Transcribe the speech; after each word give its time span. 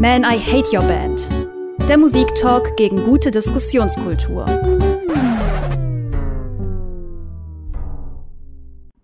Man, 0.00 0.22
I 0.22 0.38
Hate 0.38 0.74
Your 0.74 0.82
Band. 0.82 1.28
Der 1.86 1.98
Musiktalk 1.98 2.74
gegen 2.78 3.04
gute 3.04 3.30
Diskussionskultur. 3.30 4.46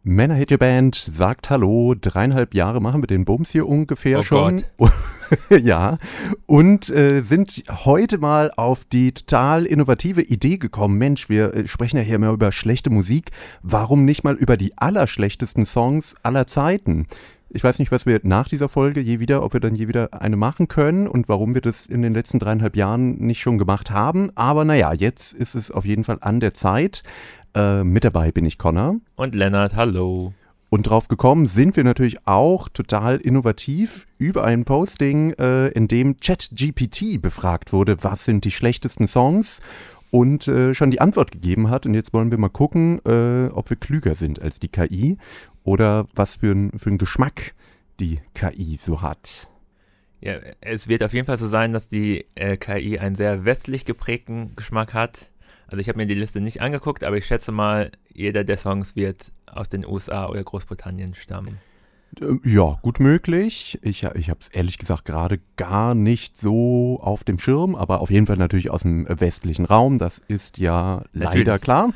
Männer 0.03 0.37
Hate 0.39 0.55
Your 0.55 0.59
Band 0.59 0.95
sagt 0.95 1.51
Hallo. 1.51 1.95
Dreieinhalb 2.01 2.55
Jahre 2.55 2.81
machen 2.81 3.03
wir 3.03 3.09
den 3.09 3.27
Bums 3.27 3.51
hier 3.51 3.69
ungefähr 3.69 4.21
Oh 4.21 4.23
schon. 4.23 4.63
Gott. 4.79 4.93
ja. 5.63 5.99
Und 6.47 6.89
äh, 6.89 7.21
sind 7.21 7.65
heute 7.69 8.17
mal 8.17 8.51
auf 8.57 8.87
die 8.87 9.13
total 9.13 9.67
innovative 9.67 10.23
Idee 10.23 10.57
gekommen. 10.57 10.97
Mensch, 10.97 11.29
wir 11.29 11.53
äh, 11.53 11.69
sprechen 11.69 11.99
ja 11.99 12.05
hier 12.05 12.17
immer 12.17 12.31
über 12.31 12.53
schlechte 12.53 12.89
Musik. 12.89 13.33
Warum 13.63 14.07
nicht 14.07 14.25
mal 14.25 14.35
über 14.35 14.57
die 14.57 14.79
allerschlechtesten 14.79 15.67
Songs 15.67 16.15
aller 16.23 16.47
Zeiten? 16.47 17.07
Ich 17.49 17.63
weiß 17.63 17.79
nicht, 17.79 17.93
was 17.93 18.07
wir 18.07 18.21
nach 18.25 18.49
dieser 18.49 18.69
Folge 18.69 19.01
je 19.01 19.21
wieder, 19.21 19.45
ob 19.45 19.53
wir 19.53 19.61
dann 19.61 19.77
je 19.77 19.87
wieder 19.87 20.09
eine 20.21 20.37
machen 20.37 20.67
können 20.67 21.07
und 21.07 21.29
warum 21.29 21.55
wir 21.55 21.61
das 21.61 21.87
in 21.87 22.03
den 22.03 22.13
letzten 22.13 22.41
dreieinhalb 22.41 22.77
Jahren 22.77 23.19
nicht 23.19 23.41
schon 23.41 23.57
gemacht 23.57 23.91
haben. 23.91 24.31
Aber 24.35 24.65
naja, 24.65 24.93
jetzt 24.93 25.33
ist 25.33 25.55
es 25.55 25.71
auf 25.71 25.85
jeden 25.85 26.03
Fall 26.03 26.19
an 26.21 26.41
der 26.41 26.55
Zeit. 26.55 27.05
Äh, 27.55 27.85
mit 27.85 28.03
dabei 28.03 28.33
bin 28.33 28.45
ich 28.45 28.59
Connor. 28.59 28.97
Und 29.15 29.35
Lennart, 29.35 29.77
hallo. 29.77 30.35
Und 30.69 30.89
drauf 30.89 31.07
gekommen 31.07 31.47
sind 31.47 31.77
wir 31.77 31.85
natürlich 31.85 32.27
auch 32.27 32.69
total 32.69 33.19
innovativ 33.19 34.07
über 34.19 34.43
ein 34.43 34.65
Posting, 34.65 35.33
äh, 35.35 35.69
in 35.69 35.87
dem 35.87 36.17
ChatGPT 36.19 37.23
befragt 37.23 37.73
wurde, 37.73 38.03
was 38.03 38.25
sind 38.25 38.45
die 38.45 38.51
schlechtesten 38.51 39.07
Songs 39.07 39.61
und 40.11 40.49
äh, 40.49 40.75
schon 40.75 40.91
die 40.91 41.01
Antwort 41.01 41.31
gegeben 41.31 41.71
hat. 41.71 41.87
Und 41.87 41.95
jetzt 41.95 42.13
wollen 42.13 42.33
wir 42.33 42.39
mal 42.39 42.49
gucken, 42.49 43.01
äh, 43.07 43.49
ob 43.53 43.71
wir 43.71 43.77
klüger 43.77 44.17
sind 44.17 44.43
als 44.43 44.59
die 44.59 44.69
KI 44.69 45.19
oder 45.67 46.07
was 46.15 46.37
für, 46.37 46.53
ein, 46.53 46.71
für 46.79 46.89
einen 46.89 46.99
Geschmack 46.99 47.55
die 48.01 48.21
KI 48.35 48.79
so 48.79 49.03
hat. 49.03 49.49
Ja, 50.21 50.35
es 50.61 50.89
wird 50.89 51.03
auf 51.03 51.13
jeden 51.13 51.27
Fall 51.27 51.39
so 51.39 51.47
sein, 51.47 51.73
dass 51.73 51.89
die 51.89 52.25
äh, 52.37 52.57
KI 52.57 52.99
einen 52.99 53.17
sehr 53.17 53.45
westlich 53.45 53.85
geprägten 53.85 54.57
Geschmack 54.57 54.95
hat. 54.95 55.31
Also 55.67 55.79
ich 55.79 55.89
habe 55.89 55.99
mir 55.99 56.07
die 56.07 56.15
Liste 56.15 56.41
nicht 56.41 56.63
angeguckt, 56.63 57.05
aber 57.05 57.19
ich 57.19 57.27
schätze 57.27 57.53
mal, 57.53 57.91
jeder 58.15 58.45
der 58.45 58.57
Songs 58.57 58.97
wird 58.97 59.33
aus 59.47 59.69
den 59.69 59.85
USA 59.85 60.29
oder 60.29 60.43
Großbritannien 60.43 61.15
stammen. 61.15 61.59
Ähm, 62.21 62.41
Ja, 62.45 62.79
gut 62.83 63.01
möglich. 63.01 63.79
Ich, 63.83 64.05
ich 64.05 64.31
habe 64.31 64.41
es 64.41 64.49
ehrlich 64.49 64.79
gesagt 64.79 65.05
gerade 65.05 65.41
gar 65.57 65.95
nicht 65.95 66.37
so 66.37 67.01
auf 67.03 67.25
dem 67.25 67.39
Schirm, 67.39 67.75
aber 67.75 68.01
auf 68.01 68.11
jeden 68.11 68.27
Fall 68.27 68.37
natürlich 68.37 68.71
aus 68.71 68.83
dem 68.83 69.07
westlichen 69.09 69.65
Raum. 69.65 69.99
Das 69.99 70.23
ist 70.29 70.59
ja 70.59 71.03
leider 71.13 71.31
Natürlich. 71.41 71.61
klar. 71.61 71.93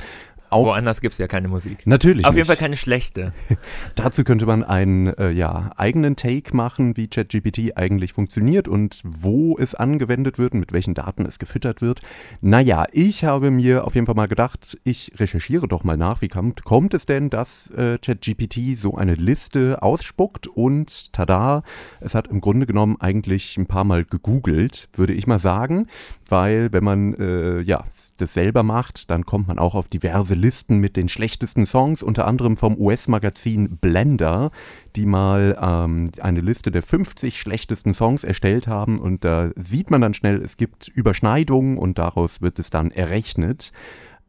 Auch 0.51 0.67
Woanders 0.67 1.01
gibt 1.01 1.13
es 1.13 1.19
ja 1.19 1.29
keine 1.29 1.49
Musik. 1.49 1.87
natürlich. 1.87 2.27
Auf 2.27 2.35
jeden 2.35 2.41
nicht. 2.41 2.47
Fall 2.49 2.57
keine 2.57 2.77
schlechte. 2.77 3.33
Dazu 3.95 4.25
könnte 4.25 4.47
man 4.47 4.65
einen 4.65 5.07
äh, 5.07 5.31
ja, 5.31 5.71
eigenen 5.77 6.17
Take 6.17 6.55
machen, 6.57 6.97
wie 6.97 7.09
ChatGPT 7.09 7.77
eigentlich 7.77 8.13
funktioniert 8.13 8.67
und 8.67 9.01
wo 9.05 9.57
es 9.59 9.75
angewendet 9.75 10.39
wird 10.39 10.53
und 10.53 10.61
mit 10.61 10.73
welchen 10.73 10.95
Daten 10.95 11.25
es 11.25 11.39
gefüttert 11.39 11.83
wird. 11.83 12.01
Naja, 12.41 12.87
ich 12.93 13.25
habe 13.25 13.51
mir 13.51 13.85
auf 13.85 13.95
jeden 13.95 14.07
Fall 14.07 14.17
mal 14.17 14.29
gedacht, 14.29 14.79
ich 14.85 15.13
recherchiere 15.19 15.69
doch 15.69 15.85
mal 15.85 15.97
nach, 15.97 16.21
wie 16.21 16.29
kommt, 16.29 16.65
kommt 16.65 16.95
es 16.95 17.07
denn, 17.07 17.31
dass 17.31 17.71
äh, 17.71 17.99
ChatGPT 17.99 18.77
so 18.77 18.97
eine 18.97 19.15
Liste 19.15 19.83
ausspuckt 19.83 20.49
und 20.49 21.13
tada, 21.13 21.63
es 22.01 22.15
hat 22.15 22.27
im 22.27 22.41
Grunde 22.41 22.67
genommen 22.67 22.97
eigentlich 23.01 23.57
ein 23.57 23.67
paar 23.67 23.85
Mal 23.85 24.05
gegoogelt, 24.05 24.89
würde 24.95 25.13
ich 25.13 25.27
mal 25.27 25.39
sagen, 25.39 25.87
weil 26.29 26.73
wenn 26.73 26.85
man 26.85 27.15
äh, 27.15 27.61
ja 27.61 27.85
das 28.21 28.35
selber 28.35 28.63
macht, 28.63 29.11
dann 29.11 29.25
kommt 29.25 29.49
man 29.49 29.59
auch 29.59 29.75
auf 29.75 29.89
diverse 29.89 30.35
Listen 30.35 30.79
mit 30.79 30.97
den 30.97 31.09
schlechtesten 31.09 31.67
Songs, 31.67 32.03
unter 32.03 32.27
anderem 32.27 32.57
vom 32.57 32.77
US-Magazin 32.79 33.79
Blender, 33.79 34.51
die 34.97 35.07
mal 35.07 35.57
ähm, 35.61 36.11
eine 36.21 36.41
Liste 36.41 36.71
der 36.71 36.83
50 36.83 37.41
schlechtesten 37.41 37.95
Songs 37.95 38.25
erstellt 38.25 38.69
haben 38.69 38.99
und 38.99 39.25
da 39.25 39.51
sieht 39.57 39.91
man 39.91 40.01
dann 40.01 40.15
schnell, 40.15 40.43
es 40.43 40.57
gibt 40.57 40.89
Überschneidungen 40.89 41.79
und 41.79 41.99
daraus 41.99 42.41
wird 42.41 42.59
es 42.59 42.71
dann 42.71 42.91
errechnet. 42.91 43.73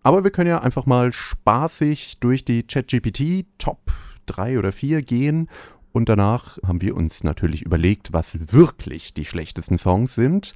Aber 0.03 0.23
wir 0.23 0.31
können 0.31 0.49
ja 0.49 0.61
einfach 0.61 0.85
mal 0.85 1.13
spaßig 1.13 2.19
durch 2.19 2.43
die 2.43 2.63
ChatGPT 2.63 3.45
Top 3.59 3.91
3 4.25 4.57
oder 4.57 4.71
4 4.71 5.03
gehen 5.03 5.47
und 5.91 6.09
danach 6.09 6.57
haben 6.65 6.81
wir 6.81 6.95
uns 6.95 7.23
natürlich 7.23 7.63
überlegt, 7.63 8.13
was 8.13 8.53
wirklich 8.53 9.13
die 9.13 9.25
schlechtesten 9.25 9.77
Songs 9.77 10.15
sind. 10.15 10.53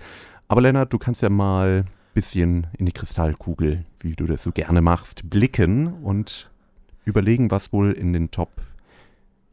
Aber 0.48 0.62
Lennart, 0.62 0.94
du 0.94 0.98
kannst 0.98 1.22
ja 1.22 1.30
mal 1.30 1.86
bisschen 2.16 2.68
in 2.78 2.88
die 2.88 2.92
Kristallkugel, 2.92 3.86
wie 4.00 4.16
du 4.16 4.26
das 4.26 4.42
so 4.42 4.52
gerne 4.52 4.82
machst, 4.82 5.30
blicken 5.30 5.94
und 6.02 6.50
überlegen, 7.04 7.52
was 7.52 7.72
wohl 7.72 7.92
in 7.92 8.14
den 8.14 8.32
Top 8.32 8.50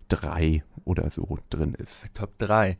3 0.09 0.65
oder 0.85 1.11
so 1.11 1.39
drin 1.51 1.75
ist. 1.75 2.15
Top 2.15 2.39
3. 2.39 2.79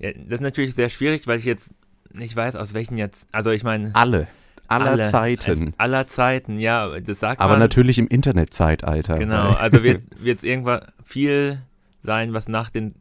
Ja, 0.00 0.12
das 0.12 0.34
ist 0.34 0.40
natürlich 0.40 0.74
sehr 0.74 0.88
schwierig, 0.88 1.26
weil 1.26 1.38
ich 1.38 1.44
jetzt 1.44 1.74
nicht 2.12 2.34
weiß, 2.34 2.56
aus 2.56 2.74
welchen 2.74 2.96
jetzt. 2.96 3.28
Also 3.30 3.50
ich 3.50 3.62
meine. 3.62 3.94
Alle, 3.94 4.28
aller 4.66 4.92
alle, 4.92 5.10
Zeiten. 5.10 5.74
Aller 5.76 6.06
Zeiten, 6.06 6.58
ja, 6.58 6.98
das 7.00 7.20
sagt 7.20 7.40
Aber 7.40 7.54
man. 7.54 7.60
natürlich 7.60 7.98
im 7.98 8.08
Internetzeitalter. 8.08 9.14
Genau, 9.14 9.50
also 9.50 9.82
wird 9.82 10.02
es 10.24 10.42
irgendwann 10.42 10.82
viel 11.04 11.60
sein, 12.02 12.32
was 12.32 12.48
nach 12.48 12.70
den, 12.70 12.94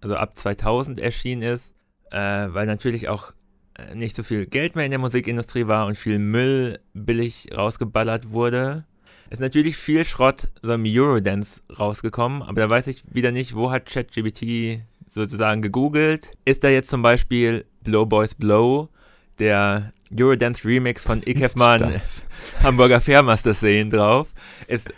also 0.00 0.16
ab 0.16 0.36
2000 0.38 1.00
erschienen 1.00 1.42
ist, 1.42 1.74
äh, 2.10 2.18
weil 2.18 2.66
natürlich 2.66 3.08
auch 3.08 3.32
nicht 3.94 4.16
so 4.16 4.22
viel 4.22 4.46
Geld 4.46 4.76
mehr 4.76 4.84
in 4.84 4.90
der 4.90 5.00
Musikindustrie 5.00 5.66
war 5.66 5.86
und 5.86 5.96
viel 5.96 6.18
Müll 6.18 6.78
billig 6.92 7.48
rausgeballert 7.54 8.30
wurde. 8.30 8.84
Es 9.26 9.34
ist 9.34 9.40
natürlich 9.40 9.76
viel 9.76 10.04
Schrott 10.04 10.48
so 10.62 10.72
im 10.74 10.84
Eurodance 10.86 11.60
rausgekommen, 11.78 12.42
aber 12.42 12.60
da 12.60 12.70
weiß 12.70 12.86
ich 12.86 13.02
wieder 13.12 13.32
nicht, 13.32 13.54
wo 13.54 13.70
hat 13.70 13.86
ChatGPT 13.86 14.82
sozusagen 15.08 15.62
gegoogelt. 15.62 16.32
Ist 16.44 16.62
da 16.64 16.68
jetzt 16.68 16.90
zum 16.90 17.02
Beispiel 17.02 17.64
Blow 17.82 18.06
Boys 18.06 18.34
Blow, 18.34 18.90
der 19.38 19.92
Eurodance 20.16 20.64
Remix 20.64 21.02
von 21.02 21.20
das? 21.92 22.26
Hamburger 22.62 23.00
Fairmaster 23.00 23.54
sehen 23.54 23.90
drauf. 23.90 24.28
Ist 24.68 24.92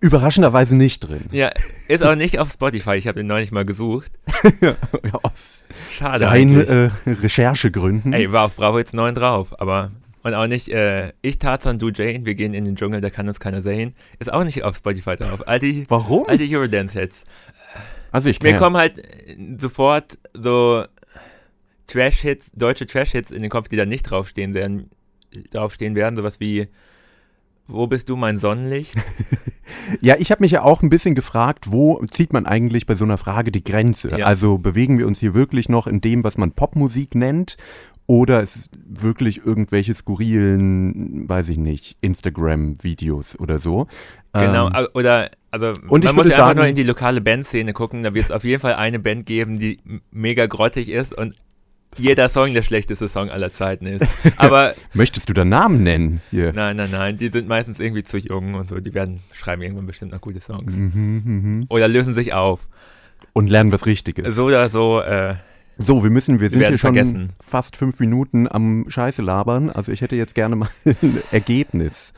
Überraschenderweise 0.00 0.76
nicht 0.76 1.00
drin. 1.00 1.26
Ja, 1.30 1.50
ist 1.86 2.02
auch 2.02 2.14
nicht 2.14 2.38
auf 2.38 2.50
Spotify. 2.50 2.94
Ich 2.94 3.06
habe 3.06 3.20
den 3.20 3.26
neulich 3.26 3.52
mal 3.52 3.64
gesucht. 3.64 4.12
Ja, 4.62 4.76
aus 5.22 5.64
Schade 5.92 6.26
rein 6.26 6.58
äh, 6.58 6.90
Recherchegründen. 7.06 8.12
Ey, 8.12 8.32
war 8.32 8.46
auf 8.46 8.56
Bravo 8.56 8.78
jetzt 8.78 8.94
9 8.94 9.14
drauf, 9.14 9.60
aber 9.60 9.90
und 10.22 10.34
auch 10.34 10.46
nicht 10.46 10.68
äh, 10.68 11.12
ich 11.22 11.38
Tarzan, 11.38 11.78
du 11.78 11.90
Jane, 11.90 12.24
wir 12.26 12.34
gehen 12.34 12.52
in 12.54 12.64
den 12.64 12.76
Dschungel, 12.76 13.00
da 13.00 13.10
kann 13.10 13.28
uns 13.28 13.40
keiner 13.40 13.62
sehen. 13.62 13.94
Ist 14.18 14.32
auch 14.32 14.44
nicht 14.44 14.62
auf 14.64 14.76
Spotify 14.76 15.16
drauf. 15.16 15.46
Alte, 15.46 15.84
Warum? 15.88 16.26
alte 16.28 16.44
Eurodance-Hits. 16.44 17.24
Also 18.12 18.28
ich 18.28 18.42
Mir 18.42 18.56
kommen 18.56 18.76
halt 18.76 19.02
sofort 19.58 20.18
so 20.34 20.84
Trash-Hits, 21.86 22.52
deutsche 22.54 22.86
Trash-Hits 22.86 23.30
in 23.30 23.42
den 23.42 23.50
Kopf, 23.50 23.68
die 23.68 23.76
da 23.76 23.86
nicht 23.86 24.02
draufstehen 24.10 24.54
werden, 24.54 24.90
draufstehen 25.50 25.94
werden. 25.94 26.16
Sowas 26.16 26.40
wie 26.40 26.68
Wo 27.70 27.86
bist 27.86 28.08
du, 28.08 28.16
mein 28.16 28.38
Sonnenlicht? 28.38 28.94
Ja, 30.00 30.16
ich 30.18 30.32
habe 30.32 30.42
mich 30.42 30.50
ja 30.50 30.62
auch 30.62 30.82
ein 30.82 30.88
bisschen 30.88 31.14
gefragt, 31.14 31.70
wo 31.70 32.04
zieht 32.10 32.32
man 32.32 32.44
eigentlich 32.44 32.86
bei 32.86 32.96
so 32.96 33.04
einer 33.04 33.18
Frage 33.18 33.52
die 33.52 33.62
Grenze? 33.62 34.10
Ja. 34.18 34.26
Also 34.26 34.58
bewegen 34.58 34.98
wir 34.98 35.06
uns 35.06 35.20
hier 35.20 35.32
wirklich 35.32 35.68
noch 35.68 35.86
in 35.86 36.00
dem, 36.00 36.24
was 36.24 36.36
man 36.36 36.50
Popmusik 36.52 37.14
nennt? 37.14 37.56
Oder 38.06 38.42
ist 38.42 38.56
es 38.56 38.70
wirklich 38.84 39.44
irgendwelche 39.46 39.94
skurrilen, 39.94 41.28
weiß 41.28 41.48
ich 41.50 41.58
nicht, 41.58 41.96
Instagram-Videos 42.00 43.38
oder 43.38 43.58
so? 43.58 43.86
Genau, 44.32 44.68
Ähm, 44.68 44.86
oder 44.94 45.30
also 45.52 45.72
und 45.88 46.04
ich 46.04 46.06
man 46.10 46.16
muss 46.16 46.26
ja 46.26 46.32
einfach 46.32 46.46
sagen- 46.48 46.58
nur 46.58 46.66
in 46.68 46.74
die 46.76 46.82
lokale 46.82 47.20
Bandszene 47.20 47.72
gucken, 47.72 48.02
da 48.02 48.12
wird 48.14 48.26
es 48.26 48.30
auf 48.32 48.42
jeden 48.44 48.60
Fall 48.60 48.74
eine 48.74 48.98
Band 48.98 49.26
geben, 49.26 49.58
die 49.60 49.78
mega 50.10 50.46
grottig 50.46 50.88
ist 50.88 51.16
und 51.16 51.36
jeder 51.96 52.28
Song 52.28 52.54
der 52.54 52.62
schlechteste 52.62 53.08
Song 53.08 53.30
aller 53.30 53.52
Zeiten 53.52 53.86
ist. 53.86 54.06
Aber 54.36 54.74
möchtest 54.94 55.28
du 55.28 55.32
da 55.32 55.44
Namen 55.44 55.82
nennen? 55.82 56.20
Hier. 56.30 56.52
nein, 56.52 56.76
nein, 56.76 56.90
nein, 56.90 57.16
die 57.16 57.28
sind 57.28 57.48
meistens 57.48 57.80
irgendwie 57.80 58.02
zu 58.04 58.18
jung 58.18 58.54
und 58.54 58.68
so, 58.68 58.78
die 58.80 58.94
werden 58.94 59.20
schreiben 59.32 59.62
irgendwann 59.62 59.86
bestimmt 59.86 60.12
noch 60.12 60.20
gute 60.20 60.40
Songs. 60.40 60.74
Mhm, 60.74 61.22
mhm. 61.24 61.66
Oder 61.68 61.88
lösen 61.88 62.12
sich 62.14 62.32
auf. 62.32 62.68
Und 63.32 63.48
lernen 63.50 63.70
was 63.72 63.86
Richtiges. 63.86 64.34
So 64.34 64.46
oder 64.46 64.68
so, 64.68 65.00
äh, 65.00 65.34
So, 65.78 66.02
wir 66.02 66.10
müssen, 66.10 66.40
wir 66.40 66.48
sind 66.50 66.60
werden 66.60 66.72
hier 66.72 66.78
schon 66.78 66.94
vergessen. 66.94 67.28
fast 67.40 67.76
fünf 67.76 68.00
Minuten 68.00 68.48
am 68.50 68.86
Scheiße 68.88 69.20
labern. 69.22 69.70
Also 69.70 69.92
ich 69.92 70.00
hätte 70.00 70.16
jetzt 70.16 70.34
gerne 70.34 70.56
mal 70.56 70.68
ein 70.84 71.22
Ergebnis. 71.30 72.12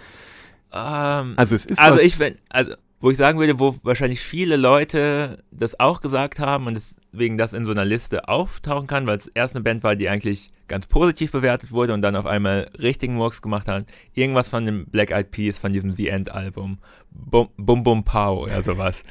ähm, 0.72 1.34
Also 1.36 1.54
es 1.54 1.64
ist 1.64 1.78
also 1.78 1.98
was, 1.98 2.04
ich, 2.04 2.18
wenn, 2.18 2.36
also 2.48 2.72
wo 3.02 3.10
ich 3.10 3.18
sagen 3.18 3.40
würde, 3.40 3.58
wo 3.58 3.76
wahrscheinlich 3.82 4.20
viele 4.20 4.56
Leute 4.56 5.42
das 5.50 5.78
auch 5.80 6.00
gesagt 6.00 6.38
haben 6.38 6.68
und 6.68 6.74
deswegen 6.74 7.36
das 7.36 7.52
in 7.52 7.66
so 7.66 7.72
einer 7.72 7.84
Liste 7.84 8.28
auftauchen 8.28 8.86
kann, 8.86 9.08
weil 9.08 9.18
es 9.18 9.26
erst 9.26 9.56
eine 9.56 9.64
Band 9.64 9.82
war, 9.82 9.96
die 9.96 10.08
eigentlich 10.08 10.50
ganz 10.68 10.86
positiv 10.86 11.32
bewertet 11.32 11.72
wurde 11.72 11.94
und 11.94 12.00
dann 12.00 12.14
auf 12.14 12.26
einmal 12.26 12.70
richtigen 12.78 13.16
Murks 13.16 13.42
gemacht 13.42 13.66
hat. 13.66 13.86
Irgendwas 14.14 14.48
von 14.48 14.64
dem 14.64 14.86
Black 14.86 15.10
Eyed 15.10 15.32
Peas, 15.32 15.58
von 15.58 15.72
diesem 15.72 15.90
The 15.90 16.08
End 16.08 16.30
Album. 16.30 16.78
Bum 17.10 17.48
Bum, 17.56 17.82
Bum 17.82 18.04
Pow 18.04 18.44
oder 18.44 18.62
sowas. 18.62 19.02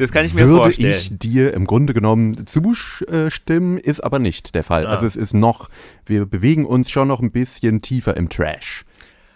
Das 0.00 0.10
kann 0.10 0.26
ich 0.26 0.34
mir 0.34 0.48
würde 0.48 0.64
vorstellen. 0.64 0.90
ich 0.90 1.16
dir 1.16 1.54
im 1.54 1.66
Grunde 1.66 1.94
genommen 1.94 2.48
zustimmen, 2.48 3.78
ist 3.78 4.00
aber 4.00 4.18
nicht 4.18 4.56
der 4.56 4.64
Fall. 4.64 4.88
Ah. 4.88 4.90
Also 4.90 5.06
es 5.06 5.14
ist 5.14 5.34
noch, 5.34 5.70
wir 6.04 6.26
bewegen 6.26 6.66
uns 6.66 6.90
schon 6.90 7.06
noch 7.06 7.20
ein 7.20 7.30
bisschen 7.30 7.80
tiefer 7.80 8.16
im 8.16 8.28
Trash. 8.28 8.84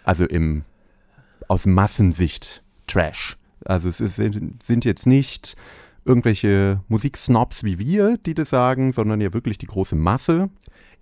Also 0.03 0.25
im, 0.25 0.63
aus 1.47 1.65
Massensicht 1.65 2.61
Trash. 2.87 3.37
Also 3.65 3.89
es 3.89 3.99
ist, 3.99 4.15
sind 4.15 4.85
jetzt 4.85 5.07
nicht 5.07 5.55
irgendwelche 6.05 6.81
Musiksnobs 6.87 7.63
wie 7.63 7.77
wir, 7.79 8.17
die 8.25 8.33
das 8.33 8.49
sagen, 8.49 8.91
sondern 8.91 9.21
ja 9.21 9.33
wirklich 9.33 9.57
die 9.57 9.67
große 9.67 9.95
Masse. 9.95 10.49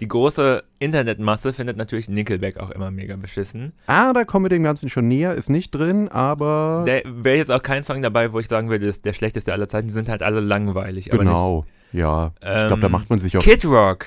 Die 0.02 0.08
große 0.08 0.64
Internetmasse 0.80 1.52
findet 1.52 1.76
natürlich 1.76 2.08
Nickelback 2.08 2.58
auch 2.58 2.70
immer 2.70 2.90
mega 2.90 3.18
beschissen. 3.18 3.74
Ah, 3.86 4.14
da 4.14 4.24
kommen 4.24 4.46
wir 4.46 4.50
dem 4.50 4.64
Ganzen 4.64 4.88
schon 4.88 5.10
näher, 5.10 5.34
ist 5.34 5.50
nicht 5.50 5.72
drin, 5.72 6.08
aber. 6.08 6.86
Da 6.88 7.02
wäre 7.06 7.36
jetzt 7.36 7.52
auch 7.52 7.62
kein 7.62 7.84
Song 7.84 8.02
dabei, 8.02 8.32
wo 8.32 8.40
ich 8.40 8.48
sagen 8.48 8.70
würde, 8.70 8.86
das 8.88 8.98
ist 8.98 9.06
der 9.06 9.14
schlechteste 9.14 9.52
aller 9.52 9.68
Zeiten. 9.68 9.88
Die 9.88 9.94
sind 9.94 10.08
halt 10.08 10.24
alle 10.24 10.40
langweilig. 10.40 11.10
Genau, 11.10 11.66
ja. 11.92 12.32
Ähm, 12.42 12.58
ich 12.58 12.68
glaube, 12.68 12.82
da 12.82 12.90
macht 12.90 13.10
man 13.10 13.20
sich 13.20 13.36
auch. 13.36 13.42
Kid 13.42 13.66
Rock. 13.66 14.06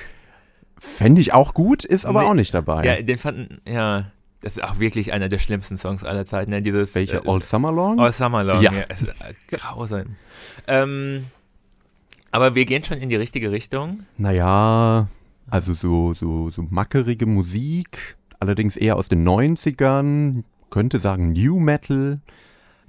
Fände 0.79 1.21
ich 1.21 1.35
auch 1.35 1.53
gut, 1.53 1.85
ist 1.85 2.07
aber 2.07 2.23
Nee, 2.23 2.27
auch 2.29 2.35
nicht 2.35 2.55
dabei. 2.55 2.85
Ja, 2.85 3.03
den 3.03 3.19
fanden, 3.19 3.61
ja. 3.69 4.11
Das 4.43 4.57
ist 4.57 4.63
auch 4.65 4.79
wirklich 4.81 5.13
einer 5.13 5.29
der 5.29 5.39
schlimmsten 5.39 5.79
Songs 5.79 6.03
aller 6.05 6.27
Zeiten. 6.27 6.51
Ne? 6.51 6.63
Dieses, 6.63 6.95
Welche? 6.95 7.19
äh, 7.19 7.29
All 7.29 7.41
Summer 7.43 7.73
Long? 7.73 7.99
All 8.01 8.13
Summer 8.13 8.43
Long, 8.45 8.61
Ja. 8.61 8.73
ja. 8.73 8.85
Es 8.89 9.03
ist 9.03 9.09
äh, 9.09 9.35
grausam. 9.57 10.17
ähm, 10.67 11.27
aber 12.33 12.55
wir 12.55 12.65
gehen 12.65 12.85
schon 12.85 12.99
in 12.99 13.09
die 13.09 13.17
richtige 13.17 13.51
Richtung. 13.53 14.01
Naja, 14.19 15.07
also 15.51 15.75
so, 15.75 16.15
so, 16.15 16.51
so 16.51 16.63
mackerige 16.71 17.27
Musik, 17.27 18.17
allerdings 18.41 18.77
eher 18.77 18.97
aus 18.97 19.09
den 19.09 19.27
90ern, 19.27 20.43
könnte 20.71 20.99
sagen 20.99 21.33
New 21.33 21.61
Metal, 21.61 22.21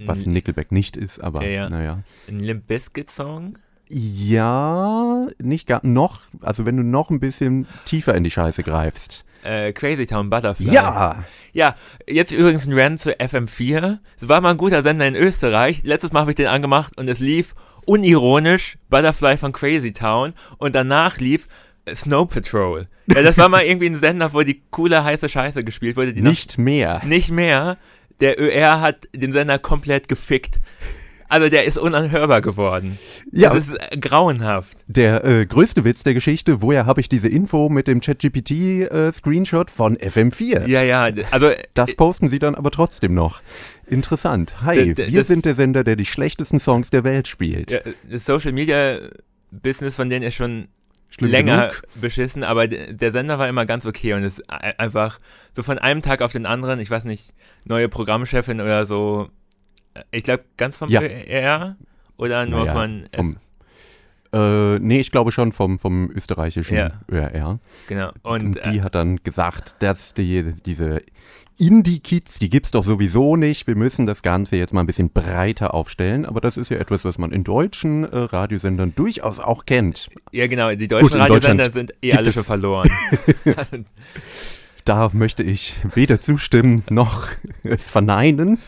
was 0.06 0.24
Nickelback 0.26 0.72
nicht 0.72 0.96
ist, 0.96 1.20
aber 1.22 1.42
Ja, 1.44 1.50
ja. 1.50 1.68
naja. 1.68 2.02
ein 2.28 2.40
Limp 2.40 2.66
Bizkit 2.66 3.10
Song. 3.10 3.58
Ja, 3.88 5.26
nicht 5.38 5.66
gar 5.66 5.86
noch, 5.86 6.22
also 6.40 6.64
wenn 6.66 6.76
du 6.76 6.82
noch 6.82 7.10
ein 7.10 7.20
bisschen 7.20 7.66
tiefer 7.84 8.14
in 8.14 8.24
die 8.24 8.30
Scheiße 8.30 8.62
greifst. 8.62 9.24
Äh, 9.44 9.72
Crazy 9.72 10.06
Town 10.06 10.30
Butterfly. 10.30 10.70
Ja! 10.72 11.24
Ja, 11.52 11.76
jetzt 12.08 12.32
übrigens 12.32 12.66
ein 12.66 12.72
Rant 12.76 12.98
zu 13.00 13.12
FM4. 13.14 13.98
Es 14.16 14.28
war 14.28 14.40
mal 14.40 14.50
ein 14.52 14.56
guter 14.56 14.82
Sender 14.82 15.06
in 15.06 15.14
Österreich. 15.14 15.82
Letztes 15.84 16.12
Mal 16.12 16.20
habe 16.20 16.30
ich 16.32 16.36
den 16.36 16.46
angemacht 16.48 16.98
und 16.98 17.08
es 17.08 17.20
lief 17.20 17.54
unironisch 17.86 18.76
Butterfly 18.90 19.36
von 19.36 19.52
Crazy 19.52 19.92
Town 19.92 20.32
und 20.58 20.74
danach 20.74 21.18
lief 21.18 21.46
Snow 21.94 22.26
Patrol. 22.28 22.86
Ja, 23.06 23.22
das 23.22 23.36
war 23.38 23.48
mal 23.48 23.62
irgendwie 23.66 23.86
ein 23.86 24.00
Sender, 24.00 24.32
wo 24.32 24.42
die 24.42 24.62
coole 24.70 25.04
heiße 25.04 25.28
Scheiße 25.28 25.62
gespielt 25.64 25.96
wurde. 25.96 26.12
Die 26.14 26.22
noch- 26.22 26.30
Nicht 26.30 26.58
mehr. 26.58 27.00
nicht 27.04 27.30
mehr. 27.30 27.76
Der 28.20 28.40
ÖR 28.40 28.80
hat 28.80 29.08
den 29.14 29.32
Sender 29.32 29.58
komplett 29.58 30.08
gefickt. 30.08 30.60
Also 31.34 31.48
der 31.48 31.64
ist 31.64 31.76
unanhörbar 31.78 32.42
geworden. 32.42 32.96
Ja, 33.32 33.52
Das 33.52 33.66
ist 33.66 33.76
äh, 33.92 33.96
grauenhaft. 33.98 34.78
der 34.86 35.24
äh, 35.24 35.46
größte 35.46 35.82
Witz 35.84 36.04
der 36.04 36.14
Geschichte, 36.14 36.62
woher 36.62 36.86
habe 36.86 37.00
ich 37.00 37.08
diese 37.08 37.26
Info 37.26 37.68
mit 37.68 37.88
dem 37.88 38.00
ChatGPT-Screenshot 38.00 39.68
von 39.70 39.96
FM4? 39.96 40.66
Ja, 40.68 40.82
ja, 40.82 41.10
also 41.32 41.50
Das 41.74 41.94
posten 41.96 42.28
sie 42.28 42.38
dann 42.38 42.54
aber 42.54 42.70
trotzdem 42.70 43.14
noch. 43.14 43.40
Interessant. 43.86 44.62
Hi, 44.62 44.96
wir 44.96 45.24
sind 45.24 45.44
der 45.44 45.54
Sender, 45.54 45.82
der 45.82 45.96
die 45.96 46.06
schlechtesten 46.06 46.60
Songs 46.60 46.90
der 46.90 47.02
Welt 47.02 47.26
spielt. 47.28 47.70
ja, 47.72 47.80
das 48.08 48.24
Social 48.24 48.52
Media 48.52 48.98
Business 49.50 49.96
von 49.96 50.08
denen 50.08 50.24
ist 50.24 50.34
schon 50.34 50.68
Schlimm 51.10 51.30
länger 51.30 51.68
genug. 51.70 51.82
beschissen, 52.00 52.44
aber 52.44 52.66
der 52.68 53.10
Sender 53.12 53.38
war 53.40 53.48
immer 53.48 53.66
ganz 53.66 53.86
okay 53.86 54.14
und 54.14 54.22
ist 54.24 54.42
ei- 54.50 54.78
einfach 54.78 55.18
so 55.52 55.62
von 55.64 55.78
einem 55.78 56.00
Tag 56.02 56.22
auf 56.22 56.32
den 56.32 56.46
anderen, 56.46 56.80
ich 56.80 56.90
weiß 56.90 57.04
nicht, 57.04 57.34
neue 57.64 57.88
Programmchefin 57.88 58.60
oder 58.60 58.86
so, 58.86 59.28
äh, 59.28 59.43
ich 60.10 60.24
glaube 60.24 60.44
ganz 60.56 60.76
vom 60.76 60.88
Ja. 60.90 61.00
ÖR 61.02 61.76
oder 62.16 62.46
nur 62.46 62.60
Naja, 62.60 62.72
von, 62.72 63.06
äh, 63.12 63.16
vom, 63.16 63.36
äh, 64.32 64.78
nee, 64.78 65.00
ich 65.00 65.10
glaube 65.10 65.32
schon 65.32 65.52
vom, 65.52 65.78
vom 65.78 66.10
österreichischen 66.10 66.76
Ja. 66.76 66.90
ÖRR. 67.10 67.58
genau. 67.86 68.10
Und, 68.22 68.44
Und, 68.44 68.66
die 68.66 68.78
äh, 68.78 68.80
hat 68.82 68.94
dann 68.94 69.16
gesagt, 69.22 69.76
dass 69.82 70.14
die, 70.14 70.52
diese 70.64 71.02
Indie-Kids, 71.56 72.40
die 72.40 72.50
gibt's 72.50 72.72
doch 72.72 72.82
sowieso 72.84 73.36
nicht. 73.36 73.68
Wir 73.68 73.76
müssen 73.76 74.06
das 74.06 74.22
Ganze 74.22 74.56
jetzt 74.56 74.72
mal 74.74 74.80
ein 74.80 74.86
bisschen 74.88 75.10
breiter 75.10 75.72
aufstellen. 75.72 76.26
Aber 76.26 76.40
das 76.40 76.56
ist 76.56 76.68
ja 76.68 76.78
etwas, 76.78 77.04
was 77.04 77.16
man 77.16 77.30
in 77.30 77.44
deutschen 77.44 78.02
äh, 78.02 78.16
Radiosendern 78.18 78.92
durchaus 78.96 79.38
auch 79.38 79.64
kennt. 79.64 80.08
ja 80.32 80.48
genau, 80.48 80.74
die 80.74 80.88
deutschen 80.88 81.14
in 81.14 81.20
Radiosender 81.20 81.70
sind 81.70 81.92
eh 82.02 82.08
gibt 82.08 82.18
alle 82.18 82.28
es- 82.30 82.34
schon 82.34 82.42
verloren. 82.44 82.90
Da 84.84 85.08
möchte 85.14 85.42
ich 85.42 85.76
weder 85.94 86.20
zustimmen 86.20 86.82
noch 86.90 87.28
es 87.62 87.88
verneinen. 87.88 88.58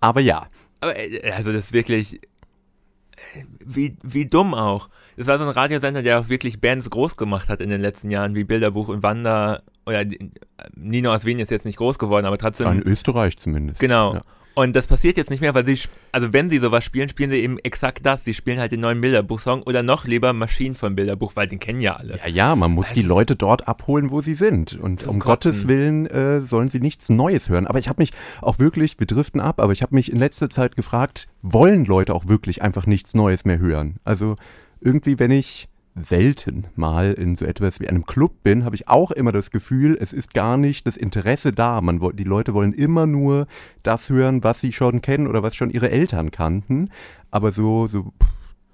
Aber 0.00 0.20
ja, 0.20 0.46
Aber 0.82 0.98
äh, 0.98 1.30
also 1.32 1.52
das 1.52 1.64
ist 1.66 1.72
wirklich 1.72 2.16
äh, 2.16 3.44
wie, 3.64 3.96
wie 4.02 4.26
dumm 4.26 4.52
auch. 4.54 4.88
Das 5.16 5.26
war 5.26 5.38
so 5.38 5.44
ein 5.44 5.50
Radiosender, 5.50 6.02
der 6.02 6.20
auch 6.20 6.28
wirklich 6.28 6.60
Bands 6.60 6.90
groß 6.90 7.16
gemacht 7.16 7.48
hat 7.48 7.60
in 7.60 7.70
den 7.70 7.80
letzten 7.80 8.10
Jahren, 8.10 8.34
wie 8.34 8.44
Bilderbuch 8.44 8.88
und 8.88 9.02
Wanda. 9.02 9.62
Oder 9.86 10.04
die- 10.04 10.30
Nino 10.74 11.12
aus 11.12 11.24
Wien 11.24 11.38
ist 11.38 11.50
jetzt 11.50 11.64
nicht 11.66 11.76
groß 11.78 11.98
geworden, 11.98 12.26
aber 12.26 12.38
trotzdem. 12.38 12.66
in 12.72 12.82
Österreich 12.82 13.36
zumindest. 13.36 13.80
Genau. 13.80 14.14
Ja. 14.14 14.22
Und 14.54 14.76
das 14.76 14.86
passiert 14.86 15.16
jetzt 15.16 15.30
nicht 15.30 15.40
mehr, 15.40 15.54
weil 15.54 15.66
sie, 15.66 15.78
also 16.12 16.32
wenn 16.32 16.50
sie 16.50 16.58
sowas 16.58 16.84
spielen, 16.84 17.08
spielen 17.08 17.30
sie 17.30 17.38
eben 17.38 17.58
exakt 17.60 18.04
das. 18.04 18.24
Sie 18.24 18.34
spielen 18.34 18.58
halt 18.58 18.72
den 18.72 18.80
neuen 18.80 19.00
Bilderbuch-Song 19.00 19.62
oder 19.62 19.82
noch 19.82 20.04
lieber 20.04 20.32
Maschinen 20.32 20.74
von 20.74 20.94
Bilderbuch, 20.94 21.36
weil 21.36 21.48
den 21.48 21.58
kennen 21.58 21.80
ja 21.80 21.94
alle. 21.94 22.18
Ja, 22.18 22.28
ja, 22.28 22.56
man 22.56 22.70
muss 22.72 22.88
Das 22.88 22.94
die 22.94 23.02
Leute 23.02 23.34
dort 23.34 23.66
abholen, 23.66 24.10
wo 24.10 24.20
sie 24.20 24.34
sind. 24.34 24.74
Und 24.74 25.06
um 25.06 25.18
Kotzen. 25.18 25.52
Gottes 25.52 25.68
Willen 25.68 26.06
äh, 26.06 26.42
sollen 26.42 26.68
sie 26.68 26.80
nichts 26.80 27.08
Neues 27.08 27.48
hören. 27.48 27.66
Aber 27.66 27.78
ich 27.78 27.88
habe 27.88 28.02
mich 28.02 28.10
auch 28.42 28.58
wirklich, 28.58 28.98
wir 28.98 29.06
driften 29.06 29.40
ab, 29.40 29.60
aber 29.60 29.72
ich 29.72 29.82
habe 29.82 29.94
mich 29.94 30.12
in 30.12 30.18
letzter 30.18 30.50
Zeit 30.50 30.76
gefragt, 30.76 31.28
wollen 31.40 31.84
Leute 31.86 32.14
auch 32.14 32.28
wirklich 32.28 32.62
einfach 32.62 32.86
nichts 32.86 33.14
Neues 33.14 33.44
mehr 33.44 33.58
hören? 33.58 33.96
Also 34.04 34.36
irgendwie, 34.80 35.18
wenn 35.18 35.30
ich 35.30 35.68
selten 35.94 36.66
mal 36.74 37.12
in 37.12 37.36
so 37.36 37.44
etwas 37.44 37.78
wie 37.78 37.88
einem 37.88 38.06
Club 38.06 38.42
bin, 38.42 38.64
habe 38.64 38.76
ich 38.76 38.88
auch 38.88 39.10
immer 39.10 39.32
das 39.32 39.50
Gefühl, 39.50 39.96
es 40.00 40.12
ist 40.12 40.32
gar 40.32 40.56
nicht 40.56 40.86
das 40.86 40.96
Interesse 40.96 41.52
da. 41.52 41.80
Man, 41.80 42.00
die 42.14 42.24
Leute 42.24 42.54
wollen 42.54 42.72
immer 42.72 43.06
nur 43.06 43.46
das 43.82 44.08
hören, 44.08 44.42
was 44.42 44.60
sie 44.60 44.72
schon 44.72 45.02
kennen 45.02 45.26
oder 45.26 45.42
was 45.42 45.54
schon 45.54 45.70
ihre 45.70 45.90
Eltern 45.90 46.30
kannten. 46.30 46.90
Aber 47.30 47.52
so, 47.52 47.86
so 47.86 48.12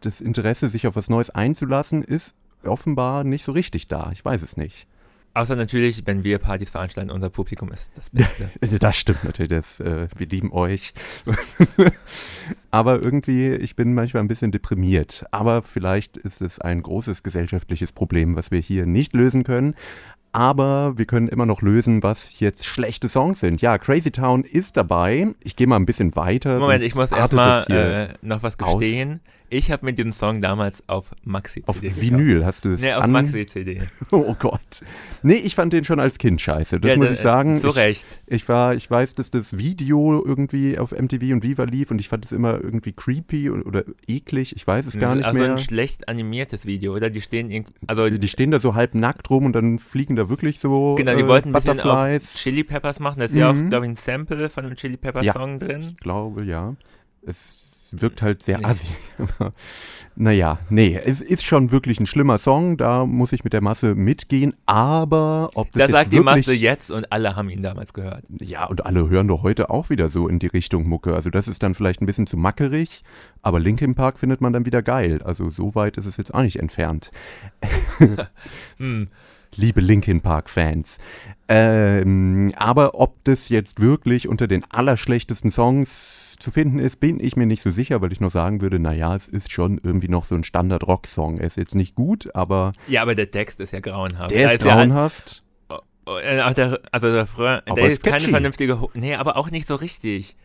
das 0.00 0.20
Interesse, 0.20 0.68
sich 0.68 0.86
auf 0.86 0.96
was 0.96 1.10
Neues 1.10 1.30
einzulassen, 1.30 2.02
ist 2.02 2.34
offenbar 2.64 3.24
nicht 3.24 3.44
so 3.44 3.52
richtig 3.52 3.88
da. 3.88 4.10
Ich 4.12 4.24
weiß 4.24 4.42
es 4.42 4.56
nicht. 4.56 4.86
Außer 5.34 5.54
natürlich, 5.56 6.06
wenn 6.06 6.24
wir 6.24 6.38
Partys 6.38 6.70
veranstalten, 6.70 7.10
unser 7.10 7.30
Publikum 7.30 7.70
ist 7.70 7.92
das 7.94 8.10
Beste. 8.10 8.50
Also 8.60 8.78
das 8.78 8.96
stimmt 8.96 9.24
natürlich, 9.24 9.50
das, 9.50 9.80
äh, 9.80 10.08
wir 10.16 10.26
lieben 10.26 10.52
euch. 10.52 10.92
Aber 12.70 13.02
irgendwie, 13.02 13.50
ich 13.50 13.76
bin 13.76 13.94
manchmal 13.94 14.22
ein 14.22 14.28
bisschen 14.28 14.50
deprimiert. 14.50 15.24
Aber 15.30 15.62
vielleicht 15.62 16.16
ist 16.16 16.42
es 16.42 16.58
ein 16.58 16.82
großes 16.82 17.22
gesellschaftliches 17.22 17.92
Problem, 17.92 18.36
was 18.36 18.50
wir 18.50 18.60
hier 18.60 18.86
nicht 18.86 19.12
lösen 19.14 19.44
können. 19.44 19.74
Aber 20.32 20.98
wir 20.98 21.06
können 21.06 21.28
immer 21.28 21.46
noch 21.46 21.62
lösen, 21.62 22.02
was 22.02 22.38
jetzt 22.38 22.66
schlechte 22.66 23.08
Songs 23.08 23.40
sind. 23.40 23.62
Ja, 23.62 23.78
Crazy 23.78 24.10
Town 24.10 24.44
ist 24.44 24.76
dabei. 24.76 25.28
Ich 25.42 25.56
gehe 25.56 25.66
mal 25.66 25.76
ein 25.76 25.86
bisschen 25.86 26.14
weiter. 26.16 26.58
Moment, 26.58 26.82
ich 26.82 26.94
muss 26.94 27.12
erstmal 27.12 27.64
äh, 27.70 28.14
noch 28.26 28.42
was 28.42 28.58
aus. 28.60 28.82
Ich 29.50 29.70
habe 29.70 29.86
mir 29.86 29.92
diesen 29.94 30.12
Song 30.12 30.42
damals 30.42 30.82
auf 30.88 31.10
Maxi-CD 31.24 31.68
auf 31.68 31.80
gekauft. 31.80 32.00
Vinyl 32.00 32.44
hast 32.44 32.64
du 32.64 32.72
es 32.72 32.82
Nee, 32.82 32.92
auf 32.92 33.04
an... 33.04 33.12
Maxi-CD. 33.12 33.80
Oh 34.10 34.34
Gott. 34.38 34.60
Nee, 35.22 35.34
ich 35.36 35.54
fand 35.54 35.72
den 35.72 35.84
schon 35.84 36.00
als 36.00 36.18
Kind 36.18 36.40
scheiße. 36.40 36.80
Das 36.80 36.90
Ja, 36.90 36.96
muss 36.96 37.10
ich 37.10 37.18
sagen. 37.20 37.56
Zu 37.56 37.68
ich, 37.70 37.76
Recht. 37.76 38.06
Ich 38.26 38.48
war, 38.48 38.74
ich 38.74 38.90
weiß, 38.90 39.14
dass 39.14 39.30
das 39.30 39.56
Video 39.56 40.22
irgendwie 40.24 40.78
auf 40.78 40.92
MTV 40.92 41.32
und 41.32 41.42
Viva 41.42 41.64
lief 41.64 41.90
und 41.90 41.98
ich 41.98 42.08
fand 42.08 42.24
es 42.26 42.32
immer 42.32 42.60
irgendwie 42.62 42.92
creepy 42.92 43.50
oder, 43.50 43.84
eklig. 44.06 44.54
Ich 44.54 44.66
weiß 44.66 44.86
es 44.86 44.98
gar 44.98 45.14
nicht 45.14 45.26
also 45.26 45.38
mehr. 45.40 45.52
ein 45.52 45.58
schlecht 45.58 46.08
animiertes 46.08 46.66
Video, 46.66 46.94
oder? 46.94 47.08
Die 47.10 47.22
stehen 47.22 47.64
also 47.86 48.08
Die 48.10 48.28
stehen 48.28 48.50
da 48.50 48.58
so 48.58 48.74
halb 48.74 48.94
nackt 48.94 49.30
rum 49.30 49.46
und 49.46 49.52
dann 49.54 49.78
fliegen 49.78 50.16
da 50.16 50.28
wirklich 50.28 50.60
so 50.60 50.94
genau, 50.96 51.14
die 51.14 51.22
äh, 51.22 51.26
wollten 51.28 51.54
ein 51.54 51.60
bisschen 51.62 51.80
auf. 51.80 52.34
Chili 52.34 52.64
Peppers 52.64 53.00
machen. 53.00 53.18
Da 53.20 53.24
ist 53.26 53.34
ja 53.34 53.50
auch, 53.50 53.54
Mhm. 53.54 53.70
glaube 53.70 53.86
ich, 53.86 53.92
ein 53.92 53.96
Sample 53.96 54.50
von 54.50 54.66
einem 54.66 54.76
Chili 54.76 54.96
Peppers 54.96 55.24
Ja. 55.24 55.32
Song 55.32 55.58
drin. 55.58 55.88
Ich 55.92 55.96
glaube, 55.98 56.44
ja. 56.44 56.74
Es 57.26 57.67
wirkt 58.00 58.22
halt 58.22 58.42
sehr 58.42 58.58
Nee. 58.58 58.64
assi. 58.64 58.86
Naja, 60.20 60.58
nee, 60.68 60.96
es 60.96 61.20
ist 61.20 61.44
schon 61.44 61.70
wirklich 61.70 62.00
ein 62.00 62.06
schlimmer 62.06 62.38
Song. 62.38 62.76
Da 62.76 63.06
muss 63.06 63.32
ich 63.32 63.44
mit 63.44 63.52
der 63.52 63.60
Masse 63.60 63.94
mitgehen. 63.94 64.52
Aber 64.66 65.50
ob 65.54 65.70
das 65.70 65.78
Da 65.78 65.80
jetzt 65.84 65.92
sagt 65.92 66.12
die 66.12 66.18
Masse 66.18 66.52
jetzt 66.52 66.90
und 66.90 67.12
alle 67.12 67.36
haben 67.36 67.48
ihn 67.48 67.62
damals 67.62 67.92
gehört. 67.92 68.24
Ja, 68.40 68.64
und 68.66 68.84
alle 68.84 69.08
hören 69.08 69.28
doch 69.28 69.44
heute 69.44 69.70
auch 69.70 69.90
wieder 69.90 70.08
so 70.08 70.26
in 70.26 70.40
die 70.40 70.48
Richtung 70.48 70.88
Mucke. 70.88 71.14
Also 71.14 71.30
das 71.30 71.46
ist 71.46 71.62
dann 71.62 71.76
vielleicht 71.76 72.02
ein 72.02 72.06
bisschen 72.06 72.26
zu 72.26 72.36
mackerig, 72.36 73.04
aber 73.42 73.60
Linkin 73.60 73.94
Park 73.94 74.18
findet 74.18 74.40
man 74.40 74.52
dann 74.52 74.66
wieder 74.66 74.82
geil. 74.82 75.22
Also 75.22 75.50
so 75.50 75.76
weit 75.76 75.96
ist 75.98 76.06
es 76.06 76.16
jetzt 76.16 76.34
auch 76.34 76.42
nicht 76.42 76.58
entfernt. 76.58 77.12
Hm. 78.78 79.08
Liebe 79.56 79.80
Linkin 79.80 80.20
Park-Fans. 80.20 80.98
Ähm, 81.48 82.52
aber 82.56 82.94
ob 83.00 83.24
das 83.24 83.48
jetzt 83.48 83.80
wirklich 83.80 84.28
unter 84.28 84.46
den 84.46 84.64
allerschlechtesten 84.70 85.50
Songs 85.50 86.36
zu 86.38 86.50
finden 86.50 86.78
ist, 86.78 87.00
bin 87.00 87.18
ich 87.20 87.36
mir 87.36 87.46
nicht 87.46 87.62
so 87.62 87.70
sicher, 87.70 88.00
weil 88.02 88.12
ich 88.12 88.20
noch 88.20 88.30
sagen 88.30 88.60
würde, 88.60 88.78
naja, 88.78 89.16
es 89.16 89.26
ist 89.26 89.50
schon 89.50 89.80
irgendwie 89.82 90.08
noch 90.08 90.24
so 90.24 90.34
ein 90.34 90.44
Standard-Rock-Song. 90.44 91.38
Er 91.38 91.46
ist 91.46 91.56
jetzt 91.56 91.74
nicht 91.74 91.94
gut, 91.94 92.34
aber 92.34 92.72
Ja, 92.86 93.02
aber 93.02 93.14
der 93.14 93.30
Text 93.30 93.60
ist 93.60 93.72
ja 93.72 93.80
grauenhaft. 93.80 94.30
der 94.30 94.52
ist 94.52 94.64
ja 94.64 94.72
grauenhaft. 94.74 95.42
äh, 96.22 96.40
auch 96.42 96.52
der, 96.52 96.80
also 96.92 97.10
der, 97.10 97.22
Refrain, 97.22 97.60
Aber 97.66 97.74
der 97.80 97.84
ist 97.86 97.92
ist 97.94 98.04
keine 98.04 98.20
vernünftige, 98.28 98.80
Ho 98.80 98.90
nee, 98.94 99.14
aber 99.14 99.36
auch 99.36 99.50
nicht 99.50 99.66
so 99.66 99.74
richtig. 99.74 100.36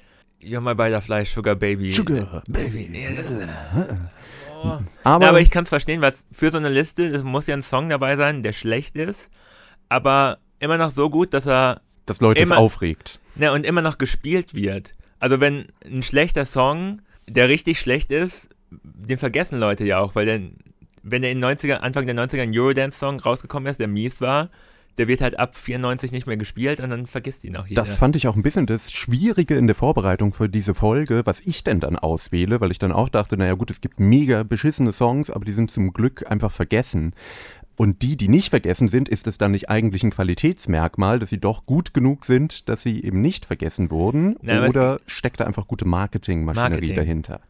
You're 0.42 0.62
my 0.62 0.74
butterfly, 0.74 1.26
sugar 1.26 1.56
baby. 1.56 1.94
Sugar, 1.94 2.44
baby. 2.48 2.90
Oh. 4.64 4.80
Aber, 5.04 5.26
Na, 5.26 5.30
aber 5.30 5.42
ich 5.42 5.52
kann 5.52 5.64
es 5.64 5.70
verstehen, 5.70 6.02
weil 6.02 6.14
für 6.32 6.52
so 6.52 6.58
eine 6.58 6.70
Liste 6.70 7.04
es 7.06 7.24
muss 7.24 7.48
ja 7.48 7.56
ein 7.56 7.62
Song 7.62 7.90
dabei 7.90 8.16
sein, 8.16 8.44
der 8.44 8.54
schlecht 8.54 8.96
ist, 8.96 9.30
aber 9.90 10.38
immer 10.60 10.78
noch 10.78 10.92
so 10.92 11.10
gut, 11.10 11.34
dass 11.34 11.46
er 11.48 11.82
dass 12.06 12.22
Leute 12.22 12.42
es 12.42 12.50
immer- 12.50 12.58
aufregt. 12.60 13.20
ne, 13.36 13.52
und 13.52 13.66
immer 13.66 13.82
noch 13.82 13.98
gespielt 13.98 14.54
wird. 14.54 14.92
Also 15.20 15.40
wenn 15.40 15.68
ein 15.86 16.04
schlechter 16.04 16.46
Song, 16.46 17.02
der 17.28 17.48
richtig 17.50 17.80
schlecht 17.80 18.12
ist, 18.12 18.50
den 18.72 19.18
vergessen 19.18 19.60
Leute 19.60 19.86
ja 19.86 20.00
auch, 20.00 20.16
weil 20.16 20.26
der, 20.26 20.42
wenn 21.04 21.22
der 21.22 21.32
in 21.32 21.44
90er, 21.44 21.76
Anfang 21.76 22.06
der 22.06 22.16
90er 22.16 22.42
ein 22.42 22.58
Eurodance-Song 22.58 23.20
rausgekommen 23.20 23.70
ist, 23.70 23.80
der 23.80 23.88
mies 23.88 24.20
war, 24.22 24.50
der 24.98 25.08
wird 25.08 25.22
halt 25.22 25.40
ab 25.40 25.58
94 25.58 26.12
nicht 26.12 26.28
mehr 26.28 26.38
gespielt 26.38 26.80
und 26.80 26.90
dann 26.90 27.08
vergisst 27.08 27.44
ihn 27.44 27.56
auch 27.58 27.68
jeder. 27.68 27.82
Das 27.82 27.96
fand 27.96 28.16
ich 28.16 28.28
auch 28.28 28.36
ein 28.36 28.44
bisschen 28.44 28.66
das 28.66 28.92
Schwierige 28.92 29.56
in 29.56 29.68
der 29.68 29.76
Vorbereitung 29.76 30.34
für 30.34 30.50
diese 30.50 30.74
Folge, 30.74 31.22
was 31.26 31.40
ich 31.40 31.64
denn 31.64 31.80
dann 31.80 31.98
auswähle, 31.98 32.62
weil 32.62 32.72
ich 32.72 32.80
dann 32.80 32.92
auch 32.92 33.10
dachte, 33.10 33.38
naja 33.38 33.54
gut, 33.56 33.72
es 33.72 33.82
gibt 33.82 34.00
mega 34.00 34.44
beschissene 34.44 34.94
Songs, 34.94 35.30
aber 35.30 35.46
die 35.46 35.52
sind 35.52 35.72
zum 35.72 35.94
Glück 35.94 36.30
einfach 36.30 36.52
vergessen. 36.52 37.14
Und 37.76 38.04
die, 38.04 38.16
die 38.18 38.28
nicht 38.28 38.50
vergessen 38.50 38.88
sind, 38.88 39.10
ist 39.10 39.26
es 39.26 39.40
dann 39.40 39.52
nicht 39.52 39.70
eigentlich 39.70 40.04
ein 40.04 40.12
Qualitätsmerkmal, 40.12 41.18
dass 41.18 41.30
sie 41.30 41.40
doch 41.40 41.66
gut 41.66 41.94
genug 41.94 42.26
sind, 42.26 42.70
dass 42.70 42.84
sie 42.84 43.04
eben 43.04 43.22
nicht 43.22 43.48
vergessen 43.48 43.90
wurden? 43.90 44.36
Na, 44.44 44.68
oder 44.68 45.00
steckt 45.08 45.40
da 45.40 45.46
einfach 45.46 45.68
gute 45.68 45.86
Marketingmaschinerie 45.86 46.70
Marketing. 46.70 46.96
dahinter? 46.96 47.42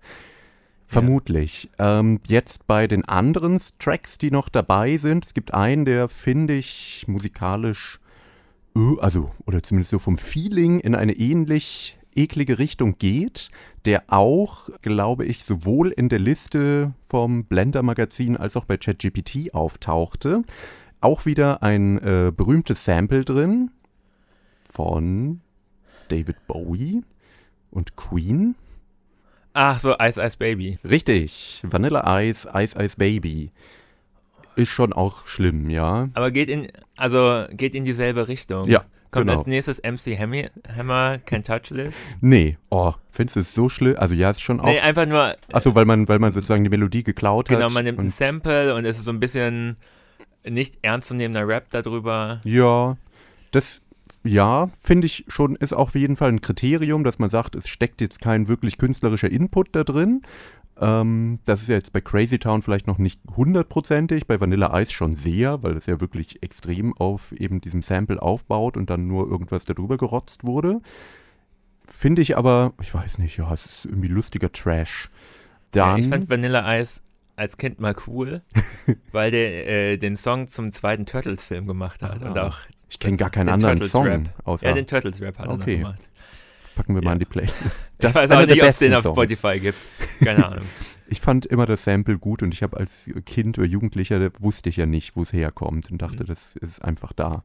Vermutlich. 0.94 1.70
Ähm, 1.80 2.20
jetzt 2.28 2.68
bei 2.68 2.88
den 2.88 3.06
anderen 3.06 3.60
Tracks, 3.80 4.18
die 4.18 4.32
noch 4.32 4.50
dabei 4.50 4.98
sind, 4.98 5.26
es 5.26 5.34
gibt 5.34 5.54
einen, 5.54 5.86
der 5.86 6.08
finde 6.08 6.54
ich 6.54 7.06
musikalisch, 7.08 8.00
äh, 8.76 9.00
also, 9.00 9.32
oder 9.46 9.62
zumindest 9.62 9.92
so 9.92 10.00
vom 10.00 10.18
Feeling 10.18 10.80
in 10.80 10.96
eine 10.96 11.14
ähnlich 11.14 11.98
eklige 12.16 12.60
Richtung 12.60 12.98
geht, 12.98 13.50
der 13.86 14.04
auch, 14.08 14.70
glaube 14.82 15.26
ich, 15.26 15.44
sowohl 15.44 15.90
in 15.90 16.10
der 16.10 16.20
Liste 16.20 16.94
vom 17.08 17.46
Blender-Magazin 17.46 18.38
als 18.38 18.56
auch 18.56 18.66
bei 18.66 18.78
ChatGPT 18.78 19.54
auftauchte. 19.54 20.44
Auch 21.02 21.26
wieder 21.26 21.64
ein 21.64 21.98
äh, 21.98 22.32
berühmtes 22.36 22.86
Sample 22.86 23.26
drin 23.26 23.72
von 24.72 25.42
David 26.08 26.48
Bowie 26.48 27.04
und 27.72 27.96
Queen. 27.96 28.56
Ach 29.54 29.80
so, 29.80 29.96
Ice 30.00 30.20
Ice 30.22 30.38
Baby. 30.38 30.78
Richtig, 30.84 31.62
Vanilla 31.64 32.22
Ice, 32.22 32.48
Ice 32.54 32.76
Ice 32.82 32.96
Baby. 32.98 33.52
Ist 34.56 34.70
schon 34.70 34.94
auch 34.94 35.26
schlimm, 35.28 35.70
ja. 35.70 36.10
Aber 36.14 36.32
geht 36.32 36.50
in, 36.50 36.68
also 36.96 37.46
geht 37.52 37.76
in 37.76 37.86
dieselbe 37.86 38.28
Richtung. 38.28 38.68
Ja, 38.68 38.86
Kommt 39.14 39.28
genau. 39.28 39.40
als 39.40 39.48
nächstes 39.48 39.80
MC 39.84 40.18
Hammer, 40.18 40.50
Hammer 40.76 41.20
Can't 41.26 41.46
Touch 41.46 41.70
This? 41.70 41.94
Nee, 42.20 42.58
oh, 42.72 42.94
findest 43.10 43.36
du 43.36 43.40
es 43.42 43.54
so 43.54 43.70
schlimm? 43.70 43.96
Also 43.98 44.16
ja, 44.16 44.32
ist 44.32 44.42
schon 44.42 44.60
auch. 44.60 44.66
Nee, 44.66 44.80
einfach 44.80 45.06
nur, 45.06 45.36
Achso, 45.52 45.76
weil 45.76 45.86
man, 45.86 46.08
weil 46.08 46.18
man 46.18 46.32
sozusagen 46.32 46.64
die 46.64 46.70
Melodie 46.72 47.04
geklaut 47.04 47.48
genau, 47.48 47.66
hat. 47.66 47.72
man 47.74 47.86
nimmt 47.86 48.00
ein 48.00 48.10
Sample 48.10 48.74
und 48.74 48.86
es 48.86 48.98
ist 48.98 49.06
so 49.06 49.12
ein 49.12 49.20
bisschen 49.20 49.78
nicht 50.44 50.80
ernstzunehmender 50.82 51.48
Rap 51.48 51.70
darüber. 51.70 52.42
Ja, 52.44 52.98
das, 53.52 53.84
ja, 54.24 54.70
finde 54.80 55.06
ich 55.08 55.26
schon, 55.28 55.56
ist 55.58 55.74
auch 55.74 55.88
auf 55.88 55.96
jeden 55.96 56.16
Fall 56.16 56.30
ein 56.30 56.42
Kriterium, 56.42 57.04
dass 57.04 57.20
man 57.20 57.30
sagt, 57.30 57.56
es 57.56 57.68
steckt 57.68 58.00
jetzt 58.02 58.22
kein 58.22 58.48
wirklich 58.48 58.78
künstlerischer 58.78 59.30
Input 59.30 59.76
da 59.76 59.84
drin. 59.84 60.22
Ähm, 60.80 61.40
das 61.46 61.62
ist 61.62 61.68
ja 61.68 61.76
jetzt 61.76 61.94
bei 61.94 62.02
Crazy 62.02 62.40
Town 62.40 62.62
vielleicht 62.62 62.88
noch 62.88 62.98
nicht 62.98 63.20
hundertprozentig, 63.36 64.26
bei 64.26 64.40
Vanilla 64.40 64.80
Ice 64.80 64.92
schon 64.92 65.14
sehr, 65.14 65.62
weil 65.62 65.78
es 65.78 65.86
ja 65.86 66.02
wirklich 66.02 66.42
extrem 66.42 66.94
auf 66.98 67.32
eben 67.34 67.62
diesem 67.62 67.82
Sample 67.82 68.22
aufbaut 68.22 68.78
und 68.78 68.90
dann 68.90 69.08
nur 69.08 69.30
irgendwas 69.30 69.66
darüber 69.66 69.98
gerotzt 69.98 70.46
wurde. 70.46 70.82
Finde 71.86 72.22
ich 72.22 72.38
aber, 72.38 72.74
ich 72.82 72.94
weiß 72.94 73.18
nicht, 73.18 73.38
ja, 73.38 73.54
es 73.54 73.66
ist 73.66 73.86
irgendwie 73.86 74.08
lustiger 74.08 74.52
Trash. 74.52 75.10
Ja, 75.76 75.92
Dann, 75.92 76.00
ich 76.00 76.08
fand 76.08 76.30
Vanilla 76.30 76.80
Ice 76.80 77.02
als 77.36 77.58
Kind 77.58 77.80
mal 77.80 77.96
cool, 78.08 78.42
weil 79.12 79.32
der 79.32 79.68
äh, 79.68 79.98
den 79.98 80.16
Song 80.18 80.48
zum 80.48 80.72
zweiten 80.72 81.06
Turtles-Film 81.06 81.68
gemacht 81.68 82.02
hat. 82.02 82.24
Ah. 82.24 82.28
Und 82.30 82.40
auch 82.40 82.58
ich 82.94 83.00
kenne 83.00 83.18
gar 83.18 83.30
keinen 83.30 83.46
den 83.48 83.54
anderen 83.56 83.74
Turtles 83.76 83.92
Song, 83.92 84.06
Rap. 84.08 84.30
außer 84.46 84.68
Ja, 84.68 84.74
den 84.74 84.86
Turtles-Rap 84.88 85.38
hat 85.40 85.46
er 85.48 85.52
Okay. 85.54 85.78
noch 85.78 85.90
gemacht. 85.90 86.02
packen 86.76 86.96
wir 86.96 87.02
mal 87.04 87.10
Ja. 87.12 87.14
in 87.14 87.20
die 87.20 87.26
Playlist. 87.26 87.56
Ich 88.00 88.14
weiß 88.16 88.32
auch 88.32 88.38
der 88.40 88.48
nicht, 88.48 88.62
ob 88.64 88.70
es 88.70 88.78
den 88.80 88.94
auf 88.94 89.04
Songs. 89.04 89.16
Spotify 89.18 89.60
gibt. 89.60 89.78
Keine 90.24 90.46
Ahnung. 90.46 90.66
Ich 91.06 91.22
fand 91.22 91.46
immer 91.46 91.68
das 91.68 91.84
Sample 91.84 92.18
gut 92.18 92.42
und 92.42 92.54
ich 92.56 92.64
habe 92.64 92.78
als 92.78 93.08
Kind 93.26 93.60
oder 93.60 93.68
Jugendlicher, 93.68 94.20
da 94.20 94.30
wusste 94.40 94.70
ich 94.70 94.78
ja 94.78 94.88
nicht, 94.88 95.16
wo 95.16 95.22
es 95.22 95.32
herkommt 95.32 95.92
und 95.92 96.02
dachte, 96.02 96.24
Mhm. 96.24 96.28
das 96.28 96.56
ist 96.56 96.84
einfach 96.84 97.14
da. 97.14 97.44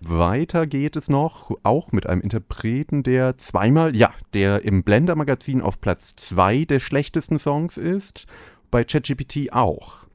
Weiter 0.00 0.66
geht 0.66 0.94
es 0.94 1.08
noch, 1.08 1.52
auch 1.62 1.92
mit 1.92 2.06
einem 2.06 2.20
Interpreten, 2.20 3.02
der 3.04 3.38
zweimal, 3.38 3.96
ja, 3.96 4.12
der 4.34 4.62
im 4.64 4.82
Blender-Magazin 4.82 5.62
auf 5.62 5.80
Platz 5.80 6.16
zwei 6.16 6.64
der 6.66 6.80
schlechtesten 6.80 7.38
Songs 7.38 7.78
ist, 7.78 8.26
bei 8.70 8.84
ChatGPT 8.84 9.52
auch. 9.52 10.06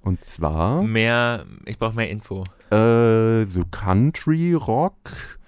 Und 0.00 0.24
zwar 0.24 0.82
Mehr, 0.82 1.44
ich 1.66 1.78
brauche 1.78 1.96
mehr 1.96 2.08
Info. 2.08 2.44
Äh, 2.70 3.46
so 3.46 3.62
Country 3.70 4.54
Rock. 4.54 5.38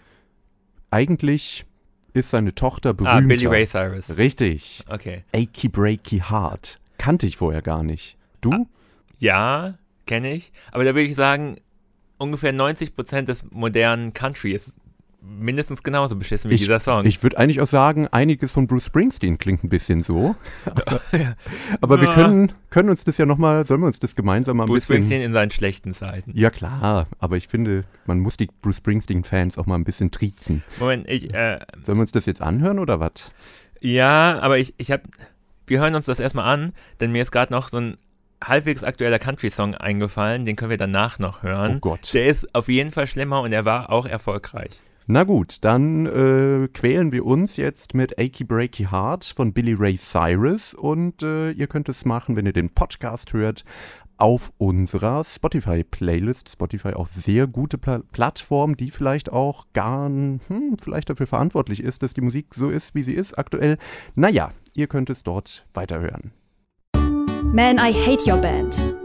Eigentlich 0.90 1.64
ist 2.12 2.30
seine 2.30 2.54
Tochter 2.54 2.92
berühmter. 2.94 3.24
Ah, 3.24 3.26
Billy 3.26 3.46
Ray 3.46 3.66
Cyrus. 3.66 4.16
Richtig. 4.16 4.84
Okay. 4.88 5.24
Achy 5.32 5.68
Breaky 5.68 6.18
Heart. 6.20 6.78
Kannte 6.98 7.26
ich 7.26 7.36
vorher 7.36 7.62
gar 7.62 7.82
nicht. 7.82 8.16
Du? 8.40 8.68
Ja, 9.18 9.78
kenne 10.06 10.34
ich. 10.34 10.52
Aber 10.72 10.84
da 10.84 10.94
würde 10.94 11.08
ich 11.08 11.14
sagen, 11.14 11.56
ungefähr 12.18 12.52
90% 12.52 13.22
des 13.22 13.50
modernen 13.50 14.12
Country 14.12 14.52
ist 14.52 14.74
mindestens 15.24 15.82
genauso 15.82 16.16
beschissen 16.16 16.50
wie 16.50 16.54
Ich- 16.54 16.60
dieser 16.62 16.80
Song. 16.80 17.04
Ich 17.06 17.22
würde 17.22 17.38
eigentlich 17.38 17.60
auch 17.60 17.66
sagen, 17.68 18.08
einiges 18.08 18.50
von 18.52 18.66
Bruce 18.66 18.86
Springsteen 18.86 19.38
klingt 19.38 19.62
ein 19.64 19.68
bisschen 19.68 20.02
so. 20.02 20.34
Aber, 20.64 21.00
aber 21.80 22.00
wir 22.00 22.08
können, 22.12 22.52
können 22.70 22.88
uns 22.88 23.04
das 23.04 23.18
ja 23.18 23.26
nochmal, 23.26 23.64
sollen 23.64 23.80
wir 23.80 23.86
uns 23.86 24.00
das 24.00 24.14
gemeinsam 24.16 24.56
mal 24.56 24.64
ein 24.64 24.66
Bruce 24.66 24.80
bisschen... 24.80 24.94
Springsteen 24.96 25.22
in 25.22 25.32
seinen 25.32 25.50
schlechten 25.50 25.94
Zeiten. 25.94 26.32
Ja 26.34 26.50
klar, 26.50 27.06
aber 27.18 27.36
ich 27.36 27.48
finde, 27.48 27.84
man 28.06 28.18
muss 28.18 28.36
die 28.36 28.48
Bruce 28.62 28.76
Springsteen-Fans 28.78 29.58
auch 29.58 29.66
mal 29.66 29.76
ein 29.76 29.84
bisschen 29.84 30.10
triezen. 30.10 30.62
Moment, 30.80 31.08
ich, 31.08 31.32
äh, 31.32 31.60
Sollen 31.80 31.98
wir 31.98 32.02
uns 32.02 32.12
das 32.12 32.26
jetzt 32.26 32.42
anhören 32.42 32.78
oder 32.78 32.98
was? 33.00 33.32
ja, 33.80 34.38
aber 34.40 34.58
ich, 34.58 34.74
ich 34.78 34.90
habe, 34.90 35.02
wir 35.66 35.80
hören 35.80 35.94
uns 35.94 36.06
das 36.06 36.20
erstmal 36.20 36.52
an, 36.52 36.72
denn 37.00 37.12
mir 37.12 37.22
ist 37.22 37.30
gerade 37.32 37.52
noch 37.52 37.68
so 37.68 37.78
ein 37.78 37.96
halbwegs 38.42 38.82
aktueller 38.82 39.18
Country-Song 39.20 39.74
eingefallen, 39.76 40.44
den 40.46 40.56
können 40.56 40.70
wir 40.70 40.76
danach 40.76 41.18
noch 41.20 41.42
hören. 41.44 41.76
Oh 41.76 41.80
Gott. 41.80 42.12
Der 42.12 42.26
ist 42.26 42.52
auf 42.54 42.68
jeden 42.68 42.90
Fall 42.90 43.06
schlimmer 43.06 43.40
und 43.40 43.52
er 43.52 43.64
war 43.64 43.90
auch 43.90 44.04
erfolgreich. 44.06 44.80
Na 45.06 45.24
gut, 45.24 45.64
dann 45.64 46.06
äh, 46.06 46.68
quälen 46.72 47.10
wir 47.10 47.26
uns 47.26 47.56
jetzt 47.56 47.94
mit 47.94 48.18
Achy 48.18 48.44
Breaky 48.44 48.84
Heart 48.84 49.24
von 49.24 49.52
Billy 49.52 49.74
Ray 49.74 49.96
Cyrus 49.96 50.74
und 50.74 51.22
äh, 51.22 51.50
ihr 51.50 51.66
könnt 51.66 51.88
es 51.88 52.04
machen, 52.04 52.36
wenn 52.36 52.46
ihr 52.46 52.52
den 52.52 52.70
Podcast 52.70 53.32
hört, 53.32 53.64
auf 54.16 54.52
unserer 54.58 55.24
Spotify-Playlist. 55.24 56.50
Spotify 56.50 56.90
auch 56.90 57.08
sehr 57.08 57.48
gute 57.48 57.78
Pla 57.78 58.02
Plattform, 58.12 58.76
die 58.76 58.92
vielleicht 58.92 59.32
auch 59.32 59.66
gar 59.72 60.06
hm, 60.06 60.38
vielleicht 60.80 61.10
dafür 61.10 61.26
verantwortlich 61.26 61.82
ist, 61.82 62.04
dass 62.04 62.14
die 62.14 62.20
Musik 62.20 62.54
so 62.54 62.70
ist, 62.70 62.94
wie 62.94 63.02
sie 63.02 63.14
ist 63.14 63.36
aktuell. 63.36 63.78
Naja, 64.14 64.52
ihr 64.74 64.86
könnt 64.86 65.10
es 65.10 65.24
dort 65.24 65.66
weiterhören. 65.74 66.30
Man, 67.52 67.76
I 67.78 67.92
Hate 67.92 68.30
Your 68.30 68.38
Band. 68.38 69.01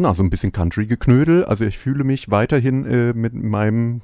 Na, 0.00 0.14
so 0.14 0.22
ein 0.22 0.30
bisschen 0.30 0.52
Country-Geknödel. 0.52 1.44
Also 1.44 1.64
ich 1.64 1.76
fühle 1.76 2.04
mich 2.04 2.30
weiterhin 2.30 2.86
äh, 2.86 3.12
mit 3.14 3.34
meinem 3.34 4.00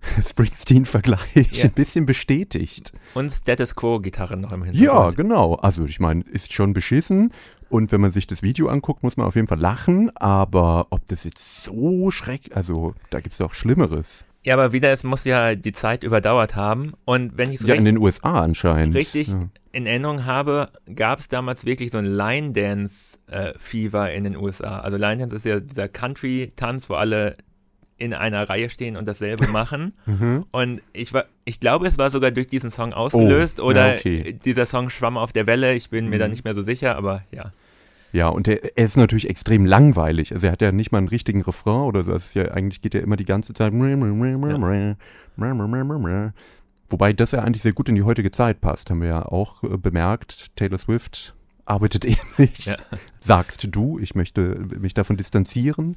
Springsteen-Vergleich 0.26 1.52
Ja. 1.52 1.64
ein 1.64 1.72
bisschen 1.72 2.06
bestätigt. 2.06 2.92
Und 3.14 3.30
Status 3.30 3.74
Quo-Gitarren 3.74 4.40
noch 4.40 4.52
im 4.52 4.62
Ja, 4.64 4.70
Hintergrund. 4.72 5.16
genau. 5.16 5.54
Also 5.56 5.84
ich 5.84 6.00
meine, 6.00 6.22
ist 6.22 6.52
schon 6.52 6.72
beschissen. 6.72 7.32
Und 7.68 7.92
wenn 7.92 8.00
man 8.00 8.10
sich 8.10 8.26
das 8.26 8.42
Video 8.42 8.68
anguckt, 8.68 9.02
muss 9.02 9.18
man 9.18 9.26
auf 9.26 9.34
jeden 9.34 9.48
Fall 9.48 9.60
lachen. 9.60 10.10
Aber 10.16 10.86
ob 10.90 11.06
das 11.08 11.24
jetzt 11.24 11.62
so 11.62 12.10
schreck, 12.10 12.56
also 12.56 12.94
da 13.10 13.20
gibt 13.20 13.34
es 13.34 13.40
auch 13.42 13.52
Schlimmeres. 13.52 14.24
Ja, 14.44 14.54
aber 14.54 14.72
wieder, 14.72 14.92
es 14.92 15.04
muss 15.04 15.24
ja 15.24 15.54
die 15.54 15.72
Zeit 15.72 16.04
überdauert 16.04 16.54
haben. 16.56 16.92
Und 17.04 17.36
wenn 17.36 17.50
ich 17.50 17.60
es 17.60 17.66
Ja, 17.66 17.74
in 17.74 17.84
den 17.84 17.98
USA 17.98 18.40
anscheinend. 18.42 18.94
richtig 18.94 19.28
Ja. 19.28 19.48
in 19.72 19.86
Erinnerung 19.86 20.24
habe, 20.26 20.68
gab 20.94 21.18
es 21.18 21.28
damals 21.28 21.64
wirklich 21.66 21.90
so 21.90 21.98
ein 21.98 22.04
Line-Dance-Fever 22.06 24.12
in 24.12 24.24
den 24.24 24.36
USA. 24.36 24.80
Also 24.80 24.96
Line-Dance 24.96 25.36
ist 25.36 25.44
ja 25.44 25.60
dieser 25.60 25.88
Country-Tanz, 25.88 26.88
wo 26.90 26.94
alle 26.94 27.36
in 27.96 28.14
einer 28.14 28.48
Reihe 28.48 28.70
stehen 28.70 28.96
und 28.96 29.08
dasselbe 29.08 29.48
machen. 29.52 29.92
Mhm. 30.06 30.44
Und 30.52 30.82
ich, 30.92 31.12
war, 31.12 31.24
ich 31.44 31.58
glaube, 31.58 31.88
es 31.88 31.98
war 31.98 32.10
sogar 32.10 32.30
durch 32.30 32.46
diesen 32.46 32.70
Song 32.70 32.92
ausgelöst 32.92 33.58
ja, 33.58 33.64
oder 33.64 33.94
okay. 33.96 34.38
dieser 34.44 34.66
Song 34.66 34.88
schwamm 34.90 35.16
auf 35.16 35.32
der 35.32 35.46
Welle. 35.48 35.74
Ich 35.74 35.90
bin 35.90 36.08
mir 36.08 36.18
da 36.18 36.26
Mhm. 36.26 36.30
nicht 36.32 36.44
mehr 36.44 36.54
so 36.54 36.62
sicher, 36.62 36.96
aber 36.96 37.22
ja. 37.32 37.52
Ja, 38.12 38.28
und 38.28 38.46
der, 38.46 38.76
er 38.76 38.84
ist 38.84 38.96
natürlich 38.96 39.28
extrem 39.28 39.66
langweilig. 39.66 40.32
Also 40.32 40.46
er 40.46 40.52
hat 40.52 40.62
ja 40.62 40.72
nicht 40.72 40.92
mal 40.92 40.98
einen 40.98 41.08
richtigen 41.08 41.42
Refrain 41.42 41.82
oder 41.82 42.02
so. 42.02 42.14
Ist 42.14 42.34
ja, 42.34 42.46
eigentlich 42.46 42.80
geht 42.80 42.94
er 42.94 43.02
immer 43.02 43.16
die 43.16 43.24
ganze 43.24 43.52
Zeit. 43.52 43.72
Wobei 46.90 47.12
das 47.12 47.32
ja 47.32 47.42
eigentlich 47.42 47.62
sehr 47.62 47.72
gut 47.72 47.88
in 47.88 47.94
die 47.94 48.02
heutige 48.02 48.30
Zeit 48.30 48.60
passt, 48.60 48.90
haben 48.90 49.02
wir 49.02 49.08
ja 49.08 49.26
auch 49.26 49.62
äh, 49.62 49.76
bemerkt. 49.76 50.56
Taylor 50.56 50.78
Swift 50.78 51.34
arbeitet 51.66 52.04
ähnlich. 52.38 52.66
Ja. 52.66 52.76
Sagst 53.20 53.66
du, 53.70 53.98
ich 53.98 54.14
möchte 54.14 54.40
mich 54.78 54.94
davon 54.94 55.16
distanzieren. 55.16 55.96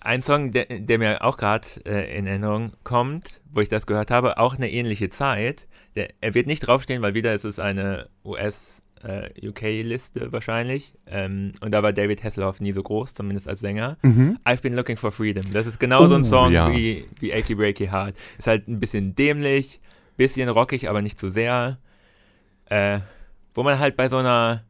Ein 0.00 0.22
Song, 0.22 0.50
der, 0.50 0.66
der 0.66 0.98
mir 0.98 1.24
auch 1.24 1.36
gerade 1.36 1.68
äh, 1.86 2.18
in 2.18 2.26
Erinnerung 2.26 2.72
kommt, 2.82 3.40
wo 3.52 3.60
ich 3.60 3.68
das 3.68 3.86
gehört 3.86 4.10
habe, 4.10 4.38
auch 4.38 4.56
eine 4.56 4.70
ähnliche 4.70 5.08
Zeit. 5.08 5.68
Der, 5.94 6.10
er 6.20 6.34
wird 6.34 6.48
nicht 6.48 6.66
draufstehen, 6.66 7.02
weil 7.02 7.14
wieder 7.14 7.32
ist 7.32 7.44
es 7.44 7.60
eine 7.60 8.08
US-UK-Liste 9.04 10.32
wahrscheinlich. 10.32 10.94
Ähm, 11.06 11.52
und 11.60 11.72
da 11.72 11.82
war 11.82 11.92
David 11.92 12.22
Hasselhoff 12.24 12.60
nie 12.60 12.72
so 12.72 12.82
groß, 12.82 13.14
zumindest 13.14 13.48
als 13.48 13.60
Sänger. 13.60 13.96
Mhm. 14.02 14.38
I've 14.44 14.62
been 14.62 14.74
looking 14.74 14.96
for 14.96 15.12
freedom. 15.12 15.44
Das 15.52 15.66
ist 15.66 15.78
genau 15.78 16.06
so 16.06 16.14
ein 16.14 16.22
Oh, 16.22 16.24
Song 16.24 16.52
ja. 16.52 16.70
wie, 16.72 17.04
wie 17.20 17.32
Achy 17.32 17.54
Breaky 17.54 17.86
Heart. 17.88 18.14
Ist 18.38 18.46
halt 18.46 18.68
ein 18.68 18.80
bisschen 18.80 19.14
dämlich, 19.14 19.80
bisschen 20.16 20.48
rockig, 20.48 20.88
aber 20.88 21.02
nicht 21.02 21.18
zu 21.18 21.30
sehr. 21.30 21.78
Äh, 22.66 23.00
wo 23.54 23.62
man 23.62 23.78
halt 23.78 23.96
bei 23.96 24.08
so 24.08 24.16
einer 24.16 24.64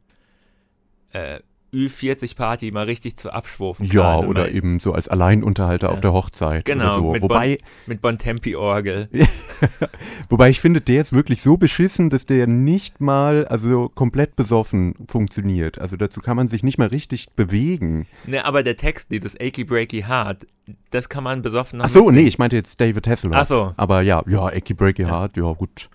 äh, 1.13 1.41
Ü40-Party 1.75 2.73
mal 2.73 2.85
richtig 2.85 3.17
zu 3.17 3.33
abschwufen 3.33 3.85
Ja, 3.87 4.17
kann. 4.21 4.27
oder 4.29 4.51
eben 4.53 4.81
so 4.81 4.93
als 4.93 5.09
Alleinunterhalter 5.09 5.89
Ja. 5.89 5.93
auf 5.93 6.01
der 6.01 6.13
Hochzeit 6.13 6.65
Genau, 6.65 6.95
so. 7.01 7.13
mit 7.13 7.23
Wobei, 7.23 7.59
mit 7.87 8.01
Bontempi-Orgel. 8.01 9.09
wobei 10.29 10.51
ich 10.51 10.61
finde, 10.61 10.81
der 10.81 11.01
ist 11.03 11.13
wirklich 11.13 11.43
so 11.43 11.57
beschissen, 11.57 12.11
dass 12.11 12.27
der 12.27 12.47
nicht 12.47 13.01
mal, 13.01 13.47
also 13.47 13.91
komplett 13.95 14.37
besoffen 14.37 14.95
funktioniert. 15.09 15.79
Also 15.81 15.97
dazu 15.97 16.21
kann 16.21 16.37
man 16.37 16.49
sich 16.49 16.63
nicht 16.63 16.79
mal 16.79 16.89
richtig 16.89 17.31
bewegen. 17.37 18.07
Ne, 18.27 18.45
aber 18.45 18.63
der 18.63 18.77
Text, 18.77 19.11
dieses 19.11 19.35
Achy 19.41 19.65
Breaky 19.65 20.03
Heart, 20.03 20.47
das 20.91 21.09
kann 21.09 21.25
man 21.25 21.43
besoffen 21.43 21.81
Ach 21.83 21.89
so, 21.89 22.11
nee, 22.11 22.23
ich 22.27 22.39
meinte 22.39 22.57
jetzt 22.57 22.81
David 22.81 23.07
Hasselhoff. 23.07 23.37
Ach 23.39 23.47
so. 23.47 23.75
Aber 23.77 24.01
ja, 24.03 24.23
ja, 24.27 24.47
Achy 24.47 24.75
Breaky 24.75 25.05
Heart, 25.05 25.37
ja 25.37 25.53
gut, 25.53 25.91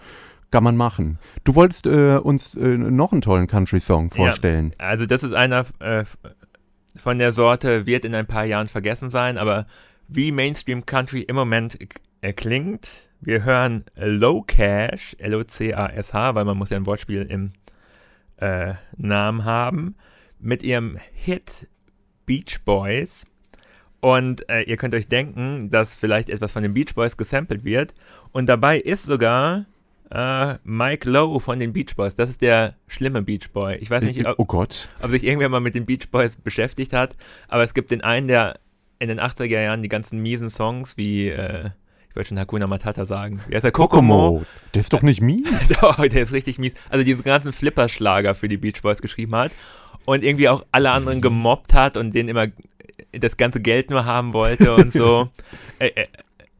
kann 0.51 0.63
man 0.63 0.75
machen. 0.75 1.19
Du 1.43 1.55
wolltest 1.55 1.85
äh, 1.85 2.17
uns 2.17 2.55
äh, 2.55 2.77
noch 2.77 3.11
einen 3.11 3.21
tollen 3.21 3.47
Country-Song 3.47 4.09
vorstellen. 4.09 4.73
Also 4.77 5.05
das 5.05 5.23
ist 5.23 5.33
einer 5.33 5.65
äh, 5.79 6.05
von 6.95 7.19
der 7.19 7.33
Sorte, 7.33 7.85
wird 7.85 8.05
in 8.05 8.15
ein 8.15 8.25
paar 8.25 8.45
Jahren 8.45 8.67
vergessen 8.67 9.09
sein, 9.09 9.37
aber 9.37 9.65
wie 10.07 10.31
Mainstream 10.31 10.85
Country 10.85 11.21
im 11.21 11.35
Moment 11.35 11.77
äh, 12.21 12.33
klingt, 12.33 13.03
wir 13.21 13.43
hören 13.43 13.85
Low 13.95 14.41
Cash, 14.41 15.15
L-O-C-A-S-H, 15.19 16.35
weil 16.35 16.45
man 16.45 16.57
muss 16.57 16.69
ja 16.69 16.77
ein 16.77 16.85
Wortspiel 16.85 17.23
im 17.23 17.51
äh, 18.37 18.73
Namen 18.97 19.45
haben, 19.45 19.95
mit 20.39 20.63
ihrem 20.63 20.97
Hit 21.13 21.67
Beach 22.25 22.59
Boys. 22.63 23.25
Und 23.99 24.49
äh, 24.49 24.61
ihr 24.61 24.77
könnt 24.77 24.95
euch 24.95 25.09
denken, 25.09 25.69
dass 25.69 25.97
vielleicht 25.97 26.29
etwas 26.29 26.53
von 26.53 26.63
den 26.63 26.73
Beach 26.73 26.95
Boys 26.95 27.17
gesampelt 27.17 27.65
wird. 27.65 27.93
Und 28.31 28.47
dabei 28.47 28.79
ist 28.79 29.03
sogar 29.03 29.65
äh, 30.11 30.55
Mike 30.63 31.09
Lowe 31.09 31.39
von 31.39 31.59
den 31.59 31.73
Beach 31.73 31.95
Boys. 31.95 32.15
Das 32.15 32.29
ist 32.29 32.41
der 32.41 32.75
schlimme 32.87 33.21
Beach 33.21 33.49
Boy. 33.53 33.75
Ich 33.75 33.89
weiß 33.89 34.03
nicht, 34.03 34.25
ob, 34.25 34.39
oh 34.39 34.63
ob 34.63 35.09
sich 35.09 35.23
irgendwer 35.23 35.49
mal 35.49 35.59
mit 35.59 35.75
den 35.75 35.85
Beach 35.85 36.09
Boys 36.11 36.35
beschäftigt 36.35 36.93
hat, 36.93 37.15
aber 37.47 37.63
es 37.63 37.73
gibt 37.73 37.91
den 37.91 38.01
einen, 38.01 38.27
der 38.27 38.59
in 38.99 39.07
den 39.07 39.19
80er 39.19 39.61
Jahren 39.61 39.81
die 39.81 39.89
ganzen 39.89 40.19
miesen 40.21 40.49
Songs 40.49 40.97
wie, 40.97 41.29
äh, 41.29 41.69
ich 42.09 42.15
wollte 42.15 42.29
schon 42.29 42.39
Hakuna 42.39 42.67
Matata 42.67 43.05
sagen, 43.05 43.39
wie 43.47 43.55
heißt 43.55 43.63
der? 43.63 43.71
Kokomo. 43.71 44.43
Der 44.73 44.81
ist 44.81 44.91
doch 44.93 45.03
nicht 45.03 45.21
mies. 45.21 45.47
Doch, 45.81 45.95
der 45.95 46.23
ist 46.23 46.33
richtig 46.33 46.57
mies. 46.57 46.73
Also 46.89 47.05
diese 47.05 47.23
ganzen 47.23 47.51
Flipperschlager 47.51 48.35
für 48.35 48.47
die 48.49 48.57
Beach 48.57 48.81
Boys 48.81 49.01
geschrieben 49.01 49.35
hat 49.35 49.51
und 50.05 50.23
irgendwie 50.23 50.49
auch 50.49 50.65
alle 50.71 50.91
anderen 50.91 51.21
gemobbt 51.21 51.73
hat 51.73 51.97
und 51.97 52.13
denen 52.13 52.29
immer 52.29 52.47
das 53.11 53.37
ganze 53.37 53.61
Geld 53.61 53.89
nur 53.89 54.05
haben 54.05 54.33
wollte 54.33 54.75
und 54.75 54.91
so. 54.91 55.29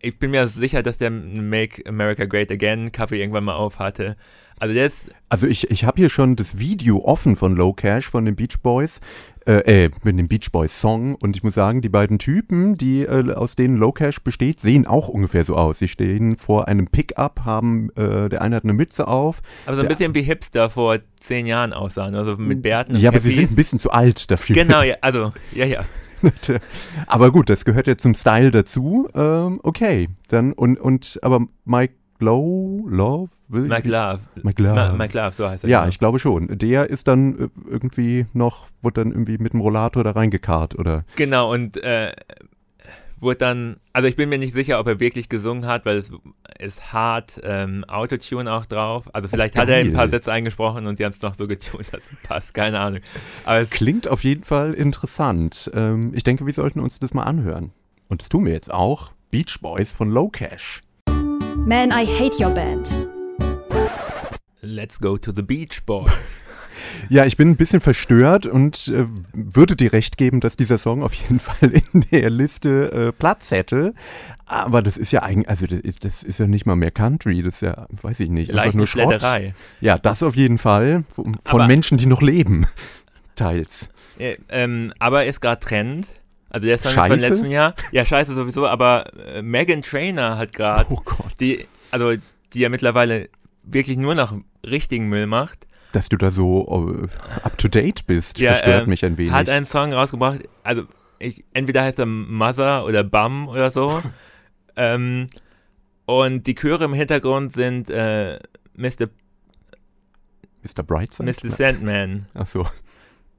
Ich 0.01 0.17
bin 0.17 0.31
mir 0.31 0.47
sicher, 0.47 0.81
dass 0.81 0.97
der 0.97 1.09
Make 1.09 1.83
America 1.87 2.25
Great 2.25 2.51
Again 2.51 2.91
Kaffee 2.91 3.19
irgendwann 3.19 3.43
mal 3.43 3.55
auf 3.55 3.79
hatte. 3.79 4.15
Also 4.59 4.73
der 4.73 4.85
ist, 4.85 5.09
Also 5.29 5.47
ich, 5.47 5.71
ich 5.71 5.85
habe 5.85 5.97
hier 5.97 6.09
schon 6.09 6.35
das 6.35 6.59
Video 6.59 7.03
offen 7.05 7.35
von 7.35 7.55
Low 7.55 7.73
Cash 7.73 8.09
von 8.09 8.25
den 8.25 8.35
Beach 8.35 8.59
Boys, 8.61 8.99
äh, 9.45 9.85
äh, 9.85 9.89
mit 10.03 10.19
dem 10.19 10.27
Beach 10.27 10.51
Boys 10.51 10.79
Song 10.79 11.15
und 11.15 11.35
ich 11.35 11.43
muss 11.43 11.53
sagen, 11.53 11.81
die 11.81 11.89
beiden 11.89 12.19
Typen, 12.19 12.75
die 12.75 13.03
äh, 13.03 13.33
aus 13.33 13.55
denen 13.55 13.77
Low 13.77 13.93
Cash 13.93 14.21
besteht, 14.21 14.59
sehen 14.59 14.85
auch 14.85 15.07
ungefähr 15.07 15.45
so 15.45 15.55
aus. 15.55 15.79
Sie 15.79 15.87
stehen 15.87 16.35
vor 16.35 16.67
einem 16.67 16.87
Pickup, 16.87 17.41
haben, 17.45 17.89
äh, 17.95 18.27
der 18.27 18.41
eine 18.41 18.57
hat 18.57 18.65
eine 18.65 18.73
Mütze 18.73 19.07
auf. 19.07 19.41
aber 19.65 19.77
so 19.77 19.81
ein 19.81 19.87
bisschen 19.87 20.13
wie 20.13 20.23
Hipster 20.23 20.69
vor 20.69 20.99
zehn 21.19 21.45
Jahren 21.45 21.71
aussahen, 21.71 22.15
also 22.15 22.35
mit 22.35 22.61
Bärten 22.61 22.95
und 22.95 23.01
Ja, 23.01 23.11
aber 23.11 23.21
sie 23.21 23.31
sind 23.31 23.51
ein 23.51 23.55
bisschen 23.55 23.79
zu 23.79 23.91
alt 23.91 24.29
dafür. 24.29 24.55
Genau, 24.55 24.81
ja, 24.81 24.95
also, 25.01 25.31
ja, 25.53 25.65
ja. 25.65 25.85
Aber 27.07 27.31
gut, 27.31 27.49
das 27.49 27.65
gehört 27.65 27.87
ja 27.87 27.97
zum 27.97 28.13
Style 28.15 28.51
dazu. 28.51 29.07
Ähm, 29.13 29.59
okay, 29.63 30.09
dann 30.27 30.53
und 30.53 30.79
und 30.79 31.19
aber 31.21 31.41
Mike 31.65 31.93
Low, 32.21 32.85
Love, 32.89 33.31
will- 33.47 33.67
Mike 33.69 33.87
Love. 33.87 34.19
Mike 34.43 34.61
Love. 34.61 34.75
Ma 34.75 34.93
Mike 34.97 35.17
Love, 35.17 35.31
so 35.33 35.47
heißt 35.49 35.63
er. 35.63 35.69
Ja, 35.69 35.79
genau. 35.79 35.89
ich 35.89 35.99
glaube 35.99 36.19
schon. 36.19 36.49
Der 36.57 36.89
ist 36.89 37.07
dann 37.07 37.39
äh, 37.39 37.47
irgendwie 37.69 38.25
noch, 38.33 38.67
wurde 38.81 39.03
dann 39.03 39.11
irgendwie 39.13 39.37
mit 39.37 39.53
dem 39.53 39.61
Rollator 39.61 40.03
da 40.03 40.11
reingekarrt, 40.11 40.77
oder? 40.77 41.05
Genau, 41.15 41.53
und 41.53 41.81
äh, 41.81 42.11
wurde 43.21 43.37
dann, 43.37 43.77
also 43.93 44.07
ich 44.07 44.15
bin 44.15 44.29
mir 44.29 44.37
nicht 44.37 44.53
sicher, 44.53 44.79
ob 44.79 44.87
er 44.87 44.99
wirklich 44.99 45.29
gesungen 45.29 45.65
hat, 45.65 45.85
weil 45.85 45.97
es 45.97 46.11
ist 46.57 46.93
hart 46.93 47.39
ähm, 47.43 47.85
Autotune 47.85 48.51
auch 48.51 48.65
drauf. 48.65 49.09
Also 49.13 49.27
vielleicht 49.27 49.57
hat 49.57 49.69
er 49.69 49.77
ein 49.77 49.93
paar. 49.93 50.09
Sätze 50.09 50.31
eingesprochen 50.31 50.87
und 50.87 50.97
sie 50.97 51.05
haben 51.05 51.11
es 51.11 51.21
noch 51.21 51.35
so 51.35 51.47
getunt, 51.47 51.85
dass 51.91 52.03
es 52.11 52.17
passt, 52.27 52.53
keine 52.53 52.79
Ahnung. 52.79 53.01
Aber 53.45 53.59
es, 53.59 53.69
Klingt 53.69 54.07
auf 54.07 54.23
jeden 54.23 54.43
Fall 54.43 54.73
interessant. 54.73 55.69
Ähm, 55.73 56.11
ich 56.15 56.23
denke, 56.23 56.45
wir 56.45 56.53
sollten 56.53 56.79
uns 56.79 56.99
das 56.99 57.13
mal 57.13 57.23
anhören. 57.23 57.71
Und 58.07 58.21
das 58.21 58.29
tun 58.29 58.45
wir 58.45 58.53
jetzt 58.53 58.71
auch. 58.71 59.11
Beach 59.29 59.59
Boys 59.61 59.91
von 59.91 60.09
Low 60.09 60.29
Cash. 60.29 60.81
Man, 61.07 61.91
I 61.91 62.05
hate 62.05 62.43
your 62.43 62.51
band. 62.51 62.89
let's 64.61 64.97
go 64.97 65.17
to 65.17 65.31
the 65.31 65.43
Beach 65.43 65.85
Boys. 65.85 66.39
Ja, 67.09 67.25
ich 67.25 67.37
bin 67.37 67.49
ein 67.49 67.55
bisschen 67.55 67.79
verstört 67.81 68.45
und 68.45 68.87
äh, 68.89 69.05
würde 69.33 69.75
dir 69.75 69.93
recht 69.93 70.17
geben, 70.17 70.39
dass 70.39 70.55
dieser 70.57 70.77
Song 70.77 71.03
auf 71.03 71.13
jeden 71.13 71.39
Fall 71.39 71.71
in 71.93 72.01
der 72.11 72.29
Liste 72.29 72.91
äh, 72.91 73.11
Platz 73.11 73.51
hätte. 73.51 73.93
Aber 74.45 74.81
das 74.81 74.97
ist 74.97 75.11
ja 75.11 75.21
eigentlich, 75.23 75.49
also 75.49 75.67
das 75.67 75.79
ist, 75.79 76.05
das 76.05 76.23
ist 76.23 76.39
ja 76.39 76.47
nicht 76.47 76.65
mal 76.65 76.75
mehr 76.75 76.91
Country, 76.91 77.41
das 77.43 77.55
ist 77.55 77.61
ja, 77.61 77.85
weiß 77.89 78.19
ich 78.21 78.29
nicht, 78.29 78.51
einfach 78.53 78.73
nur 78.73 78.87
Schrott. 78.87 79.23
Ja, 79.81 79.97
das 79.97 80.23
auf 80.23 80.35
jeden 80.35 80.57
Fall. 80.57 81.03
Von, 81.13 81.37
Aber- 81.45 81.67
Menschen, 81.67 81.97
die 81.97 82.05
noch 82.07 82.21
leben. 82.21 82.65
Teils. 83.35 83.89
Äh, 84.17 84.37
ähm, 84.49 84.93
aber 84.99 85.25
ist 85.25 85.39
gerade 85.39 85.59
Trend. 85.61 86.07
Also 86.49 86.65
der 86.65 86.77
Song 86.77 86.89
ist 86.89 86.95
Scheiße? 86.95 87.09
von 87.09 87.19
letztem 87.19 87.51
Jahr. 87.51 87.75
Ja, 87.91 88.03
scheiße 88.05 88.33
sowieso, 88.33 88.67
aber 88.67 89.05
äh, 89.33 89.41
Megan 89.41 89.81
Trainer 89.83 90.37
hat 90.37 90.51
gerade 90.51 90.91
Oh 90.91 90.99
Gott. 91.05 91.33
die, 91.39 91.65
also 91.91 92.13
die 92.53 92.59
ja 92.59 92.69
mittlerweile 92.69 93.29
wirklich 93.63 93.97
nur 93.97 94.15
noch 94.15 94.33
richtigen 94.65 95.07
Müll 95.09 95.27
macht, 95.27 95.67
Dass 95.91 96.07
du 96.09 96.17
da 96.17 96.29
so 96.29 97.07
äh, 97.11 97.43
up 97.45 97.57
to 97.57 97.67
date 97.67 98.05
bist, 98.05 98.37
Ja, 98.39 98.51
verstört 98.51 98.83
ähm, 98.83 98.89
mich 98.89 99.03
ein 99.05 99.17
wenig. 99.17 99.31
hat 99.33 99.49
einen 99.49 99.65
Song 99.65 99.91
rausgebracht, 99.93 100.41
also 100.63 100.83
ich, 101.17 101.43
entweder 101.53 101.83
heißt 101.83 101.99
er 101.99 102.05
Mother 102.05 102.85
oder 102.85 103.03
Bum 103.03 103.47
oder 103.47 103.71
so. 103.71 104.01
ähm, 104.75 105.27
und 106.05 106.47
die 106.47 106.55
Chöre 106.55 106.85
im 106.85 106.93
Hintergrund 106.93 107.53
sind 107.53 107.89
äh, 107.89 108.39
Mr. 108.75 109.07
Mr. 110.63 110.83
Brightside? 110.83 111.31
Mr. 111.31 111.49
Sandman. 111.49 112.27
Ach 112.33 112.45
so. 112.45 112.67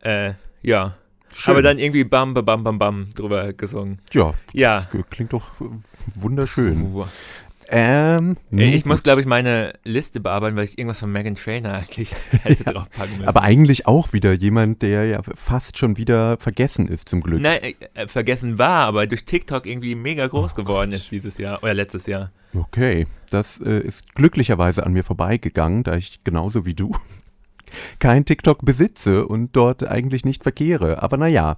Äh, 0.01 0.33
ja. 0.63 0.97
Schön. 1.33 1.53
Aber 1.53 1.63
dann 1.63 1.79
irgendwie 1.79 2.03
Bam, 2.05 2.35
Bam, 2.35 2.45
Bam, 2.45 2.65
Bam, 2.65 2.79
Bam 2.79 3.09
drüber 3.15 3.53
gesungen. 3.53 4.01
Ja, 4.13 4.35
Ja. 4.53 4.87
klingt 5.11 5.33
doch 5.33 5.55
wunderschön. 6.17 7.05
Ähm, 7.73 8.37
Äh, 8.53 8.75
Ich 8.75 8.85
muss, 8.85 9.03
glaube 9.03 9.21
ich, 9.21 9.27
meine 9.27 9.73
Liste 9.85 10.21
bearbeiten, 10.21 10.57
weil 10.57 10.65
ich 10.65 10.79
irgendwas 10.79 10.99
von 11.01 11.13
Megan 11.13 11.37
Trainer 11.37 11.75
eigentlich 11.75 12.15
hätte 12.43 12.65
draufpacken 12.65 13.17
müssen. 13.19 13.29
Aber 13.29 13.43
eigentlich 13.43 13.87
auch 13.87 14.13
wieder 14.13 14.33
jemand, 14.33 14.83
der 14.83 15.07
ja 15.07 15.21
fast 15.35 15.79
schon 15.79 15.97
wieder 15.97 16.37
vergessen 16.39 16.89
ist, 16.89 17.09
zum 17.09 17.21
Glück. 17.21 17.41
Nein, 17.41 17.61
äh, 17.63 17.75
äh, 17.95 18.09
vergessen 18.09 18.59
war, 18.59 18.87
aber 18.87 19.07
durch 19.07 19.25
TikTok 19.25 19.67
irgendwie 19.67 19.95
mega 19.95 20.27
groß 20.27 20.53
Oh 20.53 20.57
geworden 20.57 20.91
Gott. 20.91 20.99
ist 20.99 21.11
dieses 21.13 21.39
Jahr 21.39 21.63
oder 21.63 21.75
letztes 21.75 22.07
Jahr. 22.07 22.33
Okay, 22.55 23.07
das 23.31 23.61
äh, 23.61 23.79
ist 23.81 24.15
glücklicherweise 24.17 24.85
an 24.85 24.93
mir 24.93 25.05
vorbeigegangen, 25.05 25.85
da 25.85 25.95
ich 25.95 26.25
genauso 26.25 26.67
wie 26.67 26.75
du 26.75 26.91
kein 28.01 28.25
TikTok 28.25 28.65
besitze 28.65 29.27
und 29.29 29.55
dort 29.55 29.87
eigentlich 29.87 30.25
nicht 30.25 30.43
verkehre. 30.43 31.03
Aber 31.03 31.17
naja, 31.17 31.57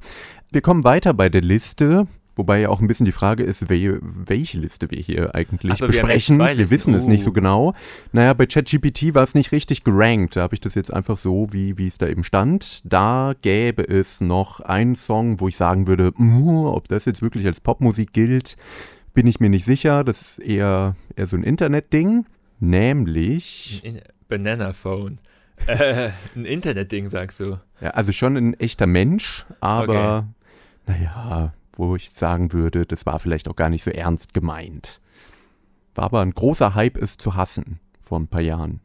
wir 0.50 0.60
kommen 0.60 0.84
weiter 0.84 1.14
bei 1.14 1.30
der 1.30 1.40
Liste. 1.40 2.04
Wobei 2.34 2.60
ja 2.60 2.68
auch 2.70 2.80
ein 2.80 2.88
bisschen 2.88 3.04
die 3.06 3.12
Frage 3.12 3.42
ist, 3.42 3.68
wel 3.68 3.98
welche 4.02 4.58
Liste 4.58 4.90
wir 4.90 4.98
hier 4.98 5.34
eigentlich 5.34 5.74
so, 5.74 5.80
wir 5.80 5.88
jetzt 5.88 5.96
besprechen. 6.02 6.38
Wir 6.38 6.46
Listen. 6.54 6.70
wissen 6.70 6.94
es 6.94 7.06
nicht 7.06 7.24
so 7.24 7.30
Uh. 7.30 7.34
genau. 7.34 7.72
Naja, 8.12 8.32
bei 8.34 8.46
ChatGPT 8.46 9.14
war 9.14 9.22
es 9.24 9.34
nicht 9.34 9.52
richtig 9.52 9.84
gerankt. 9.84 10.36
Da 10.36 10.42
habe 10.42 10.54
ich 10.54 10.60
das 10.60 10.74
jetzt 10.74 10.92
einfach 10.92 11.18
so, 11.18 11.48
wie, 11.52 11.76
wie 11.78 11.86
es 11.86 11.98
da 11.98 12.06
eben 12.08 12.24
stand. 12.24 12.80
Da 12.84 13.34
gäbe 13.42 13.82
es 13.86 14.20
noch 14.20 14.60
einen 14.60 14.96
Song, 14.96 15.40
wo 15.40 15.48
ich 15.48 15.56
sagen 15.56 15.86
würde, 15.86 16.12
"Mm, 16.16 16.64
ob 16.66 16.88
das 16.88 17.04
jetzt 17.04 17.20
wirklich 17.22 17.46
als 17.46 17.60
Popmusik 17.60 18.12
gilt, 18.12 18.56
bin 19.14 19.26
ich 19.26 19.40
mir 19.40 19.50
nicht 19.50 19.64
sicher. 19.66 20.04
Das 20.04 20.22
ist 20.22 20.38
eher, 20.38 20.96
eher 21.16 21.26
so 21.26 21.36
ein 21.36 21.42
Internetding. 21.42 22.24
Nämlich, 22.60 23.82
Banana 24.28 24.72
Phone. 24.72 25.18
äh, 25.66 26.10
ein 26.34 26.44
Internetding, 26.44 27.10
sagst 27.10 27.40
du. 27.40 27.58
ja, 27.80 27.90
also 27.90 28.10
schon 28.12 28.36
ein 28.36 28.54
echter 28.54 28.86
Mensch, 28.86 29.44
aber 29.60 30.26
naja, 30.86 31.52
wo 31.76 31.96
ich 31.96 32.10
sagen 32.12 32.52
würde, 32.52 32.86
das 32.86 33.06
war 33.06 33.18
vielleicht 33.18 33.48
auch 33.48 33.56
gar 33.56 33.68
nicht 33.70 33.82
so 33.84 33.90
ernst 33.90 34.34
gemeint. 34.34 35.00
War 35.94 36.04
aber 36.04 36.20
ein 36.20 36.32
großer 36.32 36.74
Hype, 36.74 36.96
es 36.96 37.16
zu 37.16 37.34
hassen, 37.36 37.80
vor 38.00 38.18
ein 38.18 38.26
paar 38.28 38.40
Jahren. 38.40 38.80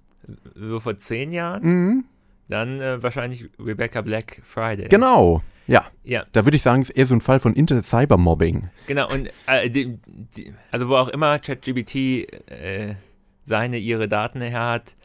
So 0.56 0.80
vor 0.80 0.98
zehn 0.98 1.32
Jahren? 1.32 1.64
Mhm. 1.64 2.06
Dann 2.50 2.80
äh, 2.80 3.02
wahrscheinlich 3.04 3.50
Rebecca 3.60 4.02
Black 4.02 4.42
Friday. 4.44 4.88
Genau, 4.90 5.42
ja. 5.68 5.86
Ja, 6.04 6.26
Da 6.32 6.46
würde 6.46 6.56
ich 6.56 6.64
sagen, 6.64 6.82
es 6.82 6.90
ist 6.90 6.98
eher 6.98 7.06
so 7.06 7.14
ein 7.14 7.22
Fall 7.22 7.40
von 7.40 7.54
Internet-Cybermobbing. 7.54 8.70
genau. 8.88 9.12
Und 9.12 9.30
äh, 9.48 9.70
die, 9.70 10.00
die, 10.36 10.54
also 10.72 10.88
wo 10.88 10.96
auch 10.96 11.10
immer 11.10 11.40
ChatGPT 11.40 11.96
äh, 12.50 12.96
seine, 13.46 13.78
ihre 13.78 14.08
Daten 14.08 14.42
her 14.42 14.66
hat, 14.66 14.96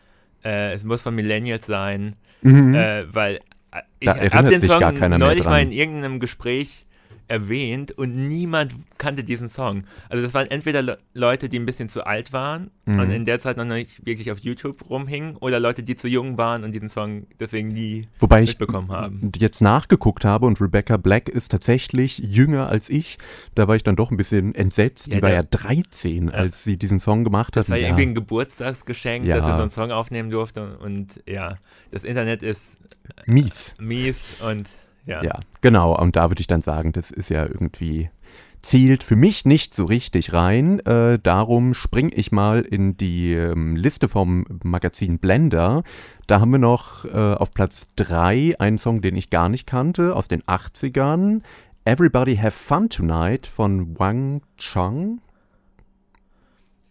äh, 0.45 0.73
es 0.73 0.85
muss 0.85 1.03
von 1.03 1.15
Millennials 1.15 1.67
sein, 1.67 2.17
Mhm. 2.45 2.75
äh, 2.75 3.15
weil 3.15 3.37
äh, 3.71 3.83
ich 4.01 4.09
habe 4.09 4.49
den 4.49 4.61
sich 4.61 4.69
Song 4.71 4.81
neulich 5.19 5.45
mal 5.45 5.63
in 5.63 5.71
irgendeinem 5.71 6.19
Gespräch 6.19 6.87
erwähnt 7.33 7.93
und 7.93 8.15
niemand 8.29 8.75
kannte 8.99 9.25
diesen 9.25 9.49
Song. 9.49 9.85
Also 10.11 10.23
das 10.23 10.35
waren 10.35 10.51
entweder 10.51 10.83
Le 10.83 10.99
Leute, 11.15 11.49
die 11.49 11.59
ein 11.59 11.67
bisschen 11.67 11.89
zu 11.89 12.05
alt 12.07 12.33
waren 12.33 12.71
Mhm. 12.85 12.99
und 12.99 13.11
in 13.13 13.25
der 13.25 13.39
Zeit 13.39 13.57
noch 13.57 13.65
nicht 13.65 14.05
wirklich 14.05 14.31
auf 14.33 14.41
YouTube 14.41 14.91
rumhingen 14.91 15.37
oder 15.37 15.61
Leute, 15.61 15.83
die 15.85 15.95
zu 15.97 16.09
jung 16.09 16.37
waren 16.37 16.65
und 16.65 16.73
diesen 16.73 16.89
Song 16.89 17.27
deswegen 17.39 17.69
nie 17.69 18.09
Wobei 18.19 18.43
ich 18.43 18.51
mitbekommen 18.51 18.91
haben. 18.91 19.31
jetzt 19.37 19.61
nachgeguckt 19.63 20.25
habe 20.25 20.47
und 20.47 20.61
Rebecca 20.61 20.97
Black 20.97 21.29
ist 21.29 21.51
tatsächlich 21.53 22.19
jünger 22.19 22.69
als 22.69 22.89
ich. 22.91 23.19
Da 23.55 23.69
war 23.69 23.77
ich 23.77 23.83
dann 23.85 23.95
doch 23.97 24.11
ein 24.11 24.17
bisschen 24.17 24.55
entsetzt. 24.55 25.07
Ja, 25.07 25.17
die 25.17 25.23
war 25.23 25.31
ja 25.33 25.43
13, 25.45 26.31
als 26.31 26.65
sie 26.65 26.77
diesen 26.77 26.99
Song 27.01 27.23
gemacht 27.25 27.49
hat. 27.57 27.63
Das 27.63 27.71
war 27.71 27.77
ja. 27.79 27.87
irgendwie 27.89 28.03
ein 28.07 28.15
Geburtstagsgeschenk, 28.17 29.25
Ja. 29.27 29.37
dass 29.37 29.47
er 29.47 29.57
so 29.57 29.63
einen 29.63 29.71
Song 29.71 29.91
aufnehmen 29.93 30.31
durfte 30.31 30.77
und 30.79 31.23
ja, 31.29 31.57
das 31.93 32.03
Internet 32.05 32.43
ist 32.43 32.77
mies. 33.27 33.75
mies 33.79 34.27
und 34.47 34.69
ja. 35.07 35.23
Ja, 35.23 35.39
genau. 35.61 35.99
Und 35.99 36.17
da 36.17 36.31
würde 36.31 36.41
ich 36.41 36.47
dann 36.47 36.63
sagen, 36.63 36.93
das 36.93 37.11
ist 37.11 37.29
ja 37.29 37.45
irgendwie 37.45 38.11
zielt 38.63 39.03
für 39.03 39.17
mich 39.17 39.45
nicht 39.45 39.75
so 39.75 39.85
richtig 39.85 40.33
rein. 40.33 40.79
Äh, 40.81 41.19
darum 41.21 41.75
springe 41.75 42.15
ich 42.15 42.33
mal 42.33 42.63
in 42.63 42.97
die 42.97 43.35
ähm, 43.35 43.77
Liste 43.77 44.09
vom 44.09 44.47
Magazin 44.63 45.19
Blender. 45.19 45.83
Da 46.29 46.41
haben 46.41 46.53
wir 46.53 46.59
noch 46.59 47.05
äh, 47.05 47.35
auf 47.35 47.53
Platz 47.53 47.89
3 47.97 48.55
einen 48.59 48.79
Song, 48.79 49.03
den 49.03 49.17
ich 49.17 49.31
gar 49.31 49.49
nicht 49.49 49.67
kannte, 49.67 50.15
aus 50.15 50.29
den 50.29 50.43
80ern. 50.45 51.43
Everybody 51.85 52.37
Have 52.37 52.53
Fun 52.53 52.89
Tonight 52.89 53.47
von 53.47 53.99
Wang 53.99 54.43
Chang. 54.57 55.21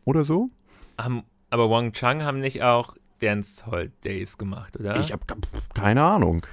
Oder 0.04 0.26
so? 0.26 0.50
Haben, 1.00 1.24
aber 1.50 1.70
Wang 1.70 1.94
Chang 1.94 2.24
haben 2.24 2.42
nicht 2.42 2.62
auch 2.62 2.96
Dancehall 3.22 3.92
Days 4.04 4.38
gemacht, 4.38 4.78
oder? 4.78 5.00
Ich 5.00 5.14
habe 5.14 5.24
keine 5.74 6.04
Ahnung. 6.04 6.46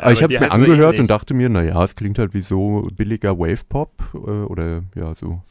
Aber 0.00 0.12
ich 0.12 0.22
habe 0.22 0.32
es 0.34 0.40
mir 0.40 0.46
so 0.46 0.52
angehört 0.52 0.98
und 1.00 1.08
dachte 1.10 1.34
mir, 1.34 1.48
naja, 1.48 1.82
es 1.84 1.94
klingt 1.96 2.18
halt 2.18 2.34
wie 2.34 2.42
so 2.42 2.88
billiger 2.96 3.38
Wave-Pop 3.38 4.02
äh, 4.14 4.16
oder 4.18 4.82
ja, 4.94 5.14
so 5.14 5.42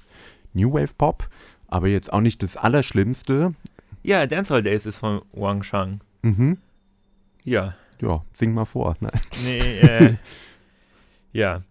New 0.54 0.74
Wave-Pop. 0.74 1.28
Aber 1.68 1.88
jetzt 1.88 2.12
auch 2.12 2.22
nicht 2.22 2.42
das 2.42 2.58
Allerschlimmste. 2.58 3.54
Ja, 4.02 4.26
Dancehall 4.26 4.64
Days 4.64 4.86
ist 4.86 4.98
von 4.98 5.22
Wang 5.34 5.62
Chang. 5.62 6.02
Mhm. 6.24 6.58
Ja. 7.44 7.76
Ja, 8.02 8.24
sing 8.34 8.54
mal 8.54 8.66
vor. 8.66 8.96
Ne? 9.02 9.12
Nee, 9.44 9.60
äh, 9.82 10.16
ja. 11.34 11.62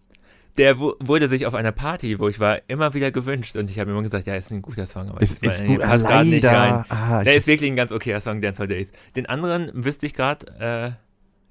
Der 0.56 0.78
wu- 0.80 0.94
wurde 0.98 1.28
sich 1.28 1.46
auf 1.46 1.54
einer 1.54 1.70
Party, 1.70 2.18
wo 2.18 2.28
ich 2.28 2.40
war, 2.40 2.58
immer 2.66 2.92
wieder 2.92 3.12
gewünscht 3.12 3.56
und 3.56 3.70
ich 3.70 3.78
habe 3.78 3.92
immer 3.92 4.02
gesagt, 4.02 4.26
ja, 4.26 4.34
ist 4.34 4.50
ein 4.50 4.60
guter 4.60 4.86
Song, 4.86 5.08
aber 5.08 5.22
Ist, 5.22 5.40
ist 5.42 5.64
gut, 5.64 5.80
passt 5.80 6.04
grad 6.04 6.26
nicht 6.26 6.44
rein. 6.44 6.84
Ah, 6.88 7.22
Der 7.22 7.36
ist 7.36 7.46
wirklich 7.46 7.70
ein 7.70 7.76
ganz 7.76 7.92
okayer 7.92 8.20
Song, 8.20 8.40
Dancehall 8.40 8.66
Days. 8.66 8.90
Den 9.14 9.26
anderen 9.26 9.70
wüsste 9.72 10.06
ich 10.06 10.14
gerade, 10.14 10.46
äh, 10.58 10.90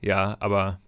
ja, 0.01 0.38
aber 0.39 0.79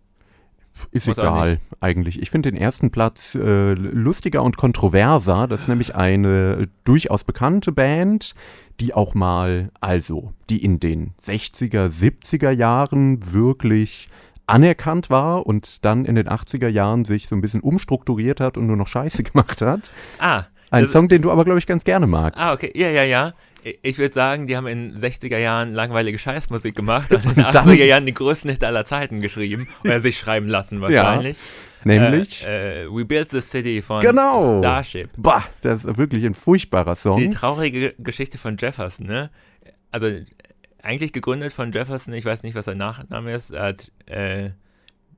ist 0.91 1.07
egal, 1.07 1.59
eigentlich. 1.81 2.21
Ich 2.21 2.29
finde 2.29 2.51
den 2.51 2.59
ersten 2.59 2.89
Platz 2.89 3.35
äh, 3.35 3.73
lustiger 3.73 4.43
und 4.43 4.57
kontroverser. 4.57 5.47
Das 5.47 5.61
ist 5.61 5.67
nämlich 5.67 5.95
eine 5.95 6.67
durchaus 6.83 7.23
bekannte 7.23 7.71
Band, 7.71 8.33
die 8.79 8.93
auch 8.93 9.13
mal, 9.13 9.71
also, 9.81 10.33
die 10.49 10.63
in 10.63 10.79
den 10.79 11.13
60er, 11.21 11.87
70er 11.89 12.51
Jahren 12.51 13.33
wirklich 13.33 14.09
anerkannt 14.47 15.09
war 15.09 15.45
und 15.45 15.85
dann 15.85 16.05
in 16.05 16.15
den 16.15 16.27
80er 16.27 16.69
Jahren 16.69 17.05
sich 17.05 17.27
so 17.27 17.35
ein 17.35 17.41
bisschen 17.41 17.61
umstrukturiert 17.61 18.39
hat 18.39 18.57
und 18.57 18.67
nur 18.67 18.77
noch 18.77 18.87
Scheiße 18.87 19.23
gemacht 19.23 19.61
hat. 19.61 19.91
ah, 20.19 20.45
Ein 20.71 20.87
Song, 20.87 21.07
den 21.07 21.21
du 21.21 21.31
aber, 21.31 21.45
glaube 21.45 21.59
ich, 21.59 21.67
ganz 21.67 21.83
gerne 21.83 22.07
magst. 22.07 22.39
ah, 22.39 22.53
okay, 22.53 22.71
ja, 22.75 22.89
ja, 22.89 23.03
ja. 23.03 23.33
Ich 23.81 23.97
würde 23.97 24.13
sagen, 24.13 24.47
die 24.47 24.55
haben 24.55 24.67
in 24.67 24.91
den 24.93 25.01
60er 25.01 25.37
Jahren 25.37 25.73
langweilige 25.73 26.17
Scheißmusik 26.19 26.75
gemacht 26.75 27.11
und 27.13 27.25
in 27.25 27.33
den 27.35 27.45
Und 27.45 27.55
dann- 27.55 27.67
80er 27.67 27.85
Jahren 27.85 28.05
die 28.05 28.13
größten 28.13 28.49
Hit 28.51 28.63
aller 28.63 28.85
Zeiten 28.85 29.19
geschrieben 29.21 29.67
oder 29.83 30.01
sich 30.01 30.17
schreiben 30.17 30.47
lassen 30.47 30.81
wahrscheinlich. 30.81 31.37
Nämlich, 31.83 32.45
Äh, 32.45 32.83
äh, 32.83 32.87
We 32.89 33.05
Built 33.05 33.29
the 33.29 33.39
City 33.41 33.81
von 33.81 34.01
Genau. 34.01 34.59
Starship. 34.59 35.09
bah, 35.17 35.45
das 35.61 35.85
ist 35.85 35.97
wirklich 35.97 36.25
ein 36.25 36.33
furchtbarer 36.33 36.93
Die 36.95 36.99
Song. 36.99 37.31
traurige 37.31 37.95
Geschichte 37.99 38.37
von 38.37 38.57
Jefferson, 38.57 39.05
ne? 39.07 39.29
Also 39.91 40.09
eigentlich 40.83 41.13
gegründet 41.13 41.53
von 41.53 41.71
Jefferson, 41.71 42.13
ich 42.13 42.25
weiß 42.25 42.43
nicht, 42.43 42.55
was 42.55 42.65
sein 42.65 42.77
Nachname 42.77 43.33
ist, 43.33 43.53
hat 43.55 43.91
äh, 44.07 44.51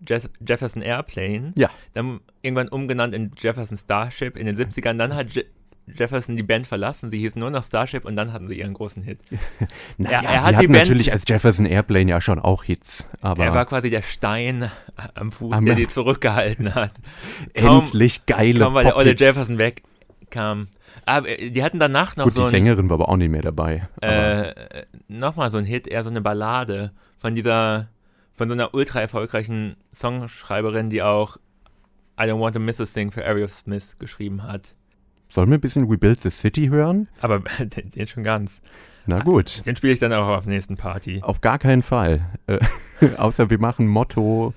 Jeff 0.08 0.30
Jefferson 0.47 0.82
Airplane, 0.82 1.54
Ja. 1.58 1.69
dann 1.93 2.19
irgendwann 2.41 2.67
umgenannt 2.69 3.13
in 3.13 3.32
Jefferson 3.38 3.77
Starship 3.77 4.36
in 4.38 4.45
den 4.47 4.56
70ern, 4.58 4.97
dann 4.97 5.15
hat 5.15 5.32
Je 5.32 5.45
Jefferson 5.88 6.36
die 6.36 6.44
Band 6.44 6.67
verlassen, 6.67 7.10
sie 7.10 7.17
hieß 7.20 7.36
nur 7.36 7.50
noch 7.50 7.63
Starship 7.63 8.06
und 8.06 8.15
dann 8.15 8.32
hatten 8.34 8.48
sie 8.48 8.60
ihren 8.60 8.74
großen 8.74 9.02
Hit. 9.04 9.20
Naja, 9.98 10.22
er- 10.22 10.30
er 10.30 10.44
hat 10.44 10.62
die 10.62 10.67
Band- 10.67 10.80
natürlich 10.80 11.12
als 11.12 11.24
Jefferson 11.28 11.65
Airplane 11.65 12.10
ja 12.10 12.22
schon 12.22 12.39
auch 12.39 12.63
Hits, 12.63 13.06
aber 13.20 13.44
er 13.46 13.54
war 13.54 13.65
quasi 13.65 13.89
der 13.89 14.02
Stein 14.04 14.72
am 15.15 15.32
Fuß, 15.32 15.54
Am- 15.54 15.65
der 15.65 15.76
die 15.76 15.88
zurückgehalten 15.89 16.76
hat. 16.76 16.91
Kaum, 17.56 17.80
endlich 17.80 18.26
geile 18.26 18.60
kaum 18.60 18.74
weil 18.74 18.84
der 18.86 18.96
olle. 18.96 19.15
Jefferson 19.15 19.58
wegkam. 19.58 20.67
Aber 21.06 21.28
äh, 21.28 21.50
die 21.50 21.63
hatten 21.63 21.80
danach 21.80 22.15
noch 22.15 22.26
Gut, 22.26 22.36
so 22.36 22.41
die 22.41 22.48
ein 22.48 22.52
Sängerin 22.52 22.89
war 22.89 22.96
aber 22.96 23.10
auch 23.10 23.17
nicht 23.17 23.32
mehr 23.32 23.41
dabei. 23.41 23.88
Äh, 24.02 24.54
nochmal 25.08 25.52
so 25.52 25.58
ein 25.58 25.65
Hit, 25.65 25.88
eher 25.88 26.04
so 26.04 26.10
eine 26.10 26.22
Ballade 26.22 26.91
von 27.17 27.34
dieser, 27.36 27.88
von 28.34 28.48
so 28.48 28.54
einer 28.54 28.74
ultra 28.74 29.02
erfolgreichen 29.02 29.76
Songschreiberin, 29.94 30.89
die 30.89 31.02
auch 31.02 31.38
I 32.20 32.24
Don't 32.26 32.39
Want 32.39 32.54
to 32.56 32.60
Miss 32.62 32.80
a 32.80 32.86
Thing 32.86 33.12
für 33.12 33.26
Ariel 33.26 33.50
Smith 33.50 33.98
geschrieben 33.98 34.44
hat. 34.44 34.76
Sollen 35.32 35.50
wir 35.50 35.58
ein 35.58 35.62
bisschen 35.62 35.89
We 35.89 35.98
Built 35.98 36.20
the 36.20 36.30
City 36.30 36.67
hören? 36.67 37.08
Aber 37.22 37.39
den, 37.60 37.89
den 37.91 38.08
schon 38.08 38.24
ganz. 38.24 38.62
Na 39.08 39.17
gut, 39.17 39.65
Den 39.65 39.76
spiele 39.76 39.94
ich 39.94 40.00
dann 40.00 40.13
auch 40.13 40.28
auf 40.28 40.44
der 40.44 40.54
nächsten 40.54 40.78
Party. 40.78 41.22
auf 41.24 41.41
gar 41.41 41.58
keinen 41.58 41.82
Fall. 41.82 42.22
Äh, 42.46 42.60
außer 43.17 43.50
wir 43.50 43.58
machen 43.58 43.88
Motto 43.88 44.54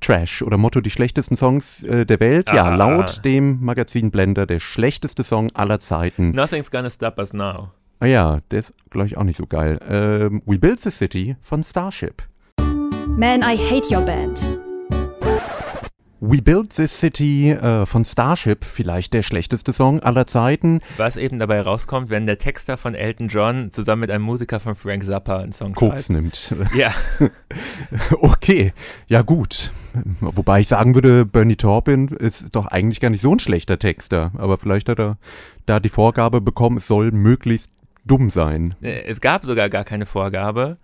Trash 0.00 0.42
oder 0.42 0.56
Motto 0.56 0.80
die 0.80 0.90
schlechtesten 0.90 1.36
Songs 1.36 1.82
äh, 1.82 2.06
der 2.06 2.20
Welt. 2.20 2.48
Ja, 2.52 2.66
Ah. 2.66 2.76
laut 2.76 3.24
dem 3.24 3.58
Magazin 3.60 4.12
Blender 4.12 4.46
der 4.46 4.60
schlechteste 4.60 5.24
Song 5.24 5.48
aller 5.54 5.80
Zeiten. 5.80 6.30
Nothing's 6.30 6.70
gonna 6.70 6.90
stop 6.90 7.18
us 7.18 7.32
now. 7.32 7.70
Ah 7.98 8.06
ja, 8.06 8.38
der 8.52 8.60
ist, 8.60 8.72
glaube 8.90 9.08
ich, 9.08 9.16
auch 9.16 9.24
nicht 9.24 9.36
so 9.36 9.46
geil. 9.46 9.80
Ähm, 9.88 10.42
We 10.46 10.60
Built 10.60 10.78
the 10.78 10.92
City 10.92 11.34
von 11.40 11.64
Starship. 11.64 12.22
Man, 13.16 13.40
I 13.42 13.56
Hate 13.58 13.92
Your 13.92 14.02
Band. 14.02 14.60
We 16.20 16.42
Built 16.42 16.70
This 16.74 16.98
City 16.98 17.50
äh, 17.52 17.86
von 17.86 18.04
Starship, 18.04 18.64
vielleicht 18.64 19.14
der 19.14 19.22
schlechteste 19.22 19.72
Song 19.72 20.00
aller 20.00 20.26
Zeiten. 20.26 20.80
Was 20.96 21.16
eben 21.16 21.38
dabei 21.38 21.60
rauskommt, 21.60 22.10
wenn 22.10 22.26
der 22.26 22.38
Texter 22.38 22.76
von 22.76 22.94
Elton 22.96 23.28
John 23.28 23.70
zusammen 23.70 24.00
mit 24.00 24.10
einem 24.10 24.24
Musiker 24.24 24.58
von 24.58 24.74
Frank 24.74 25.04
Zappa 25.04 25.38
einen 25.38 25.52
Song 25.52 25.74
Koks 25.74 26.06
schreibt. 26.06 26.10
nimmt. 26.10 26.54
Ja, 26.74 26.92
Okay, 28.20 28.72
ja 29.06 29.22
gut. 29.22 29.70
Wobei 30.20 30.60
ich 30.60 30.68
sagen 30.68 30.94
würde, 30.94 31.24
Bernie 31.24 31.56
Taupin 31.56 32.08
ist 32.08 32.54
doch 32.54 32.66
eigentlich 32.66 33.00
gar 33.00 33.10
nicht 33.10 33.22
so 33.22 33.32
ein 33.32 33.38
schlechter 33.38 33.78
Texter. 33.78 34.32
Aber 34.36 34.58
vielleicht 34.58 34.88
hat 34.88 34.98
er 34.98 35.18
da 35.66 35.80
die 35.80 35.88
Vorgabe 35.88 36.40
bekommen, 36.40 36.78
es 36.78 36.86
soll 36.86 37.10
möglichst 37.12 37.70
dumm 38.04 38.30
sein. 38.30 38.74
Äh, 38.82 39.02
Es 39.02 39.20
gab 39.20 39.44
sogar 39.44 39.68
gar 39.68 39.84
keine 39.84 40.06
Vorgabe. 40.06 40.78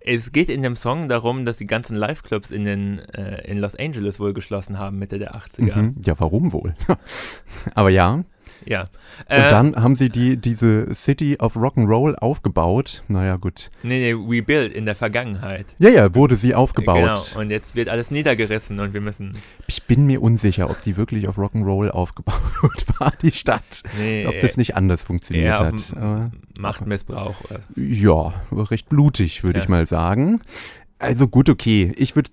Es 0.00 0.32
geht 0.32 0.48
in 0.48 0.62
dem 0.62 0.76
Song 0.76 1.08
darum, 1.08 1.44
dass 1.44 1.58
die 1.58 1.66
ganzen 1.66 1.94
Live-Clubs 1.94 2.50
in, 2.50 2.64
den, 2.64 3.00
äh, 3.10 3.46
in 3.46 3.58
Los 3.58 3.76
Angeles 3.76 4.18
wohl 4.18 4.32
geschlossen 4.32 4.78
haben, 4.78 4.98
Mitte 4.98 5.18
der 5.18 5.34
80er. 5.34 5.76
Mhm. 5.76 5.96
Ja, 6.04 6.18
warum 6.18 6.52
wohl? 6.52 6.74
Aber 7.74 7.90
ja. 7.90 8.24
Ja. 8.66 8.82
Und 8.82 9.36
Äh, 9.36 9.50
dann 9.50 9.76
haben 9.76 9.96
sie 9.96 10.08
die, 10.10 10.36
diese 10.36 10.94
City 10.94 11.36
of 11.38 11.56
Rock'n'Roll 11.56 12.14
aufgebaut. 12.16 13.02
Naja, 13.08 13.36
gut. 13.36 13.70
nee, 13.82 14.12
nee, 14.12 14.14
We 14.14 14.42
Build 14.42 14.72
in 14.72 14.84
der 14.84 14.94
Vergangenheit. 14.94 15.66
Ja, 15.78 15.88
ja, 15.90 16.14
wurde 16.14 16.36
sie 16.36 16.54
aufgebaut. 16.54 16.96
Genau. 17.30 17.40
Und 17.40 17.50
jetzt 17.50 17.74
wird 17.76 17.88
alles 17.88 18.10
niedergerissen 18.10 18.80
und 18.80 18.92
wir 18.94 19.00
müssen. 19.00 19.32
Ich 19.66 19.84
bin 19.84 20.06
mir 20.06 20.20
unsicher, 20.22 20.68
ob 20.70 20.80
die 20.82 20.96
wirklich 20.96 21.26
auf 21.28 21.38
Rock'n'Roll 21.38 21.88
aufgebaut 21.90 22.40
war, 22.98 23.12
die 23.22 23.32
Stadt. 23.32 23.82
Nee, 23.98 24.26
Ob 24.26 24.38
das 24.40 24.56
nicht 24.56 24.76
anders 24.76 25.02
funktioniert 25.02 25.58
auf 25.58 25.66
hat. 25.66 26.30
Machtmissbrauch. 26.58 27.36
oder- 27.44 27.60
ja, 27.76 28.34
recht 28.52 28.88
blutig, 28.88 29.42
würde 29.42 29.58
Ja. 29.58 29.62
ich 29.64 29.68
mal 29.68 29.86
sagen. 29.86 30.40
Also 31.00 31.28
gut, 31.28 31.48
okay. 31.48 31.92
Ich 31.96 32.14
würde 32.14 32.30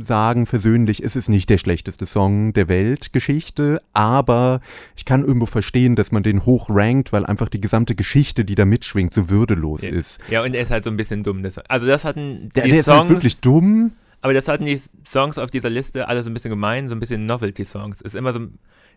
sagen, 0.00 0.46
versöhnlich 0.46 1.02
ist 1.02 1.14
es 1.14 1.28
nicht 1.28 1.50
der 1.50 1.58
schlechteste 1.58 2.06
Song 2.06 2.54
der 2.54 2.66
Weltgeschichte, 2.68 3.82
aber 3.92 4.60
ich 4.96 5.04
kann 5.04 5.22
irgendwo 5.24 5.44
verstehen, 5.46 5.94
dass 5.94 6.10
man 6.10 6.22
den 6.22 6.46
hoch 6.46 6.70
rankt, 6.70 7.12
weil 7.12 7.26
einfach 7.26 7.50
die 7.50 7.60
gesamte 7.60 7.94
Geschichte, 7.94 8.44
die 8.46 8.54
da 8.54 8.64
mitschwingt, 8.64 9.12
so 9.12 9.28
würdelos 9.28 9.82
Ja. 9.82 9.90
ist. 9.90 10.20
Ja, 10.30 10.42
und 10.42 10.54
er 10.54 10.62
ist 10.62 10.70
halt 10.70 10.84
so 10.84 10.90
ein 10.90 10.96
bisschen 10.96 11.22
dumm. 11.22 11.44
Also 11.68 11.86
das 11.86 12.04
hatten 12.06 12.48
Der, 12.56 12.64
die 12.64 12.70
der 12.70 12.78
ist 12.80 12.86
Songs, 12.86 12.98
halt 13.00 13.10
wirklich 13.10 13.40
dumm. 13.40 13.92
aber 14.22 14.32
das 14.32 14.48
hatten 14.48 14.64
die 14.64 14.80
Songs 15.06 15.36
auf 15.36 15.50
dieser 15.50 15.68
Liste 15.70 16.08
alle 16.08 16.22
so 16.22 16.30
ein 16.30 16.34
bisschen 16.34 16.50
gemein, 16.50 16.88
so 16.88 16.94
ein 16.94 17.00
bisschen 17.00 17.26
Novelty-Songs. 17.26 18.00
Ist 18.00 18.14
immer 18.14 18.32
so 18.32 18.40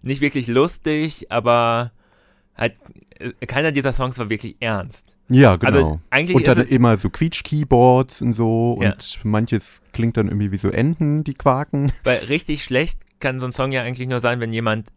nicht 0.02 0.22
wirklich 0.22 0.48
lustig, 0.48 1.30
aber 1.30 1.92
halt 2.56 2.76
äh, 3.20 3.32
keiner 3.46 3.74
dieser 3.74 3.92
Songs 3.92 4.18
war 4.20 4.30
wirklich 4.30 4.56
ernst. 4.62 5.08
Ja, 5.32 5.56
genau. 5.56 5.72
Also 5.72 6.00
eigentlich 6.10 6.36
und 6.36 6.48
dann 6.48 6.68
immer 6.68 6.98
so 6.98 7.10
Quietsch-Keyboards 7.10 8.22
und 8.22 8.34
so 8.34 8.80
Ja. 8.82 8.92
und 8.92 9.20
manches 9.24 9.82
klingt 9.94 10.18
dann 10.18 10.28
irgendwie 10.28 10.52
wie 10.52 10.58
so 10.58 10.70
Enten, 10.70 11.24
die 11.24 11.34
quaken. 11.34 11.92
weil 12.04 12.18
richtig 12.26 12.64
schlecht 12.64 13.00
kann 13.20 13.40
so 13.40 13.46
ein 13.46 13.52
Song 13.52 13.72
ja 13.72 13.82
eigentlich 13.84 14.08
nur 14.08 14.20
sein, 14.22 14.40
wenn 14.40 14.52
jemand 14.52 14.88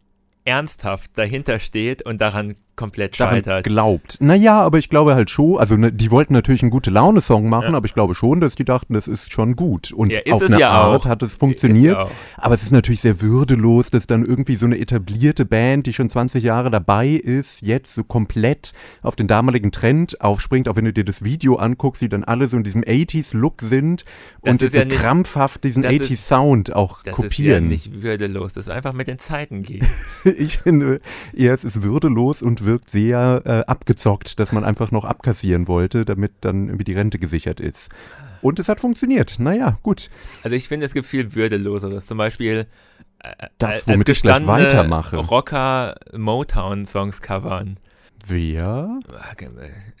ernsthaft 0.43 1.17
dahinter 1.17 1.59
steht 1.59 2.03
und 2.03 2.21
daran 2.21 2.55
komplett 2.75 3.19
daran 3.19 3.35
scheitert. 3.35 3.63
glaubt. 3.65 4.17
Naja, 4.19 4.59
aber 4.61 4.77
ich 4.77 4.89
glaube 4.89 5.15
halt 5.15 5.29
schon, 5.29 5.57
also 5.57 5.75
ne, 5.77 5.91
die 5.91 6.11
wollten 6.11 6.33
natürlich 6.33 6.61
einen 6.61 6.71
gute 6.71 6.91
Laune-Song 6.91 7.47
machen, 7.49 7.71
Ja. 7.71 7.77
aber 7.77 7.85
ich 7.85 7.93
glaube 7.93 8.15
schon, 8.15 8.41
dass 8.41 8.55
die 8.55 8.65
dachten, 8.65 8.93
das 8.93 9.07
ist 9.07 9.31
schon 9.31 9.55
gut. 9.55 9.91
Und 9.93 10.11
Ja, 10.11 10.21
auf 10.33 10.41
es 10.41 10.51
eine 10.51 10.59
ja 10.59 10.69
Art 10.71 11.01
auch. 11.01 11.05
hat 11.05 11.23
es 11.23 11.33
funktioniert. 11.35 11.97
Ja 11.99 12.05
auch. 12.05 12.11
Aber 12.37 12.55
es 12.55 12.63
ist 12.63 12.71
natürlich 12.71 13.01
sehr 13.01 13.21
würdelos, 13.21 13.91
dass 13.91 14.07
dann 14.07 14.25
irgendwie 14.25 14.55
so 14.55 14.65
eine 14.65 14.77
etablierte 14.79 15.45
Band, 15.45 15.85
die 15.87 15.93
schon 15.93 16.09
20 16.09 16.43
Jahre 16.43 16.69
dabei 16.71 17.07
ist, 17.09 17.61
jetzt 17.61 17.93
so 17.93 18.03
komplett 18.03 18.73
auf 19.01 19.15
den 19.15 19.27
damaligen 19.27 19.71
Trend 19.71 20.19
aufspringt. 20.21 20.67
Auch 20.67 20.75
wenn 20.75 20.85
du 20.85 20.93
dir 20.93 21.05
das 21.05 21.23
Video 21.23 21.55
anguckst, 21.55 22.01
die 22.01 22.09
dann 22.09 22.23
alle 22.23 22.47
so 22.47 22.57
in 22.57 22.63
diesem 22.63 22.83
80s-Look 22.83 23.61
sind 23.61 24.05
Das 24.43 24.51
und 24.53 24.59
so 24.71 24.77
ja 24.77 24.85
nicht- 24.85 24.97
krampfhaft 24.97 25.63
diesen 25.63 25.83
das 25.83 25.93
ist- 25.93 26.01
80s-Sound 26.11 26.75
auch 26.75 27.03
Das 27.03 27.13
ist 27.13 27.17
ja 27.19 27.23
kopieren. 27.23 27.67
nicht 27.67 28.01
würdelos, 28.03 28.53
das 28.53 28.69
einfach 28.69 28.93
mit 28.93 29.07
den 29.07 29.19
Zeiten 29.19 29.61
gehen. 29.63 29.85
Ich 30.37 30.57
finde 30.57 30.99
eher, 31.33 31.53
es 31.53 31.63
ist 31.63 31.83
würdelos 31.83 32.41
und 32.41 32.64
wirkt 32.65 32.89
sehr 32.89 33.41
äh, 33.45 33.69
abgezockt, 33.69 34.39
dass 34.39 34.51
man 34.51 34.63
einfach 34.63 34.91
noch 34.91 35.05
abkassieren 35.05 35.67
wollte, 35.67 36.05
damit 36.05 36.33
dann 36.41 36.67
irgendwie 36.67 36.83
die 36.83 36.93
Rente 36.93 37.19
gesichert 37.19 37.59
ist. 37.59 37.89
Und 38.41 38.59
es 38.59 38.69
hat 38.69 38.79
funktioniert. 38.79 39.39
Naja, 39.39 39.79
gut. 39.81 40.09
Also 40.43 40.55
ich 40.55 40.67
finde, 40.67 40.85
es 40.85 40.93
gibt 40.93 41.07
viel 41.07 41.33
würdeloseres. 41.33 42.05
Zum 42.05 42.17
Beispiel 42.17 42.67
äh, 43.19 43.47
Das, 43.57 43.69
als 43.69 43.87
womit 43.87 44.09
ich 44.09 44.21
gleich 44.21 44.45
weitermache. 44.45 45.17
Rocker 45.17 45.95
Motown-Songs 46.15 47.21
covern. 47.21 47.79
Wer? 48.27 48.99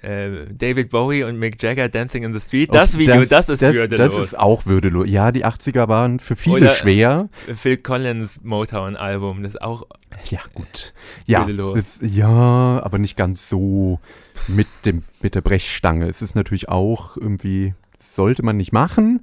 Äh, 0.01 0.45
David 0.51 0.89
Bowie 0.89 1.23
und 1.23 1.37
Mick 1.37 1.61
Jagger 1.61 1.89
Dancing 1.89 2.23
in 2.23 2.33
the 2.33 2.39
Street. 2.39 2.73
Das 2.73 2.97
Video, 2.97 3.23
das, 3.25 3.49
ist 3.49 3.61
das, 3.61 3.73
würdelos. 3.73 4.15
Das 4.15 4.23
ist 4.25 4.39
auch 4.39 4.65
würdelos. 4.65 5.07
Ja, 5.07 5.31
die 5.31 5.45
80er 5.45 5.87
waren 5.87 6.19
für 6.19 6.35
viele 6.35 6.57
Oder- 6.57 6.69
schwer. 6.69 7.29
Phil 7.55 7.77
Collins 7.77 8.41
Motown-Album, 8.43 9.43
das 9.43 9.53
ist 9.55 9.61
auch 9.61 9.83
Ja, 10.29 10.39
gut. 10.53 10.93
Ja, 11.25 11.41
Würdelos. 11.41 11.99
das, 11.99 11.99
ja, 12.01 12.81
aber 12.83 12.97
nicht 12.99 13.15
ganz 13.17 13.47
so 13.49 13.99
mit, 14.47 14.67
dem, 14.85 15.03
mit 15.21 15.35
der 15.35 15.41
Brechstange. 15.41 16.07
Es 16.07 16.21
ist 16.21 16.35
natürlich 16.35 16.69
auch 16.69 17.17
irgendwie, 17.17 17.73
sollte 17.97 18.43
man 18.43 18.57
nicht 18.57 18.71
machen. 18.73 19.21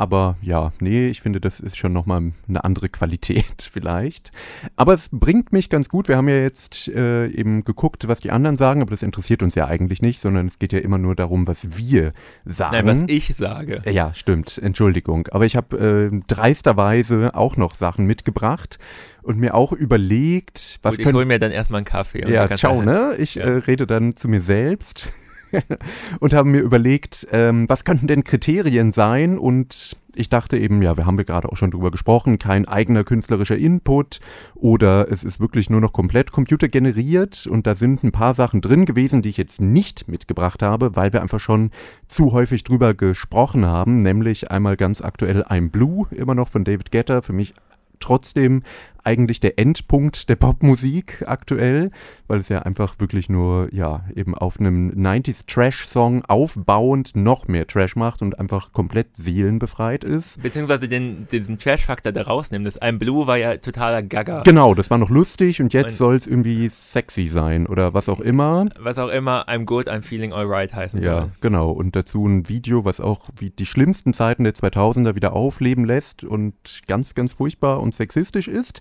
Aber 0.00 0.36
ja, 0.40 0.72
nee, 0.80 1.08
ich 1.08 1.20
finde, 1.20 1.42
das 1.42 1.60
ist 1.60 1.76
schon 1.76 1.92
nochmal 1.92 2.32
eine 2.48 2.64
andere 2.64 2.88
Qualität 2.88 3.44
vielleicht. 3.70 4.32
Aber 4.74 4.94
es 4.94 5.10
bringt 5.12 5.52
mich 5.52 5.68
ganz 5.68 5.90
gut. 5.90 6.08
Wir 6.08 6.16
haben 6.16 6.26
ja 6.30 6.36
jetzt 6.36 6.88
äh, 6.88 7.26
eben 7.26 7.64
geguckt, 7.64 8.08
was 8.08 8.20
die 8.22 8.30
anderen 8.30 8.56
sagen, 8.56 8.80
aber 8.80 8.92
das 8.92 9.02
interessiert 9.02 9.42
uns 9.42 9.54
ja 9.56 9.66
eigentlich 9.66 10.00
nicht, 10.00 10.18
sondern 10.20 10.46
es 10.46 10.58
geht 10.58 10.72
ja 10.72 10.78
immer 10.78 10.96
nur 10.96 11.14
darum, 11.14 11.46
was 11.46 11.76
wir 11.76 12.14
sagen. 12.46 12.86
Nein, 12.86 13.02
was 13.02 13.10
ich 13.10 13.36
sage. 13.36 13.82
Äh, 13.84 13.92
Ja, 13.92 14.14
stimmt. 14.14 14.56
Entschuldigung. 14.56 15.28
Aber 15.32 15.44
ich 15.44 15.54
habe 15.54 16.10
äh, 16.14 16.20
dreisterweise 16.26 17.34
auch 17.34 17.58
noch 17.58 17.74
Sachen 17.74 18.06
mitgebracht 18.06 18.78
und 19.22 19.38
mir 19.38 19.52
auch 19.54 19.72
überlegt, 19.72 20.78
was 20.80 20.92
Gut, 20.92 21.00
ich 21.00 21.04
können. 21.04 21.16
hole 21.16 21.26
mir 21.26 21.38
dann 21.38 21.52
erstmal 21.52 21.80
einen 21.80 21.84
Kaffee. 21.84 22.26
Ja, 22.26 22.48
ciao, 22.56 22.80
du- 22.80 22.86
ne? 22.86 23.16
Ich 23.18 23.34
Ja. 23.34 23.42
äh, 23.44 23.50
rede 23.58 23.86
dann 23.86 24.16
zu 24.16 24.28
mir 24.28 24.40
selbst 24.40 25.12
und 26.20 26.32
habe 26.32 26.48
mir 26.48 26.60
überlegt, 26.60 27.26
ähm, 27.32 27.68
was 27.68 27.84
könnten 27.84 28.06
denn 28.06 28.24
Kriterien 28.24 28.92
sein? 28.92 29.38
Und 29.38 29.96
ich 30.14 30.28
dachte 30.28 30.58
eben, 30.58 30.82
ja, 30.82 30.96
wir 30.96 31.06
haben 31.06 31.16
ja 31.18 31.24
gerade 31.24 31.50
auch 31.50 31.56
schon 31.56 31.70
drüber 31.70 31.90
gesprochen, 31.90 32.38
kein 32.38 32.66
eigener 32.66 33.04
künstlerischer 33.04 33.56
Input 33.56 34.20
oder 34.54 35.10
es 35.10 35.24
ist 35.24 35.40
wirklich 35.40 35.70
nur 35.70 35.80
noch 35.80 35.92
komplett 35.92 36.32
computergeneriert 36.32 37.46
und 37.46 37.66
da 37.66 37.74
sind 37.74 38.02
ein 38.02 38.12
paar 38.12 38.34
Sachen 38.34 38.60
drin 38.60 38.86
gewesen, 38.86 39.22
die 39.22 39.28
ich 39.28 39.36
jetzt 39.36 39.60
nicht 39.60 40.08
mitgebracht 40.08 40.62
habe, 40.62 40.96
weil 40.96 41.12
wir 41.12 41.22
einfach 41.22 41.40
schon 41.40 41.70
zu 42.08 42.32
häufig 42.32 42.64
drüber 42.64 42.94
gesprochen 42.94 43.66
haben, 43.66 44.00
nämlich 44.00 44.50
einmal 44.50 44.76
ganz 44.76 45.00
aktuell 45.00 45.42
I'm 45.42 45.70
Blue, 45.70 46.06
immer 46.10 46.34
noch 46.34 46.48
von 46.48 46.64
David 46.64 46.90
Guetta, 46.90 47.22
für 47.22 47.32
mich 47.32 47.54
trotzdem 48.00 48.62
eigentlich 49.04 49.40
der 49.40 49.58
Endpunkt 49.58 50.28
der 50.28 50.36
Popmusik 50.36 51.24
aktuell, 51.26 51.90
weil 52.28 52.40
es 52.40 52.48
ja 52.48 52.60
einfach 52.60 52.94
wirklich 52.98 53.28
nur, 53.28 53.68
ja, 53.72 54.04
eben 54.14 54.34
auf 54.34 54.60
einem 54.60 54.90
90s 54.90 55.46
Trash-Song 55.46 56.24
aufbauend 56.26 57.16
noch 57.16 57.48
mehr 57.48 57.66
Trash 57.66 57.96
macht 57.96 58.22
und 58.22 58.38
einfach 58.38 58.72
komplett 58.72 59.16
seelenbefreit 59.16 60.04
ist. 60.04 60.42
Beziehungsweise 60.42 60.88
den, 60.88 61.26
diesen 61.30 61.58
Trash-Faktor 61.58 62.12
da 62.12 62.22
rausnehmen. 62.22 62.64
Das 62.64 62.80
I'm 62.80 62.98
Blue 62.98 63.26
war 63.26 63.36
ja 63.36 63.56
totaler 63.56 64.02
Gaga. 64.02 64.42
Genau, 64.42 64.74
das 64.74 64.90
war 64.90 64.98
noch 64.98 65.10
lustig 65.10 65.60
und 65.60 65.72
jetzt 65.72 65.96
soll 65.96 66.16
es 66.16 66.26
irgendwie 66.26 66.68
sexy 66.68 67.28
sein 67.28 67.66
oder 67.66 67.94
was 67.94 68.08
auch 68.08 68.20
immer. 68.20 68.66
Was 68.78 68.98
auch 68.98 69.08
immer 69.08 69.48
I'm 69.48 69.64
good, 69.64 69.88
I'm 69.88 70.02
feeling 70.02 70.32
alright 70.32 70.74
heißen 70.74 71.02
Ja, 71.02 71.22
soll. 71.22 71.32
genau. 71.40 71.70
Und 71.70 71.96
dazu 71.96 72.26
ein 72.26 72.48
Video, 72.48 72.84
was 72.84 73.00
auch 73.00 73.28
wie 73.38 73.50
die 73.50 73.66
schlimmsten 73.66 74.12
Zeiten 74.12 74.44
der 74.44 74.54
2000er 74.54 75.14
wieder 75.14 75.32
aufleben 75.32 75.84
lässt 75.84 76.24
und 76.24 76.54
ganz, 76.86 77.14
ganz 77.14 77.32
furchtbar 77.32 77.80
und 77.80 77.94
sexistisch 77.94 78.48
ist. 78.48 78.80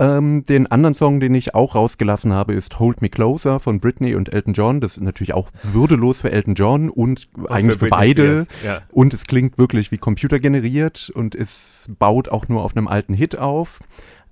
Ähm, 0.00 0.44
den 0.44 0.68
anderen 0.68 0.94
Song, 0.94 1.18
den 1.18 1.34
ich 1.34 1.54
auch 1.56 1.74
rausgelassen 1.74 2.32
habe, 2.32 2.54
ist 2.54 2.78
Hold 2.78 3.02
Me 3.02 3.08
Closer 3.08 3.58
von 3.58 3.80
Britney 3.80 4.14
und 4.14 4.32
Elton 4.32 4.52
John. 4.52 4.80
Das 4.80 4.92
ist 4.96 5.02
natürlich 5.02 5.34
auch 5.34 5.50
würdelos 5.64 6.20
für 6.20 6.30
Elton 6.30 6.54
John 6.54 6.88
und, 6.88 7.28
Und 7.34 7.50
eigentlich 7.50 7.78
für, 7.78 7.88
Britney 7.88 7.98
beide. 7.98 8.46
Ja. 8.64 8.82
Und 8.90 9.12
es 9.12 9.26
klingt 9.26 9.58
wirklich 9.58 9.90
wie 9.90 9.98
computergeneriert 9.98 11.10
und 11.12 11.34
es 11.34 11.88
baut 11.98 12.28
auch 12.28 12.48
nur 12.48 12.62
auf 12.62 12.76
einem 12.76 12.86
alten 12.86 13.12
Hit 13.12 13.38
auf. 13.38 13.80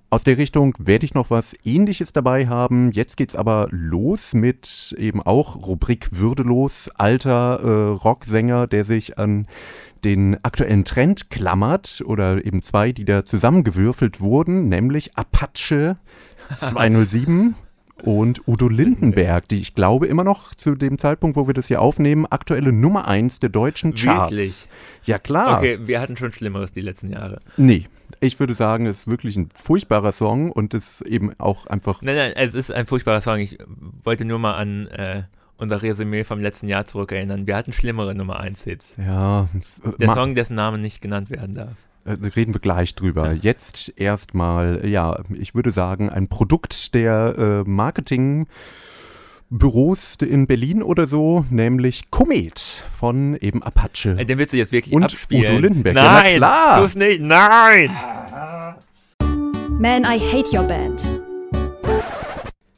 Aus 0.09 0.23
der 0.23 0.37
Richtung 0.37 0.73
werde 0.79 1.03
ich 1.03 1.13
noch 1.13 1.31
was 1.31 1.53
ähnliches 1.65 2.13
dabei 2.13 2.47
haben. 2.47 2.91
Jetzt 2.93 3.17
geht's 3.17 3.35
aber 3.35 3.67
los 3.71 4.33
mit 4.33 4.95
eben 4.97 5.21
auch 5.21 5.67
Rubrik 5.67 6.07
Würdelos, 6.17 6.89
alter 6.95 7.59
äh, 7.61 7.89
Rocksänger, 7.97 8.67
der 8.67 8.85
sich 8.85 9.17
an 9.17 9.47
den 10.03 10.37
aktuellen 10.43 10.85
Trend 10.85 11.29
klammert 11.29 12.03
oder 12.05 12.43
eben 12.45 12.61
zwei, 12.61 12.91
die 12.91 13.05
da 13.05 13.25
zusammengewürfelt 13.25 14.19
wurden, 14.21 14.69
nämlich 14.69 15.17
Apache 15.17 15.97
207 16.55 17.55
und 18.03 18.47
Udo 18.47 18.67
Lindenberg, 18.67 19.47
die 19.47 19.59
ich 19.59 19.73
glaube 19.73 20.07
immer 20.07 20.23
noch 20.23 20.53
zu 20.53 20.75
dem 20.75 20.97
Zeitpunkt, 20.97 21.35
wo 21.35 21.47
wir 21.47 21.53
das 21.53 21.67
hier 21.67 21.81
aufnehmen, 21.81 22.25
aktuelle 22.25 22.71
Nummer 22.71 23.07
eins 23.07 23.39
der 23.39 23.49
deutschen 23.49 23.95
Charts. 23.95 24.31
Wirklich? 24.31 24.67
Ja 25.05 25.19
klar. 25.19 25.57
Okay, 25.57 25.79
wir 25.81 25.99
hatten 25.99 26.17
schon 26.17 26.31
Schlimmeres 26.31 26.71
die 26.71 26.81
letzten 26.81 27.11
Jahre. 27.11 27.39
Nee, 27.57 27.87
ich 28.19 28.39
würde 28.39 28.53
sagen, 28.53 28.85
es 28.85 28.99
ist 28.99 29.07
wirklich 29.07 29.35
ein 29.35 29.49
furchtbarer 29.53 30.11
Song 30.11 30.51
und 30.51 30.73
es 30.73 31.01
ist 31.01 31.07
eben 31.07 31.33
auch 31.39 31.65
einfach. 31.67 32.01
Nein, 32.01 32.15
nein, 32.15 32.33
es 32.35 32.55
ist 32.55 32.71
ein 32.71 32.85
furchtbarer 32.85 33.21
Song. 33.21 33.39
Ich 33.39 33.57
wollte 34.03 34.25
nur 34.25 34.39
mal 34.39 34.55
an 34.55 34.87
äh, 34.87 35.23
unser 35.57 35.81
Resümee 35.81 36.23
vom 36.23 36.39
letzten 36.41 36.67
Jahr 36.67 36.85
zurückerinnern. 36.85 37.47
Wir 37.47 37.55
hatten 37.55 37.73
schlimmere 37.73 38.13
Nummer 38.15 38.39
1 38.39 38.63
Hits. 38.63 38.95
Ja, 38.97 39.47
Der 39.99 40.07
ma- 40.07 40.13
Song, 40.15 40.35
dessen 40.35 40.55
Name 40.55 40.77
nicht 40.77 41.01
genannt 41.01 41.29
werden 41.29 41.55
darf. 41.55 41.73
äh, 42.05 42.11
reden 42.35 42.53
wir 42.53 42.61
gleich 42.61 42.93
drüber. 42.95 43.33
Jetzt 43.33 43.91
erstmal, 43.97 44.87
ja, 44.87 45.19
ich 45.33 45.55
würde 45.55 45.71
sagen, 45.71 46.09
ein 46.09 46.27
Produkt 46.27 46.93
der 46.93 47.35
äh, 47.65 47.69
Marketingbüros 47.69 48.47
in 50.21 50.47
Berlin 50.47 50.83
oder 50.83 51.07
so, 51.07 51.45
nämlich 51.49 52.11
Komet 52.11 52.85
von 52.97 53.35
eben 53.37 53.63
Apache. 53.63 54.11
Äh, 54.17 54.25
Den 54.25 54.37
willst 54.37 54.53
du 54.53 54.57
jetzt 54.57 54.71
wirklich 54.71 54.93
Und 54.93 55.03
abspielen? 55.03 55.45
Udo 55.55 55.57
Lindenberg. 55.59 55.95
Ja, 55.95 56.21
Nein, 56.21 56.37
klar. 56.37 56.81
tu's 56.81 56.95
nicht. 56.95 57.21
Nein! 57.21 57.89
Man, 59.79 60.03
I 60.03 60.19
Hate 60.19 60.55
Your 60.57 60.63
Band. 60.63 61.21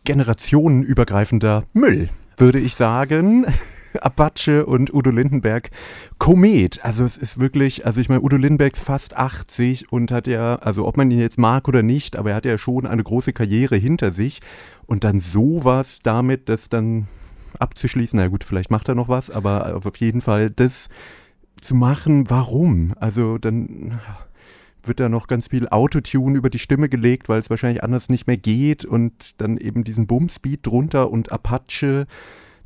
generationenübergreifender 0.05 1.63
Müll, 1.73 2.09
würde 2.39 2.59
ich 2.59 2.75
sagen. 2.75 3.45
Apache 4.01 4.65
und 4.65 4.93
Udo 4.93 5.09
Lindenberg 5.09 5.71
Komet. 6.19 6.83
Also 6.83 7.03
es 7.03 7.17
ist 7.17 7.39
wirklich, 7.39 7.85
also 7.85 7.99
ich 8.01 8.09
meine, 8.09 8.21
Udo 8.21 8.37
Lindenberg 8.37 8.73
ist 8.73 8.83
fast 8.83 9.17
80 9.17 9.91
und 9.91 10.11
hat 10.11 10.27
ja, 10.27 10.55
also 10.57 10.85
ob 10.85 10.97
man 10.97 11.09
ihn 11.09 11.19
jetzt 11.19 11.39
mag 11.39 11.67
oder 11.67 11.81
nicht, 11.81 12.15
aber 12.15 12.31
er 12.31 12.35
hat 12.35 12.45
ja 12.45 12.57
schon 12.57 12.85
eine 12.85 13.03
große 13.03 13.33
Karriere 13.33 13.77
hinter 13.77 14.11
sich 14.11 14.41
und 14.85 15.03
dann 15.03 15.19
sowas 15.19 15.99
damit, 16.03 16.49
das 16.49 16.69
dann 16.69 17.07
abzuschließen, 17.57 18.19
na 18.19 18.27
gut, 18.27 18.43
vielleicht 18.43 18.71
macht 18.71 18.87
er 18.89 18.95
noch 18.95 19.09
was, 19.09 19.31
aber 19.31 19.75
auf 19.83 19.97
jeden 19.97 20.21
Fall 20.21 20.49
das 20.51 20.89
zu 21.61 21.75
machen, 21.75 22.29
warum? 22.29 22.93
Also 22.99 23.37
dann 23.37 23.99
wird 24.83 24.99
da 24.99 25.09
noch 25.09 25.27
ganz 25.27 25.47
viel 25.47 25.67
Autotune 25.69 26.37
über 26.37 26.49
die 26.49 26.59
Stimme 26.59 26.89
gelegt, 26.89 27.29
weil 27.29 27.39
es 27.39 27.49
wahrscheinlich 27.49 27.83
anders 27.83 28.09
nicht 28.09 28.27
mehr 28.27 28.37
geht 28.37 28.85
und 28.85 29.39
dann 29.41 29.57
eben 29.57 29.83
diesen 29.83 30.07
Bumsbeat 30.07 30.65
drunter 30.65 31.09
und 31.11 31.31
Apache, 31.31 32.07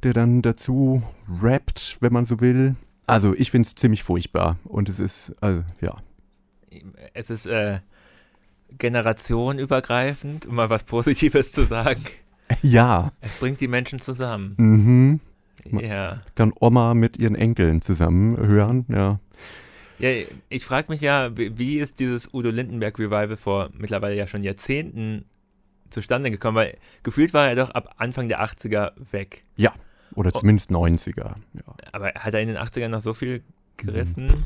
der 0.03 0.13
dann 0.13 0.41
dazu 0.41 1.01
rappt, 1.41 1.97
wenn 2.01 2.13
man 2.13 2.25
so 2.25 2.39
will. 2.41 2.75
Also 3.07 3.33
ich 3.35 3.51
finde 3.51 3.67
es 3.67 3.75
ziemlich 3.75 4.03
furchtbar 4.03 4.57
und 4.63 4.89
es 4.89 4.99
ist, 4.99 5.33
also 5.41 5.63
ja. 5.81 5.97
Es 7.13 7.29
ist 7.29 7.45
äh, 7.45 7.79
generationenübergreifend, 8.77 10.45
um 10.45 10.55
mal 10.55 10.69
was 10.69 10.83
Positives 10.83 11.51
zu 11.51 11.63
sagen. 11.65 12.01
Ja, 12.61 13.13
Es 13.21 13.33
bringt 13.39 13.61
die 13.61 13.67
Menschen 13.67 13.99
zusammen. 13.99 14.53
mhm. 14.57 15.19
Ja. 15.81 16.21
kann 16.35 16.53
Oma 16.59 16.93
mit 16.93 17.17
ihren 17.17 17.35
Enkeln 17.35 17.81
zusammen 17.81 18.37
hören, 18.37 18.85
ja. 18.89 19.19
Ja, 20.03 20.25
ich 20.49 20.65
frage 20.65 20.91
mich 20.91 20.99
ja, 21.01 21.29
wie 21.35 21.77
ist 21.79 21.99
dieses 21.99 22.33
Udo 22.33 22.49
Lindenberg 22.49 22.99
Revival 22.99 23.37
vor 23.37 23.69
mittlerweile 23.77 24.15
ja 24.15 24.27
schon 24.27 24.41
Jahrzehnten 24.43 25.23
zustande 25.89 26.29
gekommen? 26.29 26.55
Weil 26.57 26.77
gefühlt 27.03 27.33
war 27.33 27.47
er 27.47 27.55
doch 27.55 27.69
ab 27.69 27.93
Anfang 27.97 28.27
der 28.27 28.41
80er 28.43 28.91
weg. 29.11 29.43
Oder 30.15 30.31
Oh. 30.33 30.39
zumindest 30.39 30.69
90er. 30.71 31.35
Ja. 31.53 31.75
Aber 31.93 32.07
hat 32.15 32.33
er 32.33 32.41
in 32.41 32.49
den 32.49 32.57
80ern 32.57 32.89
noch 32.89 32.99
so 32.99 33.13
viel 33.13 33.41
gerissen? 33.77 34.45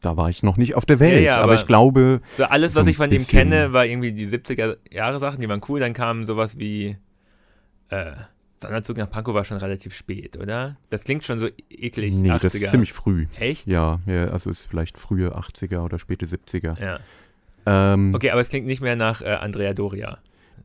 Da 0.00 0.16
war 0.16 0.30
ich 0.30 0.42
noch 0.44 0.56
nicht 0.56 0.76
auf 0.76 0.86
der 0.86 1.00
Welt, 1.00 1.16
Ja, 1.16 1.20
ja, 1.20 1.32
aber, 1.34 1.42
aber- 1.44 1.54
ich 1.56 1.66
glaube, 1.66 2.20
So 2.36 2.44
alles, 2.44 2.72
So 2.74 2.80
was 2.80 2.86
ein 2.86 2.90
ich 2.90 2.96
von 2.96 3.10
ihm 3.10 3.26
kenne, 3.26 3.72
war 3.72 3.84
irgendwie 3.84 4.12
die 4.12 4.28
70er 4.28 4.76
Jahre 4.92 5.18
Sachen, 5.18 5.40
die 5.40 5.48
waren 5.48 5.60
cool. 5.68 5.80
Dann 5.80 5.92
kamen 5.92 6.24
sowas 6.26 6.56
wie 6.56 6.96
äh, 7.90 8.12
Sonderzug 8.60 8.96
nach 8.96 9.08
Pankow 9.10 9.34
war 9.34 9.44
schon 9.44 9.56
relativ 9.58 9.94
spät, 9.94 10.36
oder? 10.36 10.76
Das 10.90 11.04
klingt 11.04 11.24
schon 11.24 11.38
so 11.38 11.48
eklig. 11.70 12.14
Nee, 12.14 12.30
80er. 12.30 12.38
das 12.42 12.54
ist 12.54 12.68
ziemlich 12.68 12.92
früh. 12.92 13.26
Echt? 13.38 13.66
Ja, 13.66 14.00
ja, 14.06 14.28
also 14.28 14.50
ist 14.50 14.62
vielleicht 14.68 14.98
frühe 14.98 15.36
80er 15.36 15.80
oder 15.80 15.98
späte 15.98 16.26
70er. 16.26 16.80
Ja. 16.80 17.00
Ähm, 17.66 18.14
Okay, 18.14 18.30
aber 18.30 18.40
es 18.40 18.48
klingt 18.48 18.66
nicht 18.66 18.80
mehr 18.82 18.96
nach 18.96 19.22
äh, 19.22 19.26
Andrea 19.26 19.74
Doria. 19.74 20.18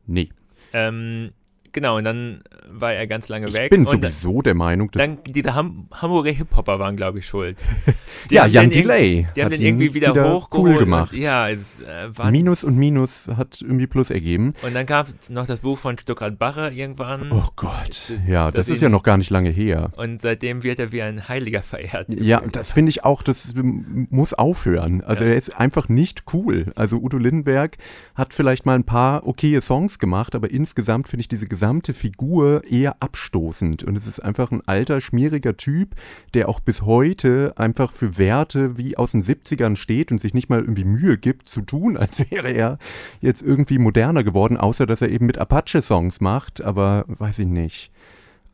Nee, 0.06 0.30
Ähm, 0.72 1.30
genau, 1.74 1.98
und 1.98 2.04
dann 2.04 2.40
war 2.70 2.94
er 2.94 3.06
ganz 3.06 3.28
lange 3.28 3.48
ich 3.48 3.52
weg. 3.54 3.70
bin 3.70 3.84
und 3.86 4.02
dann, 4.02 4.10
sowieso 4.10 4.40
der 4.40 4.54
Meinung, 4.54 4.90
dass 4.90 5.04
dann 5.06 5.18
diese 5.26 5.54
Ham 5.54 5.88
Hamburger 5.92 6.30
Hip-Hopper 6.30 6.78
waren, 6.78 6.96
glaube 6.96 7.18
ich, 7.18 7.26
schuld. 7.26 7.58
Die 8.30 8.36
ja, 8.36 8.46
Jan 8.46 8.70
Delay 8.70 9.26
Die 9.36 9.42
haben 9.42 9.46
hat 9.46 9.52
den 9.52 9.60
ihn 9.60 9.66
irgendwie 9.66 9.92
wieder, 9.92 10.10
hochgeholt. 10.10 10.72
cool 10.72 10.78
gemacht. 10.78 11.12
Und, 11.12 11.18
ja, 11.18 11.50
es 11.50 11.80
äh, 11.80 12.30
Minus 12.30 12.64
und 12.64 12.76
Minus 12.78 13.28
hat 13.36 13.60
irgendwie 13.60 13.86
Plus 13.86 14.10
ergeben. 14.10 14.54
Und 14.62 14.74
dann 14.74 14.86
gab 14.86 15.08
es 15.20 15.28
noch 15.28 15.46
das 15.46 15.60
Buch 15.60 15.76
von 15.78 15.98
Stuttgart 15.98 16.38
Barre 16.38 16.72
irgendwann. 16.72 17.30
Oh 17.32 17.44
Gott, 17.56 18.14
ja, 18.26 18.50
das, 18.50 18.68
ist 18.70 18.78
ihn- 18.78 18.84
ja 18.84 18.88
noch 18.88 19.02
gar 19.02 19.18
nicht 19.18 19.28
lange 19.30 19.50
her. 19.50 19.90
Und 19.96 20.22
seitdem 20.22 20.62
wird 20.62 20.78
er 20.78 20.90
wie 20.92 21.02
ein 21.02 21.28
Heiliger 21.28 21.62
verehrt. 21.62 22.06
Ja, 22.08 22.40
das 22.40 22.72
finde 22.72 22.90
ich 22.90 23.04
auch, 23.04 23.22
das 23.22 23.52
muss 23.54 24.32
aufhören. 24.32 25.02
Also 25.02 25.24
Ja. 25.24 25.30
er 25.30 25.36
ist 25.36 25.60
einfach 25.60 25.88
nicht 25.90 26.22
cool. 26.32 26.72
Also 26.76 26.98
Udo 26.98 27.18
Lindenberg 27.18 27.76
hat 28.14 28.32
vielleicht 28.32 28.64
mal 28.64 28.74
ein 28.76 28.84
paar 28.84 29.26
okaye 29.26 29.60
Songs 29.60 29.98
gemacht, 29.98 30.34
aber 30.34 30.50
insgesamt 30.50 31.08
finde 31.08 31.22
ich 31.22 31.28
diese 31.28 31.46
gesamte 31.46 31.63
Figur 31.92 32.62
eher 32.68 33.02
abstoßend. 33.02 33.84
Und 33.84 33.96
es 33.96 34.06
ist 34.06 34.20
einfach 34.20 34.50
ein 34.50 34.62
alter, 34.66 35.00
schmieriger 35.00 35.56
Typ, 35.56 35.94
der 36.34 36.48
auch 36.48 36.60
bis 36.60 36.82
heute 36.82 37.54
einfach 37.56 37.92
für 37.92 38.18
Werte 38.18 38.76
wie 38.76 38.96
aus 38.96 39.12
den 39.12 39.22
70ern 39.22 39.76
steht 39.76 40.12
und 40.12 40.18
sich 40.18 40.34
nicht 40.34 40.48
mal 40.48 40.60
irgendwie 40.60 40.84
Mühe 40.84 41.18
gibt 41.18 41.48
zu 41.48 41.62
tun, 41.62 41.96
als 42.04 42.30
wäre 42.30 42.50
er 42.50 42.78
jetzt 43.20 43.42
irgendwie 43.42 43.78
moderner 43.78 44.24
geworden, 44.24 44.56
außer 44.56 44.86
dass 44.86 45.02
er 45.02 45.08
eben 45.08 45.26
mit 45.26 45.38
Apache-Songs 45.38 46.20
macht, 46.20 46.62
aber 46.62 47.04
weiß 47.08 47.38
ich 47.40 47.48
nicht. 47.48 47.90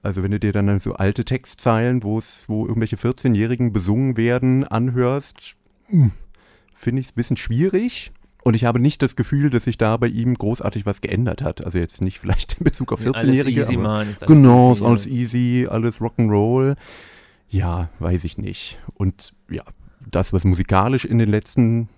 Also 0.02 0.22
wenn 0.22 0.30
du 0.30 0.40
dir 0.40 0.52
dann 0.52 0.78
so 0.78 0.94
alte 0.94 1.24
Textzeilen, 1.24 2.02
wo 2.02 2.18
es, 2.18 2.44
wo 2.48 2.66
irgendwelche 2.66 2.96
14-Jährigen 2.96 3.72
besungen 3.72 4.16
werden, 4.16 4.64
anhörst, 4.64 5.56
hm, 5.88 6.12
finde 6.74 7.00
ich 7.00 7.08
es 7.08 7.12
ein 7.12 7.16
bisschen 7.16 7.36
schwierig. 7.36 8.12
Und 8.42 8.54
ich 8.54 8.64
habe 8.64 8.80
nicht 8.80 9.02
das 9.02 9.16
Gefühl, 9.16 9.50
dass 9.50 9.64
sich 9.64 9.76
da 9.78 9.96
bei 9.96 10.06
ihm 10.08 10.34
großartig 10.34 10.86
was 10.86 11.00
geändert 11.00 11.42
hat. 11.42 11.64
Also 11.64 11.78
jetzt 11.78 12.00
nicht 12.00 12.18
vielleicht 12.18 12.54
in 12.58 12.64
Bezug 12.64 12.92
auf 12.92 13.00
Alles 13.06 13.16
14-Jährige. 13.24 13.60
easy, 13.62 13.74
aber 13.74 13.82
Mann. 13.82 14.10
ist 14.10 14.22
alles 14.22 14.28
Genau, 14.28 14.72
ist 14.72 14.78
easy. 14.80 14.86
alles 14.86 15.06
easy, 15.06 15.66
alles 15.68 15.96
Rock'n'Roll. 15.98 16.76
Ja, 17.48 17.90
weiß 17.98 18.24
ich 18.24 18.38
nicht. 18.38 18.78
Und 18.94 19.32
ja, 19.50 19.64
das, 20.10 20.32
was 20.32 20.44
musikalisch 20.44 21.04
in 21.04 21.18
den 21.18 21.28
letzten 21.28 21.88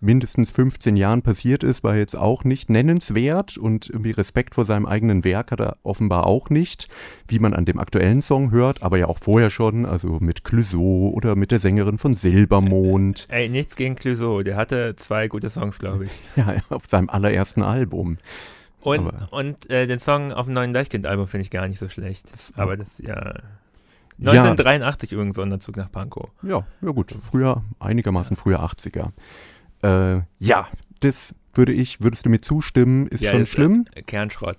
mindestens 0.00 0.50
15 0.50 0.96
Jahren 0.96 1.22
passiert 1.22 1.64
ist, 1.64 1.82
war 1.82 1.96
jetzt 1.96 2.16
auch 2.16 2.44
nicht 2.44 2.70
nennenswert 2.70 3.56
und 3.56 3.88
irgendwie 3.88 4.12
Respekt 4.12 4.54
vor 4.54 4.64
seinem 4.64 4.86
eigenen 4.86 5.24
Werk 5.24 5.50
hat 5.50 5.60
er 5.60 5.76
offenbar 5.82 6.26
auch 6.26 6.50
nicht, 6.50 6.88
wie 7.26 7.38
man 7.38 7.54
an 7.54 7.64
dem 7.64 7.78
aktuellen 7.78 8.22
Song 8.22 8.50
hört, 8.50 8.82
aber 8.82 8.98
ja 8.98 9.06
auch 9.06 9.18
vorher 9.18 9.50
schon, 9.50 9.86
also 9.86 10.18
mit 10.20 10.44
Clouseau 10.44 11.10
oder 11.14 11.36
mit 11.36 11.50
der 11.50 11.58
Sängerin 11.58 11.98
von 11.98 12.14
Silbermond, 12.14 13.26
Ey, 13.30 13.48
nichts 13.48 13.76
gegen 13.76 13.96
Clouseau. 13.96 14.42
Der 14.42 14.56
hatte 14.56 14.94
zwei 14.96 15.28
gute 15.28 15.50
Songs, 15.50 15.78
glaube 15.78 16.06
ich. 16.06 16.12
ja, 16.36 16.56
auf 16.70 16.86
seinem 16.86 17.08
allerersten 17.08 17.62
Album. 17.62 18.18
Und, 18.80 19.00
Aber- 19.00 19.32
und 19.32 19.68
äh, 19.70 19.86
den 19.86 19.98
Song 19.98 20.32
auf 20.32 20.46
dem 20.46 20.54
neuen 20.54 20.72
Deichkind-Album 20.72 21.26
finde 21.26 21.42
ich 21.42 21.50
gar 21.50 21.66
nicht 21.66 21.78
so 21.80 21.88
schlecht. 21.88 22.26
Aber 22.56 22.76
das, 22.76 22.98
ja. 22.98 23.34
Ja. 24.20 24.32
1983 24.32 25.12
übrigens 25.12 25.36
Sonderzug 25.36 25.76
nach 25.76 25.92
Pankow. 25.92 26.28
Ja, 26.42 26.64
ja 26.80 26.90
gut, 26.90 27.12
früher, 27.12 27.62
einigermaßen 27.78 28.36
früher 28.36 28.60
80er. 28.64 29.10
Äh, 29.82 30.22
ja, 30.38 30.68
das 31.00 31.34
würde 31.54 31.72
ich, 31.72 32.02
würdest 32.02 32.26
du 32.26 32.30
mir 32.30 32.40
zustimmen, 32.40 33.06
ist 33.08 33.22
Ja, 33.22 33.32
schon 33.32 33.42
ist, 33.42 33.50
schlimm. 33.50 33.86
Äh, 33.94 34.02
Kernschrott. 34.02 34.58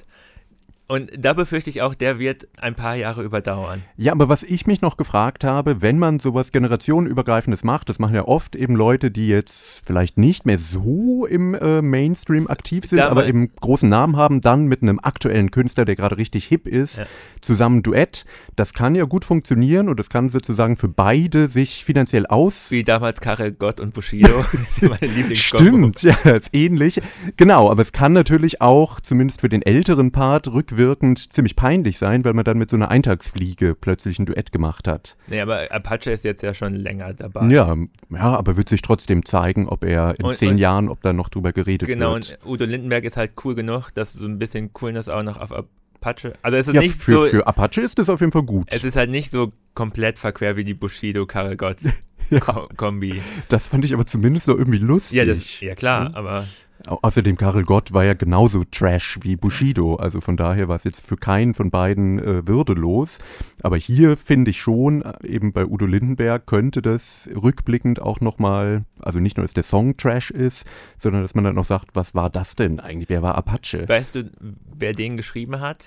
Und 0.92 1.12
da 1.16 1.34
befürchte 1.34 1.70
ich 1.70 1.84
auch, 1.84 1.94
der 1.94 2.18
wird 2.18 2.48
ein 2.58 2.74
paar 2.74 2.96
Jahre 2.96 3.22
überdauern. 3.22 3.84
Ja, 3.96 4.12
aber 4.12 4.28
was 4.28 4.42
ich 4.42 4.66
mich 4.66 4.82
noch 4.82 4.98
gefragt 4.98 5.44
habe, 5.44 5.84
wenn 5.84 6.00
man 6.00 6.18
sowas 6.18 6.52
generationenübergreifendes 6.52 7.64
macht, 7.64 7.90
das 7.90 8.00
machen 8.00 8.16
ja 8.16 8.24
oft 8.26 8.56
eben 8.56 8.76
Leute, 8.76 9.12
die 9.12 9.28
jetzt 9.28 9.84
vielleicht 9.86 10.18
nicht 10.18 10.48
mehr 10.48 10.58
so 10.58 11.28
im 11.28 11.54
äh, 11.54 11.84
Mainstream 11.84 12.48
aktiv 12.48 12.86
sind, 12.86 12.98
Da 12.98 13.10
aber 13.10 13.28
eben 13.28 13.52
großen 13.62 13.88
Namen 13.88 14.18
haben, 14.18 14.42
dann 14.42 14.66
mit 14.66 14.82
einem 14.82 15.00
aktuellen 15.00 15.52
Künstler, 15.52 15.86
der 15.86 15.96
gerade 15.96 16.18
richtig 16.18 16.46
hip 16.46 16.66
ist, 16.68 16.98
Ja. 16.98 17.06
zusammen 17.40 17.84
Duett. 17.84 18.26
Das 18.56 18.74
kann 18.74 18.96
ja 18.96 19.04
gut 19.06 19.26
funktionieren 19.26 19.90
und 19.90 20.00
das 20.00 20.10
kann 20.10 20.30
sozusagen 20.30 20.76
für 20.76 20.90
beide 20.90 21.50
sich 21.50 21.86
finanziell 21.86 22.26
aus. 22.26 22.72
Wie 22.72 22.84
damals 22.84 23.22
Karel 23.22 23.52
Gott 23.52 23.80
und 23.80 23.94
Bushido. 23.94 24.44
Stimmt, 25.34 26.02
ja, 26.02 26.16
ist 26.32 26.50
ähnlich. 26.52 27.00
Genau, 27.38 27.70
aber 27.70 27.84
es 27.84 27.92
kann 27.92 28.14
natürlich 28.14 28.60
auch, 28.60 29.00
zumindest 29.02 29.42
für 29.42 29.50
den 29.50 29.62
älteren 29.62 30.12
Part, 30.12 30.48
rückwirkend 30.48 30.79
ziemlich 31.16 31.56
peinlich 31.56 31.98
sein, 31.98 32.24
weil 32.26 32.34
man 32.34 32.44
dann 32.46 32.58
mit 32.58 32.70
so 32.70 32.76
einer 32.78 32.90
Eintagsfliege 32.90 33.76
plötzlich 33.76 34.20
ein 34.20 34.26
Duett 34.26 34.52
gemacht 34.52 34.88
hat. 34.88 35.18
Nee, 35.28 35.42
aber 35.42 35.72
Apache 35.72 36.12
ist 36.12 36.24
jetzt 36.24 36.42
ja 36.42 36.54
schon 36.54 36.74
länger 36.76 37.14
dabei. 37.14 37.46
Ja, 37.48 37.76
ja, 38.10 38.20
aber 38.20 38.58
wird 38.58 38.70
sich 38.70 38.82
trotzdem 38.82 39.26
zeigen, 39.26 39.68
ob 39.68 39.84
er 39.84 40.18
in 40.20 40.26
Und- 40.26 40.36
zehn 40.36 40.52
und- 40.52 40.58
Jahren, 40.58 40.90
ob 40.90 41.02
da 41.02 41.14
noch 41.14 41.30
drüber 41.30 41.52
geredet 41.54 41.88
Genau, 41.88 42.14
wird. 42.14 42.40
und 42.44 42.50
Udo 42.52 42.66
Lindenberg 42.66 43.04
ist 43.04 43.18
halt 43.18 43.34
cool 43.44 43.56
genug, 43.56 43.90
dass 43.94 44.14
so 44.14 44.26
ein 44.26 44.40
bisschen 44.40 44.74
Coolness 44.74 45.10
auch 45.10 45.24
noch 45.24 45.38
auf 45.40 45.52
Apache. 45.52 46.34
Also 46.42 46.58
es 46.58 46.68
ist 46.68 46.74
Ja, 46.76 46.82
nicht 46.82 46.96
für, 46.96 47.12
so. 47.12 47.26
für 47.28 47.48
Apache 47.48 47.82
ist 47.82 48.00
das 48.00 48.10
auf 48.10 48.20
jeden 48.22 48.32
Fall 48.32 48.44
gut. 48.44 48.68
es 48.72 48.84
ist 48.84 48.96
halt 48.96 49.10
nicht 49.10 49.32
so 49.32 49.52
komplett 49.74 50.20
verquer 50.20 50.56
wie 50.56 50.64
die 50.64 50.74
Bushido 50.74 51.26
Karel 51.26 51.58
Gott 51.58 51.78
Ko 52.42 52.68
Kombi. 52.78 53.22
Das 53.48 53.68
fand 53.68 53.86
ich 53.86 53.94
aber 53.94 54.06
zumindest 54.06 54.48
noch 54.48 54.58
irgendwie 54.58 54.78
lustig. 54.78 55.18
Ja, 55.18 55.26
das, 55.26 55.60
ja 55.62 55.74
klar, 55.76 56.08
Hm? 56.10 56.16
aber 56.16 56.46
Außerdem, 56.86 57.36
Karel 57.38 57.64
Gott 57.66 57.92
war 57.94 58.06
ja 58.06 58.14
genauso 58.14 58.64
Trash 58.64 59.20
wie 59.24 59.36
Bushido. 59.36 59.96
Also 59.98 60.22
von 60.22 60.38
daher 60.38 60.68
war 60.70 60.78
es 60.78 60.86
jetzt 60.86 61.06
für 61.06 61.18
keinen 61.18 61.54
von 61.54 61.70
beiden 61.72 62.20
äh, 62.20 62.48
würdelos. 62.48 63.20
Aber 63.62 63.76
hier 63.78 64.16
finde 64.16 64.52
ich 64.52 64.62
schon, 64.62 65.02
äh, 65.02 65.14
eben 65.28 65.52
bei 65.52 65.66
Udo 65.66 65.86
Lindenberg 65.86 66.46
könnte 66.48 66.82
das 66.82 67.30
rückblickend 67.36 68.02
auch 68.02 68.22
nochmal, 68.22 68.86
also 69.00 69.20
nicht 69.20 69.38
nur, 69.38 69.44
dass 69.46 69.54
der 69.54 69.64
Song 69.64 69.96
Trash 69.96 70.32
ist, 70.32 70.66
sondern 70.98 71.22
dass 71.22 71.36
man 71.36 71.44
dann 71.44 71.56
noch 71.56 71.66
sagt, 71.66 71.90
was 71.96 72.16
war 72.16 72.30
das 72.30 72.56
denn 72.56 72.80
eigentlich? 72.80 73.10
Wer 73.10 73.22
war 73.22 73.36
Apache? 73.36 73.88
weißt 73.88 74.16
du, 74.16 74.32
wer 74.78 74.94
den 74.94 75.18
geschrieben 75.18 75.60
hat? 75.60 75.86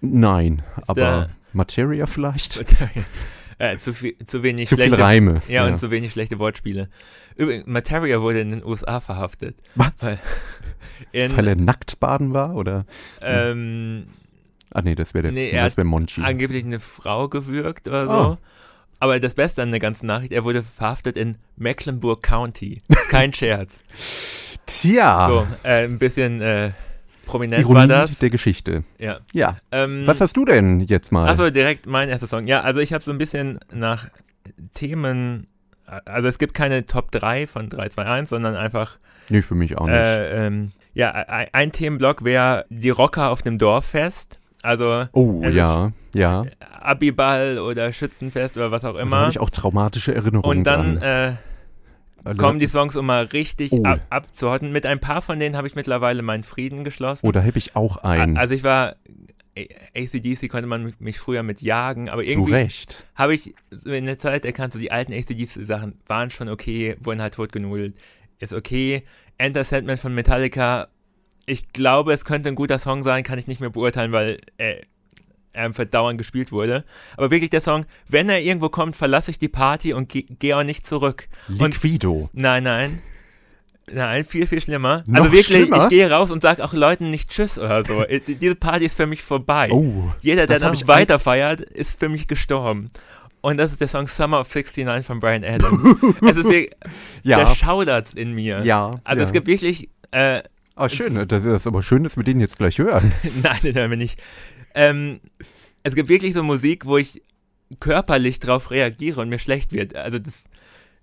Nein, 0.00 0.62
aber 0.86 0.94
der- 1.00 1.28
Materia 1.54 2.06
vielleicht? 2.06 2.64
Äh, 3.58 3.78
zu, 3.78 3.92
viel, 3.94 4.16
zu 4.24 4.42
wenig 4.42 4.68
Zu 4.68 4.76
schlechte 4.76 4.98
Reime. 4.98 5.42
Ja, 5.48 5.66
und 5.66 5.78
zu 5.78 5.90
wenig 5.90 6.12
schlechte 6.12 6.38
Wortspiele. 6.38 6.88
Übrigens, 7.36 7.66
Materia 7.66 8.20
wurde 8.20 8.40
in 8.40 8.50
den 8.50 8.64
USA 8.64 9.00
verhaftet. 9.00 9.56
Was? 9.74 9.90
Weil- 10.00 10.18
In, 11.12 11.36
Weil 11.36 11.46
er 11.48 11.54
nackt 11.56 12.00
baden 12.00 12.32
war? 12.34 12.54
Oder? 12.56 12.84
ähm, 13.22 14.06
Ah 14.74 14.82
nee, 14.82 14.94
das 14.96 15.14
wäre 15.14 15.22
der 15.22 15.32
Nee, 15.32 15.52
das 15.52 15.76
wär 15.76 15.84
Monchi. 15.84 16.20
angeblich 16.22 16.64
eine 16.64 16.80
Frau 16.80 17.28
gewürgt 17.28 17.86
oder 17.88 18.06
so. 18.06 18.12
Ah. 18.12 18.38
Aber 19.00 19.20
das 19.20 19.34
Beste 19.34 19.62
an 19.62 19.70
der 19.70 19.78
ganzen 19.80 20.06
Nachricht, 20.06 20.32
er 20.32 20.42
wurde 20.44 20.62
verhaftet 20.64 21.16
in 21.16 21.36
Mecklenburg 21.56 22.22
County. 22.22 22.82
Kein 23.10 23.32
Scherz. 23.34 23.82
Tja, 24.66 25.28
So, 25.28 25.46
äh, 25.62 25.84
ein 25.84 25.98
bisschen 25.98 26.42
äh, 26.42 26.72
prominent 27.28 27.60
Ironie 27.62 27.76
war 27.76 27.86
das. 27.86 28.18
der 28.18 28.30
Geschichte. 28.30 28.82
Ja. 28.98 29.18
Ja. 29.32 29.58
Ähm, 29.70 30.02
Was 30.06 30.20
hast 30.20 30.36
du 30.36 30.44
denn 30.44 30.80
jetzt 30.80 31.12
mal? 31.12 31.28
Achso, 31.28 31.50
direkt 31.50 31.86
mein 31.86 32.08
erster 32.08 32.26
Song. 32.26 32.46
Ja, 32.48 32.62
also 32.62 32.80
ich 32.80 32.92
habe 32.92 33.04
so 33.04 33.12
ein 33.12 33.18
bisschen 33.18 33.60
nach 33.72 34.08
Themen, 34.74 35.46
also 36.04 36.28
es 36.28 36.38
gibt 36.38 36.54
keine 36.54 36.86
Top 36.86 37.10
3 37.12 37.46
von 37.46 37.68
321, 37.68 38.28
sondern 38.30 38.56
einfach, 38.56 38.98
nee, 39.30 39.42
für 39.42 39.54
mich 39.54 39.78
auch 39.78 39.86
nicht. 39.86 39.94
äh, 39.94 40.46
ähm, 40.46 40.72
ja, 40.94 41.12
ein, 41.12 41.70
Themenblock 41.72 42.24
wäre 42.24 42.64
die 42.70 42.90
Rocker 42.90 43.30
auf 43.30 43.42
dem 43.42 43.58
Dorffest. 43.58 44.40
Also 44.62 45.04
oh, 45.12 45.40
also 45.44 45.56
ja, 45.56 45.92
ja. 46.14 46.44
Abiball 46.80 47.58
oder 47.60 47.92
Schützenfest 47.92 48.56
oder 48.56 48.72
was 48.72 48.84
auch 48.84 48.94
Da 48.94 49.00
immer. 49.00 49.18
habe 49.18 49.30
ich 49.30 49.38
auch 49.38 49.50
traumatische 49.50 50.12
Erinnerungen 50.14 50.58
Und 50.58 50.64
dann 50.64 50.96
äh, 51.00 51.32
Alle- 52.28 52.36
kommen 52.38 52.58
die 52.58 52.66
Songs, 52.68 52.96
um 52.96 53.06
mal 53.06 53.24
richtig 53.24 53.72
Oh. 53.72 53.82
ab, 53.84 54.00
abzuhotten. 54.10 54.72
Mit 54.72 54.86
ein 54.86 55.00
paar 55.00 55.22
von 55.22 55.38
denen 55.38 55.56
habe 55.56 55.66
ich 55.66 55.74
mittlerweile 55.74 56.22
meinen 56.22 56.44
Frieden 56.44 56.84
geschlossen. 56.84 57.26
Oh, 57.26 57.32
da 57.32 57.42
habe 57.44 57.58
ich 57.58 57.74
auch 57.76 57.98
einen. 57.98 58.36
Also 58.36 58.54
ich 58.54 58.62
war, 58.64 58.96
ACDC 59.94 60.48
konnte 60.48 60.66
man 60.68 60.92
mich 60.98 61.18
früher 61.18 61.42
mit 61.42 61.62
jagen, 61.62 62.08
aber 62.08 62.22
Zu 62.24 62.30
irgendwie 62.30 62.52
Recht. 62.52 63.06
habe 63.14 63.34
ich 63.34 63.54
so 63.70 63.90
in 63.90 64.06
der 64.06 64.18
Zeit 64.18 64.44
erkannt, 64.44 64.72
so 64.72 64.78
die 64.78 64.92
alten 64.92 65.12
ACDC-Sachen 65.12 65.94
waren 66.06 66.30
schon 66.30 66.48
okay, 66.48 66.96
wurden 67.00 67.20
halt 67.20 67.34
totgenudelt. 67.34 67.94
Ist 68.38 68.52
okay. 68.52 69.02
Enter 69.36 69.64
Sandman 69.64 69.98
von 69.98 70.14
Metallica, 70.14 70.88
ich 71.46 71.72
glaube, 71.72 72.12
es 72.12 72.24
könnte 72.24 72.48
ein 72.50 72.54
guter 72.54 72.78
Song 72.78 73.02
sein, 73.02 73.22
kann 73.24 73.38
ich 73.38 73.46
nicht 73.46 73.60
mehr 73.60 73.70
beurteilen, 73.70 74.12
weil 74.12 74.38
äh, 74.58 74.82
einfach 75.58 75.84
dauernd 75.84 76.18
gespielt 76.18 76.52
wurde. 76.52 76.84
Aber 77.16 77.30
wirklich 77.30 77.50
der 77.50 77.60
Song, 77.60 77.86
wenn 78.08 78.28
er 78.28 78.40
irgendwo 78.40 78.68
kommt, 78.68 78.96
verlasse 78.96 79.30
ich 79.30 79.38
die 79.38 79.48
Party 79.48 79.92
und 79.92 80.08
ge 80.08 80.24
gehe 80.38 80.56
auch 80.56 80.62
nicht 80.62 80.86
zurück. 80.86 81.28
Und 81.48 81.74
Liquido. 81.74 82.30
Nein, 82.32 82.64
nein. 82.64 83.02
Nein, 83.90 84.24
viel, 84.24 84.46
viel 84.46 84.60
schlimmer. 84.60 85.02
Noch 85.06 85.22
also 85.22 85.32
wirklich, 85.32 85.46
schlimmer? 85.46 85.84
ich 85.84 85.88
gehe 85.88 86.10
raus 86.10 86.30
und 86.30 86.42
sage 86.42 86.62
auch 86.62 86.74
Leuten 86.74 87.10
nicht 87.10 87.30
Tschüss 87.30 87.58
oder 87.58 87.84
so. 87.84 88.02
Äh, 88.08 88.20
Diese 88.20 88.54
Party 88.54 88.86
ist 88.86 88.96
für 88.96 89.06
mich 89.06 89.22
vorbei. 89.22 89.70
Oh, 89.72 90.12
Jeder, 90.20 90.46
der 90.46 90.60
noch 90.60 90.86
weiter 90.86 91.18
feiert, 91.18 91.60
ist 91.60 91.98
für 91.98 92.08
mich 92.08 92.28
gestorben. 92.28 92.88
Und 93.40 93.56
das 93.56 93.72
ist 93.72 93.80
der 93.80 93.88
Song 93.88 94.08
Summer 94.08 94.40
of 94.40 94.54
69 94.54 95.06
von 95.06 95.20
Brian 95.20 95.44
Adams. 95.44 95.82
es 96.20 96.36
ist 96.36 96.44
wirklich, 96.44 96.70
der 97.24 97.38
ja. 97.38 97.54
schaudert 97.54 98.14
in 98.14 98.32
mir. 98.34 98.62
Ja. 98.64 99.00
Also 99.04 99.22
ja. 99.22 99.26
es 99.26 99.32
gibt 99.32 99.46
wirklich, 99.46 99.88
äh, 100.10 100.42
Ah, 100.78 100.88
schön. 100.88 101.26
Das 101.26 101.44
ist 101.44 101.66
aber 101.66 101.82
schön, 101.82 102.04
dass 102.04 102.16
wir 102.16 102.22
den 102.22 102.38
jetzt 102.38 102.56
gleich 102.56 102.78
hören. 102.78 103.12
nein, 103.42 103.58
den 103.64 103.74
hören 103.74 103.90
wir 103.90 103.96
nicht. 103.96 104.20
Ähm, 104.76 105.18
es 105.88 105.94
gibt 105.94 106.08
wirklich 106.08 106.34
so 106.34 106.42
Musik, 106.42 106.86
wo 106.86 106.96
ich 106.96 107.22
körperlich 107.80 108.40
drauf 108.40 108.70
reagiere 108.70 109.20
und 109.20 109.28
mir 109.28 109.38
schlecht 109.38 109.72
wird. 109.72 109.94
Also 109.94 110.18
das, 110.18 110.44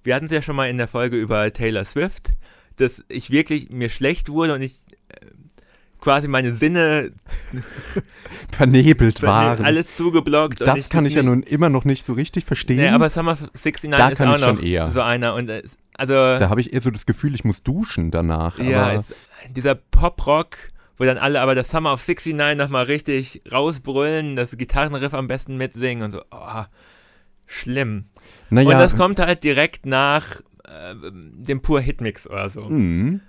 wir 0.04 0.16
hatten 0.16 0.26
es 0.26 0.32
ja 0.32 0.42
schon 0.42 0.56
mal 0.56 0.70
in 0.70 0.78
der 0.78 0.88
Folge 0.88 1.18
über 1.18 1.52
Taylor 1.52 1.86
Swift, 1.86 2.34
dass 2.78 3.04
ich 3.08 3.32
wirklich 3.32 3.70
mir 3.70 3.90
schlecht 3.90 4.30
wurde 4.30 4.54
und 4.54 4.62
ich 4.62 4.80
äh, 5.10 5.26
quasi 6.00 6.28
meine 6.28 6.54
Sinne 6.54 7.12
vernebelt 8.52 9.22
waren. 9.22 9.64
Alles 9.64 9.96
zugeblockt. 9.96 10.62
Das 10.62 10.78
ich 10.78 10.90
kann 10.90 11.04
das 11.04 11.12
ich 11.12 11.18
ja 11.18 11.24
nun 11.24 11.44
immer 11.44 11.70
noch 11.70 11.86
nicht 11.86 12.06
so 12.06 12.14
richtig 12.14 12.46
verstehen. 12.46 12.78
Nee, 12.78 12.90
aber 12.90 13.10
Summer 13.10 13.36
69 13.36 13.92
da 13.92 14.10
ist 14.10 14.22
auch 14.22 14.54
noch 14.54 14.62
eher. 14.62 14.92
so 14.92 15.02
einer. 15.02 15.36
Und 15.36 15.52
also, 15.98 16.14
da 16.14 16.50
habe 16.50 16.62
ich 16.62 16.74
eher 16.74 16.82
so 16.82 16.92
das 16.92 17.06
Gefühl, 17.06 17.36
ich 17.36 17.44
muss 17.44 17.64
duschen 17.64 18.12
danach. 18.12 18.60
Ja, 18.60 18.94
es, 18.94 19.14
dieser 19.50 19.76
Pop-Rock, 19.76 20.58
wo 20.98 21.04
dann 21.04 21.18
alle 21.18 21.42
aber 21.42 21.56
das 21.56 21.70
Summer 21.70 21.94
of 21.94 22.06
69 22.08 22.58
nochmal 22.58 22.86
richtig 22.86 23.42
rausbrüllen, 23.52 24.36
das 24.36 24.58
Gitarrenriff 24.58 25.14
am 25.14 25.28
besten 25.28 25.58
mitsingen 25.58 26.04
und 26.04 26.12
so. 26.12 26.22
Oh, 26.32 26.64
schlimm. 27.46 28.06
Naja. 28.50 28.70
Und 28.70 28.80
das 28.80 28.96
kommt 28.96 29.20
halt 29.20 29.44
direkt 29.44 29.86
nach 29.86 30.42
äh, 30.64 30.96
dem 31.12 31.62
Pur 31.62 31.82
Hitmix 31.82 32.28
oder 32.28 32.50
so. 32.50 32.62
Mhm. 32.62 33.22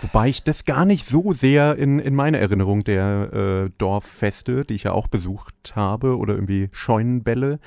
Wobei 0.00 0.28
ich 0.28 0.42
das 0.42 0.64
gar 0.64 0.84
nicht 0.84 1.06
so 1.06 1.32
sehr 1.32 1.76
in, 1.76 2.00
in 2.00 2.14
meiner 2.14 2.38
Erinnerung 2.38 2.82
der 2.82 3.32
äh, 3.32 3.70
Dorffeste, 3.78 4.64
die 4.64 4.74
ich 4.74 4.82
ja 4.84 4.92
auch 4.92 5.06
besucht 5.06 5.74
habe, 5.76 6.18
oder 6.18 6.34
irgendwie 6.34 6.68
Scheunenbälle, 6.72 7.60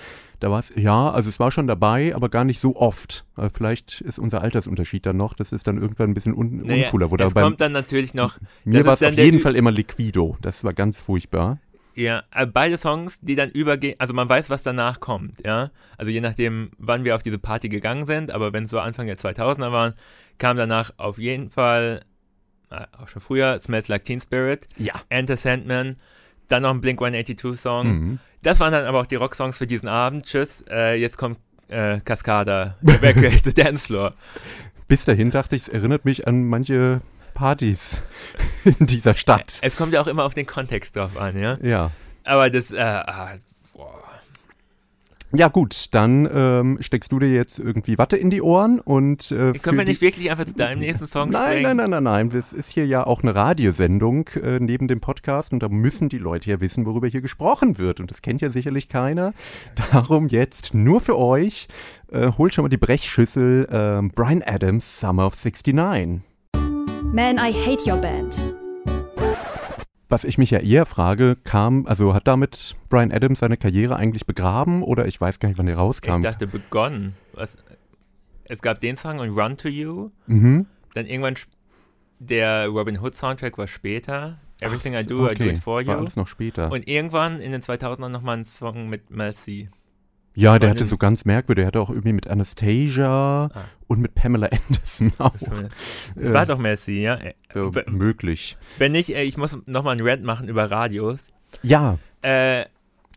da 0.46 0.52
war 0.52 0.60
es, 0.60 0.72
ja, 0.76 1.10
also 1.10 1.28
es 1.28 1.40
war 1.40 1.50
schon 1.50 1.66
dabei, 1.66 2.14
aber 2.14 2.30
gar 2.30 2.44
nicht 2.44 2.60
so 2.60 2.76
oft. 2.76 3.26
Aber 3.34 3.50
vielleicht 3.50 4.02
ist 4.02 4.20
unser 4.20 4.44
Altersunterschied 4.44 5.04
dann 5.04 5.18
noch, 5.18 5.34
das 5.34 5.52
ist 5.52 5.66
dann 5.66 5.82
irgendwann 5.82 6.12
ein 6.12 6.14
bisschen 6.14 6.36
un 6.36 6.58
naja, 6.58 6.86
uncooler. 6.86 7.12
Es 7.26 7.34
beim, 7.34 7.46
kommt 7.46 7.62
dann 7.62 7.72
natürlich 7.72 8.14
noch. 8.14 8.38
Mir 8.64 8.86
war 8.86 8.94
es 8.94 9.02
auf 9.02 9.18
jeden 9.18 9.40
Fall 9.40 9.56
immer 9.56 9.72
Liquido, 9.72 10.38
das 10.44 10.64
war 10.64 10.74
ganz 10.74 11.00
furchtbar. 11.00 11.58
Ja, 11.96 12.22
äh, 12.32 12.46
beide 12.46 12.78
Songs, 12.78 13.18
die 13.22 13.36
dann 13.36 13.50
übergehen, 13.50 13.96
also 13.98 14.14
man 14.14 14.30
weiß, 14.30 14.52
was 14.52 14.62
danach 14.62 15.00
kommt, 15.00 15.44
ja. 15.44 15.72
Also 15.98 16.12
je 16.12 16.22
nachdem, 16.22 16.70
wann 16.78 17.06
wir 17.06 17.16
auf 17.16 17.24
diese 17.24 17.40
Party 17.40 17.68
gegangen 17.68 18.06
sind, 18.06 18.30
aber 18.30 18.54
wenn 18.54 18.66
es 18.66 18.70
so 18.70 18.80
Anfang 18.80 19.08
der 19.08 19.18
2000er 19.18 19.72
waren, 19.72 19.96
kam 20.38 20.58
danach 20.58 20.92
auf 20.98 21.18
jeden 21.18 21.50
Fall 21.50 22.02
äh, 22.70 22.86
auch 23.02 23.08
schon 23.08 23.24
früher, 23.24 23.58
Smells 23.58 23.88
Like 23.88 24.04
Teen 24.04 24.22
Spirit, 24.22 24.68
ja. 24.78 24.94
Enter 25.10 25.38
Sandman, 25.38 25.96
dann 26.48 26.64
noch 26.64 26.72
ein 26.72 26.82
Blink 26.82 27.02
182 27.02 27.60
Song. 27.60 27.88
Mhm. 27.88 28.20
Das 28.42 28.60
waren 28.60 28.72
dann 28.72 28.86
aber 28.86 29.02
auch 29.02 29.06
die 29.06 29.16
Rocksongs 29.16 29.58
für 29.58 29.68
diesen 29.68 29.90
Abend. 29.90 30.26
Tschüss, 30.26 30.64
äh, 30.70 30.96
jetzt 31.00 31.18
kommt 31.18 31.40
äh, 31.68 32.00
Cascada, 32.00 32.76
Evacuate 32.84 33.40
the 33.44 33.54
Dance 33.54 33.88
Floor. 33.88 34.14
Bis 34.88 35.06
dahin 35.06 35.32
dachte 35.32 35.56
ich, 35.56 35.64
es 35.64 35.70
erinnert 35.70 36.06
mich 36.06 36.28
an 36.28 36.44
manche 36.44 37.02
Partys 37.34 38.04
in 38.64 38.86
dieser 38.86 39.16
Stadt. 39.16 39.60
Es 39.62 39.76
kommt 39.76 39.94
ja 39.94 40.02
auch 40.02 40.08
immer 40.08 40.26
auf 40.26 40.34
den 40.34 40.46
Kontext 40.46 40.96
drauf 40.96 41.18
an, 41.18 41.38
ja? 41.40 41.58
Ja. 41.62 41.92
Aber 42.24 42.50
das, 42.50 42.72
äh, 42.72 42.80
ah, 42.82 43.34
boah, 43.74 44.04
ja 45.36 45.48
gut, 45.48 45.94
dann 45.94 46.30
ähm, 46.32 46.78
steckst 46.82 47.12
du 47.12 47.20
dir 47.20 47.32
jetzt 47.32 47.60
irgendwie 47.60 47.98
Watte 47.98 48.18
in 48.18 48.30
die 48.30 48.42
Ohren 48.42 48.80
und 48.80 49.32
äh, 49.32 49.54
können 49.54 49.78
wir 49.78 49.86
nicht 49.86 50.02
wirklich 50.02 50.30
einfach 50.30 50.46
zu 50.46 50.54
deinem 50.54 50.80
nächsten 50.80 51.08
Song 51.08 51.30
nein, 51.30 51.44
springen? 51.44 51.78
Nein, 51.78 51.90
nein, 51.90 52.04
nein, 52.04 52.04
nein, 52.04 52.30
Das 52.30 52.54
ist 52.54 52.70
hier 52.70 52.86
ja 52.86 53.06
auch 53.06 53.24
eine 53.24 53.34
Radiosendung 53.34 54.30
äh, 54.42 54.60
neben 54.60 54.88
dem 54.88 55.02
Podcast 55.02 55.54
und 55.54 55.62
da 55.62 55.70
müssen 55.70 56.10
die 56.10 56.18
Leute 56.18 56.50
ja 56.50 56.60
wissen, 56.60 56.86
worüber 56.86 57.08
hier 57.08 57.22
gesprochen 57.22 57.78
wird 57.78 58.00
und 58.00 58.12
das 58.12 58.22
kennt 58.22 58.42
ja 58.42 58.50
sicherlich 58.50 58.90
keiner. 58.90 59.34
Darum 59.92 60.28
jetzt 60.28 60.74
nur 60.74 61.02
für 61.02 61.18
euch, 61.18 61.68
äh, 62.12 62.32
holt 62.38 62.54
schon 62.54 62.64
mal 62.64 62.70
die 62.70 62.78
Brechschüssel 62.78 63.68
äh, 63.70 64.08
Brian 64.14 64.44
Adams 64.46 65.00
Summer 65.00 65.28
of 65.28 65.36
69. 65.36 66.22
Man, 67.14 67.38
I 67.38 67.52
hate 67.54 67.90
your 67.90 67.98
band 67.98 68.65
was 70.16 70.24
ich 70.24 70.38
mich 70.38 70.50
ja 70.50 70.60
eher 70.60 70.86
frage, 70.86 71.36
kam, 71.44 71.86
also 71.88 72.14
hat 72.14 72.26
damit 72.26 72.78
Brian 72.88 73.12
Adams 73.12 73.40
seine 73.40 73.58
Karriere 73.58 73.98
eigentlich 73.98 74.26
begraben 74.26 74.82
oder 74.82 75.08
ich 75.08 75.20
weiß 75.20 75.42
gar 75.42 75.50
nicht, 75.50 75.58
wann 75.58 75.68
er 75.68 75.76
rauskam. 75.76 76.16
Ich 76.16 76.22
dachte 76.22 76.48
begonnen. 76.48 77.18
Was, 77.34 77.58
es 78.46 78.62
gab 78.62 78.80
den 78.80 78.96
Song 78.96 79.20
und 79.20 79.38
Run 79.38 79.58
to 79.58 79.68
You. 79.68 80.12
Mhm. 80.28 80.68
Dann 80.94 81.06
irgendwann 81.06 81.36
der 82.20 82.68
Robin 82.68 82.98
Hood 82.98 83.14
Soundtrack 83.14 83.58
war 83.58 83.68
später. 83.68 84.40
Everything 84.62 84.96
Ach, 84.96 85.02
I 85.02 85.06
Do, 85.06 85.26
okay. 85.26 85.34
I 85.34 85.38
Do 85.38 85.44
It 85.44 85.58
For 85.58 85.82
You. 85.82 85.88
War 85.88 85.98
alles 85.98 86.16
noch 86.16 86.30
später. 86.30 86.72
Und 86.72 86.88
irgendwann 86.88 87.42
in 87.42 87.52
den 87.52 87.62
2000ern 87.62 88.08
nochmal 88.08 88.38
ein 88.38 88.46
Song 88.46 88.88
mit 88.88 89.10
Mel 89.10 89.36
C. 89.36 89.68
Ja, 90.36 90.60
der 90.60 90.70
hatte 90.70 90.86
so 90.86 90.98
ganz 90.98 91.26
merkwürdig. 91.26 91.64
Der 91.64 91.68
hatte 91.68 91.82
auch 91.82 91.90
irgendwie 91.90 92.14
mit 92.14 92.28
Anastasia 92.28 93.46
ah. 93.46 93.66
und 93.88 94.00
mit 94.00 94.16
Pamela 94.16 94.48
Anderson 94.48 95.14
auch. 95.18 95.34
Das 96.16 96.34
war 96.34 96.46
doch 96.46 96.58
Messi, 96.58 97.02
ja? 97.02 97.18
ja 97.24 97.72
möglich. 97.88 98.58
Wenn 98.78 98.92
nicht, 98.92 99.10
ich 99.10 99.38
muss 99.38 99.58
nochmal 99.66 99.94
einen 99.94 100.08
Rant 100.08 100.24
machen 100.24 100.48
über 100.48 100.70
Radios. 100.70 101.28
Ja. 101.64 101.98
Äh, 102.22 102.66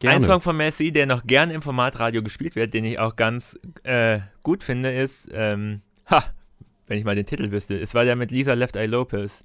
Ein 0.04 0.22
Song 0.22 0.40
von 0.40 0.56
Messi, 0.56 0.92
der 0.92 1.06
noch 1.06 1.26
gern 1.26 1.50
im 1.50 1.60
Format 1.60 1.98
Radio 1.98 2.22
gespielt 2.22 2.54
wird, 2.54 2.72
den 2.72 2.84
ich 2.84 2.98
auch 2.98 3.16
ganz 3.16 3.58
äh, 3.82 4.20
gut 4.42 4.62
finde, 4.62 4.92
ist, 4.92 5.28
ähm, 5.32 5.82
ha, 6.08 6.22
wenn 6.86 6.98
ich 6.98 7.04
mal 7.04 7.16
den 7.16 7.26
Titel 7.26 7.50
wüsste, 7.50 7.78
es 7.78 7.94
war 7.94 8.04
der 8.04 8.16
mit 8.16 8.30
Lisa 8.30 8.54
Left 8.54 8.76
Eye 8.76 8.86
Lopez. 8.86 9.40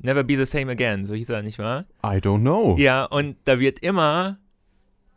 Never 0.00 0.22
Be 0.22 0.36
the 0.36 0.46
Same 0.46 0.70
Again, 0.70 1.06
so 1.06 1.14
hieß 1.14 1.28
er, 1.30 1.42
nicht 1.42 1.58
wahr? 1.58 1.84
I 2.04 2.18
don't 2.18 2.40
know. 2.40 2.76
Ja, 2.78 3.04
und 3.04 3.36
da 3.44 3.58
wird 3.58 3.80
immer 3.80 4.38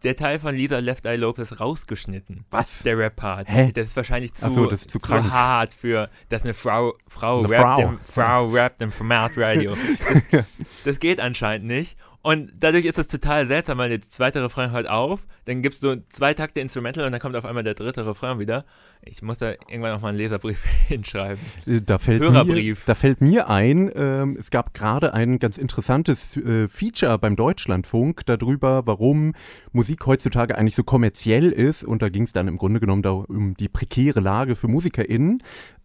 der 0.03 0.15
Teil 0.15 0.39
von 0.39 0.55
Lisa 0.55 0.79
Left 0.79 1.05
Eye 1.05 1.15
Lopez 1.15 1.59
rausgeschnitten. 1.59 2.45
Was? 2.49 2.83
Der 2.83 2.97
Rap-Part. 2.97 3.47
Das 3.75 3.87
ist 3.87 3.95
wahrscheinlich 3.95 4.33
zu, 4.33 4.49
so, 4.49 4.69
ist 4.69 4.89
zu, 4.89 4.99
zu 4.99 5.31
hart 5.31 5.73
für, 5.73 6.09
dass 6.29 6.43
eine 6.43 6.53
Frau, 6.53 6.95
Frau 7.07 7.39
eine 7.39 7.49
rappt, 7.49 7.61
Frau. 7.61 7.81
Im, 7.81 7.99
Frau 7.99 8.49
rappt 8.49 8.81
im 8.81 8.91
Format 8.91 9.31
Radio. 9.37 9.75
Das, 10.31 10.45
das 10.83 10.99
geht 10.99 11.19
anscheinend 11.19 11.67
nicht. 11.67 11.97
Und 12.23 12.53
dadurch 12.59 12.85
ist 12.85 12.99
es 12.99 13.07
total 13.07 13.47
seltsam, 13.47 13.79
weil 13.79 13.89
der 13.89 14.01
zweite 14.01 14.43
Refrain 14.43 14.71
hört 14.71 14.87
auf, 14.87 15.25
dann 15.45 15.63
gibst 15.63 15.81
du 15.81 16.03
zwei 16.09 16.35
Takte 16.35 16.59
Instrumental 16.59 17.05
und 17.05 17.11
dann 17.11 17.21
kommt 17.21 17.35
auf 17.35 17.45
einmal 17.45 17.63
der 17.63 17.73
dritte 17.73 18.05
Refrain 18.05 18.37
wieder. 18.37 18.63
Ich 19.03 19.23
muss 19.23 19.39
da 19.39 19.51
irgendwann 19.51 19.93
noch 19.93 20.01
mal 20.01 20.09
einen 20.09 20.19
Leserbrief 20.19 20.63
hinschreiben. 20.87 21.39
Da 21.65 21.97
fällt 21.97 22.21
Hörerbrief. 22.21 22.79
Mir, 22.81 22.85
da 22.85 22.93
fällt 22.93 23.21
mir 23.21 23.49
ein, 23.49 23.91
ähm, 23.95 24.37
es 24.39 24.51
gab 24.51 24.75
gerade 24.75 25.15
ein 25.15 25.39
ganz 25.39 25.57
interessantes 25.57 26.37
äh, 26.37 26.67
Feature 26.67 27.17
beim 27.17 27.35
Deutschlandfunk 27.35 28.23
darüber, 28.27 28.85
warum 28.85 29.33
Musik 29.71 30.05
heutzutage 30.05 30.55
eigentlich 30.55 30.75
so 30.75 30.83
kommerziell 30.83 31.51
ist. 31.51 31.83
Und 31.83 32.03
da 32.03 32.09
ging 32.09 32.23
es 32.23 32.33
dann 32.33 32.47
im 32.47 32.57
Grunde 32.57 32.79
genommen 32.79 33.01
da 33.01 33.11
um 33.11 33.55
die 33.55 33.67
prekäre 33.67 34.19
Lage 34.19 34.55
für 34.55 34.67
MusikerInnen. 34.67 35.41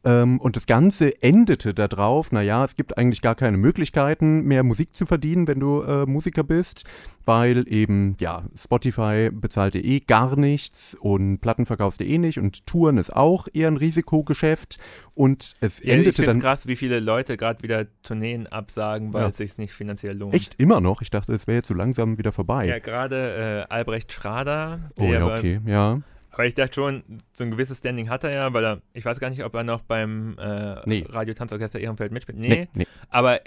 Ähm, 0.07 0.41
und 0.41 0.55
das 0.55 0.67
Ganze 0.67 1.21
endete 1.21 1.75
darauf, 1.75 2.31
naja, 2.31 2.65
es 2.65 2.77
gibt 2.77 2.97
eigentlich 2.97 3.23
gar 3.23 3.35
keine 3.35 3.57
Möglichkeiten 3.57 4.45
mehr 4.45 4.63
Musik 4.63 4.95
zu 4.95 5.05
verdienen, 5.05 5.49
wenn 5.49 5.59
du 5.59 5.83
äh, 5.83 6.07
Musiker 6.07 6.45
bist, 6.45 6.85
weil 7.25 7.65
eben, 7.67 8.17
ja, 8.21 8.45
Spotify 8.57 9.31
bezahlt 9.33 9.75
dir 9.75 9.85
eh 9.85 9.99
gar 9.99 10.37
nichts 10.37 10.97
und 11.01 11.41
Platten 11.41 11.67
verkaufst 11.67 11.99
du 11.99 12.05
eh 12.05 12.19
nicht 12.19 12.39
und 12.39 12.69
Touren 12.69 12.99
ist 12.99 13.15
auch 13.15 13.49
eher 13.53 13.67
ein 13.67 13.77
Risikogeschäft 13.77 14.79
und 15.15 15.55
es 15.61 15.83
ja, 15.83 15.95
endete 15.95 16.23
ich 16.23 16.29
dann. 16.29 16.39
krass, 16.39 16.69
wie 16.69 16.77
viele 16.77 17.01
Leute 17.01 17.37
gerade 17.37 17.65
wieder 17.65 17.87
Tourneen 18.05 18.47
absagen, 18.47 19.13
weil 19.13 19.23
ja. 19.23 19.29
es 19.31 19.39
sich 19.39 19.59
nicht 19.59 19.73
finanziell 19.73 20.17
lohnt. 20.17 20.35
Echt 20.35 20.55
immer 20.59 20.81
noch? 20.81 21.03
Ich 21.03 21.11
dachte, 21.11 21.33
es 21.33 21.49
wäre 21.49 21.57
jetzt 21.57 21.69
so 21.69 21.75
langsam 21.75 22.17
wieder 22.17 22.31
vorbei. 22.31 22.67
Ja, 22.67 22.79
gerade 22.79 23.67
äh, 23.69 23.75
Albrecht 23.75 24.13
Schrader. 24.13 24.93
oh 25.01 25.05
ja, 25.05 25.27
okay, 25.27 25.61
ja 25.67 25.99
aber 26.37 26.47
ich 26.47 26.55
dachte 26.55 26.75
schon, 26.75 27.03
so 27.33 27.45
ein 27.45 27.51
gewisses 27.51 27.79
Standing 27.79 28.11
hat 28.11 28.23
er 28.23 28.31
ja, 28.31 28.53
weil 28.53 28.63
er, 28.63 28.83
ich 28.93 29.07
weiß 29.07 29.21
gar 29.21 29.31
nicht, 29.31 29.43
ob 29.43 29.55
er 29.55 29.65
noch 29.65 29.81
beim 29.81 30.37
äh, 30.39 30.77
nee. 30.85 31.07
Radio 31.09 31.33
Tanzorchester 31.33 31.81
Ehrenfeld 31.81 32.13
mitspielt. 32.13 32.39
Nee, 32.39 32.49
nee, 32.49 32.69
nee. 32.75 32.87
aber 33.09 33.41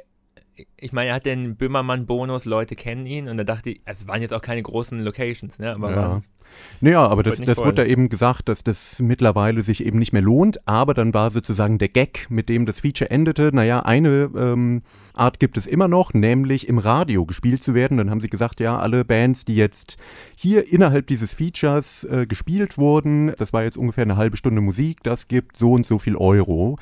ich 0.75 0.91
meine, 0.91 1.09
er 1.09 1.15
hat 1.15 1.25
den 1.27 1.55
Böhmermann-Bonus, 1.55 2.45
Leute 2.45 2.75
kennen 2.75 3.05
ihn 3.05 3.29
und 3.29 3.37
da 3.37 3.43
dachte 3.43 3.69
ich, 3.69 3.81
es 3.85 4.07
waren 4.07 4.23
jetzt 4.23 4.33
auch 4.33 4.41
keine 4.41 4.63
großen 4.63 5.03
Locations, 5.03 5.59
ne? 5.59 5.71
Aber 5.73 5.91
ja. 5.91 5.95
waren, 5.95 6.23
naja, 6.81 7.05
aber 7.05 7.23
das, 7.23 7.39
das 7.39 7.57
wurde 7.57 7.75
da 7.75 7.85
eben 7.85 8.09
gesagt, 8.09 8.47
dass 8.47 8.63
das 8.63 8.99
mittlerweile 8.99 9.61
sich 9.61 9.85
eben 9.85 9.99
nicht 9.99 10.13
mehr 10.13 10.21
lohnt. 10.21 10.65
Aber 10.67 10.93
dann 10.93 11.13
war 11.13 11.29
sozusagen 11.29 11.77
der 11.77 11.89
Gag, 11.89 12.27
mit 12.29 12.47
dem 12.47 12.65
das 12.65 12.79
Feature 12.79 13.11
endete. 13.11 13.51
Naja, 13.53 13.81
eine 13.81 14.29
ähm, 14.35 14.81
Art 15.13 15.39
gibt 15.39 15.57
es 15.57 15.67
immer 15.67 15.87
noch, 15.87 16.13
nämlich 16.13 16.67
im 16.67 16.77
Radio 16.77 17.25
gespielt 17.25 17.61
zu 17.61 17.73
werden. 17.73 17.97
Dann 17.97 18.09
haben 18.09 18.21
sie 18.21 18.29
gesagt, 18.29 18.59
ja, 18.61 18.77
alle 18.77 19.03
Bands, 19.03 19.43
die 19.43 19.55
jetzt 19.55 19.97
hier 20.35 20.71
innerhalb 20.71 21.07
dieses 21.07 21.33
Features 21.33 22.05
äh, 22.05 22.25
gespielt 22.25 22.77
wurden, 22.77 23.33
das 23.37 23.51
war 23.51 23.63
jetzt 23.63 23.77
ungefähr 23.77 24.03
eine 24.03 24.15
halbe 24.15 24.37
Stunde 24.37 24.61
Musik, 24.61 25.03
das 25.03 25.27
gibt 25.27 25.57
so 25.57 25.73
und 25.73 25.85
so 25.85 25.97
viel 25.97 26.15
Euro. 26.15 26.77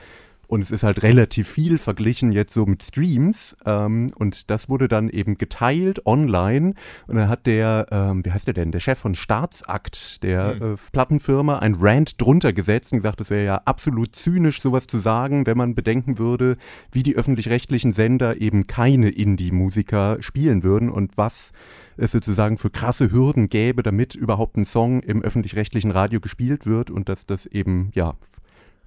Und 0.47 0.61
es 0.61 0.71
ist 0.71 0.83
halt 0.83 1.03
relativ 1.03 1.47
viel 1.49 1.77
verglichen 1.77 2.31
jetzt 2.31 2.53
so 2.53 2.65
mit 2.65 2.83
Streams. 2.83 3.57
Ähm, 3.65 4.07
und 4.15 4.49
das 4.49 4.69
wurde 4.69 4.87
dann 4.87 5.09
eben 5.09 5.35
geteilt 5.35 6.05
online. 6.05 6.73
Und 7.07 7.17
dann 7.17 7.27
hat 7.27 7.45
der, 7.45 7.87
ähm, 7.91 8.25
wie 8.25 8.31
heißt 8.31 8.47
der 8.47 8.53
denn, 8.53 8.71
der 8.71 8.79
Chef 8.79 8.97
von 8.97 9.13
Staatsakt, 9.13 10.23
der 10.23 10.55
mhm. 10.55 10.73
äh, 10.73 10.77
Plattenfirma, 10.91 11.59
ein 11.59 11.75
Rant 11.75 12.21
drunter 12.21 12.53
gesetzt 12.53 12.93
und 12.93 12.99
gesagt, 12.99 13.19
es 13.19 13.29
wäre 13.29 13.45
ja 13.45 13.61
absolut 13.65 14.15
zynisch, 14.15 14.61
sowas 14.61 14.87
zu 14.87 14.99
sagen, 14.99 15.45
wenn 15.45 15.57
man 15.57 15.75
bedenken 15.75 16.17
würde, 16.17 16.57
wie 16.91 17.03
die 17.03 17.15
öffentlich-rechtlichen 17.15 17.91
Sender 17.91 18.39
eben 18.39 18.67
keine 18.67 19.09
Indie-Musiker 19.09 20.17
spielen 20.21 20.63
würden 20.63 20.89
und 20.89 21.17
was 21.17 21.51
es 21.97 22.11
sozusagen 22.11 22.57
für 22.57 22.69
krasse 22.69 23.11
Hürden 23.11 23.49
gäbe, 23.49 23.83
damit 23.83 24.15
überhaupt 24.15 24.55
ein 24.55 24.65
Song 24.65 25.01
im 25.01 25.21
öffentlich-rechtlichen 25.21 25.91
Radio 25.91 26.19
gespielt 26.19 26.65
wird 26.65 26.91
und 26.91 27.09
dass 27.09 27.25
das 27.25 27.45
eben, 27.47 27.91
ja, 27.93 28.13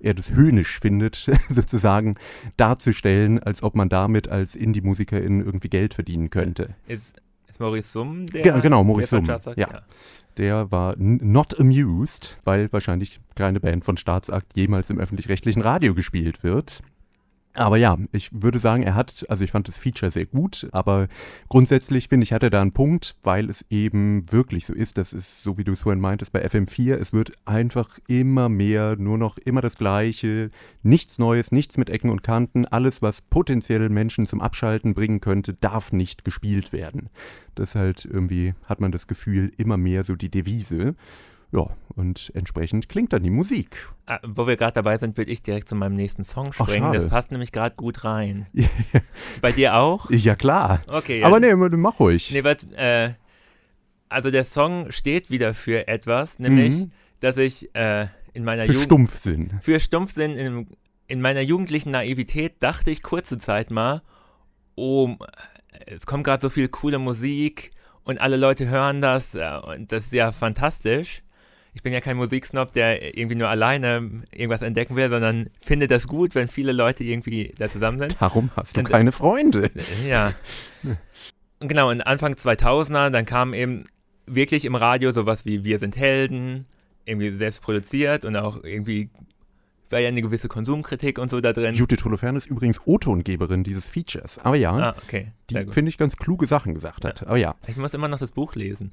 er 0.00 0.14
das 0.14 0.30
höhnisch 0.30 0.80
findet, 0.80 1.30
sozusagen 1.50 2.16
darzustellen, 2.56 3.38
als 3.38 3.62
ob 3.62 3.74
man 3.74 3.88
damit 3.88 4.28
als 4.28 4.56
Indie-Musikerin 4.56 5.40
irgendwie 5.40 5.68
Geld 5.68 5.94
verdienen 5.94 6.30
könnte. 6.30 6.74
Es, 6.86 7.12
Ist 7.48 7.60
Maurice 7.60 7.90
Summ 7.90 8.26
der? 8.26 8.42
Ge 8.42 8.60
genau, 8.60 8.84
Maurice 8.84 9.16
Summ. 9.16 9.24
Staatsakt? 9.24 9.58
Ja. 9.58 9.82
Der 10.36 10.70
war 10.70 10.94
not 10.96 11.58
amused, 11.58 12.38
weil 12.44 12.72
wahrscheinlich 12.72 13.20
keine 13.34 13.60
Band 13.60 13.84
von 13.84 13.96
Staatsakt 13.96 14.56
jemals 14.56 14.88
im 14.88 14.98
öffentlich-rechtlichen 14.98 15.60
Radio 15.60 15.94
gespielt 15.94 16.42
wird. 16.44 16.82
Aber 17.54 17.76
ja, 17.76 17.98
ich 18.12 18.30
würde 18.32 18.60
sagen, 18.60 18.84
er 18.84 18.94
hat, 18.94 19.26
also 19.28 19.42
ich 19.42 19.50
fand 19.50 19.66
das 19.66 19.76
Feature 19.76 20.12
sehr 20.12 20.26
gut, 20.26 20.68
aber 20.70 21.08
grundsätzlich 21.48 22.06
finde 22.06 22.22
ich, 22.22 22.32
hat 22.32 22.44
er 22.44 22.50
da 22.50 22.60
einen 22.60 22.72
Punkt, 22.72 23.16
weil 23.24 23.50
es 23.50 23.64
eben 23.70 24.30
wirklich 24.30 24.66
so 24.66 24.72
ist, 24.72 24.98
das 24.98 25.12
ist, 25.12 25.42
so 25.42 25.58
wie 25.58 25.64
du 25.64 25.72
es 25.72 25.80
vorhin 25.80 26.00
meintest, 26.00 26.32
bei 26.32 26.46
FM4, 26.46 26.94
es 26.94 27.12
wird 27.12 27.32
einfach 27.46 27.98
immer 28.06 28.48
mehr, 28.48 28.94
nur 28.96 29.18
noch 29.18 29.36
immer 29.36 29.62
das 29.62 29.76
Gleiche, 29.76 30.50
nichts 30.84 31.18
Neues, 31.18 31.50
nichts 31.50 31.76
mit 31.76 31.90
Ecken 31.90 32.10
und 32.10 32.22
Kanten, 32.22 32.66
alles, 32.66 33.02
was 33.02 33.20
potenziell 33.20 33.88
Menschen 33.88 34.26
zum 34.26 34.40
Abschalten 34.40 34.94
bringen 34.94 35.20
könnte, 35.20 35.52
darf 35.52 35.92
nicht 35.92 36.24
gespielt 36.24 36.72
werden. 36.72 37.08
Das 37.56 37.74
halt 37.74 38.04
irgendwie, 38.04 38.54
hat 38.64 38.80
man 38.80 38.92
das 38.92 39.08
Gefühl, 39.08 39.52
immer 39.56 39.76
mehr 39.76 40.04
so 40.04 40.14
die 40.14 40.30
Devise. 40.30 40.94
Ja, 41.52 41.66
und 41.96 42.30
entsprechend 42.34 42.88
klingt 42.88 43.12
dann 43.12 43.22
die 43.24 43.30
Musik. 43.30 43.88
Ah, 44.06 44.20
wo 44.24 44.46
wir 44.46 44.56
gerade 44.56 44.72
dabei 44.74 44.96
sind, 44.98 45.16
würde 45.18 45.32
ich 45.32 45.42
direkt 45.42 45.68
zu 45.68 45.74
meinem 45.74 45.96
nächsten 45.96 46.24
Song 46.24 46.50
Ach, 46.50 46.54
springen. 46.66 46.86
schade. 46.86 46.98
das 47.00 47.08
passt 47.08 47.30
nämlich 47.32 47.50
gerade 47.50 47.74
gut 47.74 48.04
rein. 48.04 48.46
Bei 49.40 49.50
dir 49.52 49.74
auch? 49.76 50.08
ja, 50.10 50.36
klar. 50.36 50.82
Okay. 50.86 51.20
Ja. 51.20 51.26
Aber 51.26 51.40
nee, 51.40 51.54
mach 51.54 51.98
ruhig. 51.98 52.30
Nee, 52.32 52.44
weil, 52.44 52.56
äh, 52.76 53.14
also 54.08 54.30
der 54.30 54.44
Song 54.44 54.92
steht 54.92 55.30
wieder 55.30 55.52
für 55.54 55.88
etwas, 55.88 56.38
nämlich, 56.38 56.70
Mhm. 56.76 56.92
dass 57.20 57.36
ich 57.36 57.74
äh, 57.74 58.06
in 58.32 58.44
meiner 58.44 58.64
Für 58.64 58.72
Jugend. 58.72 58.84
Stumpfsinn. 58.86 59.58
Für 59.60 59.80
Stumpfsinn 59.80 60.36
in, 60.36 60.66
in 61.08 61.20
meiner 61.20 61.40
jugendlichen 61.40 61.90
Naivität 61.90 62.62
dachte 62.62 62.92
ich 62.92 63.02
kurze 63.02 63.38
Zeit 63.38 63.70
mal, 63.72 64.02
oh, 64.76 65.16
es 65.86 66.06
kommt 66.06 66.24
gerade 66.24 66.40
so 66.42 66.48
viel 66.48 66.68
coole 66.68 66.98
Musik 67.00 67.72
und 68.04 68.20
alle 68.20 68.36
Leute 68.36 68.68
hören 68.68 69.00
das 69.02 69.34
äh, 69.34 69.58
und 69.64 69.90
das 69.90 70.04
ist 70.06 70.12
ja 70.12 70.30
fantastisch. 70.32 71.22
Ich 71.72 71.82
bin 71.82 71.92
ja 71.92 72.00
kein 72.00 72.16
Musiksnob, 72.16 72.72
der 72.72 73.16
irgendwie 73.16 73.36
nur 73.36 73.48
alleine 73.48 74.22
irgendwas 74.32 74.62
entdecken 74.62 74.96
will, 74.96 75.08
sondern 75.08 75.50
finde 75.60 75.86
das 75.86 76.08
gut, 76.08 76.34
wenn 76.34 76.48
viele 76.48 76.72
Leute 76.72 77.04
irgendwie 77.04 77.52
da 77.58 77.70
zusammen 77.70 77.98
sind. 77.98 78.20
Darum 78.20 78.50
hast 78.56 78.76
du 78.76 78.80
Und- 78.80 78.88
keine 78.90 79.12
Freunde. 79.12 79.70
Ja. 80.06 80.32
Genau, 81.62 81.90
und 81.90 82.00
Anfang 82.00 82.32
2000er, 82.34 83.10
dann 83.10 83.26
kam 83.26 83.52
eben 83.52 83.84
wirklich 84.26 84.64
im 84.64 84.74
Radio 84.74 85.12
sowas 85.12 85.44
wie 85.44 85.62
Wir 85.62 85.78
sind 85.78 85.94
Helden, 85.96 86.64
irgendwie 87.04 87.30
selbst 87.32 87.60
produziert 87.60 88.24
und 88.24 88.34
auch 88.36 88.64
irgendwie 88.64 89.10
war 89.90 89.98
ja 89.98 90.08
eine 90.08 90.22
gewisse 90.22 90.48
Konsumkritik 90.48 91.18
und 91.18 91.30
so 91.30 91.40
da 91.42 91.52
drin. 91.52 91.74
Judith 91.74 92.02
Holofernes 92.04 92.44
ist 92.46 92.50
übrigens 92.50 92.80
O-Tongeberin 92.86 93.62
dieses 93.62 93.86
Features. 93.88 94.38
Aber 94.38 94.56
ja, 94.56 94.72
Ah, 94.72 94.94
okay. 95.04 95.32
Die, 95.50 95.66
finde 95.66 95.90
ich, 95.90 95.98
ganz 95.98 96.16
kluge 96.16 96.46
Sachen 96.46 96.72
gesagt 96.72 97.04
hat. 97.04 97.26
Aber 97.26 97.36
ja, 97.36 97.54
Ich 97.66 97.76
muss 97.76 97.92
immer 97.92 98.08
noch 98.08 98.20
das 98.20 98.30
Buch 98.32 98.54
lesen. 98.54 98.92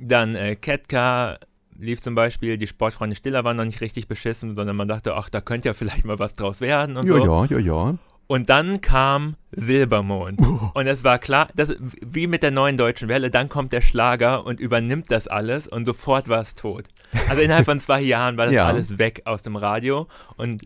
Dann 0.00 0.36
äh, 0.36 0.56
Ketka 0.56 1.38
lief 1.78 2.00
zum 2.00 2.14
Beispiel, 2.14 2.56
die 2.58 2.66
Sportfreunde 2.66 3.16
Stiller 3.16 3.44
waren 3.44 3.56
noch 3.56 3.64
nicht 3.64 3.80
richtig 3.80 4.08
beschissen, 4.08 4.54
sondern 4.54 4.76
man 4.76 4.88
dachte, 4.88 5.14
ach, 5.14 5.28
da 5.28 5.40
könnte 5.40 5.68
ja 5.68 5.74
vielleicht 5.74 6.04
mal 6.04 6.18
was 6.18 6.34
draus 6.34 6.60
werden 6.60 6.96
und 6.96 7.08
ja, 7.08 7.16
so. 7.16 7.24
ja, 7.24 7.44
ja, 7.46 7.58
ja. 7.58 7.94
Und 8.28 8.50
dann 8.50 8.80
kam 8.80 9.36
Silbermond. 9.52 10.40
Und 10.74 10.86
es 10.88 11.04
war 11.04 11.20
klar, 11.20 11.48
das, 11.54 11.76
wie 11.78 12.26
mit 12.26 12.42
der 12.42 12.50
neuen 12.50 12.76
deutschen 12.76 13.08
Welle, 13.08 13.30
dann 13.30 13.48
kommt 13.48 13.72
der 13.72 13.82
Schlager 13.82 14.44
und 14.44 14.58
übernimmt 14.58 15.10
das 15.12 15.28
alles 15.28 15.68
und 15.68 15.84
sofort 15.86 16.28
war 16.28 16.40
es 16.40 16.56
tot. 16.56 16.84
Also 17.28 17.40
innerhalb 17.42 17.66
von 17.66 17.78
zwei 17.78 18.00
Jahren 18.00 18.36
war 18.36 18.46
das 18.46 18.54
Ja. 18.54 18.66
alles 18.66 18.98
weg 18.98 19.22
aus 19.26 19.42
dem 19.42 19.54
Radio. 19.54 20.08
Und 20.36 20.64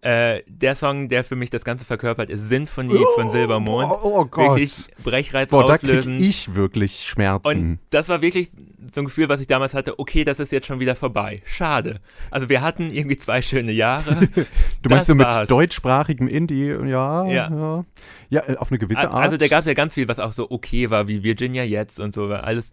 äh, 0.00 0.42
der 0.46 0.74
Song, 0.76 1.08
der 1.08 1.24
für 1.24 1.34
mich 1.34 1.50
das 1.50 1.64
Ganze 1.64 1.84
verkörpert, 1.84 2.30
ist 2.30 2.48
Sinfonie 2.48 3.04
von 3.16 3.30
Silbermond. 3.32 3.90
Oh, 3.90 3.98
oh 4.20 4.24
Gott. 4.26 4.50
Wirklich 4.56 4.84
Brechreiz 5.02 5.50
Boah, 5.50 5.66
da 5.66 5.76
krieg 5.78 5.90
auslösen. 5.90 6.22
ich 6.22 6.54
wirklich 6.54 7.04
Schmerzen. 7.06 7.48
Und 7.48 7.78
das 7.90 8.08
war 8.08 8.22
wirklich 8.22 8.50
so 8.94 9.00
ein 9.00 9.06
Gefühl, 9.06 9.28
was 9.28 9.40
ich 9.40 9.48
damals 9.48 9.74
hatte, 9.74 9.98
okay, 9.98 10.24
das 10.24 10.38
ist 10.38 10.52
jetzt 10.52 10.66
schon 10.68 10.78
wieder 10.80 10.94
vorbei. 10.94 11.42
Schade. 11.44 12.00
Also 12.30 12.48
wir 12.48 12.62
hatten 12.62 12.90
irgendwie 12.92 13.16
zwei 13.18 13.42
schöne 13.42 13.72
Jahre. 13.72 14.14
du 14.34 14.44
das 14.82 14.90
meinst 14.90 15.06
so 15.08 15.14
mit 15.16 15.26
war's. 15.26 15.48
deutschsprachigem 15.48 16.28
Indie, 16.28 16.66
ja, 16.68 17.26
Ja. 17.26 17.50
ja. 17.50 17.84
Ja, 18.30 18.42
auf 18.58 18.70
eine 18.70 18.78
gewisse 18.78 19.00
A- 19.00 19.14
Art. 19.14 19.24
Also 19.24 19.36
da 19.36 19.48
gab 19.48 19.60
es 19.60 19.66
ja 19.66 19.74
ganz 19.74 19.94
viel, 19.94 20.06
was 20.06 20.20
auch 20.20 20.32
so 20.32 20.50
okay 20.50 20.90
war, 20.90 21.08
wie 21.08 21.22
Virginia 21.24 21.64
jetzt 21.64 21.98
und 21.98 22.14
so. 22.14 22.26
Alles 22.26 22.70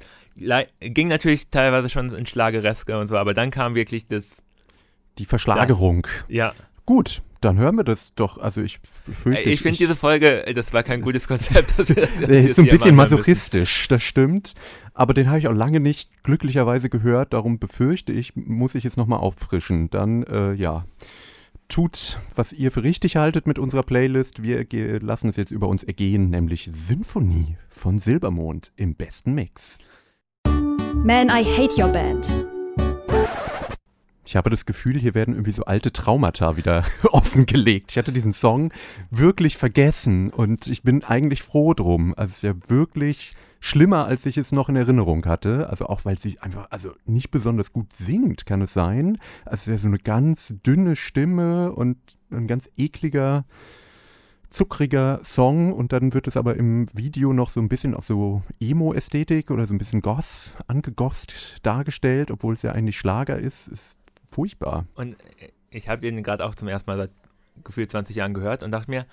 ging 0.82 1.08
natürlich 1.08 1.50
teilweise 1.50 1.90
schon 1.90 2.14
in 2.14 2.26
Schlagereske 2.26 3.00
und 3.00 3.08
so, 3.08 3.18
aber 3.18 3.34
dann 3.34 3.52
kam 3.52 3.74
wirklich 3.74 4.06
das, 4.06 4.26
die 5.18 5.26
Verschlagerung. 5.26 6.06
ja. 6.28 6.54
Gut, 6.86 7.22
dann 7.42 7.58
hören 7.58 7.76
wir 7.76 7.84
das 7.84 8.14
doch. 8.16 8.38
Also 8.38 8.62
ich 8.62 8.80
fürchte, 8.80 9.50
Ich 9.50 9.62
finde 9.62 9.78
diese 9.78 9.96
Folge, 9.96 10.46
das 10.56 10.74
war 10.74 10.84
kein 10.84 11.02
gutes 11.02 11.28
Konzept. 11.28 11.74
Dass 11.78 11.90
wir 11.90 11.96
das 11.96 12.20
jetzt 12.20 12.30
ist 12.50 12.56
so 12.56 12.62
ein 12.62 12.68
bisschen 12.68 12.96
machen 12.96 13.10
müssen. 13.12 13.16
masochistisch, 13.16 13.88
das 13.88 14.04
stimmt. 14.04 14.54
Aber 14.94 15.14
den 15.14 15.28
habe 15.30 15.40
ich 15.40 15.48
auch 15.48 15.54
lange 15.54 15.80
nicht 15.80 16.24
glücklicherweise 16.24 16.90
gehört. 16.90 17.34
Darum 17.34 17.60
befürchte 17.60 18.12
ich, 18.14 18.36
muss 18.36 18.76
ich 18.76 18.86
es 18.86 18.98
nochmal 18.98 19.20
auffrischen. 19.20 19.90
Dann, 19.90 20.24
äh, 20.24 20.54
ja, 20.54 20.86
tut, 21.68 22.20
was 22.36 22.54
ihr 22.54 22.72
für 22.72 22.84
richtig 22.84 23.16
haltet 23.16 23.48
mit 23.48 23.60
unserer 23.60 23.84
Playlist. 23.84 24.44
Wir 24.44 24.66
lassen 25.02 25.28
es 25.30 25.36
jetzt 25.36 25.52
über 25.52 25.68
uns 25.68 25.84
ergehen, 25.84 26.30
nämlich 26.30 26.68
Symphonie 26.72 27.58
von 27.70 27.98
Silbermond 28.00 28.72
im 28.76 28.96
besten 28.96 29.34
Mix. 29.34 29.78
Man, 30.46 31.30
I 31.30 31.44
Hate 31.44 31.80
Your 31.82 31.90
Band. 31.90 32.46
Ich 34.28 34.36
habe 34.36 34.50
das 34.50 34.66
Gefühl, 34.66 34.98
hier 34.98 35.14
werden 35.14 35.36
irgendwie 35.36 35.52
so 35.52 35.66
alte 35.66 35.94
Traumata 35.94 36.58
wieder 36.58 36.84
offengelegt. 37.12 37.92
Ich 37.92 37.98
hatte 37.98 38.12
diesen 38.12 38.32
Song 38.32 38.74
wirklich 39.12 39.56
vergessen 39.56 40.30
und 40.30 40.66
ich 40.66 40.82
bin 40.82 41.04
eigentlich 41.04 41.44
froh 41.44 41.76
drum. 41.76 42.16
Also 42.18 42.32
es 42.32 42.38
ist 42.38 42.44
ja 42.44 42.56
wirklich 42.68 43.34
schlimmer, 43.60 44.06
als 44.06 44.26
ich 44.26 44.38
es 44.38 44.52
noch 44.52 44.68
in 44.68 44.76
Erinnerung 44.76 45.26
hatte. 45.26 45.70
Also 45.70 45.86
auch, 45.86 46.06
weil 46.06 46.18
sie 46.18 46.40
einfach, 46.40 46.68
also 46.72 46.94
nicht 47.06 47.30
besonders 47.30 47.72
gut 47.72 47.94
singt, 47.94 48.48
kann 48.48 48.64
es 48.64 48.74
sein. 48.74 49.20
Also 49.46 49.54
es 49.54 49.62
ist 49.62 49.68
ja 49.68 49.78
so 49.78 49.88
eine 49.88 50.00
ganz 50.00 50.56
dünne 50.66 50.96
Stimme 50.96 51.72
und 51.74 51.98
ein 52.32 52.48
ganz 52.48 52.68
ekliger, 52.78 53.46
zuckriger 54.50 55.20
Song 55.24 55.72
und 55.72 55.94
dann 55.94 56.16
wird 56.16 56.28
es 56.28 56.36
aber 56.36 56.56
im 56.56 56.88
Video 56.94 57.32
noch 57.32 57.52
so 57.52 57.60
ein 57.60 57.70
bisschen 57.70 57.94
auf 57.94 58.06
so 58.06 58.42
Emo-Ästhetik 58.60 59.52
oder 59.52 59.68
so 59.68 59.74
ein 59.76 59.78
bisschen 59.78 60.02
Goss, 60.02 60.58
angegosst 60.66 61.58
dargestellt, 61.62 62.32
obwohl 62.32 62.56
es 62.56 62.64
ja 62.64 62.72
eigentlich 62.72 62.98
Schlager 62.98 63.38
ist. 63.38 63.68
Ist 63.68 63.98
furchtbar. 64.36 64.86
Und 64.96 65.14
äh, 65.40 65.50
ich 65.70 65.88
habe 65.88 66.06
ihn 66.08 66.22
gerade 66.22 66.46
auch 66.46 66.56
zum 66.56 66.68
ersten 66.68 66.90
Mal 66.90 66.98
seit 66.98 67.12
gefühlt 67.64 67.90
20 67.90 68.18
Jahren 68.18 68.34
gehört 68.34 68.64
und 68.64 68.72
dachte 68.72 68.92
mir, 68.92 69.06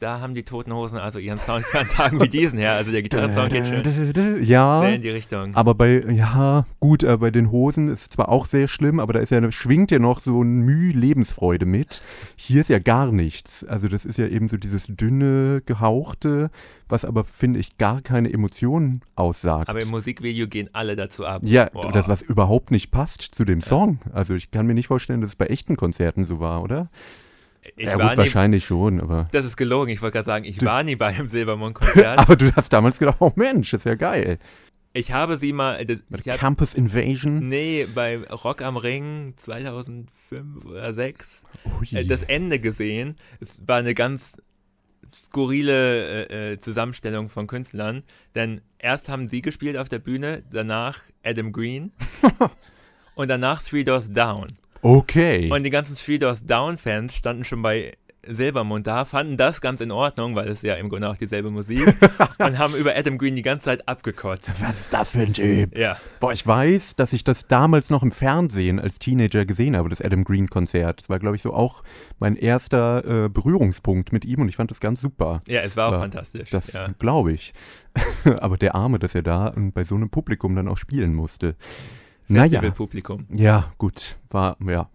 da 0.00 0.20
haben 0.20 0.34
die 0.34 0.44
Toten 0.44 0.72
Hosen 0.72 0.98
also 0.98 1.18
ihren 1.18 1.38
Sound 1.38 1.64
für 1.66 1.80
an 1.80 1.88
Tagen 1.88 2.20
wie 2.20 2.28
diesen 2.28 2.58
her. 2.58 2.72
Also 2.72 2.92
der 2.92 3.02
Gitarrensound 3.02 3.52
geht 3.52 3.66
schön 3.66 4.42
Ja, 4.44 4.80
sehr 4.80 4.94
in 4.94 5.02
die 5.02 5.10
Richtung. 5.10 5.54
aber 5.54 5.74
bei, 5.74 6.00
ja, 6.08 6.66
gut, 6.80 7.02
äh, 7.02 7.16
bei 7.16 7.30
den 7.30 7.50
Hosen 7.50 7.88
ist 7.88 8.12
zwar 8.12 8.28
auch 8.28 8.46
sehr 8.46 8.68
schlimm, 8.68 9.00
aber 9.00 9.12
da 9.12 9.20
ist 9.20 9.30
ja, 9.30 9.50
schwingt 9.50 9.90
ja 9.90 9.98
noch 9.98 10.20
so 10.20 10.42
ein 10.42 10.60
Mühe 10.60 10.92
Lebensfreude 10.92 11.66
mit. 11.66 12.02
Hier 12.36 12.60
ist 12.60 12.70
ja 12.70 12.78
gar 12.78 13.10
nichts. 13.10 13.64
Also 13.64 13.88
das 13.88 14.04
ist 14.04 14.18
ja 14.18 14.28
eben 14.28 14.48
so 14.48 14.56
dieses 14.56 14.86
dünne, 14.86 15.62
gehauchte, 15.66 16.50
was 16.88 17.04
aber, 17.04 17.24
finde 17.24 17.58
ich, 17.58 17.76
gar 17.76 18.00
keine 18.00 18.32
Emotionen 18.32 19.02
aussagt. 19.16 19.68
Aber 19.68 19.82
im 19.82 19.88
Musikvideo 19.88 20.46
gehen 20.46 20.70
alle 20.72 20.94
dazu 20.96 21.26
ab. 21.26 21.42
ja, 21.44 21.68
Boah. 21.70 21.90
das, 21.92 22.08
was 22.08 22.22
überhaupt 22.22 22.70
nicht 22.70 22.90
passt 22.90 23.22
zu 23.22 23.44
dem 23.44 23.60
Song. 23.60 23.98
Also 24.12 24.34
ich 24.34 24.50
kann 24.50 24.66
mir 24.66 24.74
nicht 24.74 24.86
vorstellen, 24.86 25.20
dass 25.20 25.30
es 25.30 25.36
bei 25.36 25.46
echten 25.46 25.76
Konzerten 25.76 26.24
so 26.24 26.38
war, 26.40 26.62
oder? 26.62 26.88
Ich 27.76 27.86
ja, 27.86 27.98
war 27.98 28.08
gut, 28.08 28.10
nie, 28.12 28.16
wahrscheinlich 28.18 28.64
schon, 28.64 29.00
aber... 29.00 29.28
das 29.32 29.44
ist 29.44 29.56
gelogen. 29.56 29.92
Ich 29.92 30.02
wollte 30.02 30.14
gerade 30.14 30.26
sagen, 30.26 30.44
ich 30.44 30.62
war 30.64 30.82
nie 30.82 30.96
bei 30.96 31.06
einem 31.08 31.26
Silbermond-Konzert. 31.28 32.18
Aber 32.18 32.36
du 32.36 32.54
hast 32.54 32.72
damals 32.72 32.98
gedacht, 32.98 33.16
oh 33.20 33.32
Mensch, 33.36 33.70
das 33.70 33.80
ist 33.80 33.84
ja 33.84 33.94
geil. 33.94 34.38
ich 34.92 35.12
habe 35.12 35.38
sie 35.38 35.52
mal, 35.52 35.78
Mit 35.78 36.02
ich 36.20 36.28
hab, 36.28 36.38
Campus 36.38 36.74
Invasion. 36.74 37.48
nee, 37.48 37.86
bei 37.92 38.18
Rock 38.18 38.62
am 38.62 38.76
Ring 38.76 39.34
2005 39.36 40.64
oder 40.64 40.94
2006 40.94 41.42
Ui. 41.80 41.98
äh, 41.98 42.04
das 42.04 42.22
Ende 42.22 42.58
gesehen. 42.58 43.16
Es 43.40 43.60
war 43.66 43.78
eine 43.78 43.94
ganz 43.94 44.36
skurrile 45.10 46.28
äh, 46.28 46.52
äh, 46.52 46.60
Zusammenstellung 46.60 47.28
von 47.28 47.46
Künstlern, 47.46 48.02
denn 48.34 48.60
erst 48.78 49.08
haben 49.08 49.28
sie 49.28 49.42
gespielt 49.42 49.76
auf 49.76 49.88
der 49.88 49.98
Bühne, 49.98 50.42
danach 50.50 51.00
Adam 51.24 51.52
Green 51.52 51.92
und 53.14 53.28
danach 53.28 53.62
Three 53.62 53.84
Doors 53.84 54.12
Down. 54.12 54.48
Okay. 54.82 55.50
Und 55.50 55.64
die 55.64 55.70
ganzen 55.70 55.96
Three 55.96 56.18
Doors 56.18 56.44
Down 56.44 56.78
Fans 56.78 57.14
standen 57.14 57.44
schon 57.44 57.62
bei 57.62 57.92
Silbermond 58.26 58.86
da, 58.86 59.04
fanden 59.04 59.36
das 59.36 59.60
ganz 59.60 59.80
in 59.80 59.90
Ordnung, 59.90 60.34
weil 60.34 60.48
es 60.48 60.62
ja 60.62 60.74
im 60.74 60.88
Grunde 60.88 61.08
auch 61.08 61.16
dieselbe 61.16 61.50
Musik 61.50 61.86
und 62.38 62.58
haben 62.58 62.74
über 62.74 62.94
Adam 62.94 63.16
Green 63.16 63.36
die 63.36 63.42
ganze 63.42 63.66
Zeit 63.66 63.88
abgekotzt. 63.88 64.54
Was 64.60 64.80
ist 64.80 64.92
das 64.92 65.12
für 65.12 65.20
ein 65.20 65.32
Typ? 65.32 65.76
Ja, 65.76 65.96
Boah, 66.20 66.32
ich 66.32 66.46
weiß, 66.46 66.96
dass 66.96 67.12
ich 67.12 67.24
das 67.24 67.46
damals 67.46 67.90
noch 67.90 68.02
im 68.02 68.10
Fernsehen 68.12 68.80
als 68.80 68.98
Teenager 68.98 69.46
gesehen 69.46 69.76
habe, 69.76 69.88
das 69.88 70.02
Adam 70.02 70.24
Green 70.24 70.48
Konzert. 70.48 71.00
Das 71.00 71.08
war, 71.08 71.18
glaube 71.18 71.36
ich, 71.36 71.42
so 71.42 71.54
auch 71.54 71.82
mein 72.18 72.36
erster 72.36 73.24
äh, 73.24 73.28
Berührungspunkt 73.28 74.12
mit 74.12 74.24
ihm 74.24 74.40
und 74.40 74.48
ich 74.48 74.56
fand 74.56 74.70
das 74.70 74.80
ganz 74.80 75.00
super. 75.00 75.40
ja, 75.46 75.60
es 75.60 75.76
war 75.76 75.88
auch 75.88 75.92
Ja, 75.92 76.00
fantastisch. 76.00 76.50
Das 76.50 76.72
ja. 76.72 76.88
glaube 76.98 77.32
ich. 77.32 77.52
Aber 78.40 78.56
der 78.56 78.74
Arme, 78.74 78.98
dass 78.98 79.14
er 79.14 79.22
da 79.22 79.48
und 79.48 79.72
bei 79.72 79.84
so 79.84 79.94
einem 79.94 80.10
Publikum 80.10 80.54
dann 80.54 80.68
auch 80.68 80.76
spielen 80.78 81.14
musste. 81.14 81.56
Naja, 82.28 82.42
Festivalpublikum. 82.60 83.26
ja, 83.30 83.72
gut, 83.78 84.16
war, 84.30 84.56
ja, 84.66 84.88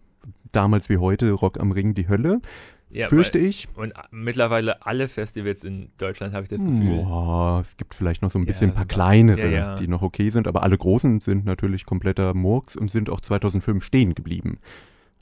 damals 0.51 0.89
wie 0.89 0.97
heute 0.97 1.31
Rock 1.31 1.59
am 1.59 1.71
Ring 1.71 1.93
die 1.95 2.07
Hölle. 2.07 2.41
Ja, 2.89 3.07
fürchte 3.07 3.39
weil- 3.39 3.47
ich. 3.47 3.67
Und 3.75 3.91
mittlerweile 4.11 4.86
alle 4.86 5.07
Festivals 5.07 5.63
in 5.63 5.89
Deutschland 5.97 6.34
habe 6.36 6.43
ich 6.43 6.49
das 6.49 6.59
Gefühl. 6.59 6.97
Boah, 6.97 7.59
es 7.59 7.75
gibt 7.75 7.95
vielleicht 7.95 8.21
noch 8.21 8.29
so 8.29 8.38
ein 8.38 8.43
Ja, 8.43 8.51
bisschen 8.51 8.71
paar 8.71 8.84
ein 8.84 8.88
paar- 8.88 8.95
kleinere, 8.95 9.41
ja, 9.45 9.49
ja. 9.49 9.75
die 9.75 9.88
noch 9.88 10.03
okay 10.03 10.29
sind, 10.29 10.47
aber 10.47 10.61
alle 10.61 10.77
großen 10.77 11.19
sind 11.19 11.43
natürlich 11.43 11.86
kompletter 11.88 12.36
Murks 12.36 12.75
und 12.75 12.91
sind 12.91 13.09
auch 13.09 13.19
2005 13.19 13.84
stehen 13.84 14.13
geblieben. 14.13 14.59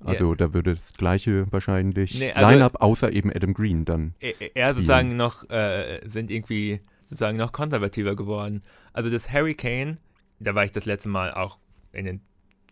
Also 0.04 0.34
da 0.36 0.54
würde 0.54 0.74
das 0.74 0.94
gleiche 0.96 1.46
wahrscheinlich 1.52 2.20
Nee, 2.20 2.34
also- 2.34 2.50
Line-Up 2.50 2.82
außer 2.82 3.14
eben 3.14 3.32
Adam 3.34 3.54
Green 3.54 3.86
dann. 3.86 4.16
E- 4.20 4.32
e- 4.40 4.52
eher 4.56 4.74
sozusagen 4.74 5.16
noch, 5.16 5.48
äh, 5.50 6.02
sind 6.06 6.30
irgendwie 6.32 6.82
sozusagen 7.00 7.38
noch 7.38 7.52
konservativer 7.54 8.16
geworden. 8.16 8.64
Also 8.94 9.10
das 9.12 9.32
Hurricane, 9.32 9.98
da 10.40 10.56
war 10.56 10.66
ich 10.66 10.72
das 10.72 10.86
letzte 10.86 11.08
Mal 11.08 11.32
auch 11.36 11.60
in 11.94 12.06
den 12.06 12.22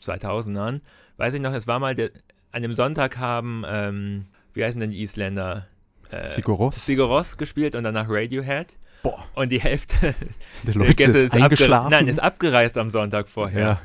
2000ern, 0.02 0.82
weiß 1.18 1.34
ich 1.34 1.42
noch, 1.42 1.54
es 1.54 1.68
war 1.68 1.80
mal, 1.80 1.96
der, 1.96 2.12
an 2.52 2.62
dem 2.62 2.74
Sonntag 2.74 3.18
haben, 3.18 3.64
ähm, 3.68 4.26
wie 4.54 4.64
heißen 4.64 4.80
denn 4.80 4.92
die 4.92 5.02
Isländer? 5.02 5.68
Äh. 6.12 6.26
Sigur 6.74 7.08
Rós 7.10 7.38
gespielt 7.38 7.76
und 7.76 7.84
danach 7.84 8.08
Radiohead. 8.10 8.78
Boah, 9.04 9.24
Und 9.36 9.52
die 9.52 9.62
Hälfte 9.62 10.14
der 10.64 10.74
der 10.74 10.94
Gäste 10.94 11.04
ist 11.04 11.16
ist, 11.26 11.32
abge 11.34 11.44
eingeschlafen. 11.44 11.92
nein, 11.92 12.08
ist 12.08 12.20
abgereist 12.20 12.78
am 12.78 12.90
Sonntag 12.90 13.30
vorher. 13.30 13.62
ja, 13.62 13.82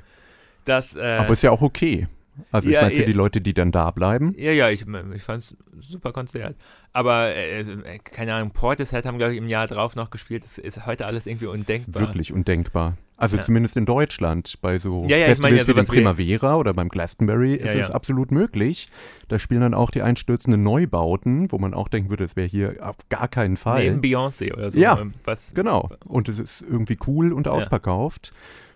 Das, 0.65 0.97
äh, 0.97 1.03
aber 1.03 1.35
ist 1.35 1.43
ja 1.43 1.51
auch 1.51 1.63
okay. 1.63 2.09
Also 2.51 2.69
ich 2.69 2.75
ja, 2.75 2.83
meine, 2.83 2.95
für 2.95 3.05
die 3.05 3.13
Leute, 3.13 3.41
die 3.41 3.55
dann 3.55 3.73
da 3.73 3.91
bleiben, 3.91 4.35
Ja, 4.37 4.53
ja, 4.53 4.69
ich, 4.71 4.85
ich 5.15 5.23
fand 5.23 5.43
es 5.43 5.57
super 5.81 6.13
Konzert. 6.13 6.57
Aber, 6.93 7.35
äh, 7.35 7.61
äh, 7.61 7.99
keine 8.05 8.35
Ahnung, 8.35 8.53
Portishead 8.53 9.05
haben, 9.05 9.19
glaube 9.19 9.33
ich, 9.33 9.39
im 9.39 9.49
Jahr 9.49 9.67
drauf 9.67 9.97
noch 9.97 10.11
gespielt. 10.11 10.45
Das 10.45 10.59
ist 10.59 10.87
heute 10.87 11.07
alles 11.07 11.27
irgendwie 11.27 11.47
undenkbar. 11.47 12.03
wirklich 12.03 12.33
undenkbar. 12.33 12.97
Also 13.17 13.37
Ja. 13.37 13.43
zumindest 13.43 13.77
in 13.77 13.85
Deutschland, 13.85 14.61
bei 14.61 14.79
so 14.79 15.03
Ja, 15.03 15.17
ja, 15.17 15.17
ich 15.17 15.25
Festivals 15.25 15.41
meine 15.41 15.57
ja 15.57 15.67
wie 15.69 15.75
dem 15.75 15.87
Primavera 15.87 16.57
oder 16.57 16.73
beim 16.75 16.89
Glastonbury 16.89 17.55
ist 17.55 17.75
es 17.75 17.91
absolut 17.91 18.31
möglich. 18.31 18.89
Da 19.29 19.39
spielen 19.39 19.61
dann 19.61 19.75
auch 19.75 19.91
die 19.91 20.03
einstürzenden 20.03 20.63
Neubauten, 20.63 21.51
wo 21.53 21.59
man 21.59 21.75
auch 21.75 21.89
denken 21.89 22.11
würde, 22.11 22.25
das 22.25 22.37
wäre 22.37 22.49
hier 22.49 22.77
auf 22.81 22.97
gar 23.09 23.29
keinen 23.29 23.57
Fall. 23.57 23.85
Neben 23.85 24.01
Beyoncé 24.01 24.53
oder 24.53 24.71
so. 24.71 24.79
Ja. 24.79 24.99
Ähm, 25.01 25.15
Was, 25.25 25.53
Genau. 25.55 25.91
Und 26.05 26.29
es 26.29 26.39
ist 26.39 26.63
irgendwie 26.63 26.97
cool 27.07 27.33
und 27.33 27.47
ausverkauft. 27.49 28.33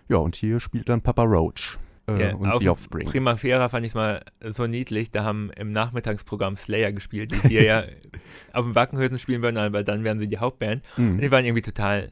Ja, 0.07 0.17
und 0.17 0.35
hier 0.35 0.59
spielt 0.59 0.89
dann 0.89 1.01
Papa 1.01 1.23
Roach 1.23 1.77
äh, 2.17 2.29
Ja, 2.29 2.35
und 2.35 2.49
auf 2.49 2.61
The 2.61 2.69
Offspring. 2.69 3.07
Primavera 3.07 3.69
fand 3.69 3.85
ich 3.85 3.93
mal 3.95 4.21
so 4.47 4.67
niedlich. 4.67 5.11
Da 5.11 5.23
haben 5.23 5.51
im 5.57 5.71
Nachmittagsprogramm 5.71 6.55
Slayer 6.57 6.91
gespielt, 6.91 7.31
die 7.31 7.47
hier 7.47 7.63
ja 7.63 7.83
auf 8.53 8.65
dem 8.65 8.75
Wackenhösen 8.75 9.19
spielen 9.19 9.41
würden, 9.41 9.57
aber 9.57 9.83
dann 9.83 10.03
wären 10.03 10.19
sie 10.19 10.27
die 10.27 10.37
Hauptband. 10.39 10.83
Und 10.97 11.15
Mhm. 11.15 11.21
die 11.21 11.31
waren 11.31 11.45
irgendwie 11.45 11.61
total 11.61 12.11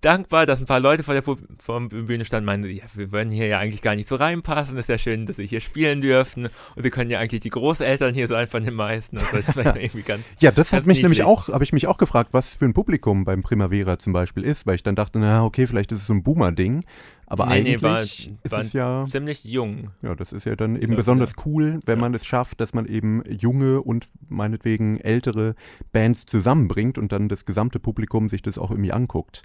dankbar, 0.00 0.46
dass 0.46 0.58
ein 0.58 0.66
paar 0.66 0.80
Leute 0.80 1.04
vor 1.04 1.14
der, 1.14 1.22
vor 1.22 1.36
der 1.36 2.02
Bühne 2.02 2.24
standen 2.24 2.42
und 2.42 2.46
meinten, 2.62 2.76
ja, 2.76 2.82
wir 2.96 3.12
würden 3.12 3.30
hier 3.30 3.46
ja 3.46 3.60
eigentlich 3.60 3.82
gar 3.82 3.94
nicht 3.94 4.08
so 4.08 4.16
reinpassen, 4.16 4.76
ist 4.76 4.88
ja 4.88 4.98
schön, 4.98 5.26
dass 5.26 5.36
sie 5.36 5.46
hier 5.46 5.60
spielen 5.60 6.00
dürften 6.00 6.46
und 6.74 6.82
sie 6.82 6.90
können 6.90 7.08
ja 7.08 7.20
eigentlich 7.20 7.40
die 7.42 7.50
Großeltern 7.50 8.12
hier 8.12 8.26
sein 8.26 8.48
von 8.48 8.64
den 8.64 8.74
meisten. 8.74 9.18
Also 9.18 9.28
das 9.36 9.54
ganz, 10.04 10.24
Ja, 10.40 10.50
das 10.50 10.72
hat 10.72 10.86
mich 10.86 11.02
nämlich 11.02 11.20
niedlich. 11.20 11.24
auch, 11.24 11.50
habe 11.50 11.62
ich 11.62 11.72
mich 11.72 11.86
auch 11.86 11.98
gefragt, 11.98 12.30
was 12.32 12.52
für 12.52 12.64
ein 12.64 12.74
Publikum 12.74 13.24
beim 13.24 13.42
Primavera 13.44 13.96
zum 14.00 14.12
Beispiel 14.12 14.42
ist, 14.42 14.66
weil 14.66 14.74
ich 14.74 14.82
dann 14.82 14.96
dachte, 14.96 15.20
na 15.20 15.44
okay, 15.44 15.68
vielleicht 15.68 15.92
ist 15.92 16.00
es 16.00 16.06
so 16.08 16.14
ein 16.14 16.24
Boomer-Ding, 16.24 16.84
aber 17.32 17.46
Nee, 17.46 17.62
nee, 17.62 17.68
eigentlich 17.76 17.82
war- 17.82 18.02
ist 18.02 18.52
war 18.52 18.60
es 18.60 18.72
ja, 18.72 19.04
ziemlich 19.08 19.44
jung. 19.44 19.90
ja, 20.02 20.14
das 20.14 20.32
ist 20.32 20.44
ja 20.44 20.54
dann 20.54 20.76
eben 20.76 20.92
Ja, 20.92 20.96
besonders 20.98 21.32
cool, 21.46 21.80
wenn 21.86 21.98
Ja. 21.98 22.00
man 22.02 22.14
es 22.14 22.26
schafft, 22.26 22.60
dass 22.60 22.74
man 22.74 22.86
eben 22.86 23.22
junge 23.26 23.80
und 23.80 24.08
meinetwegen 24.28 24.98
ältere 24.98 25.54
Bands 25.92 26.26
zusammenbringt 26.26 26.98
und 26.98 27.10
dann 27.12 27.28
das 27.28 27.44
gesamte 27.46 27.80
Publikum 27.80 28.28
sich 28.28 28.42
das 28.42 28.58
auch 28.58 28.70
irgendwie 28.70 28.92
anguckt. 28.92 29.42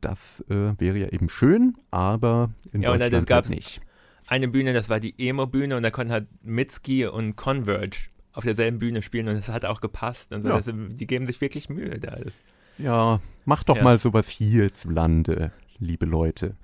Das 0.00 0.44
äh, 0.48 0.72
wäre 0.78 0.98
ja 0.98 1.08
eben 1.08 1.28
schön, 1.28 1.74
aber 1.90 2.50
in 2.72 2.82
Ja, 2.82 2.92
und 2.92 2.98
das 3.00 3.08
Deutschland 3.10 3.26
gab's- 3.26 3.48
halt 3.48 3.56
nicht. 3.56 3.80
Eine 4.28 4.48
Bühne, 4.48 4.72
das 4.72 4.88
war 4.88 4.98
die 4.98 5.14
Emo-Bühne 5.18 5.76
und 5.76 5.82
da 5.82 5.90
konnten 5.90 6.12
halt 6.12 6.26
Mitski 6.42 7.06
und 7.06 7.36
Converge 7.36 8.08
auf 8.32 8.44
derselben 8.44 8.78
Bühne 8.78 9.02
spielen 9.02 9.28
und 9.28 9.36
das 9.36 9.48
hat 9.50 9.64
auch 9.64 9.80
gepasst. 9.80 10.32
Und 10.34 10.42
so. 10.42 10.48
Ja. 10.48 10.56
das, 10.56 10.66
die 10.74 11.06
geben 11.06 11.26
sich 11.26 11.40
wirklich 11.40 11.68
Mühe 11.68 11.98
da. 12.00 12.10
Das, 12.16 12.34
Ja, 12.78 13.20
macht 13.46 13.68
doch 13.70 13.76
Ja. 13.76 13.82
mal 13.84 13.98
sowas 13.98 14.28
hierzulande, 14.28 15.52
liebe 15.78 16.06
Leute. 16.06 16.56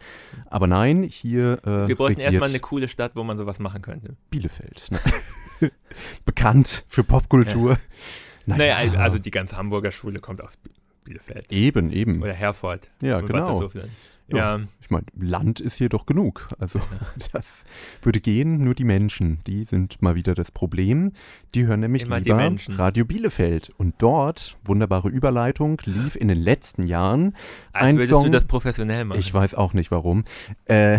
Aber 0.46 0.66
nein, 0.66 1.02
hier 1.02 1.58
äh, 1.64 1.88
wir 1.88 1.96
bräuchten 1.96 2.20
erstmal 2.20 2.48
eine 2.48 2.60
coole 2.60 2.88
Stadt, 2.88 3.12
wo 3.14 3.22
man 3.24 3.38
sowas 3.38 3.58
machen 3.58 3.82
könnte. 3.82 4.16
Bielefeld. 4.30 4.86
Ne? 4.90 4.98
Bekannt 6.24 6.84
für 6.88 7.04
Popkultur. 7.04 7.78
Naja, 8.46 8.76
also- 8.76 8.96
also 8.96 9.18
die 9.18 9.30
ganze 9.30 9.56
Hamburger 9.56 9.90
Schule 9.90 10.18
kommt 10.20 10.42
aus 10.42 10.56
Bi- 10.56 10.70
Bielefeld. 11.04 11.50
eben, 11.52 11.90
eben. 11.90 12.22
Oder 12.22 12.32
Herford. 12.32 12.88
Ja, 13.02 13.20
genau. 13.20 13.68
Ja. 14.36 14.56
Ja, 14.56 14.64
Ich 14.80 14.90
meine, 14.90 15.06
Land 15.18 15.60
ist 15.60 15.76
hier 15.76 15.88
doch 15.88 16.06
genug. 16.06 16.48
Also 16.58 16.80
das 17.32 17.64
würde 18.02 18.20
gehen, 18.20 18.58
nur 18.58 18.74
die 18.74 18.84
Menschen, 18.84 19.40
die 19.46 19.64
sind 19.64 20.02
mal 20.02 20.14
wieder 20.14 20.34
das 20.34 20.50
Problem. 20.50 21.12
Die 21.54 21.66
hören 21.66 21.80
nämlich 21.80 22.04
Immer 22.04 22.18
die 22.20 22.24
lieber 22.24 22.36
Menschen. 22.36 22.74
Radio 22.74 23.04
Bielefeld. 23.04 23.70
Und 23.76 23.94
dort, 23.98 24.56
wunderbare 24.64 25.08
Überleitung, 25.08 25.80
lief 25.84 26.16
in 26.16 26.28
den 26.28 26.38
letzten 26.38 26.86
Jahren 26.86 27.34
als 27.72 27.86
ein 27.86 27.96
würdest 27.96 28.10
Song, 28.10 28.24
du 28.24 28.30
das 28.30 28.44
professionell 28.44 29.04
machen. 29.04 29.20
Ich 29.20 29.32
weiß 29.32 29.54
auch 29.54 29.74
nicht 29.74 29.90
warum. 29.90 30.24
Äh, 30.66 30.98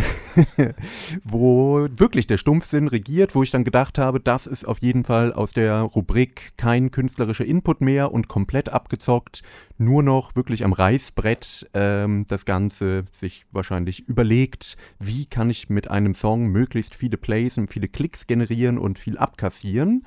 wo 1.23 1.87
wirklich 1.91 2.27
der 2.27 2.37
Stumpfsinn 2.37 2.87
regiert, 2.87 3.35
wo 3.35 3.43
ich 3.43 3.51
dann 3.51 3.63
gedacht 3.63 3.97
habe, 3.97 4.19
das 4.19 4.47
ist 4.47 4.67
auf 4.67 4.81
jeden 4.81 5.03
Fall 5.03 5.33
aus 5.33 5.53
der 5.53 5.81
Rubrik 5.81 6.53
kein 6.57 6.91
künstlerischer 6.91 7.45
Input 7.45 7.81
mehr 7.81 8.11
und 8.11 8.27
komplett 8.27 8.69
abgezockt, 8.69 9.41
nur 9.77 10.03
noch 10.03 10.35
wirklich 10.35 10.63
am 10.63 10.73
Reißbrett 10.73 11.69
ähm, 11.73 12.25
das 12.27 12.45
Ganze 12.45 13.05
sich 13.23 13.45
wahrscheinlich 13.51 14.07
überlegt, 14.07 14.77
wie 14.99 15.25
kann 15.25 15.49
ich 15.49 15.69
mit 15.69 15.89
einem 15.89 16.13
Song 16.13 16.47
möglichst 16.47 16.93
viele 16.93 17.17
Plays 17.17 17.57
und 17.57 17.69
viele 17.69 17.87
Klicks 17.87 18.27
generieren 18.27 18.77
und 18.77 18.99
viel 18.99 19.17
abkassieren. 19.17 20.05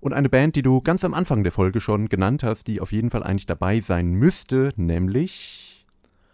Und 0.00 0.12
eine 0.12 0.28
Band, 0.28 0.54
die 0.54 0.62
du 0.62 0.82
ganz 0.82 1.02
am 1.02 1.14
Anfang 1.14 1.42
der 1.42 1.52
Folge 1.52 1.80
schon 1.80 2.08
genannt 2.08 2.44
hast, 2.44 2.66
die 2.66 2.80
auf 2.80 2.92
jeden 2.92 3.10
Fall 3.10 3.22
eigentlich 3.22 3.46
dabei 3.46 3.80
sein 3.80 4.12
müsste, 4.12 4.72
nämlich 4.76 5.86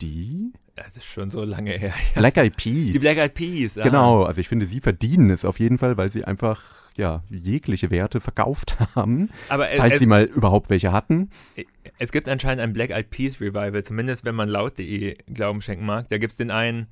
die 0.03 0.53
Das 0.77 0.97
ist 0.97 1.05
schon 1.07 1.31
so 1.31 1.45
lange 1.45 1.71
her. 1.73 1.93
Black 2.15 2.37
Eyed 2.37 2.57
Peas. 2.57 2.93
Die 2.93 2.99
Black 2.99 3.17
Eyed 3.19 3.35
Peas. 3.35 3.79
ah. 3.79 3.83
Genau, 3.83 4.25
also 4.25 4.41
ich 4.41 4.49
finde, 4.49 4.67
sie 4.67 4.81
verdienen 4.81 5.31
es 5.31 5.45
auf 5.45 5.61
jeden 5.61 5.79
Fall, 5.79 5.97
weil 5.97 6.11
sie 6.11 6.25
einfach 6.25 6.63
ja 6.97 7.23
jegliche 7.29 7.91
Werte 7.91 8.21
verkauft 8.21 8.77
haben, 8.95 9.31
Aber 9.49 9.71
es, 9.71 9.79
falls 9.79 9.95
es, 9.95 10.01
sie 10.01 10.07
mal 10.07 10.25
überhaupt 10.25 10.71
welche 10.71 10.93
hatten. 10.93 11.31
es 11.99 12.13
gibt 12.13 12.29
anscheinend 12.29 12.61
ein 12.61 12.73
Black 12.73 12.91
Eyed 12.91 13.11
Peas 13.11 13.41
Revival, 13.41 13.83
zumindest 13.85 14.25
wenn 14.25 14.35
man 14.35 14.49
laut.de 14.49 15.17
Glauben 15.33 15.61
schenken 15.61 15.87
mag. 15.87 16.09
Da 16.09 16.19
gibt 16.19 16.33
es 16.33 16.37
den 16.39 16.51
einen, 16.51 16.87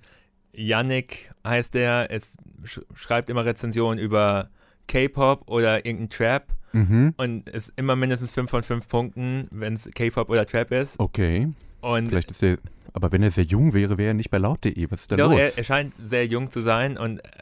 Yannick 0.53 1.31
heißt 1.47 1.75
der, 1.75 2.09
es 2.11 2.33
sch 2.65 2.81
schreibt 2.95 3.31
immer 3.31 3.45
Rezensionen 3.45 3.99
über 3.99 4.51
K-Pop 4.89 5.49
oder 5.51 5.85
irgendeinen 5.87 6.11
Trap 6.11 6.47
Mhm. 6.75 7.13
und 7.19 7.51
ist 7.51 7.71
immer 7.77 7.97
mindestens 7.97 8.33
5 8.33 8.51
von 8.51 8.63
5 8.63 8.89
Punkten, 8.89 9.47
wenn 9.51 9.75
es 9.75 9.91
K-Pop 9.95 10.31
oder 10.31 10.47
Trap 10.47 10.73
ist. 10.73 10.99
Okay, 10.99 11.49
Und 11.83 12.09
vielleicht 12.09 12.31
ist 12.31 12.43
er, 12.43 12.57
aber 12.93 13.13
wenn 13.13 13.23
er 13.23 13.31
sehr 13.31 13.45
jung 13.45 13.75
wäre, 13.75 13.99
wäre 13.99 14.09
er 14.09 14.15
nicht 14.15 14.31
bei 14.31 14.39
laut.de. 14.39 14.91
Was 14.91 15.03
ist 15.03 15.13
da 15.13 15.17
Doch, 15.17 15.31
los? 15.31 15.39
er, 15.39 15.59
er 15.59 15.65
scheint 15.65 15.95
sehr 16.03 16.27
jung 16.27 16.51
zu 16.51 16.61
sein 16.61 16.99
und 16.99 17.21
äh, 17.21 17.33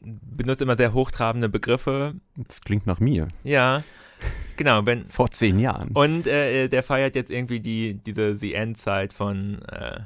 benutzt 0.00 0.62
immer 0.62 0.76
sehr 0.76 0.92
hochtrabende 0.92 1.48
Begriffe. 1.48 2.14
das 2.36 2.60
klingt 2.60 2.86
nach 2.86 3.00
mir. 3.00 3.28
Ja, 3.44 3.82
genau. 4.56 4.86
Wenn, 4.86 5.06
Vor 5.08 5.30
zehn 5.30 5.58
Jahren. 5.58 5.90
und 5.92 6.26
äh, 6.26 6.68
der 6.68 6.82
feiert 6.82 7.14
jetzt 7.14 7.30
irgendwie 7.30 7.60
die, 7.60 7.94
diese 7.94 8.36
The 8.36 8.54
End-Zeit 8.54 9.12
von, 9.12 9.60
äh, 9.62 10.00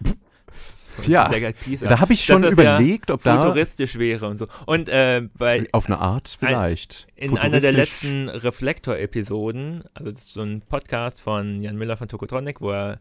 von 0.97 1.05
Ja, 1.05 1.29
da 1.29 2.01
habe 2.01 2.15
ich 2.15 2.25
schon 2.25 2.45
überlegt, 2.45 3.11
ob 3.11 3.23
da 3.23 3.41
futuristisch 3.43 3.99
wäre 3.99 4.29
und 4.29 4.39
so. 4.39 4.47
Und 4.67 4.89
äh, 4.89 5.29
bei, 5.37 5.67
auf 5.73 5.87
eine 5.87 5.99
Art 5.99 6.37
vielleicht. 6.39 7.07
in 7.17 7.37
einer 7.37 7.61
der 7.61 7.73
letzten 7.73 8.29
Reflektor-Episoden, 8.31 9.85
also 9.93 10.11
das 10.11 10.23
ist 10.23 10.33
so 10.33 10.43
ein 10.43 10.63
Podcast 10.63 11.21
von 11.21 11.61
Jan 11.61 11.77
Müller 11.77 11.97
von 11.97 12.09
Tokotronic, 12.09 12.61
wo 12.61 12.71
er 12.71 13.01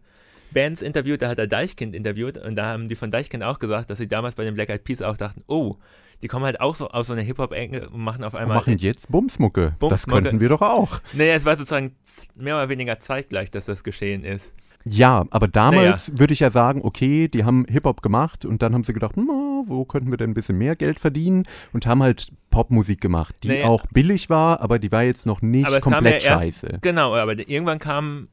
Bands 0.54 0.82
interviewt, 0.82 1.22
da 1.22 1.30
hat 1.30 1.40
er 1.40 1.48
Deichkind 1.48 1.96
interviewt 1.96 2.38
und 2.38 2.56
da 2.56 2.66
haben 2.68 2.88
die 2.90 2.96
von 2.96 3.12
Deichkind 3.12 3.44
auch 3.44 3.60
gesagt, 3.60 3.90
dass 3.90 3.98
sie 3.98 4.08
damals 4.08 4.36
bei 4.36 4.44
den 4.44 4.54
Black 4.56 4.70
Eyed 4.70 4.84
Peas 4.84 5.02
auch 5.02 5.18
dachten, 5.18 5.44
oh, 5.48 5.76
die 6.22 6.28
kommen 6.30 6.46
halt 6.46 6.62
auch 6.62 6.76
so 6.76 6.88
aus 6.90 7.08
so 7.08 7.14
einer 7.14 7.22
Hip-Hop-Ecke 7.24 7.90
und 7.90 8.02
machen 8.02 8.24
auf 8.24 8.34
Und 8.34 8.40
einmal. 8.40 8.58
machen 8.58 8.78
jetzt 8.78 9.12
Bumsmucke. 9.12 9.72
Das 9.72 9.80
Bumsmucke. 9.80 10.22
könnten 10.24 10.40
wir 10.40 10.50
doch 10.50 10.62
auch. 10.62 11.00
naja, 11.14 11.34
es 11.36 11.44
war 11.46 11.58
sozusagen 11.58 11.96
mehr 12.36 12.56
oder 12.56 12.70
weniger 12.70 13.00
zeitgleich, 13.00 13.52
dass 13.52 13.66
das 13.66 13.84
geschehen 13.84 14.24
ist. 14.24 14.54
Ja, 14.86 15.26
aber 15.30 15.48
damals 15.48 16.12
würde 16.18 16.34
ich 16.34 16.42
ja 16.42 16.50
sagen, 16.50 16.82
okay, 16.84 17.30
die 17.30 17.46
haben 17.46 17.66
Hip-Hop 17.70 18.02
gemacht 18.02 18.46
und 18.46 18.62
dann 18.62 18.74
haben 18.74 18.84
sie 18.84 18.92
gedacht, 18.94 19.14
na, 19.16 19.64
wo 19.66 19.86
könnten 19.86 20.12
wir 20.12 20.18
denn 20.18 20.32
ein 20.32 20.34
bisschen 20.34 20.58
mehr 20.58 20.76
Geld 20.76 21.00
verdienen 21.00 21.44
und 21.72 21.86
haben 21.88 22.04
halt 22.04 22.34
Popmusik 22.50 23.00
gemacht, 23.00 23.36
die 23.44 23.48
Naja. 23.48 23.66
auch 23.68 23.86
billig 23.94 24.30
war, 24.30 24.60
aber 24.60 24.80
die 24.80 24.92
war 24.92 25.04
jetzt 25.04 25.26
noch 25.26 25.42
nicht 25.42 25.68
komplett 25.82 26.24
ja 26.24 26.32
erst- 26.32 26.44
scheiße. 26.62 26.80
Genau, 26.82 27.16
aber 27.16 27.32
irgendwann 27.38 27.80
kam. 27.80 28.28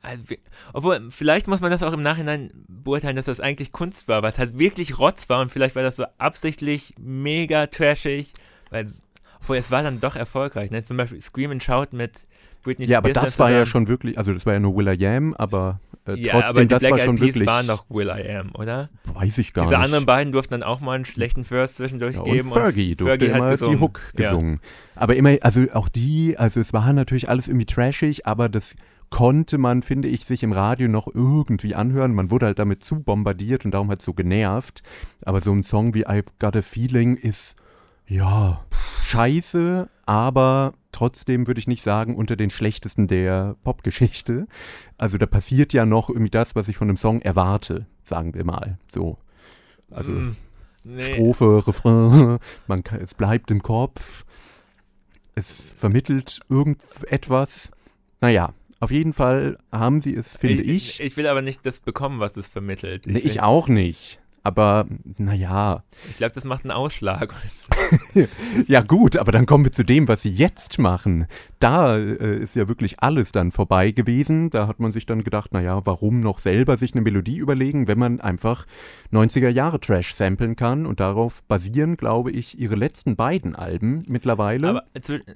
Also, 0.00 0.22
obwohl, 0.72 1.10
vielleicht 1.10 1.48
muss 1.48 1.60
man 1.60 1.70
das 1.70 1.82
auch 1.82 1.92
im 1.92 2.02
Nachhinein 2.02 2.50
beurteilen, 2.68 3.16
dass 3.16 3.24
das 3.26 3.40
eigentlich 3.40 3.72
Kunst 3.72 4.06
war, 4.08 4.22
weil 4.22 4.30
es 4.32 4.38
halt 4.38 4.58
wirklich 4.58 4.98
Rotz 4.98 5.28
war 5.28 5.40
und 5.40 5.50
vielleicht 5.50 5.74
war 5.74 5.82
das 5.82 5.96
so 5.96 6.04
absichtlich 6.18 6.94
mega 7.00 7.66
trashig, 7.66 8.32
weil, 8.70 8.86
obwohl 9.40 9.56
es 9.56 9.70
war 9.70 9.82
dann 9.82 9.98
doch 10.00 10.14
erfolgreich, 10.14 10.70
ne? 10.70 10.84
Zum 10.84 10.96
Beispiel 10.96 11.20
Scream 11.20 11.50
and 11.50 11.62
Shout 11.64 11.88
mit 11.92 12.26
Britney 12.62 12.86
Ja, 12.86 12.98
aber 12.98 13.10
Spears 13.10 13.24
das 13.26 13.38
war 13.38 13.50
ja 13.50 13.66
schon 13.66 13.88
wirklich, 13.88 14.16
also 14.18 14.32
das 14.32 14.46
war 14.46 14.52
ja 14.52 14.60
nur 14.60 14.76
Will 14.76 14.88
I 14.88 15.06
Am, 15.06 15.34
aber 15.34 15.80
äh, 16.06 16.14
Ja, 16.16 16.32
trotzdem, 16.34 16.48
aber 16.50 16.60
die 16.62 16.66
das 16.68 16.80
Black 16.80 16.92
war 16.92 16.98
Eyed 16.98 17.04
schon 17.06 17.16
Peas 17.16 17.26
wirklich, 17.26 17.46
waren 17.46 17.66
doch 17.66 17.84
Will 17.88 18.08
I 18.08 18.30
Am, 18.36 18.54
oder? 18.54 18.90
weiß 19.14 19.38
ich 19.38 19.52
gar 19.52 19.64
Diese 19.64 19.76
nicht. 19.76 19.84
anderen 19.84 20.06
beiden 20.06 20.32
durften 20.32 20.52
dann 20.54 20.62
auch 20.62 20.80
mal 20.80 20.92
einen 20.94 21.04
schlechten 21.06 21.44
Verse 21.44 21.74
zwischendurch 21.74 22.16
Ja, 22.16 22.22
geben. 22.22 22.52
und 22.52 22.54
Fergie 22.58 22.94
durfte 22.94 23.18
Fergie 23.26 23.32
hat 23.32 23.38
immer 23.40 23.50
die 23.50 23.58
gesungen. 23.58 23.80
Hook 23.80 24.00
Ja. 24.16 24.30
gesungen. 24.30 24.60
Aber 24.94 25.16
immer, 25.16 25.36
also 25.40 25.66
auch 25.72 25.88
die, 25.88 26.36
also 26.36 26.60
es 26.60 26.72
war 26.72 26.92
natürlich 26.92 27.28
alles 27.28 27.48
irgendwie 27.48 27.66
trashig, 27.66 28.26
aber 28.26 28.48
das 28.48 28.74
konnte 29.10 29.58
man, 29.58 29.82
finde 29.82 30.08
ich, 30.08 30.24
sich 30.24 30.42
im 30.42 30.52
Radio 30.52 30.88
noch 30.88 31.08
irgendwie 31.12 31.74
anhören. 31.74 32.14
Man 32.14 32.30
wurde 32.30 32.46
halt 32.46 32.58
damit 32.58 32.84
zu 32.84 33.00
bombardiert 33.00 33.64
und 33.64 33.72
darum 33.72 33.88
halt 33.88 34.02
so 34.02 34.12
genervt. 34.12 34.82
Aber 35.24 35.40
so 35.40 35.52
ein 35.52 35.62
Song 35.62 35.94
wie 35.94 36.06
I've 36.06 36.26
Got 36.38 36.56
a 36.56 36.62
Feeling 36.62 37.16
ist, 37.16 37.56
ja, 38.06 38.64
scheiße, 39.04 39.88
aber 40.06 40.72
trotzdem 40.92 41.46
würde 41.46 41.58
ich 41.58 41.66
nicht 41.66 41.82
sagen 41.82 42.16
unter 42.16 42.36
den 42.36 42.50
schlechtesten 42.50 43.06
der 43.06 43.56
Popgeschichte. 43.64 44.46
Also 44.96 45.18
da 45.18 45.26
passiert 45.26 45.72
ja 45.72 45.84
noch 45.86 46.08
irgendwie 46.08 46.30
das, 46.30 46.54
was 46.54 46.68
ich 46.68 46.76
von 46.76 46.88
einem 46.88 46.96
Song 46.96 47.20
erwarte, 47.20 47.86
sagen 48.04 48.34
wir 48.34 48.44
mal. 48.44 48.78
So. 48.92 49.18
Also 49.90 50.10
Mm, 50.10 50.36
nee. 50.84 51.02
Strophe, 51.02 51.66
Refrain, 51.66 52.38
man 52.66 52.82
kann, 52.82 53.00
es 53.00 53.14
bleibt 53.14 53.50
im 53.50 53.62
Kopf, 53.62 54.24
es 55.34 55.70
vermittelt 55.70 56.40
irgendetwas. 56.48 57.70
Naja, 58.20 58.52
auf 58.80 58.90
jeden 58.90 59.12
Fall 59.12 59.58
haben 59.72 60.00
sie 60.00 60.14
es, 60.14 60.36
finde 60.36 60.62
ich. 60.62 61.00
Ich 61.00 61.16
will 61.16 61.26
aber 61.26 61.42
nicht 61.42 61.64
das 61.66 61.80
bekommen, 61.80 62.20
was 62.20 62.36
es 62.36 62.48
vermittelt. 62.48 63.06
Nee, 63.06 63.18
ich 63.18 63.40
auch 63.40 63.68
nicht. 63.68 64.20
Aber 64.48 64.86
naja, 65.18 65.82
Ich 66.08 66.16
glaube, 66.16 66.32
das 66.32 66.44
macht 66.44 66.64
einen 66.64 66.70
Ausschlag. 66.70 67.34
ja 68.66 68.80
gut, 68.80 69.18
aber 69.18 69.30
dann 69.30 69.44
kommen 69.44 69.64
wir 69.64 69.72
zu 69.72 69.84
dem, 69.84 70.08
was 70.08 70.22
sie 70.22 70.30
jetzt 70.30 70.78
machen. 70.78 71.26
Da 71.58 71.98
äh, 71.98 72.38
ist 72.38 72.56
ja 72.56 72.66
wirklich 72.66 73.00
alles 73.00 73.30
dann 73.30 73.50
vorbei 73.50 73.90
gewesen. 73.90 74.48
Da 74.48 74.66
hat 74.66 74.80
man 74.80 74.92
sich 74.92 75.04
dann 75.04 75.22
gedacht, 75.22 75.52
naja, 75.52 75.84
warum 75.84 76.20
noch 76.20 76.38
selber 76.38 76.78
sich 76.78 76.94
eine 76.94 77.02
Melodie 77.02 77.36
überlegen, 77.36 77.88
wenn 77.88 77.98
man 77.98 78.22
einfach 78.22 78.64
90er 79.12 79.50
Jahre 79.50 79.80
Trash 79.80 80.14
samplen 80.14 80.56
kann. 80.56 80.86
Und 80.86 81.00
darauf 81.00 81.44
basieren, 81.44 81.98
glaube 81.98 82.30
ich, 82.30 82.58
ihre 82.58 82.76
letzten 82.76 83.16
beiden 83.16 83.54
Alben 83.54 84.02
mittlerweile. 84.08 84.68
Aber 84.68 84.84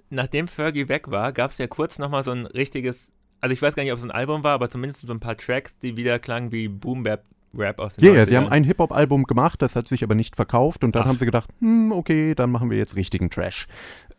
nachdem 0.09 0.49
Fergie 0.49 0.88
weg 0.88 1.11
war, 1.11 1.32
gab 1.32 1.51
es 1.51 1.59
ja 1.59 1.66
kurz 1.66 1.99
nochmal 1.99 2.24
so 2.24 2.30
ein 2.30 2.47
richtiges, 2.47 3.12
also 3.43 3.53
ich 3.53 3.61
weiß 3.61 3.74
gar 3.74 3.82
nicht, 3.82 3.93
ob 3.93 3.99
es 3.99 4.05
ein 4.05 4.11
Album 4.11 4.43
war, 4.45 4.53
aber 4.55 4.70
zumindest 4.70 5.07
so 5.07 5.12
ein 5.12 5.20
paar 5.20 5.36
Tracks, 5.36 5.76
die 5.78 5.97
wieder 5.97 6.18
klangen 6.18 6.53
wie 6.53 6.68
Boom 6.68 7.03
Bap 7.03 7.24
Rap 7.55 7.80
aus 7.80 7.97
den 7.97 8.05
Ja, 8.07 8.14
ja, 8.14 8.24
sie 8.24 8.32
90ern. 8.32 8.36
haben 8.36 8.49
ein 8.49 8.64
Hip-Hop-Album 8.64 9.24
gemacht, 9.24 9.61
das 9.61 9.76
hat 9.76 9.86
sich 9.88 10.03
aber 10.03 10.14
nicht 10.14 10.36
verkauft 10.36 10.84
und 10.84 10.95
dann 10.95 11.03
Ach. 11.03 11.07
haben 11.09 11.18
sie 11.18 11.26
gedacht, 11.26 11.51
hm, 11.61 11.93
okay, 11.93 12.34
dann 12.34 12.51
machen 12.51 12.70
wir 12.70 12.78
jetzt 12.78 12.97
richtigen 12.97 13.28
Trash. 13.28 13.66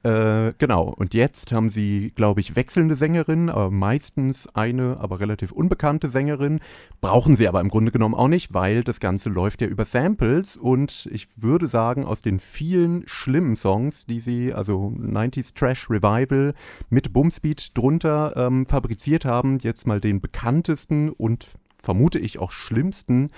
Äh, 0.03 0.51
genau, 0.57 0.89
und 0.89 1.13
jetzt 1.13 1.53
haben 1.53 1.69
sie, 1.69 2.11
glaube 2.13 2.41
ich, 2.41 2.57
wechselnde 2.57 2.95
Sängerinnen, 2.95 3.49
aber 3.49 3.71
meistens 3.71 4.53
eine, 4.53 4.97
aber 4.99 5.21
relativ 5.21 5.53
unbekannte 5.53 6.09
Sängerin. 6.09 6.59
Brauchen 6.99 7.35
sie 7.37 7.47
aber 7.47 7.61
im 7.61 7.69
Grunde 7.69 7.91
genommen 7.91 8.13
auch 8.13 8.27
nicht, 8.27 8.53
weil 8.53 8.83
das 8.83 8.99
Ganze 8.99 9.29
läuft 9.29 9.61
ja 9.61 9.67
über 9.67 9.85
Samples. 9.85 10.57
Und 10.57 11.07
ich 11.11 11.27
würde 11.37 11.67
sagen, 11.67 12.03
aus 12.03 12.21
den 12.21 12.41
vielen 12.41 13.07
schlimmen 13.07 13.55
Songs, 13.55 14.05
die 14.05 14.19
sie, 14.19 14.53
also 14.53 14.93
90s 14.97 15.55
Trash 15.55 15.89
Revival 15.89 16.53
mit 16.89 17.13
Bumsbeat 17.13 17.77
drunter 17.77 18.33
ähm, 18.35 18.65
fabriziert 18.65 19.23
haben, 19.23 19.59
jetzt 19.59 19.87
mal 19.87 20.01
den 20.01 20.19
bekanntesten 20.19 21.11
und 21.11 21.47
vermute 21.81 22.19
ich 22.19 22.39
auch 22.39 22.51
schlimmsten, 22.51 23.29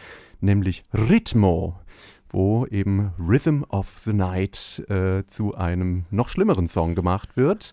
nämlich 0.41 0.84
Ritmo, 0.93 1.76
wo 2.36 2.65
eben 2.65 3.13
Rhythm 3.17 3.63
of 3.69 3.99
the 4.03 4.11
Night 4.11 4.83
äh, 4.89 5.23
zu 5.25 5.55
einem 5.55 6.03
noch 6.11 6.27
schlimmeren 6.27 6.67
Song 6.67 6.93
gemacht 6.93 7.38
wird 7.38 7.71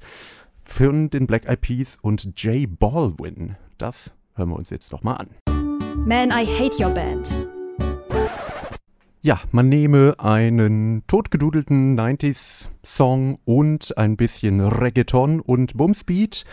von 0.62 1.10
den 1.10 1.26
Black 1.26 1.48
Eyed 1.48 1.60
Peas 1.60 1.98
und 2.00 2.40
Jay 2.40 2.68
Baldwin. 2.68 3.56
Das 3.76 4.14
hören 4.34 4.50
wir 4.50 4.56
uns 4.56 4.70
jetzt 4.70 4.92
doch 4.92 5.02
mal 5.02 5.16
an. 5.16 5.30
Man, 6.06 6.30
I 6.30 6.46
hate 6.46 6.80
your 6.80 6.90
band. 6.90 7.48
Ja, 9.20 9.40
man 9.50 9.68
nehme 9.68 10.14
einen 10.18 11.02
totgedudelten 11.08 11.98
90s-Song 11.98 13.40
und 13.44 13.98
ein 13.98 14.16
bisschen 14.16 14.60
Reggaeton 14.60 15.40
und 15.40 15.76
Bumsbeat. 15.76 16.44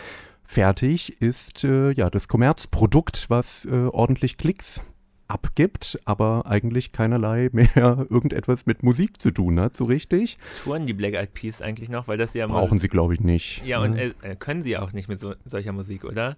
Fertig 0.42 1.22
ist 1.22 1.62
äh, 1.62 1.92
ja 1.92 2.10
das 2.10 2.26
Kommerzprodukt, 2.26 3.26
was 3.28 3.66
äh, 3.66 3.86
ordentlich 3.86 4.36
Klicks 4.36 4.82
abgibt, 5.30 5.98
aber 6.04 6.44
eigentlich 6.46 6.92
keinerlei 6.92 7.48
mehr 7.52 8.06
irgendetwas 8.10 8.66
mit 8.66 8.82
Musik 8.82 9.20
zu 9.20 9.30
tun 9.30 9.58
hat, 9.60 9.76
so 9.76 9.84
richtig. 9.84 10.38
Touren 10.64 10.86
die 10.86 10.94
Black 10.94 11.14
Eyed 11.14 11.32
Peas 11.34 11.62
eigentlich 11.62 11.88
noch, 11.88 12.08
weil 12.08 12.18
das 12.18 12.34
ja 12.34 12.46
Brauchen 12.46 12.78
sie, 12.78 12.88
glaube 12.88 13.14
ich, 13.14 13.20
nicht. 13.20 13.64
Ja, 13.64 13.80
und 13.80 13.96
äh, 13.96 14.12
können 14.38 14.62
sie 14.62 14.76
auch 14.76 14.92
nicht 14.92 15.08
mit 15.08 15.20
so, 15.20 15.34
solcher 15.44 15.72
Musik, 15.72 16.04
oder? 16.04 16.36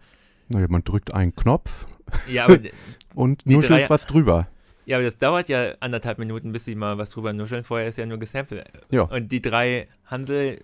naja, 0.48 0.66
man 0.68 0.84
drückt 0.84 1.14
einen 1.14 1.34
Knopf 1.34 1.86
Ja, 2.30 2.44
aber, 2.44 2.58
und 3.14 3.46
nuschelt 3.46 3.82
drei- 3.84 3.90
was 3.90 4.04
drüber. 4.06 4.48
ja, 4.84 4.96
aber 4.98 5.04
das 5.04 5.16
dauert 5.16 5.48
ja 5.48 5.72
anderthalb 5.80 6.18
Minuten, 6.18 6.52
bis 6.52 6.66
sie 6.66 6.74
mal 6.74 6.98
was 6.98 7.08
drüber 7.10 7.32
nuscheln. 7.32 7.64
Vorher 7.64 7.88
ist 7.88 7.96
ja 7.96 8.04
nur 8.04 8.18
gesampelt. 8.18 8.64
Ja. 8.90 9.02
Und 9.02 9.32
die 9.32 9.40
drei 9.40 9.88
Hansel. 10.06 10.60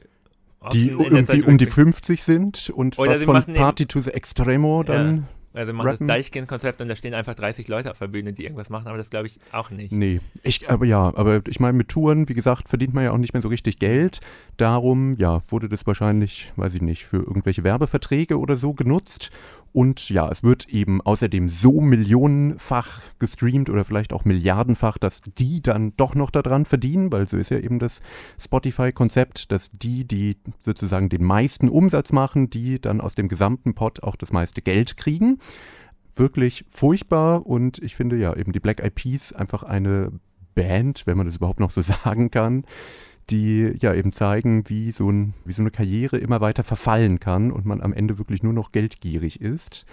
Die 0.73 0.89
irgendwie 0.91 1.43
um 1.43 1.57
die 1.57 1.67
wirklich- 1.67 1.71
50 1.71 2.23
sind 2.25 2.71
und 2.71 2.99
Oder 2.99 3.13
was 3.13 3.23
von 3.23 3.55
Party 3.55 3.87
to 3.87 4.01
the 4.01 4.11
Extremo 4.11 4.83
dann 4.83 5.29
Also 5.59 5.73
machen 5.73 5.89
rappen. 5.89 6.07
das 6.07 6.15
Deichkind-Konzept 6.15 6.81
und 6.81 6.89
da 6.89 6.95
stehen 6.95 7.15
einfach 7.15 7.35
30 7.35 7.67
Leute 7.67 7.91
auf 7.91 7.99
der 7.99 8.07
Bühne, 8.07 8.33
die 8.33 8.45
irgendwas 8.45 8.71
machen, 8.71 8.87
aber 8.87 8.97
das 8.97 9.11
glaube 9.11 9.27
ich 9.27 9.41
auch 9.51 9.71
nicht. 9.71 9.91
Nee, 9.91 10.21
ich, 10.45 10.71
aber 10.71 10.87
ja, 10.87 11.13
aber 11.17 11.41
ich 11.49 11.59
meine, 11.59 11.77
mit 11.77 11.89
Touren, 11.89 12.29
wie 12.29 12.35
gesagt, 12.35 12.69
verdient 12.69 12.95
man 12.95 13.03
ja 13.03 13.11
auch 13.11 13.19
nicht 13.19 13.33
mehr 13.33 13.43
so 13.43 13.49
richtig 13.49 13.81
Geld. 13.81 14.21
Darum, 14.57 15.17
ja, 15.19 15.43
wurde 15.49 15.69
das 15.69 15.85
wahrscheinlich, 15.85 16.53
weiß 16.55 16.77
ich 16.77 16.83
nicht, 16.83 17.07
für 17.07 17.17
irgendwelche 17.17 17.65
Werbeverträge 17.65 18.39
oder 18.39 18.55
so 18.55 18.73
genutzt. 18.73 19.31
Und 19.73 20.09
ja, 20.09 20.29
es 20.31 20.43
wird 20.43 20.69
eben 20.69 21.01
außerdem 21.01 21.49
so 21.49 21.81
millionenfach 21.81 23.01
gestreamt 23.19 23.71
oder 23.71 23.85
vielleicht 23.85 24.13
auch 24.13 24.25
milliardenfach, 24.25 24.99
dass 24.99 25.21
die 25.23 25.61
dann 25.61 25.95
doch 25.97 26.15
noch 26.15 26.31
daran 26.31 26.65
verdienen, 26.65 27.13
weil 27.13 27.27
so 27.27 27.37
ist 27.37 27.51
ja 27.51 27.59
eben 27.59 27.79
das 27.79 28.01
Spotify-Konzept, 28.41 29.53
dass 29.53 29.71
die, 29.71 30.07
die 30.07 30.37
sozusagen 30.61 31.09
den 31.09 31.25
meisten 31.25 31.69
Umsatz 31.69 32.13
machen, 32.13 32.51
die 32.51 32.81
dann 32.81 33.01
aus 33.01 33.15
dem 33.15 33.29
gesamten 33.29 33.75
Pot 33.75 34.03
auch 34.03 34.17
das 34.17 34.33
meiste 34.33 34.63
Geld 34.63 34.97
kriegen. 34.97 35.39
Wirklich 36.15 36.65
furchtbar 36.69 37.47
und 37.47 37.79
ich 37.79 37.95
finde 37.95 38.17
ja 38.17 38.35
eben 38.35 38.53
die 38.53 38.61
Black 38.61 38.81
Eyed 38.81 38.95
Peas 38.95 39.33
einfach 39.33 39.63
eine 39.63 40.13
Band, 40.55 41.07
wenn 41.07 41.17
man 41.17 41.27
das 41.27 41.37
überhaupt 41.37 41.61
noch 41.61 41.71
so 41.71 41.83
sagen 42.05 42.31
kann, 42.31 42.65
die 43.31 43.75
ja 43.81 43.95
eben 43.95 44.13
zeigen, 44.13 44.69
wie 44.69 44.93
so, 44.93 45.11
ein, 45.11 45.35
wie 45.45 45.53
so 45.53 45.63
eine 45.63 45.71
Karriere 45.71 46.19
immer 46.19 46.41
weiter 46.41 46.65
verfallen 46.65 47.21
kann 47.21 47.51
und 47.53 47.67
man 47.67 47.81
am 47.81 47.93
Ende 47.93 48.19
wirklich 48.19 48.43
nur 48.43 48.53
noch 48.53 48.73
geldgierig 48.73 49.41
ist. 49.41 49.85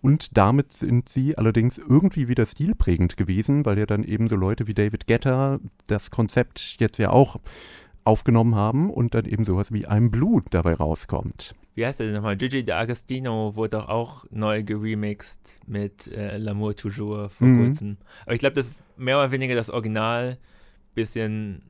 Und 0.00 0.36
damit 0.36 0.72
sind 0.72 1.08
sie 1.08 1.38
allerdings 1.38 1.78
irgendwie 1.78 2.26
wieder 2.26 2.44
stilprägend 2.46 3.16
gewesen, 3.16 3.64
weil 3.64 3.78
ja 3.78 3.86
dann 3.86 4.02
eben 4.02 4.26
so 4.28 4.34
Leute 4.36 4.66
wie 4.66 4.74
David 4.74 5.06
Guetta 5.06 5.60
das 5.86 6.10
Konzept 6.10 6.76
jetzt 6.80 6.98
ja 6.98 7.10
auch 7.10 7.36
aufgenommen 8.04 8.56
haben 8.56 8.90
und 8.90 9.14
dann 9.14 9.26
eben 9.26 9.44
sowas 9.44 9.70
wie 9.72 9.86
ein 9.86 10.10
Blut 10.10 10.46
dabei 10.50 10.74
rauskommt. 10.74 11.54
Wie 11.74 11.86
heißt 11.86 12.00
der 12.00 12.06
denn 12.06 12.16
nochmal? 12.16 12.36
Gigi 12.36 12.58
D'Agostino 12.58 13.54
wurde 13.54 13.78
doch 13.78 13.88
auch 13.88 14.24
neu 14.30 14.62
geremixed 14.64 15.54
mit 15.66 16.08
äh, 16.12 16.36
L'amour 16.36 16.74
toujours 16.76 17.32
vor 17.32 17.46
Mhm. 17.46 17.64
kurzem. 17.66 17.96
Aber 18.26 18.34
ich 18.34 18.40
glaube, 18.40 18.54
das 18.56 18.66
ist 18.70 18.80
mehr 18.96 19.18
oder 19.18 19.30
weniger 19.30 19.54
das 19.54 19.70
Original, 19.70 20.36
bisschen 20.94 21.62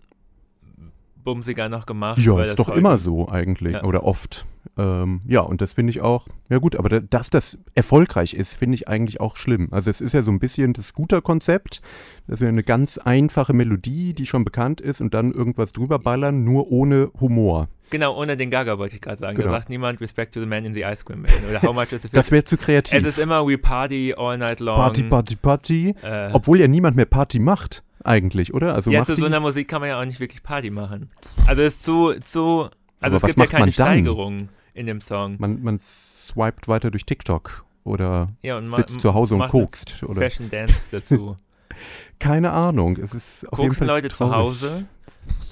bumsiger 1.25 1.69
noch 1.69 1.87
gemacht. 1.87 2.19
Ja, 2.19 2.43
ist 2.43 2.59
doch 2.59 2.69
immer 2.69 2.99
so 2.99 3.29
eigentlich 3.29 3.75
Ja. 3.75 3.85
oder 3.85 4.05
oft. 4.05 4.47
Ähm, 4.79 5.21
ja, 5.27 5.41
und 5.41 5.61
das 5.61 5.73
finde 5.75 5.91
ich 5.91 6.01
auch, 6.01 6.27
ja 6.49 6.59
gut, 6.59 6.77
aber 6.77 6.89
da, 6.89 7.01
dass 7.01 7.29
das 7.31 7.59
erfolgreich 7.75 8.33
ist, 8.33 8.55
finde 8.55 8.77
ich 8.77 8.89
eigentlich 8.89 9.21
auch 9.21 9.37
schlimm. 9.37 9.69
Also 9.71 9.91
es 9.91 10.01
ist 10.01 10.13
ja 10.15 10.23
so 10.23 10.31
ein 10.31 10.39
bisschen 10.39 10.73
das 10.73 10.87
Scooter-Konzept, 10.89 11.83
das 12.27 12.35
ist 12.41 12.43
ja 12.43 12.49
eine 12.49 12.63
ganz 12.63 12.97
einfache 12.97 13.53
Melodie, 13.53 14.15
die 14.15 14.25
schon 14.25 14.45
bekannt 14.45 14.81
ist 14.81 15.01
und 15.01 15.13
dann 15.15 15.33
irgendwas 15.33 15.73
drüber 15.73 15.99
ballern, 15.99 16.45
nur 16.45 16.71
ohne 16.71 17.11
Humor. 17.21 17.69
Genau, 17.91 18.17
ohne 18.19 18.39
den 18.39 18.51
Gaga 18.51 18.79
wollte 18.79 18.95
ich 18.95 19.03
gerade 19.03 19.19
sagen. 19.19 19.37
Genau. 19.37 19.51
Da 19.51 19.59
sagt 19.59 19.69
niemand 19.69 20.01
Respect 20.01 20.33
to 20.33 20.41
the 20.41 20.47
man 20.47 20.65
in 20.65 20.73
the 20.73 20.81
ice 20.85 21.05
cream 21.05 21.21
man. 21.23 21.31
Oder 21.51 21.61
how 21.61 21.75
much 21.75 21.93
is 21.93 22.01
the 22.03 22.09
Das 22.11 22.31
wäre 22.31 22.43
zu 22.43 22.55
Es 22.55 22.63
kreativ. 22.63 23.05
ist 23.05 23.19
immer 23.19 23.47
We 23.47 23.59
Party 23.59 24.15
all 24.17 24.39
night 24.39 24.61
long. 24.61 24.77
Party, 24.77 25.03
Party, 25.03 25.37
Party. 25.37 25.95
Äh, 26.03 26.31
Obwohl 26.33 26.61
ja 26.61 26.69
niemand 26.69 26.97
mehr 26.97 27.05
Party 27.05 27.39
macht, 27.39 27.83
eigentlich, 28.05 28.55
oder? 28.55 28.75
Also 28.75 28.91
ja, 28.91 29.05
zu 29.05 29.17
so 29.17 29.27
einer 29.27 29.41
Musik 29.41 29.69
kann 29.69 29.81
man 29.81 29.91
ja 29.91 30.01
auch 30.01 30.05
nicht 30.05 30.21
wirklich 30.21 30.43
Party 30.43 30.71
machen. 30.71 31.11
Also 31.47 31.63
es 31.63 31.75
ist 31.75 31.83
zu, 31.83 32.13
zu, 32.21 32.65
Aber 32.65 32.71
also 33.01 33.17
es 33.17 33.23
gibt 33.25 33.39
ja 33.39 33.47
keine? 33.47 33.73
Steigerung 33.73 34.49
in 34.75 34.87
dem 34.87 35.01
Song. 35.01 35.37
man, 35.39 35.63
man 35.63 35.79
swiped 35.79 36.69
weiter 36.69 36.91
durch 36.91 37.05
TikTok 37.05 37.65
oder 37.85 38.29
Ja, 38.43 38.63
sitzt 38.65 39.01
zu 39.01 39.15
Hause 39.15 39.35
und 39.37 39.49
kokst. 39.49 40.03
Oder 40.05 40.23
Fashion 40.23 40.49
Dance 40.51 40.89
dazu. 40.91 41.37
keine 42.19 42.53
Ahnung. 42.53 42.97
Es 42.99 43.15
ist 43.15 43.51
auf 43.53 43.59
jeden 43.59 43.71
Koksen 43.71 43.87
Fall 43.87 43.97
Leute 43.97 44.09
zu 44.09 44.17
traurig. 44.19 44.35
Hause? 44.37 44.87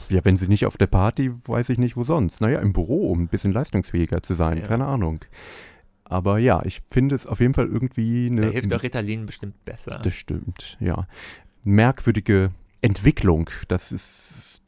Ja, 0.08 0.24
wenn 0.24 0.36
sie 0.36 0.48
nicht 0.48 0.66
auf 0.66 0.76
der 0.76 0.86
Party, 0.86 1.30
weiß 1.46 1.68
ich 1.70 1.78
nicht, 1.78 1.96
wo 1.96 2.04
sonst. 2.04 2.40
Naja, 2.40 2.60
im 2.60 2.72
Büro, 2.72 3.10
um 3.10 3.22
ein 3.22 3.28
bisschen 3.28 3.52
leistungsfähiger 3.52 4.22
zu 4.22 4.34
sein, 4.34 4.58
Ja. 4.58 4.66
keine 4.66 4.86
Ahnung. 4.86 5.20
Aber 6.04 6.38
ja, 6.38 6.62
ich 6.64 6.82
finde 6.90 7.14
es 7.14 7.26
auf 7.26 7.38
jeden 7.38 7.54
Fall 7.54 7.66
irgendwie 7.68 8.26
eine. 8.26 8.40
Da 8.40 8.48
hilft 8.48 8.72
auch 8.74 8.82
Ritalin 8.82 9.26
bestimmt 9.26 9.64
besser. 9.64 10.00
Das 10.02 10.14
stimmt, 10.14 10.76
ja. 10.80 11.06
Merkwürdige 11.64 12.52
Entwicklung, 12.82 13.50
dass 13.68 13.92
es 13.92 14.62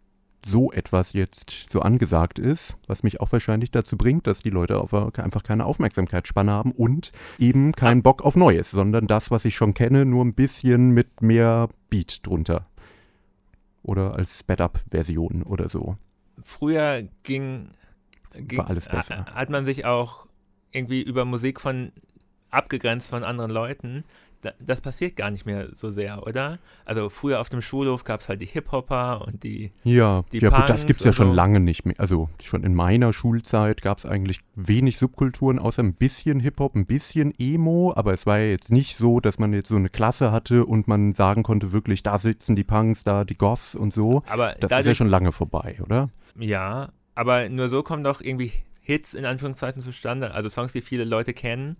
so 0.45 0.73
etwas 0.73 1.13
jetzt 1.13 1.67
so 1.69 1.81
angesagt 1.81 2.39
ist, 2.39 2.77
was 2.87 3.03
mich 3.03 3.21
auch 3.21 3.31
wahrscheinlich 3.31 3.71
dazu 3.71 3.97
bringt, 3.97 4.27
dass 4.27 4.43
die 4.43 4.51
Leute 4.51 4.81
einfach 4.81 5.43
keine 5.43 5.65
Aufmerksamkeitsspanne 5.65 6.51
haben 6.51 6.73
und 6.73 7.13
eben 7.39 7.73
keinen 7.73 8.03
Bock 8.03 8.23
auf 8.23 8.37
Neues, 8.37 8.71
sondern 8.71 9.07
das, 9.07 9.31
was 9.31 9.45
ich 9.45 9.55
schon 9.55 9.75
kenne, 9.75 10.05
nur 10.05 10.25
ein 10.25 10.35
bisschen 10.35 10.91
mit 10.91 11.23
mehr 11.23 11.69
Beat 11.91 12.27
drunter. 12.27 12.67
Oder 13.83 14.17
als 14.17 14.41
Sped-Up-Version 14.41 15.43
oder 15.43 15.69
so. 15.69 15.97
Früher 16.41 17.03
ging, 17.23 17.71
ging 18.35 18.59
War 18.59 18.69
alles 18.69 18.89
besser. 18.89 19.27
Hat 19.27 19.51
man 19.51 19.65
sich 19.65 19.85
auch 19.85 20.27
irgendwie 20.71 21.03
über 21.03 21.25
Musik 21.25 21.61
von 21.61 21.93
abgegrenzt 22.51 23.11
von 23.11 23.25
anderen 23.25 23.51
Leuten 23.51 24.05
das 24.61 24.81
passiert 24.81 25.17
gar 25.17 25.31
nicht 25.31 25.47
mehr 25.47 25.69
so 25.75 25.91
sehr, 25.91 26.27
oder? 26.27 26.59
Also 26.85 27.09
früher 27.09 27.41
auf 27.41 27.49
dem 27.49 27.63
Schulhof 27.63 28.05
gab 28.05 28.21
es 28.21 28.29
halt 28.29 28.41
die 28.41 28.47
Hip-Hopper 28.47 29.25
und 29.27 29.43
die 29.45 29.73
Ja, 29.85 30.25
die 30.33 30.39
ja 30.41 30.51
gut, 30.51 30.69
das 30.69 30.83
Punks 30.83 30.87
gibt 30.87 31.01
es 31.01 31.07
ja 31.07 31.13
schon 31.13 31.29
so. 31.29 31.33
lange 31.35 31.61
nicht 31.61 31.85
mehr. 31.85 31.95
Also 31.99 32.29
schon 32.43 32.65
in 32.65 32.75
meiner 32.75 33.13
Schulzeit 33.13 33.83
gab 33.83 33.99
es 33.99 34.07
eigentlich 34.07 34.41
wenig 34.55 34.99
Subkulturen, 34.99 35.59
außer 35.59 35.83
ein 35.83 35.95
bisschen 35.95 36.41
Hip-Hop, 36.41 36.75
ein 36.75 36.87
bisschen 36.87 37.33
Emo, 37.39 37.93
aber 37.95 38.13
es 38.13 38.27
war 38.27 38.39
ja 38.39 38.47
jetzt 38.47 38.73
nicht 38.73 38.97
so, 38.97 39.21
dass 39.21 39.39
man 39.39 39.53
jetzt 39.53 39.69
so 39.69 39.77
eine 39.77 39.89
Klasse 39.89 40.33
hatte 40.33 40.67
und 40.67 40.89
man 40.89 41.13
sagen 41.13 41.43
konnte, 41.43 41.73
wirklich, 41.73 42.03
da 42.03 42.19
sitzen 42.19 42.57
die 42.57 42.65
Punks, 42.65 43.05
da 43.05 43.25
die 43.25 43.37
Goths 43.37 43.75
und 43.75 43.93
so. 43.95 44.23
Aber 44.27 44.55
Das 44.59 44.73
ist 44.73 44.87
ja 44.87 44.95
schon 44.95 45.09
lange 45.09 45.33
vorbei, 45.33 45.79
oder? 45.83 46.11
ja, 46.39 46.89
aber 47.15 47.49
nur 47.49 47.69
so 47.69 47.83
kommen 47.83 48.03
doch 48.05 48.21
irgendwie 48.21 48.53
Hits 48.81 49.15
in 49.15 49.25
Anführungszeichen 49.27 49.83
zustande. 49.83 50.33
Also 50.33 50.49
Songs, 50.49 50.73
die 50.73 50.81
viele 50.83 51.05
Leute 51.05 51.35
kennen, 51.35 51.77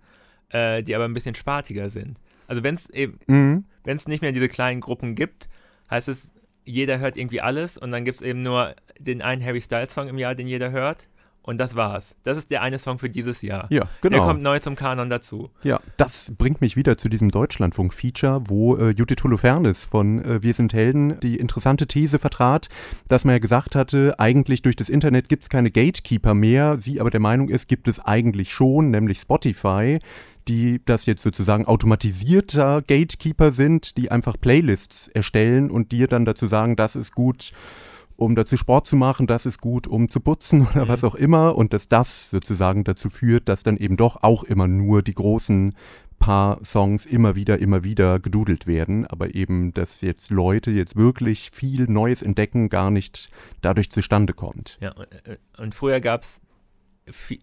äh, 0.49 0.83
die 0.83 0.95
aber 0.95 1.05
ein 1.05 1.13
bisschen 1.13 1.35
spartiger 1.35 1.89
sind. 1.89 2.19
Also 2.47 2.63
wenn 2.63 2.75
es 2.75 2.89
eben, 2.89 3.19
Mhm. 3.27 3.65
wenn 3.83 3.97
es 3.97 4.07
nicht 4.07 4.21
mehr 4.21 4.31
diese 4.31 4.49
kleinen 4.49 4.81
Gruppen 4.81 5.15
gibt, 5.15 5.49
heißt 5.89 6.07
es, 6.07 6.31
jeder 6.65 6.99
hört 6.99 7.17
irgendwie 7.17 7.41
alles 7.41 7.77
und 7.77 7.91
dann 7.91 8.05
gibt 8.05 8.15
es 8.15 8.21
eben 8.21 8.41
nur 8.41 8.73
den 8.99 9.21
einen 9.21 9.43
Harry 9.43 9.61
Styles 9.61 9.93
Song 9.93 10.07
im 10.07 10.17
Jahr, 10.17 10.33
den 10.35 10.47
jeder 10.47 10.71
hört. 10.71 11.07
Und 11.45 11.57
das 11.57 11.75
war's. 11.75 12.15
Das 12.23 12.37
ist 12.37 12.51
der 12.51 12.61
eine 12.61 12.79
Song 12.79 12.99
für 12.99 13.09
dieses 13.09 13.41
Jahr. 13.41 13.67
Ja, 13.69 13.89
Der 14.01 14.11
genau. 14.11 14.25
kommt 14.25 14.41
neu 14.43 14.59
zum 14.59 14.77
Kanon 14.77 15.09
dazu. 15.09 15.49
Ja, 15.61 15.81
das 15.97 16.33
bringt 16.37 16.61
mich 16.61 16.77
wieder 16.77 16.97
zu 16.97 17.09
diesem 17.09 17.31
Deutschlandfunk-Feature, 17.31 18.43
wo 18.47 18.77
äh, 18.77 18.91
Judith 18.91 19.23
Holofernes 19.25 19.83
von 19.83 20.23
äh, 20.23 20.41
Wir 20.41 20.53
sind 20.53 20.73
Helden 20.73 21.19
die 21.19 21.35
interessante 21.35 21.85
These 21.85 22.17
vertrat, 22.17 22.69
dass 23.09 23.25
man 23.25 23.33
ja 23.35 23.39
gesagt 23.39 23.75
hatte, 23.75 24.15
eigentlich 24.19 24.61
durch 24.61 24.77
das 24.77 24.87
Internet 24.87 25.27
gibt 25.27 25.43
es 25.43 25.49
keine 25.49 25.69
Gatekeeper 25.69 26.33
mehr. 26.33 26.77
Sie 26.77 27.01
aber 27.01 27.09
der 27.09 27.19
Meinung 27.19 27.49
ist, 27.49 27.67
gibt 27.67 27.89
es 27.89 27.99
eigentlich 27.99 28.53
schon, 28.53 28.89
nämlich 28.91 29.19
Spotify, 29.19 29.99
die 30.47 30.81
das 30.85 31.05
jetzt 31.05 31.21
sozusagen 31.21 31.65
automatisierter 31.65 32.81
Gatekeeper 32.81 33.51
sind, 33.51 33.97
die 33.97 34.11
einfach 34.11 34.39
Playlists 34.39 35.07
erstellen 35.07 35.71
und 35.71 35.91
dir 35.91 36.07
dann 36.07 36.25
dazu 36.25 36.47
sagen, 36.47 36.75
das 36.75 36.95
ist 36.95 37.13
gut 37.13 37.51
um 38.15 38.35
dazu 38.35 38.57
Sport 38.57 38.85
zu 38.85 38.95
machen, 38.95 39.25
das 39.25 39.47
ist 39.47 39.59
gut, 39.59 39.87
um 39.87 40.07
zu 40.07 40.19
putzen 40.19 40.67
oder 40.73 40.85
Mhm. 40.85 40.87
was 40.87 41.03
auch 41.03 41.15
immer 41.15 41.55
und 41.55 41.73
dass 41.73 41.87
das 41.87 42.29
sozusagen 42.29 42.83
dazu 42.83 43.09
führt, 43.09 43.49
dass 43.49 43.63
dann 43.63 43.75
eben 43.75 43.97
doch 43.97 44.21
auch 44.21 44.43
immer 44.43 44.67
nur 44.67 45.01
die 45.01 45.15
großen 45.15 45.73
paar 46.19 46.63
Songs 46.63 47.05
immer 47.05 47.35
wieder, 47.35 47.59
immer 47.59 47.83
wieder 47.83 48.19
gedudelt 48.19 48.65
werden, 48.65 49.05
aber 49.07 49.35
eben, 49.35 49.73
dass 49.73 50.01
jetzt 50.01 50.29
Leute 50.29 50.71
jetzt 50.71 50.95
wirklich 50.95 51.49
viel 51.51 51.85
Neues 51.89 52.21
entdecken, 52.21 52.69
gar 52.69 52.91
nicht 52.91 53.29
dadurch 53.61 53.89
zustande 53.89 54.33
kommt. 54.33 54.77
Ja, 54.79 54.91
und, 54.93 55.07
äh, 55.25 55.37
und 55.57 55.75
früher 55.75 55.99
gab 55.99 56.23
es 56.23 56.39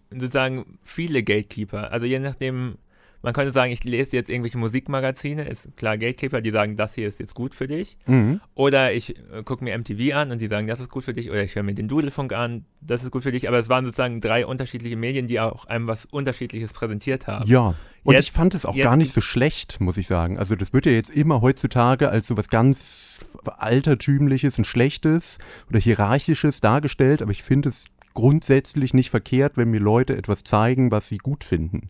sozusagen 0.09 0.79
viele 0.81 1.21
Gatekeeper. 1.21 1.91
Also 1.91 2.07
je 2.07 2.17
nachdem, 2.17 2.77
man 3.21 3.33
könnte 3.33 3.51
sagen, 3.51 3.71
ich 3.71 3.83
lese 3.83 4.15
jetzt 4.15 4.29
irgendwelche 4.29 4.57
Musikmagazine, 4.57 5.47
ist 5.47 5.75
klar 5.77 5.97
Gatekeeper, 5.97 6.41
die 6.41 6.51
sagen, 6.51 6.75
das 6.75 6.95
hier 6.95 7.07
ist 7.07 7.19
jetzt 7.19 7.35
gut 7.35 7.53
für 7.53 7.67
dich. 7.67 7.97
Mhm. 8.07 8.41
Oder 8.55 8.93
ich 8.93 9.17
äh, 9.31 9.43
gucke 9.43 9.63
mir 9.63 9.77
MTV 9.77 10.15
an 10.15 10.31
und 10.31 10.39
die 10.39 10.47
sagen, 10.47 10.67
das 10.67 10.79
ist 10.79 10.89
gut 10.89 11.03
für 11.03 11.13
dich. 11.13 11.29
Oder 11.29 11.43
ich 11.43 11.55
höre 11.55 11.63
mir 11.63 11.73
den 11.75 11.87
Dudelfunk 11.87 12.33
an, 12.33 12.65
das 12.81 13.03
ist 13.03 13.11
gut 13.11 13.23
für 13.23 13.31
dich. 13.31 13.47
Aber 13.47 13.59
es 13.59 13.69
waren 13.69 13.85
sozusagen 13.85 14.21
drei 14.21 14.45
unterschiedliche 14.45 14.95
Medien, 14.95 15.27
die 15.27 15.39
auch 15.39 15.65
einem 15.65 15.87
was 15.87 16.05
Unterschiedliches 16.05 16.73
präsentiert 16.73 17.27
haben. 17.27 17.47
Ja. 17.47 17.75
Und 18.03 18.15
Jetzt- 18.15 18.25
ich 18.25 18.31
fand 18.31 18.55
es 18.55 18.65
auch 18.65 18.75
gar 18.75 18.97
nicht 18.97 19.13
so 19.13 19.21
schlecht, 19.21 19.79
muss 19.79 19.97
ich 19.97 20.07
sagen. 20.07 20.39
Also 20.39 20.55
das 20.55 20.73
wird 20.73 20.87
ja 20.87 20.91
jetzt 20.91 21.11
immer 21.11 21.41
heutzutage 21.41 22.09
als 22.09 22.25
so 22.25 22.35
was 22.37 22.49
ganz 22.49 23.19
altertümliches 23.45 24.57
und 24.57 24.65
schlechtes 24.65 25.37
oder 25.69 25.79
hierarchisches 25.79 26.61
dargestellt, 26.61 27.21
aber 27.21 27.31
ich 27.31 27.43
finde 27.43 27.69
es 27.69 27.85
grundsätzlich 28.13 28.93
nicht 28.93 29.09
verkehrt, 29.09 29.55
wenn 29.55 29.69
mir 29.69 29.79
Leute 29.79 30.17
etwas 30.17 30.43
zeigen, 30.43 30.91
was 30.91 31.07
sie 31.07 31.17
gut 31.17 31.43
finden. 31.43 31.89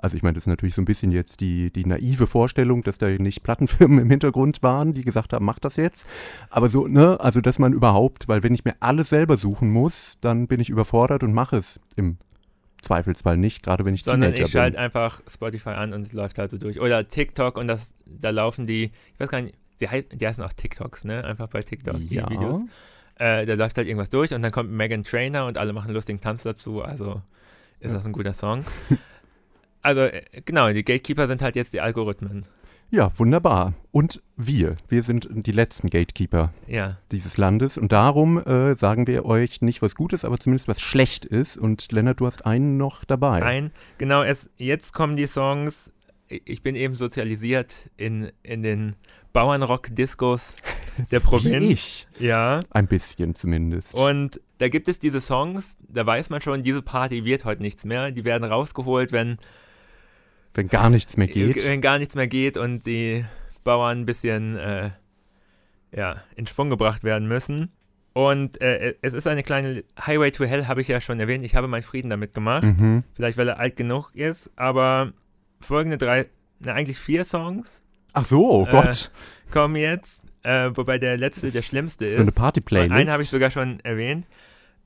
Also 0.00 0.16
ich 0.16 0.22
meine, 0.22 0.34
das 0.34 0.44
ist 0.44 0.48
natürlich 0.48 0.74
so 0.74 0.82
ein 0.82 0.84
bisschen 0.84 1.10
jetzt 1.10 1.40
die, 1.40 1.70
die 1.72 1.84
naive 1.86 2.26
Vorstellung, 2.26 2.82
dass 2.82 2.98
da 2.98 3.08
nicht 3.08 3.42
Plattenfirmen 3.42 3.98
im 4.02 4.10
Hintergrund 4.10 4.62
waren, 4.62 4.92
die 4.94 5.02
gesagt 5.04 5.32
haben, 5.32 5.44
mach 5.44 5.58
das 5.58 5.76
jetzt. 5.76 6.06
Aber 6.50 6.68
so, 6.68 6.86
ne, 6.86 7.18
also 7.20 7.40
dass 7.40 7.58
man 7.58 7.72
überhaupt, 7.72 8.28
weil 8.28 8.42
wenn 8.42 8.54
ich 8.54 8.64
mir 8.64 8.74
alles 8.80 9.08
selber 9.08 9.36
suchen 9.36 9.70
muss, 9.70 10.18
dann 10.20 10.46
bin 10.48 10.60
ich 10.60 10.68
überfordert 10.70 11.22
und 11.24 11.32
mache 11.32 11.56
es 11.56 11.80
im 11.96 12.18
Zweifelsfall 12.82 13.36
nicht, 13.36 13.62
gerade 13.62 13.84
wenn 13.84 13.94
ich 13.94 14.04
Sondern 14.04 14.30
Teenager 14.32 14.46
ich 14.46 14.52
schalte 14.52 14.76
bin. 14.76 14.80
einfach 14.84 15.20
Spotify 15.28 15.70
an 15.70 15.92
und 15.92 16.02
es 16.06 16.12
läuft 16.12 16.38
halt 16.38 16.50
so 16.50 16.58
durch. 16.58 16.80
Oder 16.80 17.08
TikTok 17.08 17.56
und 17.56 17.66
das, 17.66 17.92
da 18.06 18.30
laufen 18.30 18.66
die, 18.66 18.84
ich 19.14 19.20
weiß 19.20 19.28
gar 19.28 19.40
nicht, 19.40 19.54
die, 19.80 19.88
hei- 19.88 20.04
die 20.12 20.26
heißen 20.26 20.42
auch 20.44 20.52
TikToks, 20.52 21.04
ne? 21.04 21.24
Einfach 21.24 21.48
bei 21.48 21.60
TikTok, 21.60 21.96
die 21.98 22.14
Ja. 22.14 22.30
Videos. 22.30 22.62
Äh, 23.18 23.46
da 23.46 23.54
läuft 23.54 23.76
halt 23.78 23.88
irgendwas 23.88 24.10
durch 24.10 24.32
und 24.34 24.42
dann 24.42 24.52
kommt 24.52 24.70
Megan 24.70 25.02
Trainer 25.04 25.46
und 25.46 25.56
alle 25.58 25.72
machen 25.72 25.86
einen 25.86 25.94
lustigen 25.94 26.20
Tanz 26.20 26.42
dazu. 26.44 26.82
Also 26.82 27.22
ist 27.80 27.94
das 27.94 28.04
ein 28.04 28.12
guter 28.12 28.32
Song. 28.34 28.64
also 29.86 30.02
äh, 30.02 30.22
genau, 30.44 30.68
die 30.72 30.84
Gatekeeper 30.84 31.26
sind 31.26 31.40
halt 31.42 31.56
jetzt 31.56 31.72
die 31.72 31.80
Algorithmen. 31.80 32.44
Ja, 32.90 33.10
wunderbar. 33.18 33.74
Und 33.90 34.22
wir, 34.36 34.76
wir 34.88 35.02
sind 35.02 35.28
die 35.30 35.52
letzten 35.52 35.90
Gatekeeper 35.90 36.52
Ja, 36.68 36.98
dieses 37.10 37.36
Landes 37.36 37.78
und 37.78 37.90
darum 37.90 38.38
äh, 38.38 38.76
sagen 38.76 39.06
wir 39.06 39.24
euch 39.24 39.60
nicht 39.60 39.82
was 39.82 39.94
Gutes, 39.94 40.24
aber 40.24 40.38
zumindest 40.38 40.68
was 40.68 40.80
schlecht 40.80 41.24
ist. 41.24 41.56
Und 41.56 41.90
Lennart, 41.90 42.20
du 42.20 42.26
hast 42.26 42.46
einen 42.46 42.76
noch 42.76 43.04
dabei. 43.04 43.42
ein, 43.42 43.72
genau, 43.98 44.22
es, 44.22 44.48
jetzt 44.56 44.92
kommen 44.92 45.16
die 45.16 45.26
Songs. 45.26 45.90
Ich 46.28 46.62
bin 46.62 46.74
eben 46.74 46.96
sozialisiert 46.96 47.88
in, 47.96 48.30
in 48.42 48.62
den 48.62 48.96
Bauernrock-Discos 49.32 50.54
der 51.10 51.20
Provinz. 51.20 51.70
Ich. 51.70 52.08
Ja. 52.18 52.60
Ein 52.70 52.86
bisschen 52.86 53.34
zumindest. 53.34 53.94
Und 53.94 54.40
da 54.58 54.68
gibt 54.68 54.88
es 54.88 54.98
diese 54.98 55.20
Songs, 55.20 55.76
da 55.88 56.06
weiß 56.06 56.30
man 56.30 56.40
schon, 56.40 56.62
diese 56.62 56.82
Party 56.82 57.24
wird 57.24 57.44
heute 57.44 57.62
nichts 57.62 57.84
mehr. 57.84 58.10
Die 58.10 58.24
werden 58.24 58.44
rausgeholt, 58.44 59.12
wenn, 59.12 59.38
Wenn 60.56 60.68
gar 60.68 60.90
nichts 60.90 61.16
mehr 61.16 61.26
geht. 61.26 61.64
wenn 61.68 61.80
gar 61.80 61.98
nichts 61.98 62.14
mehr 62.14 62.26
geht 62.26 62.56
und 62.56 62.86
die 62.86 63.24
Bauern 63.64 64.00
ein 64.00 64.06
bisschen 64.06 64.56
äh, 64.58 64.90
ja, 65.94 66.22
in 66.34 66.46
Schwung 66.46 66.70
gebracht 66.70 67.04
werden 67.04 67.28
müssen. 67.28 67.70
Und 68.12 68.60
äh, 68.62 68.94
es 69.02 69.12
ist 69.12 69.26
eine 69.26 69.42
kleine 69.42 69.84
Highway 70.00 70.30
to 70.30 70.44
Hell, 70.44 70.66
habe 70.66 70.80
ich 70.80 70.88
ja 70.88 71.00
schon 71.02 71.20
erwähnt. 71.20 71.44
Ich 71.44 71.54
habe 71.54 71.68
meinen 71.68 71.82
Frieden 71.82 72.08
damit 72.08 72.32
gemacht. 72.32 72.64
Mhm. 72.64 73.04
Vielleicht, 73.14 73.36
weil 73.36 73.48
er 73.48 73.58
alt 73.58 73.76
genug 73.76 74.10
ist, 74.14 74.50
aber 74.56 75.12
folgende 75.60 75.98
drei, 75.98 76.26
na, 76.60 76.72
eigentlich 76.72 76.98
vier 76.98 77.24
Songs 77.24 77.82
Ach 78.14 78.24
so, 78.24 78.62
oh 78.62 78.66
Äh, 78.66 78.70
Gott. 78.70 79.10
kommen 79.52 79.76
jetzt, 79.76 80.22
äh, 80.42 80.70
wobei 80.74 80.96
der 80.98 81.18
letzte 81.18 81.50
der 81.50 81.60
schlimmste 81.60 82.08
So 82.08 82.14
ist. 82.14 82.20
eine 82.20 82.32
Party-Playlist. 82.32 82.92
Einen 82.94 83.10
habe 83.10 83.22
ich 83.22 83.28
sogar 83.28 83.50
schon 83.50 83.80
erwähnt. 83.80 84.26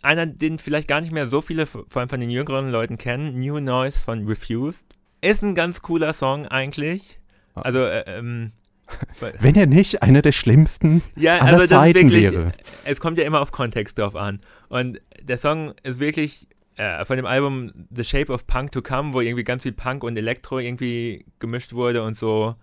Einer, 0.03 0.27
den 0.27 0.59
vielleicht 0.59 0.89
gar 0.89 1.01
nicht 1.01 1.12
mehr 1.12 1.29
so 1.29 1.41
viele, 1.41 1.66
vor 1.66 1.85
allem 1.95 2.09
von 2.09 2.18
den 2.18 2.31
jüngeren 2.31 2.73
Leuten 2.73 2.99
kennen, 2.99 3.39
New 3.39 3.61
Noise 3.61 4.01
von 4.01 4.27
Refused. 4.27 4.87
Ist 5.21 5.43
ein 5.43 5.55
ganz 5.55 5.83
cooler 5.83 6.12
Song 6.12 6.47
eigentlich. 6.47 7.18
Ah. 7.55 7.62
Also, 7.62 7.81
äh, 7.81 8.05
ähm, 8.07 8.53
Wenn 9.41 9.55
er 9.55 9.66
nicht 9.66 10.03
einer 10.03 10.23
der 10.23 10.33
schlimmsten 10.33 11.03
ja, 11.16 11.39
aller 11.39 11.45
also 11.45 11.59
das 11.59 11.64
ist 11.64 11.71
Zeiten 11.71 12.11
wirklich, 12.11 12.33
wäre. 12.33 12.53
es 12.85 13.01
kommt 13.01 13.18
ja 13.18 13.25
immer 13.25 13.41
auf 13.41 13.53
Kontext 13.53 13.99
drauf 13.99 14.16
an. 14.16 14.41
Und 14.68 15.01
der 15.23 15.37
Song 15.37 15.75
ist 15.83 16.01
wirklich 16.01 16.49
äh, 16.77 17.05
von 17.05 17.16
dem 17.16 17.27
Album 17.27 17.71
The 17.91 18.05
Shape 18.05 18.33
of 18.33 18.47
Punk 18.47 18.73
to 18.73 18.83
Come, 18.83 19.14
wo 19.14 19.21
irgendwie 19.21 19.45
ganz 19.45 19.62
viel 19.62 19.73
Punk 19.73 20.03
und 20.03 20.16
Elektro 20.16 20.59
irgendwie 20.59 21.25
gemischt 21.39 21.73
wurde 21.73 22.03
und 22.03 22.16
so. 22.16 22.55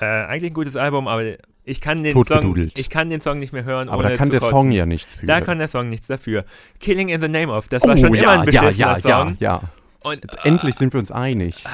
Äh, 0.00 0.04
eigentlich 0.04 0.52
ein 0.52 0.54
gutes 0.54 0.76
Album, 0.76 1.06
aber 1.06 1.22
ich 1.64 1.80
kann 1.80 2.02
den 2.02 2.24
Song, 2.24 2.70
ich 2.74 2.90
kann 2.90 3.10
den 3.10 3.20
Song 3.20 3.38
nicht 3.38 3.52
mehr 3.52 3.64
hören, 3.64 3.88
Aber 3.88 4.02
da 4.02 4.16
kann 4.16 4.30
der 4.30 4.40
kotzen. 4.40 4.56
Song 4.56 4.72
ja 4.72 4.86
nichts 4.86 5.14
für. 5.14 5.26
Da 5.26 5.40
kann 5.40 5.58
der 5.58 5.68
Song 5.68 5.88
nichts 5.90 6.08
dafür. 6.08 6.44
Killing 6.80 7.08
in 7.08 7.20
the 7.20 7.28
Name 7.28 7.52
of, 7.52 7.68
das 7.68 7.84
oh, 7.84 7.88
war 7.88 7.96
schon 7.96 8.14
ja, 8.14 8.22
immer 8.22 8.32
ein 8.32 8.52
ja, 8.52 8.62
beschissener 8.62 8.98
ja, 8.98 8.98
ja, 8.98 9.00
Song. 9.00 9.36
ja. 9.38 9.62
Und 10.04 10.24
Endlich 10.44 10.76
sind 10.76 10.92
wir 10.92 11.00
uns 11.00 11.10
einig. 11.10 11.64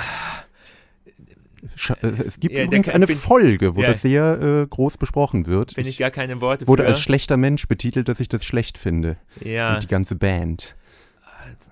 Äh, 2.03 2.07
Es 2.27 2.41
gibt 2.41 2.55
Ja, 2.55 2.65
übrigens 2.65 2.89
eine 2.89 3.07
find- 3.07 3.21
Folge, 3.21 3.75
wo 3.77 3.83
Ja. 3.83 3.89
das 3.89 4.03
sehr 4.03 4.41
äh, 4.41 4.67
groß 4.67 4.97
besprochen 4.97 5.47
wird. 5.47 5.73
finde 5.73 5.91
ich 5.91 5.99
gar 5.99 6.11
keine 6.11 6.41
Worte 6.41 6.67
wurde 6.69 6.83
für. 6.83 6.89
als 6.89 7.01
schlechter 7.01 7.37
Mensch 7.37 7.67
betitelt, 7.69 8.09
dass 8.09 8.21
ich 8.21 8.29
das 8.29 8.45
schlecht 8.45 8.79
finde. 8.79 9.17
ja. 9.43 9.75
Und 9.75 9.83
die 9.83 9.89
ganze 9.89 10.15
Band. 10.17 10.77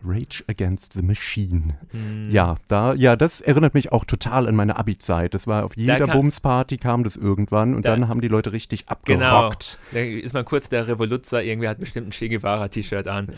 Rage 0.04 0.44
Against 0.48 0.92
the 0.94 1.02
Machine. 1.02 1.74
hm. 1.90 2.30
Ja, 2.30 2.56
da, 2.68 2.94
ja, 2.94 3.16
das 3.16 3.40
erinnert 3.40 3.74
mich 3.74 3.92
auch 3.92 4.04
total 4.04 4.46
an 4.48 4.54
meine 4.56 4.76
Abi-Zeit. 4.76 5.34
Das 5.34 5.46
war 5.46 5.64
auf 5.64 5.76
jeder 5.76 5.98
kann- 5.98 6.10
Bumsparty 6.10 6.76
kam 6.76 7.04
das 7.04 7.16
irgendwann 7.16 7.74
und 7.74 7.84
Da- 7.84 7.90
dann 7.90 8.08
haben 8.08 8.20
die 8.20 8.28
Leute 8.28 8.52
richtig 8.52 8.86
Genau. 9.04 9.24
abgerockt. 9.26 9.78
Da 9.92 10.00
ist 10.00 10.34
man 10.34 10.44
kurz 10.44 10.68
der 10.68 10.86
Revoluzzer, 10.88 11.42
irgendwie 11.42 11.68
hat 11.68 11.78
bestimmt 11.78 12.08
ein 12.08 12.12
Che 12.12 12.28
Guevara-T-Shirt 12.28 13.08
an. 13.08 13.28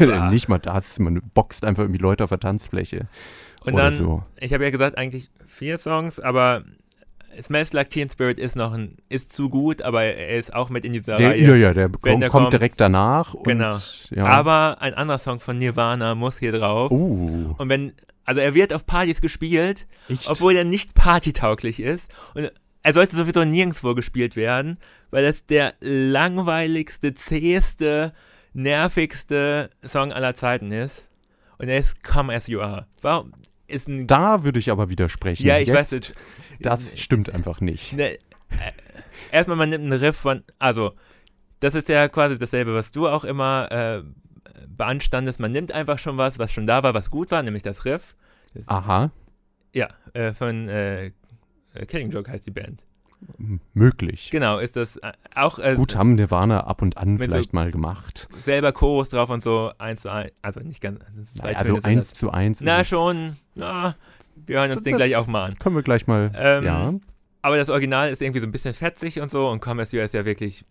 Ja. 0.00 0.30
Nicht 0.30 0.48
mal 0.48 0.58
das, 0.58 0.98
man 0.98 1.20
boxt 1.34 1.64
einfach 1.64 1.82
irgendwie 1.84 2.00
Leute 2.00 2.24
auf 2.24 2.30
der 2.30 2.40
Tanzfläche. 2.40 3.06
Und 3.64 3.76
dann, 3.76 3.96
so. 3.96 4.22
ich 4.40 4.52
habe 4.52 4.64
ja 4.64 4.70
gesagt, 4.70 4.98
eigentlich 4.98 5.30
vier 5.46 5.78
Songs, 5.78 6.20
aber 6.20 6.64
Smells 7.42 7.72
Like 7.72 7.90
Teen 7.90 8.08
Spirit 8.08 8.38
ist 8.38 8.56
noch 8.56 8.72
ein, 8.72 8.96
ist 9.08 9.32
zu 9.32 9.48
gut, 9.50 9.82
aber 9.82 10.02
er 10.04 10.36
ist 10.38 10.54
auch 10.54 10.70
mit 10.70 10.84
in 10.84 10.92
dieser 10.92 11.16
Der, 11.16 11.30
Reihe. 11.30 11.40
ja, 11.40 11.54
ja, 11.56 11.74
der, 11.74 11.88
kommt, 11.88 12.04
der 12.04 12.28
kommt 12.28 12.30
kommt- 12.30 12.52
direkt 12.52 12.80
danach. 12.80 13.34
Und, 13.34 13.44
Genau. 13.44 13.74
Ja. 14.10 14.24
Aber 14.26 14.78
ein 14.80 14.94
anderer 14.94 15.18
Song 15.18 15.40
von 15.40 15.58
Nirvana 15.58 16.14
muss 16.14 16.38
hier 16.38 16.52
drauf. 16.52 16.90
oh, 16.90 17.54
Und 17.58 17.68
wenn, 17.68 17.92
also 18.24 18.40
er 18.40 18.54
wird 18.54 18.72
auf 18.72 18.86
Partys 18.86 19.20
gespielt, 19.20 19.86
echt? 20.08 20.28
obwohl 20.30 20.54
er 20.56 20.64
nicht 20.64 20.94
partytauglich 20.94 21.80
ist. 21.80 22.10
Und 22.34 22.50
er 22.82 22.92
sollte 22.92 23.16
sowieso 23.16 23.44
nirgendwo 23.44 23.94
gespielt 23.94 24.36
werden, 24.36 24.78
weil 25.10 25.24
das 25.24 25.46
der 25.46 25.74
langweiligste, 25.80 27.14
zäheste, 27.14 28.12
nervigste 28.52 29.70
Song 29.86 30.12
aller 30.12 30.34
Zeiten 30.34 30.70
ist. 30.72 31.04
Und 31.58 31.68
er 31.68 31.78
ist 31.78 32.02
Come 32.04 32.34
As 32.34 32.46
You 32.48 32.60
Are. 32.60 32.86
Warum? 33.02 33.32
Da 34.06 34.44
würde 34.44 34.58
ich 34.58 34.70
aber 34.70 34.88
widersprechen. 34.90 35.46
ja, 35.46 35.58
ich 35.58 35.68
Jetzt, 35.68 35.76
weiß 35.76 35.92
nicht. 35.92 36.14
Das 36.60 36.98
stimmt 36.98 37.32
einfach 37.34 37.60
nicht. 37.60 37.92
Ne, 37.92 38.12
äh, 38.14 38.18
erstmal, 39.32 39.56
man 39.56 39.70
nimmt 39.70 39.84
einen 39.84 39.92
Riff 40.00 40.16
von, 40.16 40.42
also, 40.58 40.92
das 41.60 41.74
ist 41.74 41.88
ja 41.88 42.08
quasi 42.08 42.38
dasselbe, 42.38 42.74
was 42.74 42.90
du 42.92 43.08
auch 43.08 43.24
immer 43.24 43.70
äh, 43.72 44.02
beanstandest. 44.68 45.40
Man 45.40 45.52
nimmt 45.52 45.72
einfach 45.72 45.98
schon 45.98 46.16
was, 46.16 46.38
was 46.38 46.52
schon 46.52 46.66
da 46.66 46.82
war, 46.82 46.94
was 46.94 47.10
gut 47.10 47.30
war, 47.30 47.42
nämlich 47.42 47.62
das 47.62 47.84
Riff. 47.84 48.14
Das, 48.54 48.68
Aha, 48.68 49.10
Ja, 49.74 49.88
äh, 50.12 50.32
von 50.32 50.68
äh, 50.68 51.06
äh, 51.06 51.12
Killing 51.86 52.10
Joke 52.10 52.30
heißt 52.30 52.46
die 52.46 52.50
Band. 52.50 52.82
m- 53.38 53.60
möglich. 53.72 54.30
Genau, 54.30 54.58
ist 54.58 54.76
das 54.76 54.96
äh, 54.98 55.12
auch 55.34 55.58
äh, 55.58 55.74
Gut, 55.74 55.96
haben 55.96 56.14
Nirvana 56.14 56.60
ab 56.66 56.82
und 56.82 56.96
an 56.98 57.12
Mit 57.14 57.20
so- 57.20 57.24
vielleicht 57.26 57.52
mal 57.52 57.70
gemacht. 57.72 58.28
selber 58.44 58.72
Chorus 58.72 59.08
drauf 59.08 59.30
und 59.30 59.42
so, 59.42 59.72
eins 59.78 60.02
zu 60.02 60.10
eins, 60.12 60.32
also 60.42 60.60
nicht 60.60 60.80
ganz, 60.80 61.00
Naja, 61.42 61.56
also 61.58 61.80
eins 61.82 62.12
zu 62.14 62.30
eins. 62.30 62.60
Na 62.60 62.84
schon, 62.84 63.36
na, 63.54 63.96
wir 64.46 64.56
hören 64.58 64.70
uns 64.70 64.76
Das- 64.78 64.84
den 64.84 64.96
gleich 64.96 65.16
auch 65.16 65.26
mal 65.26 65.46
an. 65.46 65.58
Können 65.58 65.76
wir 65.76 65.82
gleich 65.82 66.06
mal. 66.06 66.30
Ähm, 66.36 66.64
ja. 66.64 66.94
Aber 67.42 67.56
das 67.56 67.68
Original 67.70 68.10
ist 68.10 68.22
irgendwie 68.22 68.40
so 68.40 68.46
ein 68.46 68.52
bisschen 68.52 68.72
fetzig 68.74 69.20
und 69.20 69.30
so 69.30 69.48
und 69.50 69.60
You 69.92 69.98
Are 69.98 70.06
ist 70.06 70.14
ja 70.14 70.24
wirklich, 70.24 70.64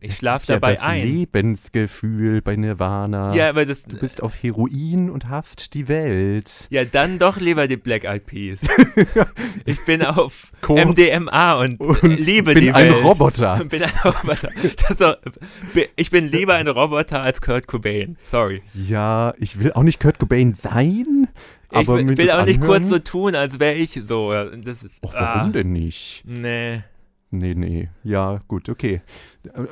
ich 0.00 0.10
Das 0.10 0.18
schlaf 0.18 0.42
ist 0.42 0.48
ja 0.48 0.56
dabei 0.56 0.74
das 0.74 0.82
ein. 0.82 1.02
Lebensgefühl 1.02 2.42
bei 2.42 2.56
Nirvana. 2.56 3.34
Ja, 3.34 3.48
aber 3.48 3.66
das, 3.66 3.84
Du 3.84 3.96
bist 3.96 4.22
auf 4.22 4.34
Heroin 4.42 5.10
und 5.10 5.28
hast 5.28 5.74
die 5.74 5.88
Welt. 5.88 6.66
Ja, 6.70 6.84
dann 6.84 7.18
doch 7.18 7.38
lieber 7.38 7.68
die 7.68 7.76
Black 7.76 8.04
Eyed 8.04 8.26
Peas. 8.26 8.60
ich 9.64 9.84
bin 9.84 10.02
auf 10.02 10.50
Kurz 10.60 10.84
MDMA 10.84 11.54
und, 11.54 11.80
und 11.80 12.02
liebe 12.02 12.54
bin 12.54 12.64
die 12.64 12.72
ein 12.72 12.92
Welt. 12.92 13.04
Roboter. 13.04 13.64
bin 13.68 13.82
ein 13.82 13.92
Roboter. 14.04 14.50
Doch, 14.98 15.16
ich 15.96 16.10
bin 16.10 16.30
lieber 16.30 16.54
ein 16.54 16.68
Roboter 16.68 17.22
als 17.22 17.40
Kurt 17.40 17.66
Cobain. 17.66 18.16
Sorry. 18.24 18.62
Ja, 18.74 19.34
ich 19.38 19.58
will 19.58 19.72
auch 19.72 19.82
nicht 19.82 20.00
Kurt 20.00 20.18
Cobain 20.18 20.54
sein, 20.54 21.28
Ich 21.70 21.78
aber 21.78 21.98
will, 21.98 22.04
mir 22.04 22.16
will 22.16 22.26
das 22.26 22.36
auch 22.36 22.44
nicht 22.44 22.60
anhören, 22.62 22.82
kurz 22.82 22.88
so 22.88 22.98
tun, 22.98 23.34
als 23.34 23.58
wäre 23.60 23.74
ich 23.74 24.00
so. 24.04 24.32
Das 24.32 24.82
ist. 24.82 25.02
Och, 25.02 25.14
warum 25.14 25.48
ah, 25.48 25.52
denn 25.52 25.72
nicht? 25.72 26.22
Nee. 26.26 26.82
Nee, 27.38 27.54
nee. 27.54 27.88
Ja, 28.02 28.40
gut, 28.48 28.68
okay. 28.68 29.00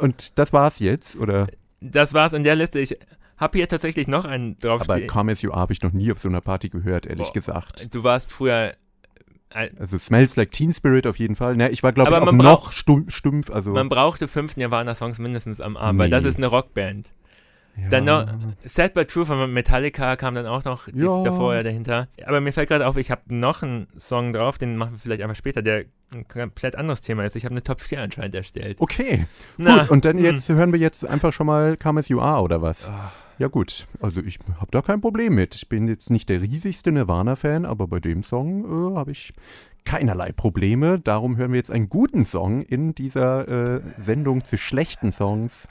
Und 0.01 0.39
das 0.39 0.53
war's 0.53 0.79
jetzt, 0.79 1.17
oder? 1.17 1.49
Das 1.81 2.15
war's 2.15 2.33
in 2.33 2.43
der 2.45 2.55
Liste. 2.57 2.79
Ich 2.79 2.97
habe 3.37 3.59
hier 3.59 3.69
tatsächlich 3.69 4.07
noch 4.09 4.25
einen 4.25 4.57
Aber 4.63 4.79
draufstehen. 4.79 5.09
Come 5.09 5.33
As 5.33 5.43
You 5.43 5.51
Are 5.53 5.61
habe 5.61 5.73
ich 5.73 5.83
noch 5.83 5.93
nie 5.93 6.13
auf 6.13 6.19
so 6.19 6.29
einer 6.29 6.41
Party 6.41 6.69
gehört, 6.69 7.07
ehrlich 7.07 7.27
Boah. 7.29 7.33
gesagt. 7.33 7.95
Du 7.95 8.05
warst 8.05 8.31
früher. 8.31 8.73
äh, 9.51 9.71
Also 9.79 9.99
Smells 9.99 10.37
Like 10.37 10.53
Teen 10.53 10.73
Spirit 10.73 11.07
auf 11.07 11.19
jeden 11.19 11.35
Fall. 11.37 11.57
Ne, 11.57 11.71
ich 11.71 11.83
war, 11.83 11.93
glaube 11.93 12.11
ich, 12.11 12.17
Aber 12.17 12.29
auch 12.29 12.33
noch 12.33 12.73
stumpf. 12.73 13.51
Also, 13.51 13.71
Man 13.73 13.89
brauchte 13.89 14.29
fünf 14.29 14.57
Nirvana-Songs 14.57 15.19
mindestens 15.19 15.61
am 15.61 15.77
Abend, 15.77 15.99
weil 15.99 16.07
Nee. 16.09 16.13
das 16.13 16.25
ist 16.25 16.37
eine 16.37 16.47
Rockband. 16.47 17.13
Ja. 17.77 17.89
Dann 17.89 18.05
noch 18.05 18.27
Sad 18.65 18.95
But 18.95 19.09
True 19.09 19.25
von 19.25 19.53
Metallica 19.53 20.17
kam 20.17 20.35
dann 20.35 20.47
auch 20.47 20.65
noch 20.65 20.89
die, 20.89 21.05
Ja. 21.05 21.23
davor 21.23 21.55
ja 21.55 21.63
dahinter. 21.63 22.09
Aber 22.27 22.41
mir 22.41 22.53
fällt 22.53 22.69
gerade 22.69 22.87
auf, 22.87 22.97
ich 22.97 23.11
habe 23.11 23.23
noch 23.29 23.63
einen 23.63 23.87
Song 23.97 24.33
drauf, 24.33 24.59
den 24.59 24.77
machen 24.77 24.93
wir 24.93 24.99
vielleicht 24.99 25.23
einfach 25.23 25.37
später, 25.37 25.63
der 25.63 25.85
ein 26.15 26.29
komplett 26.29 26.77
anderes 26.77 27.01
Thema 27.01 27.25
ist. 27.25 27.35
Ich 27.37 27.45
habe 27.45 27.53
eine 27.55 27.63
Top 27.63 27.81
4 27.81 28.03
anscheinend 28.03 28.35
erstellt. 28.35 28.77
Okay, 28.81 29.27
Na, 29.57 29.81
gut. 29.81 29.91
Und 29.91 30.05
dann 30.05 30.19
hm. 30.19 30.25
jetzt 30.25 30.49
hören 30.51 30.73
wir 30.73 30.79
jetzt 30.81 31.07
einfach 31.09 31.33
schon 31.33 31.47
mal 31.47 31.77
Come 31.79 32.01
As 32.01 32.09
You 32.09 32.21
Are, 32.21 32.43
oder 32.43 32.61
was? 32.61 32.91
Ah, 32.91 33.11
Ja 33.39 33.49
gut, 33.49 33.87
also 34.03 34.21
ich 34.21 34.39
habe 34.61 34.71
da 34.71 34.83
kein 34.83 35.01
Problem 35.01 35.35
mit. 35.35 35.55
Ich 35.55 35.69
bin 35.71 35.89
jetzt 35.89 36.11
nicht 36.11 36.29
der 36.29 36.43
riesigste 36.43 36.93
Nirvana-Fan, 36.93 37.65
aber 37.65 37.87
bei 37.89 37.99
dem 38.01 38.23
Song 38.23 38.93
äh, 38.93 38.97
habe 38.97 39.13
ich 39.13 39.33
keinerlei 39.85 40.31
Probleme. 40.33 41.01
Darum 41.01 41.39
hören 41.39 41.53
wir 41.53 41.57
jetzt 41.59 41.71
einen 41.71 41.89
guten 41.89 42.27
Song 42.27 42.61
in 42.63 42.95
dieser 42.95 43.49
äh, 43.77 43.81
Sendung 43.97 44.45
zu 44.45 44.59
schlechten 44.59 45.11
Songs. 45.11 45.67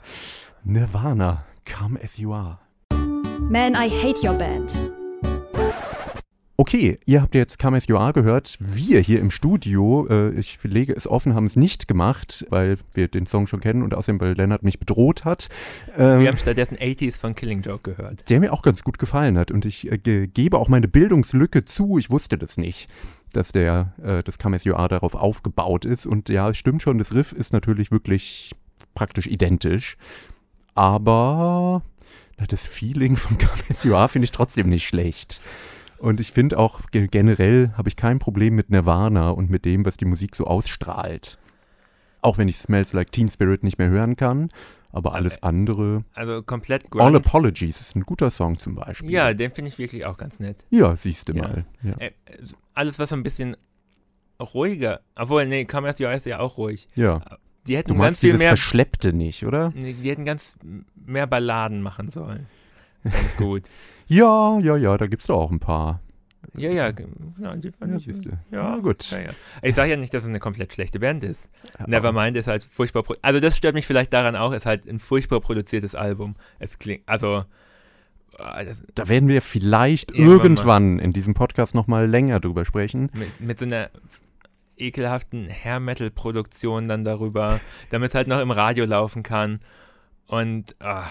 Nirvana, 0.64 1.44
Come 1.64 1.98
As 2.02 2.18
You 2.18 2.32
Are. 2.32 2.58
Man, 3.50 3.74
I 3.74 3.88
Hate 3.88 4.22
Your 4.22 4.34
Band. 4.34 4.72
Okay, 6.56 6.98
ihr 7.06 7.22
habt 7.22 7.34
jetzt 7.34 7.58
Come 7.58 7.76
As 7.76 7.86
You 7.86 7.96
Are 7.96 8.12
gehört. 8.12 8.56
Wir 8.60 9.00
hier 9.00 9.20
im 9.20 9.30
Studio, 9.30 10.06
äh, 10.08 10.30
ich 10.38 10.58
lege 10.62 10.92
es 10.94 11.08
offen, 11.08 11.34
haben 11.34 11.46
es 11.46 11.56
nicht 11.56 11.88
gemacht, 11.88 12.46
weil 12.50 12.78
wir 12.94 13.08
den 13.08 13.26
Song 13.26 13.46
schon 13.46 13.60
kennen 13.60 13.82
und 13.82 13.94
außerdem, 13.94 14.20
weil 14.20 14.34
Lennart 14.34 14.62
mich 14.62 14.78
bedroht 14.78 15.24
hat. 15.24 15.48
Ähm, 15.96 16.20
wir 16.20 16.28
haben 16.28 16.36
stattdessen 16.36 16.76
80s 16.76 17.18
von 17.18 17.34
Killing 17.34 17.62
Joke 17.62 17.94
gehört. 17.94 18.28
der 18.30 18.40
mir 18.40 18.52
auch 18.52 18.62
ganz 18.62 18.84
gut 18.84 18.98
gefallen 18.98 19.38
hat. 19.38 19.50
Und 19.50 19.64
ich 19.64 19.90
äh, 19.90 19.98
ge 19.98 20.26
gebe 20.28 20.58
auch 20.58 20.68
meine 20.68 20.88
Bildungslücke 20.88 21.64
zu. 21.64 21.98
Ich 21.98 22.10
wusste 22.10 22.38
das 22.38 22.58
nicht, 22.58 22.88
dass 23.32 23.52
der, 23.52 23.94
äh, 24.02 24.22
das 24.22 24.38
Come 24.38 24.56
As 24.56 24.64
You 24.64 24.74
Are 24.74 24.88
darauf 24.88 25.14
aufgebaut 25.14 25.84
ist. 25.84 26.06
Und 26.06 26.28
ja, 26.28 26.50
es 26.50 26.58
stimmt 26.58 26.82
schon, 26.82 26.98
das 26.98 27.12
Riff 27.14 27.32
ist 27.32 27.52
natürlich 27.52 27.90
wirklich 27.90 28.52
praktisch 28.94 29.26
identisch. 29.26 29.96
Aber 30.74 31.82
na, 32.38 32.46
das 32.46 32.64
Feeling 32.64 33.16
von 33.16 33.36
Are 33.94 34.08
finde 34.08 34.24
ich 34.24 34.32
trotzdem 34.32 34.68
nicht 34.68 34.86
schlecht. 34.86 35.40
Und 35.98 36.18
ich 36.18 36.32
finde 36.32 36.58
auch 36.58 36.80
ge 36.90 37.06
generell 37.08 37.72
habe 37.76 37.88
ich 37.88 37.96
kein 37.96 38.18
Problem 38.18 38.54
mit 38.54 38.70
Nirvana 38.70 39.30
und 39.30 39.50
mit 39.50 39.64
dem, 39.64 39.84
was 39.86 39.96
die 39.96 40.04
Musik 40.04 40.34
so 40.34 40.46
ausstrahlt. 40.46 41.38
Auch 42.22 42.38
wenn 42.38 42.48
ich 42.48 42.58
Smells 42.58 42.92
Like 42.92 43.12
Teen 43.12 43.30
Spirit 43.30 43.62
nicht 43.62 43.78
mehr 43.78 43.88
hören 43.88 44.16
kann. 44.16 44.48
Aber 44.94 45.14
alles 45.14 45.42
andere. 45.42 46.04
Also 46.12 46.42
komplett 46.42 46.84
All 46.84 46.90
Grunge. 46.90 47.16
Apologies 47.18 47.80
ist 47.80 47.96
ein 47.96 48.02
guter 48.02 48.30
Song 48.30 48.58
zum 48.58 48.74
Beispiel. 48.74 49.10
Ja, 49.10 49.32
den 49.32 49.50
finde 49.52 49.70
ich 49.70 49.78
wirklich 49.78 50.04
auch 50.04 50.18
ganz 50.18 50.38
nett. 50.38 50.66
Ja, 50.70 50.94
siehst 50.96 51.28
du 51.28 51.32
Ja. 51.32 51.42
mal. 51.42 51.64
Ja. 51.82 51.94
Äh, 51.98 52.10
alles, 52.74 52.98
was 52.98 53.08
so 53.08 53.16
ein 53.16 53.22
bisschen 53.22 53.56
ruhiger, 54.40 55.00
obwohl, 55.16 55.46
nee, 55.46 55.64
Are 55.72 55.88
ist 56.16 56.26
ja 56.26 56.40
auch 56.40 56.58
ruhig. 56.58 56.88
ja. 56.94 57.22
Die 57.66 57.76
hätten 57.76 57.94
Du 57.94 57.98
ganz 57.98 58.20
viel 58.20 58.36
mehr, 58.38 58.48
Verschleppte 58.48 59.12
nicht, 59.12 59.46
oder? 59.46 59.70
die 59.70 60.10
hätten 60.10 60.24
ganz 60.24 60.56
mehr 60.94 61.26
Balladen 61.26 61.82
machen 61.82 62.08
sollen. 62.08 62.46
Ganz 63.04 63.36
gut. 63.36 63.62
Ja, 64.08 64.58
ja, 64.58 64.76
ja, 64.76 64.98
da 64.98 65.06
gibt's 65.06 65.28
doch 65.28 65.36
auch 65.38 65.50
ein 65.50 65.60
paar. 65.60 66.00
Ja, 66.54 66.70
ja, 66.70 66.92
ja, 67.40 67.56
die 67.56 67.70
fand 67.70 67.92
Ja, 67.92 67.96
ich, 67.96 68.04
siehst 68.04 68.26
du. 68.26 68.30
Ja, 68.50 68.76
gut. 68.78 69.10
Ja, 69.10 69.20
ja. 69.20 69.30
Ich 69.62 69.74
sage 69.74 69.92
ja 69.92 69.96
nicht, 69.96 70.12
dass 70.12 70.24
es 70.24 70.28
eine 70.28 70.40
komplett 70.40 70.72
schlechte 70.72 71.00
Band 71.00 71.24
ist. 71.24 71.48
Nevermind 71.86 72.36
ist 72.36 72.46
halt 72.46 72.62
furchtbar. 72.64 73.04
Also 73.22 73.40
das 73.40 73.56
stört 73.56 73.74
mich 73.74 73.86
vielleicht 73.86 74.12
daran 74.12 74.36
auch, 74.36 74.52
ist 74.52 74.66
halt 74.66 74.86
ein 74.86 74.98
furchtbar 74.98 75.40
produziertes 75.40 75.94
Album. 75.94 76.34
Es 76.58 76.78
klingt, 76.78 77.08
also 77.08 77.44
ah, 78.38 78.64
Da 78.94 79.08
werden 79.08 79.28
wir 79.28 79.40
vielleicht 79.40 80.10
Irgendwann 80.10 80.40
irgendwann, 80.40 80.98
in 80.98 81.12
diesem 81.14 81.32
Podcast 81.32 81.74
nochmal 81.74 82.06
länger 82.06 82.38
drüber 82.40 82.66
sprechen. 82.66 83.08
mit, 83.14 83.40
mit 83.40 83.58
so 83.58 83.64
einer 83.64 83.88
ekelhaften 84.82 85.48
Hair-Metal-Produktion 85.48 86.88
dann 86.88 87.04
darüber, 87.04 87.60
damit 87.90 88.10
es 88.10 88.14
halt 88.14 88.28
noch 88.28 88.40
im 88.40 88.50
Radio 88.50 88.84
laufen 88.84 89.22
kann. 89.22 89.60
Und 90.26 90.76
ah, 90.80 91.06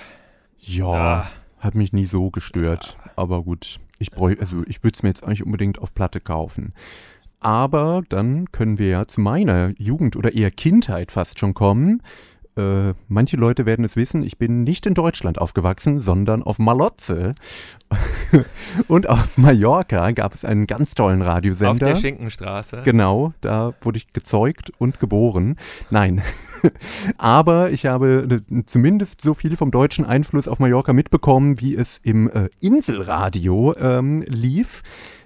Ja, 0.60 0.88
ah, 0.88 1.28
hat 1.60 1.76
mich 1.76 1.94
nie 1.94 2.06
so 2.06 2.30
gestört. 2.30 2.98
Aber 3.16 3.44
gut, 3.44 3.80
ich 4.00 4.12
bräuch, 4.12 4.40
also 4.40 4.64
ich 4.68 4.84
würde 4.84 4.96
es 4.96 5.04
mir 5.04 5.10
jetzt 5.10 5.24
auch 5.24 5.30
nicht 5.30 5.44
unbedingt 5.44 5.80
auf 5.80 5.94
Platte 5.94 6.20
kaufen. 6.20 6.74
Aber 7.40 8.04
dann 8.08 8.52
können 8.52 8.78
wir 8.78 8.88
ja 8.88 9.08
zu 9.08 9.20
meiner 9.20 9.74
Jugend 9.78 10.16
oder 10.16 10.34
eher 10.34 10.52
Kindheit 10.52 11.12
fast 11.12 11.40
schon 11.40 11.56
kommen. 11.56 12.04
Äh, 12.58 12.94
manche 13.08 13.38
Leute 13.38 13.66
werden 13.66 13.86
es 13.86 13.96
wissen, 13.96 14.24
ich 14.24 14.38
bin 14.38 14.64
nicht 14.64 14.86
in 14.86 14.94
Deutschland 14.94 15.40
aufgewachsen, 15.40 16.00
sondern 16.00 16.44
auf 16.44 16.60
Malotze. 16.60 17.34
Und 18.88 19.08
auf 19.08 19.38
Mallorca 19.38 20.12
gab 20.12 20.34
es 20.34 20.44
einen 20.44 20.68
ganz 20.68 20.94
tollen 20.94 21.22
auf 21.22 21.28
Radiosender. 21.30 21.88
der 21.88 21.96
Schinkenstraße. 21.96 22.82
Genau, 22.84 23.34
da 23.42 23.74
wurde 23.82 23.98
ich 23.98 24.12
gezeugt 24.12 24.72
und 24.78 25.00
geboren. 25.00 25.58
Nein. 25.90 26.22
Aber 27.18 27.72
ich 27.72 27.86
habe 27.86 28.42
äh, 28.52 28.64
zumindest 28.66 29.22
so 29.22 29.34
viel 29.34 29.56
vom 29.56 29.72
deutschen 29.72 30.06
Einfluss 30.06 30.48
auf 30.48 30.60
Mallorca 30.60 30.94
mitbekommen, 30.94 31.60
wie 31.62 31.76
es 31.76 32.00
im 32.04 32.30
äh, 32.30 32.50
Inselradio 32.60 33.76
ähm, 33.78 34.24
lief. 34.28 34.84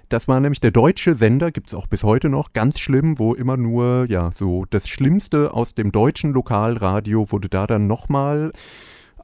Das 0.08 0.28
war 0.28 0.38
nämlich 0.40 0.60
der 0.60 0.70
deutsche 0.70 1.16
Sender, 1.16 1.50
gibt 1.50 1.68
es 1.68 1.74
auch 1.74 1.88
bis 1.88 2.04
heute 2.04 2.28
noch, 2.28 2.52
ganz 2.52 2.78
schlimm, 2.78 3.18
wo 3.18 3.34
immer 3.34 3.56
nur, 3.56 4.06
ja, 4.08 4.30
so 4.30 4.64
das 4.70 4.88
Schlimmste 4.88 5.52
aus 5.52 5.74
dem 5.74 5.90
deutschen 5.90 6.32
Lokalradio 6.32 7.32
wurde 7.32 7.48
da 7.48 7.66
dann 7.66 7.88
nochmal 7.88 8.52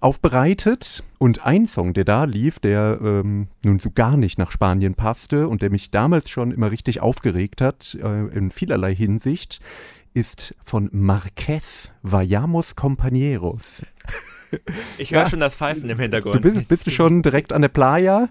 aufbereitet. 0.01 1.05
Und 1.19 1.47
ein 1.47 1.69
Song, 1.69 1.95
der 1.95 2.05
da 2.05 2.25
lief, 2.25 2.59
der 2.59 2.99
ähm, 3.01 3.47
nun 3.65 3.79
so 3.79 3.91
gar 3.93 4.17
nicht 4.17 4.39
nach 4.39 4.51
Spanien 4.51 4.95
passte 4.95 5.47
und 5.47 5.63
der 5.63 5.71
mich 5.71 5.93
damals 5.93 6.29
schon 6.29 6.51
immer 6.51 6.73
richtig 6.73 7.01
aufgeregt 7.01 7.61
hat, 7.61 7.97
äh, 8.03 8.27
in 8.37 8.51
vielerlei 8.51 8.95
Hinsicht, 8.95 9.61
ist 10.15 10.55
von 10.65 10.91
Marquez, 10.93 11.93
Vayamos 12.03 12.77
Compañeros. 12.77 13.85
Ich 14.99 15.13
höre 15.13 15.23
Ja. 15.23 15.31
schon 15.31 15.41
das 15.41 15.57
Pfeifen 15.57 15.89
im 15.89 15.99
Hintergrund. 15.99 16.35
Du 16.35 16.41
bist, 16.41 16.69
bist 16.69 16.87
du 16.87 16.91
schon 16.91 17.23
direkt 17.23 17.53
an 17.53 17.63
der 17.63 17.69
Playa? 17.71 18.29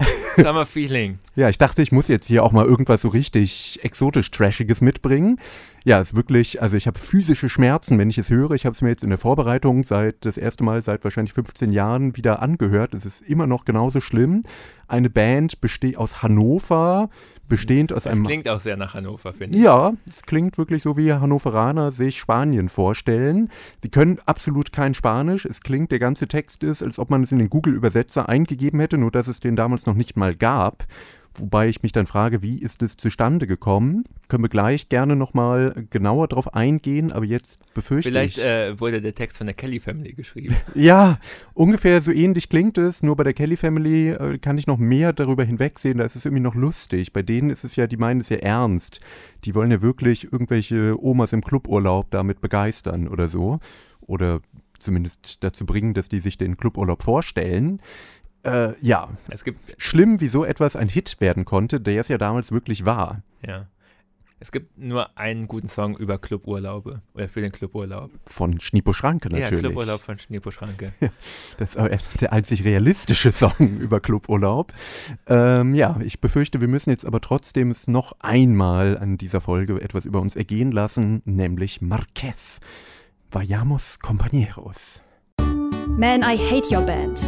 Summer 0.36 0.66
Feeling. 0.66 1.18
Ja, 1.36 1.48
ich 1.48 1.58
dachte, 1.58 1.82
ich 1.82 1.92
muss 1.92 2.08
jetzt 2.08 2.26
hier 2.26 2.44
auch 2.44 2.52
mal 2.52 2.64
irgendwas 2.64 3.02
so 3.02 3.08
richtig 3.08 3.80
exotisch 3.82 4.30
Trashiges 4.30 4.80
mitbringen. 4.80 5.38
Ja, 5.84 6.00
ist 6.00 6.14
wirklich, 6.14 6.60
also 6.60 6.76
ich 6.76 6.86
habe 6.86 6.98
physische 6.98 7.48
Schmerzen, 7.48 7.98
wenn 7.98 8.10
ich 8.10 8.18
es 8.18 8.28
höre. 8.28 8.50
Ich 8.52 8.66
habe 8.66 8.74
es 8.74 8.82
mir 8.82 8.90
jetzt 8.90 9.02
in 9.02 9.08
der 9.08 9.18
Vorbereitung 9.18 9.82
seit 9.82 10.24
das 10.24 10.36
erste 10.36 10.62
Mal 10.62 10.82
seit 10.82 11.04
wahrscheinlich 11.04 11.32
15 11.32 11.72
Jahren 11.72 12.16
wieder 12.16 12.42
angehört. 12.42 12.92
Es 12.92 13.06
ist 13.06 13.22
immer 13.22 13.46
noch 13.46 13.64
genauso 13.64 14.00
schlimm. 14.00 14.42
Eine 14.88 15.08
Band 15.08 15.60
besteht 15.60 15.96
aus 15.96 16.22
Hannover, 16.22 17.08
bestehend 17.48 17.92
aus 17.92 18.04
Das 18.04 18.12
einem 18.12 18.24
klingt 18.24 18.48
auch 18.48 18.60
sehr 18.60 18.76
nach 18.76 18.94
Hannover, 18.94 19.32
finde 19.32 19.56
ich. 19.56 19.64
ja, 19.64 19.92
es 20.08 20.22
klingt 20.22 20.58
wirklich 20.58 20.82
so, 20.82 20.96
wie 20.96 21.12
Hannoveraner 21.12 21.92
sich 21.92 22.18
Spanien 22.18 22.68
vorstellen. 22.68 23.48
Sie 23.82 23.88
können 23.88 24.18
absolut 24.26 24.72
kein 24.72 24.94
Spanisch. 24.94 25.44
Es 25.46 25.62
klingt, 25.62 25.92
der 25.92 25.98
ganze 25.98 26.28
Text 26.28 26.62
ist, 26.62 26.82
als 26.82 26.98
ob 26.98 27.08
man 27.10 27.22
es 27.22 27.32
in 27.32 27.38
den 27.38 27.48
Google-Übersetzer 27.48 28.28
eingegeben 28.28 28.80
hätte, 28.80 28.98
nur 28.98 29.10
dass 29.10 29.28
es 29.28 29.40
den 29.40 29.56
damals 29.56 29.86
noch 29.86 29.94
nicht 29.94 30.16
mal 30.16 30.34
gab. 30.36 30.86
Wobei 31.34 31.68
ich 31.68 31.82
mich 31.82 31.92
dann 31.92 32.06
frage, 32.06 32.42
wie 32.42 32.58
ist 32.58 32.82
es 32.82 32.96
zustande 32.96 33.46
gekommen? 33.46 34.04
Können 34.28 34.42
wir 34.44 34.48
gleich 34.48 34.88
gerne 34.88 35.14
nochmal 35.14 35.86
genauer 35.90 36.28
drauf 36.28 36.54
eingehen, 36.54 37.12
aber 37.12 37.24
jetzt 37.24 37.72
befürchte 37.72 38.10
Vielleicht 38.10 38.38
ich. 38.38 38.44
äh, 38.44 38.80
wurde 38.80 39.00
der 39.00 39.14
Text 39.14 39.38
von 39.38 39.46
der 39.46 39.54
Kelly 39.54 39.80
Family 39.80 40.12
geschrieben. 40.12 40.56
Ja, 40.74 41.18
ungefähr 41.54 42.00
so 42.00 42.10
ähnlich 42.10 42.48
klingt 42.48 42.78
es, 42.78 43.02
nur 43.02 43.16
bei 43.16 43.24
der 43.24 43.34
Kelly 43.34 43.56
Family 43.56 44.10
äh, 44.10 44.38
kann 44.38 44.58
ich 44.58 44.66
noch 44.66 44.78
mehr 44.78 45.12
darüber 45.12 45.44
hinwegsehen, 45.44 45.98
da 45.98 46.04
ist 46.04 46.16
es 46.16 46.24
irgendwie 46.24 46.42
noch 46.42 46.54
lustig. 46.54 47.12
Bei 47.12 47.22
denen 47.22 47.50
ist 47.50 47.64
es 47.64 47.76
ja, 47.76 47.86
die 47.86 47.96
meinen 47.96 48.20
es 48.20 48.28
ja 48.28 48.38
ernst. 48.38 49.00
Die 49.44 49.54
wollen 49.54 49.70
ja 49.70 49.82
wirklich 49.82 50.32
irgendwelche 50.32 50.96
Omas 51.02 51.32
im 51.32 51.42
Cluburlaub 51.42 52.10
damit 52.10 52.40
begeistern 52.40 53.08
oder 53.08 53.28
so. 53.28 53.60
Oder 54.00 54.40
zumindest 54.80 55.44
dazu 55.44 55.66
bringen, 55.66 55.94
dass 55.94 56.08
die 56.08 56.20
sich 56.20 56.38
den 56.38 56.56
Cluburlaub 56.56 57.02
vorstellen. 57.02 57.80
Äh, 58.44 58.72
ja, 58.80 59.08
Es 59.28 59.44
gibt, 59.44 59.74
schlimm, 59.78 60.20
wie 60.20 60.28
so 60.28 60.44
etwas 60.44 60.76
ein 60.76 60.88
Hit 60.88 61.20
werden 61.20 61.44
konnte, 61.44 61.80
der 61.80 62.00
es 62.00 62.08
ja 62.08 62.18
damals 62.18 62.52
wirklich 62.52 62.84
war. 62.84 63.22
ja. 63.46 63.66
Es 64.42 64.50
gibt 64.52 64.78
nur 64.78 65.18
einen 65.18 65.48
guten 65.48 65.68
Song 65.68 65.94
über 65.98 66.16
Cluburlaube 66.16 67.02
oder 67.12 67.28
für 67.28 67.42
den 67.42 67.52
Cluburlaub. 67.52 68.10
Von 68.24 68.58
Schniepo 68.58 68.94
Schranke 68.94 69.28
natürlich. 69.28 69.52
Ja, 69.52 69.68
Cluburlaub 69.68 70.00
von 70.00 70.18
Schneepo 70.18 70.50
Schranke. 70.50 70.92
Das 71.58 71.72
ist 71.72 71.76
aber 71.76 71.90
der 71.90 72.32
einzig 72.32 72.64
realistische 72.64 73.32
Song 73.32 73.76
über 73.78 74.00
Cluburlaub. 74.00 74.72
Ähm, 75.26 75.74
ja, 75.74 76.00
ich 76.02 76.22
befürchte, 76.22 76.62
wir 76.62 76.68
müssen 76.68 76.88
jetzt 76.88 77.04
aber 77.04 77.20
trotzdem 77.20 77.70
es 77.70 77.86
noch 77.86 78.16
einmal 78.20 78.96
an 78.96 79.18
dieser 79.18 79.42
Folge 79.42 79.78
etwas 79.82 80.06
über 80.06 80.22
uns 80.22 80.36
ergehen 80.36 80.72
lassen, 80.72 81.20
nämlich 81.26 81.82
Marquez. 81.82 82.60
Vayamos 83.30 83.98
compañeros. 84.00 85.02
Man, 85.98 86.22
I 86.22 86.38
hate 86.38 86.74
your 86.74 86.80
band. 86.80 87.20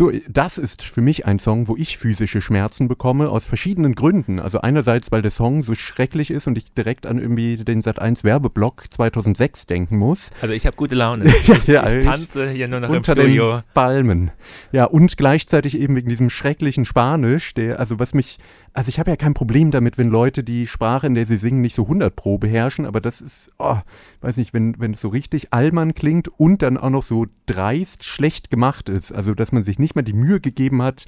So, 0.00 0.10
das 0.30 0.56
ist 0.56 0.80
für 0.80 1.02
mich 1.02 1.26
ein 1.26 1.38
Song, 1.38 1.68
wo 1.68 1.76
ich 1.76 1.98
physische 1.98 2.40
Schmerzen 2.40 2.88
bekomme, 2.88 3.28
aus 3.28 3.44
verschiedenen 3.44 3.94
Gründen. 3.94 4.40
Also 4.40 4.62
einerseits, 4.62 5.12
weil 5.12 5.20
der 5.20 5.30
Song 5.30 5.62
so 5.62 5.74
schrecklich 5.74 6.30
ist 6.30 6.46
und 6.46 6.56
ich 6.56 6.72
direkt 6.72 7.04
an 7.04 7.18
irgendwie 7.18 7.58
den 7.58 7.82
Sat1 7.82 8.24
Werbeblock 8.24 8.84
2006 8.88 9.66
denken 9.66 9.98
muss. 9.98 10.30
Also 10.40 10.54
ich 10.54 10.64
habe 10.64 10.74
gute 10.74 10.94
Laune. 10.94 11.26
Ja, 11.66 11.82
ja, 11.82 11.88
ich 11.92 11.98
ich- 11.98 12.04
tanze 12.06 12.48
hier 12.48 12.66
nur 12.66 12.80
noch 12.80 12.88
im 12.88 12.96
unter 12.96 13.12
Studio. 13.14 13.56
den 13.58 13.62
Palmen. 13.74 14.30
Ja, 14.72 14.86
und 14.86 15.18
gleichzeitig 15.18 15.78
eben 15.78 15.94
wegen 15.96 16.08
diesem 16.08 16.30
schrecklichen 16.30 16.86
Spanisch, 16.86 17.52
der, 17.52 17.78
also 17.78 17.98
was 17.98 18.14
mich, 18.14 18.38
also 18.72 18.88
ich 18.88 18.98
habe 18.98 19.10
ja 19.10 19.16
kein 19.16 19.34
Problem 19.34 19.70
damit, 19.70 19.98
wenn 19.98 20.08
Leute 20.08 20.44
die 20.44 20.66
Sprache, 20.66 21.06
in 21.06 21.14
der 21.14 21.26
sie 21.26 21.38
singen, 21.38 21.60
nicht 21.60 21.74
so 21.74 21.82
100 21.82 22.14
pro 22.14 22.38
beherrschen, 22.38 22.86
aber 22.86 23.00
das 23.00 23.20
ist, 23.20 23.50
oh, 23.58 23.78
weiß 24.20 24.36
nicht, 24.36 24.54
wenn, 24.54 24.78
wenn 24.78 24.94
es 24.94 25.00
so 25.00 25.08
richtig 25.08 25.52
allmann 25.52 25.94
klingt 25.94 26.28
und 26.28 26.62
dann 26.62 26.76
auch 26.76 26.90
noch 26.90 27.02
so 27.02 27.26
dreist 27.46 28.04
schlecht 28.04 28.50
gemacht 28.50 28.88
ist, 28.88 29.12
also 29.12 29.34
dass 29.34 29.52
man 29.52 29.64
sich 29.64 29.78
nicht 29.78 29.96
mal 29.96 30.02
die 30.02 30.12
Mühe 30.12 30.40
gegeben 30.40 30.82
hat, 30.82 31.06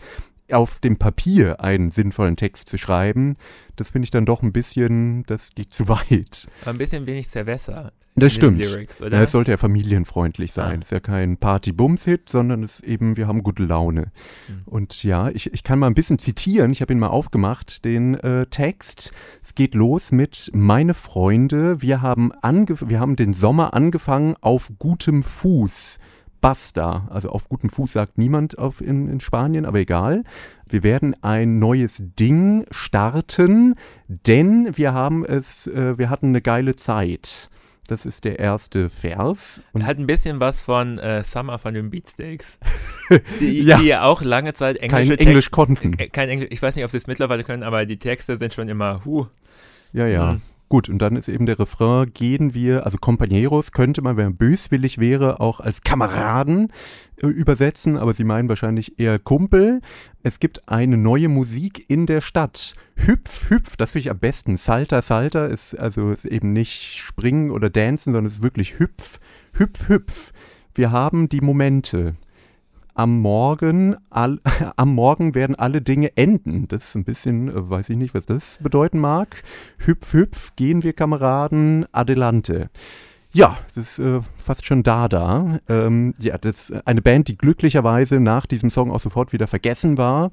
auf 0.51 0.81
dem 0.81 0.97
Papier 0.97 1.61
einen 1.61 1.91
sinnvollen 1.91 2.37
Text 2.37 2.69
zu 2.69 2.79
schreiben, 2.79 3.35
das 3.77 3.91
finde 3.91 4.05
ich 4.05 4.11
dann 4.11 4.25
doch 4.25 4.43
ein 4.43 4.53
bisschen, 4.53 5.25
das 5.27 5.51
geht 5.55 5.75
zu 5.75 5.89
weit. 5.89 6.49
Aber 6.63 6.71
ein 6.73 6.79
bisschen 6.79 7.07
wenig 7.07 7.29
Cerveza. 7.29 7.93
Das 8.15 8.35
stimmt. 8.35 8.59
Lyrics, 8.59 8.99
Ja, 8.99 9.23
es 9.23 9.31
sollte 9.31 9.53
ja 9.53 9.57
familienfreundlich 9.57 10.53
sein. 10.53 10.79
Ah. 10.79 10.79
Es 10.83 10.89
ist 10.89 10.91
ja 10.91 11.01
kein 11.01 11.39
Party-Bums-Hit, 11.39 12.29
sondern 12.29 12.63
es 12.63 12.81
ist 12.81 12.85
eben, 12.85 13.17
wir 13.17 13.27
haben 13.27 13.43
gute 13.43 13.65
Laune. 13.65 14.13
Mhm. 14.49 14.63
Und 14.67 15.03
ja, 15.03 15.31
ich, 15.31 15.51
ich 15.53 15.63
kann 15.63 15.79
mal 15.79 15.87
ein 15.87 15.95
bisschen 15.95 16.19
zitieren. 16.19 16.73
Ich 16.73 16.83
habe 16.83 16.93
ihn 16.93 16.99
mal 16.99 17.07
aufgemacht, 17.07 17.87
den 17.87 18.15
äh, 18.17 18.45
Text. 18.47 19.13
Es 19.43 19.55
geht 19.55 19.75
los 19.75 20.13
mit 20.13 20.51
Meine 20.53 20.93
Freunde, 20.93 21.81
wir 21.81 22.03
haben, 22.03 22.33
ange 22.43 22.77
wir 22.87 23.01
haben 23.01 23.17
den 23.17 23.33
Sommer 23.33 23.73
angefangen 23.73 24.37
auf 24.43 24.71
gutem 24.79 25.23
Fuß. 25.23 25.99
Basta. 26.43 27.09
Also 27.09 27.31
auf 27.31 27.49
gutem 27.49 27.71
Fuß 27.71 27.93
sagt 27.95 28.19
niemand 28.19 28.59
auf 28.59 28.83
in, 28.83 29.09
in 29.09 29.21
Spanien, 29.21 29.65
aber 29.65 29.79
egal. 29.79 30.25
Wir 30.69 30.83
werden 30.83 31.17
ein 31.23 31.59
neues 31.59 32.03
Ding 32.19 32.67
starten, 32.71 33.77
denn 34.09 34.77
wir 34.77 34.93
haben 34.93 35.25
es, 35.25 35.67
äh, 35.69 35.97
wir 35.97 36.11
hatten 36.11 36.27
eine 36.27 36.43
geile 36.43 36.77
Zeit. 36.77 37.49
Das 37.89 38.07
ist 38.07 38.25
der 38.25 38.39
erste 38.39 38.89
Vers. 38.89 39.61
Und 39.73 39.85
Hat 39.87 39.99
ein 39.99 40.07
bisschen 40.07 40.39
was 40.41 40.61
von 40.61 40.99
äh, 40.99 41.23
Summer 41.25 41.59
von 41.59 41.75
den 41.75 41.91
Beatsteaks. 41.91 42.59
Die 43.41 43.63
Ja. 43.65 43.79
die 43.79 43.87
ja 43.87 44.03
auch 44.05 44.23
lange 44.23 44.53
Zeit 44.55 44.77
englische 44.79 45.17
kein 45.17 45.27
Englisch 45.27 45.45
Text- 45.47 45.51
konnten. 45.53 45.93
äh, 45.99 46.09
kein 46.09 46.29
Englisch, 46.29 46.49
ich 46.53 46.63
weiß 46.63 46.75
nicht, 46.77 46.85
ob 46.85 46.91
sie 46.91 46.97
es 46.99 47.07
mittlerweile 47.07 47.45
können, 47.45 47.63
aber 47.63 47.85
die 47.87 47.99
Texte 47.99 48.39
sind 48.39 48.55
schon 48.55 48.69
immer, 48.69 49.05
huh. 49.05 49.27
Ja, 49.93 50.07
ja. 50.07 50.33
Mhm. 50.35 50.43
Gut, 50.73 50.89
und 50.89 51.01
dann 51.01 51.17
ist 51.17 51.29
eben 51.29 51.45
der 51.45 51.59
Refrain, 51.59 52.15
gehen 52.15 52.55
wir, 52.55 52.87
also 52.87 52.97
Compañeros 52.97 53.73
könnte 53.73 54.01
man, 54.01 54.17
wenn 54.17 54.29
man 54.29 54.37
böswillig 54.37 54.97
wäre, 54.97 55.39
auch 55.39 55.61
als 55.61 55.83
Kameraden 55.83 56.73
äh, 57.17 57.27
übersetzen, 57.27 57.99
aber 57.99 58.15
sie 58.15 58.25
meinen 58.25 58.49
wahrscheinlich 58.49 58.99
eher 58.99 59.19
Kumpel. 59.19 59.83
Es 60.23 60.41
gibt 60.41 60.71
eine 60.71 60.97
neue 60.97 61.29
Musik 61.29 61.85
in 61.91 62.07
der 62.07 62.23
Stadt. 62.23 62.75
Hüpf, 62.97 63.51
hüpf, 63.51 63.77
das 63.77 63.91
finde 63.91 64.07
ich 64.07 64.11
am 64.11 64.19
besten. 64.19 64.57
Salter, 64.57 65.03
Salter 65.03 65.51
ist 65.51 65.79
also 65.79 66.11
ist 66.11 66.25
eben 66.25 66.55
nicht 66.55 66.97
springen 66.97 67.51
oder 67.51 67.69
dancen, 67.69 68.15
sondern 68.15 68.25
es 68.25 68.37
ist 68.39 68.43
wirklich 68.43 68.79
hüpf, 68.79 69.21
hüpf, 69.53 69.91
hüpf. 69.91 70.33
Wir 70.75 70.91
haben 70.91 71.29
die 71.29 71.43
Momente. 71.43 72.15
Am 72.95 73.21
Morgen, 73.21 73.97
all, 74.11 74.41
am 74.77 74.95
Morgen 74.95 75.35
werden 75.35 75.57
alle 75.57 75.81
Dinge 75.81 76.17
enden. 76.17 76.69
Das 76.69 76.89
ist 76.89 76.95
ein 76.95 77.05
bisschen, 77.05 77.49
äh, 77.49 77.71
weiß 77.71 77.89
ich 77.91 77.97
nicht, 77.97 78.15
was 78.15 78.27
das 78.27 78.59
bedeuten 78.63 78.99
mag. 78.99 79.43
Hüpf, 79.79 80.13
hüpf, 80.13 80.55
gehen 80.57 80.83
wir 80.83 80.93
Kameraden, 80.93 81.87
adelante. 81.93 82.71
Ja, 83.35 83.57
das 83.75 83.77
ist 83.77 83.99
äh, 83.99 84.21
fast 84.37 84.67
schon 84.67 84.83
Dada. 84.83 85.61
Ähm, 85.67 86.13
ja, 86.19 86.37
das 86.37 86.69
ist 86.69 86.87
eine 86.87 87.01
Band, 87.01 87.29
die 87.29 87.39
glücklicherweise 87.39 88.21
nach 88.21 88.45
diesem 88.45 88.69
Song 88.69 88.91
auch 88.91 89.01
sofort 89.01 89.33
wieder 89.33 89.47
vergessen 89.47 89.97
war. 89.97 90.33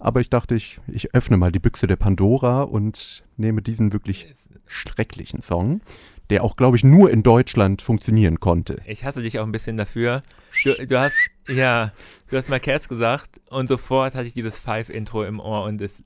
Aber 0.00 0.20
ich 0.20 0.30
dachte, 0.30 0.56
ich, 0.56 0.80
ich 0.88 1.14
öffne 1.14 1.36
mal 1.36 1.52
die 1.52 1.60
Büchse 1.60 1.86
der 1.86 1.96
Pandora 1.96 2.62
und 2.62 3.22
nehme 3.36 3.62
diesen 3.62 3.92
wirklich 3.92 4.34
schrecklichen 4.66 5.42
Song, 5.42 5.80
der 6.30 6.42
auch, 6.44 6.56
glaube 6.56 6.76
ich, 6.76 6.84
nur 6.84 7.10
in 7.10 7.22
Deutschland 7.22 7.82
funktionieren 7.82 8.40
konnte. 8.40 8.78
Ich 8.86 9.04
hasse 9.04 9.20
dich 9.22 9.38
auch 9.38 9.44
ein 9.44 9.52
bisschen 9.52 9.76
dafür. 9.76 10.22
Du, 10.64 10.74
du 10.86 10.98
hast, 11.00 11.14
ja, 11.48 11.92
du 12.28 12.36
hast 12.36 12.48
Marquez 12.48 12.88
gesagt 12.88 13.40
und 13.50 13.68
sofort 13.68 14.14
hatte 14.14 14.26
ich 14.26 14.32
dieses 14.34 14.58
Five-Intro 14.58 15.24
im 15.24 15.40
Ohr 15.40 15.64
und 15.64 15.80
es 15.80 16.04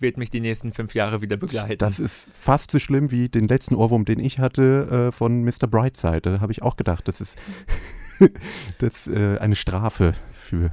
wird 0.00 0.16
mich 0.16 0.30
die 0.30 0.40
nächsten 0.40 0.72
fünf 0.72 0.94
Jahre 0.94 1.20
wieder 1.20 1.36
begleiten. 1.36 1.78
Das 1.78 1.98
ist 1.98 2.28
fast 2.32 2.70
so 2.70 2.78
schlimm 2.78 3.10
wie 3.10 3.28
den 3.28 3.48
letzten 3.48 3.74
Ohrwurm, 3.74 4.04
den 4.04 4.20
ich 4.20 4.38
hatte 4.38 5.08
äh, 5.08 5.12
von 5.12 5.42
Mr. 5.44 5.66
Brightside. 5.68 6.20
Da 6.22 6.40
habe 6.40 6.52
ich 6.52 6.62
auch 6.62 6.76
gedacht, 6.76 7.06
das 7.08 7.20
ist 7.20 7.36
das, 8.78 9.06
äh, 9.08 9.38
eine 9.38 9.56
Strafe 9.56 10.14
für 10.32 10.70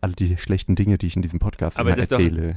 alle 0.00 0.14
die 0.14 0.36
schlechten 0.38 0.74
Dinge, 0.74 0.98
die 0.98 1.06
ich 1.06 1.16
in 1.16 1.22
diesem 1.22 1.38
Podcast 1.38 1.78
ist 1.78 2.10
doch- 2.12 2.18
erzähle. 2.18 2.56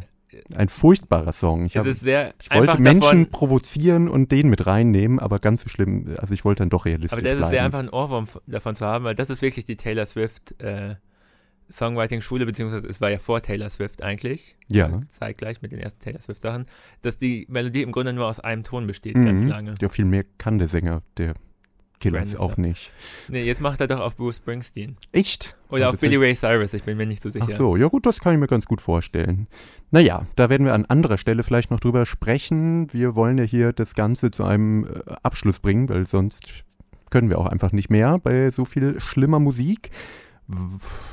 Ein 0.54 0.70
furchtbarer 0.70 1.32
Song. 1.34 1.66
Ich, 1.66 1.78
hab, 1.78 1.86
ich 1.86 2.04
wollte 2.04 2.82
Menschen 2.82 3.02
davon, 3.02 3.30
provozieren 3.32 4.08
und 4.10 4.32
den 4.32 4.50
mit 4.50 4.66
reinnehmen, 4.68 5.20
aber 5.20 5.40
ganz 5.40 5.62
so 5.62 5.70
schlimm. 5.70 6.16
Also 6.18 6.34
ich 6.34 6.46
wollte 6.46 6.60
dann 6.64 6.70
doch 6.70 6.86
realistisch 6.86 7.14
aber 7.14 7.22
das 7.22 7.32
bleiben. 7.32 7.44
ist 7.44 7.50
sehr 7.50 7.64
einfach 7.64 7.80
ein 7.80 7.90
Ohrwurm 7.90 8.28
davon 8.48 8.76
zu 8.76 8.86
haben, 8.86 9.06
weil 9.06 9.16
das 9.16 9.30
ist 9.30 9.42
wirklich 9.42 9.66
die 9.66 9.76
Taylor 9.78 10.06
Swift 10.06 10.60
äh, 10.62 10.96
Songwriting-Schule, 11.72 12.46
beziehungsweise 12.46 12.88
es 12.88 13.02
war 13.02 13.10
ja 13.10 13.18
vor 13.18 13.42
Taylor 13.42 13.70
Swift 13.70 14.04
eigentlich. 14.04 14.56
Ja. 14.68 14.86
Also 14.88 15.00
Zeitgleich 15.10 15.62
mit 15.62 15.72
den 15.72 15.80
ersten 15.80 16.00
Taylor 16.00 16.22
Swift-Sachen, 16.22 16.66
dass 17.02 17.18
die 17.18 17.48
Melodie 17.50 17.82
im 17.82 17.92
Grunde 17.92 18.14
nur 18.14 18.28
aus 18.28 18.40
einem 18.40 18.64
Ton 18.64 18.86
besteht, 18.88 19.16
ganz 19.16 19.42
Mhm. 19.44 19.48
lange. 19.48 19.74
Ja, 19.82 19.90
viel 19.90 20.06
mehr 20.06 20.26
kann 20.38 20.60
der 20.60 20.68
Sänger, 20.68 21.02
der 21.18 21.34
Killers 22.10 22.32
Brandon 22.32 22.52
auch 22.52 22.58
nicht. 22.58 22.92
Nee, 23.28 23.44
jetzt 23.44 23.62
macht 23.62 23.82
er 23.82 23.88
doch 23.88 24.00
auf 24.00 24.16
Bruce 24.16 24.38
Springsteen. 24.38 24.98
Echt? 25.12 25.56
Oder 25.70 25.90
auf 25.90 26.00
Billy 26.00 26.16
Ray 26.16 26.36
Cyrus, 26.36 26.74
ich 26.74 26.84
bin 26.84 26.98
mir 26.98 27.06
nicht 27.06 27.22
so 27.22 27.30
sicher. 27.30 27.48
Ach 27.50 27.56
so, 27.56 27.76
ja 27.76 27.88
gut, 27.88 28.06
das 28.06 28.20
kann 28.20 28.34
ich 28.34 28.40
mir 28.40 28.48
ganz 28.48 28.66
gut 28.66 28.82
vorstellen. 28.82 29.48
Naja, 29.92 30.24
da 30.36 30.50
werden 30.50 30.66
wir 30.66 30.74
an 30.74 30.86
anderer 30.86 31.18
Stelle 31.18 31.44
vielleicht 31.44 31.72
noch 31.72 31.80
drüber 31.80 32.06
sprechen. 32.06 32.92
Wir 32.94 33.16
wollen 33.16 33.38
ja 33.38 33.44
hier 33.44 33.74
das 33.74 33.96
Ganze 33.96 34.32
zu 34.32 34.44
einem 34.44 34.86
äh, 34.86 35.14
Abschluss 35.24 35.60
bringen, 35.60 35.90
weil 35.90 36.06
sonst 36.06 36.64
können 37.10 37.30
wir 37.30 37.40
auch 37.40 37.48
einfach 37.48 37.72
nicht 37.72 37.90
mehr 37.90 38.20
bei 38.20 38.52
so 38.52 38.66
viel 38.66 39.00
schlimmer 39.00 39.40
Musik. 39.40 39.92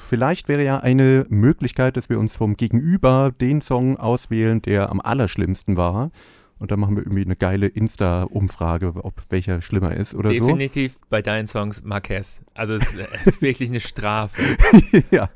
Vielleicht 0.09 0.49
wäre 0.49 0.63
ja 0.63 0.79
eine 0.79 1.27
Möglichkeit, 1.31 1.97
dass 1.97 2.09
wir 2.09 2.19
uns 2.19 2.37
vom 2.37 2.57
Gegenüber 2.57 3.33
den 3.33 3.63
Song 3.63 3.97
auswählen, 3.97 4.61
der 4.61 4.91
am 4.91 5.01
allerschlimmsten 5.01 5.77
war. 5.77 6.11
Und 6.63 6.71
dann 6.71 6.79
machen 6.79 6.95
wir 6.95 7.03
irgendwie 7.03 7.25
eine 7.25 7.35
geile 7.35 7.67
Insta-Umfrage, 7.67 8.93
ob 8.95 9.15
welcher 9.31 9.61
schlimmer 9.63 9.97
ist 9.97 10.15
oder 10.15 10.31
Definitiv 10.31 10.95
bei 11.11 11.21
deinen 11.21 11.49
Songs 11.49 11.83
Marquez. 11.83 12.41
Also 12.55 12.75
es, 12.77 12.95
ist 13.27 13.43
wirklich 13.43 13.69
eine 13.69 13.81
Strafe. 13.81 14.41
so. 14.41 14.99
ja. 15.11 15.29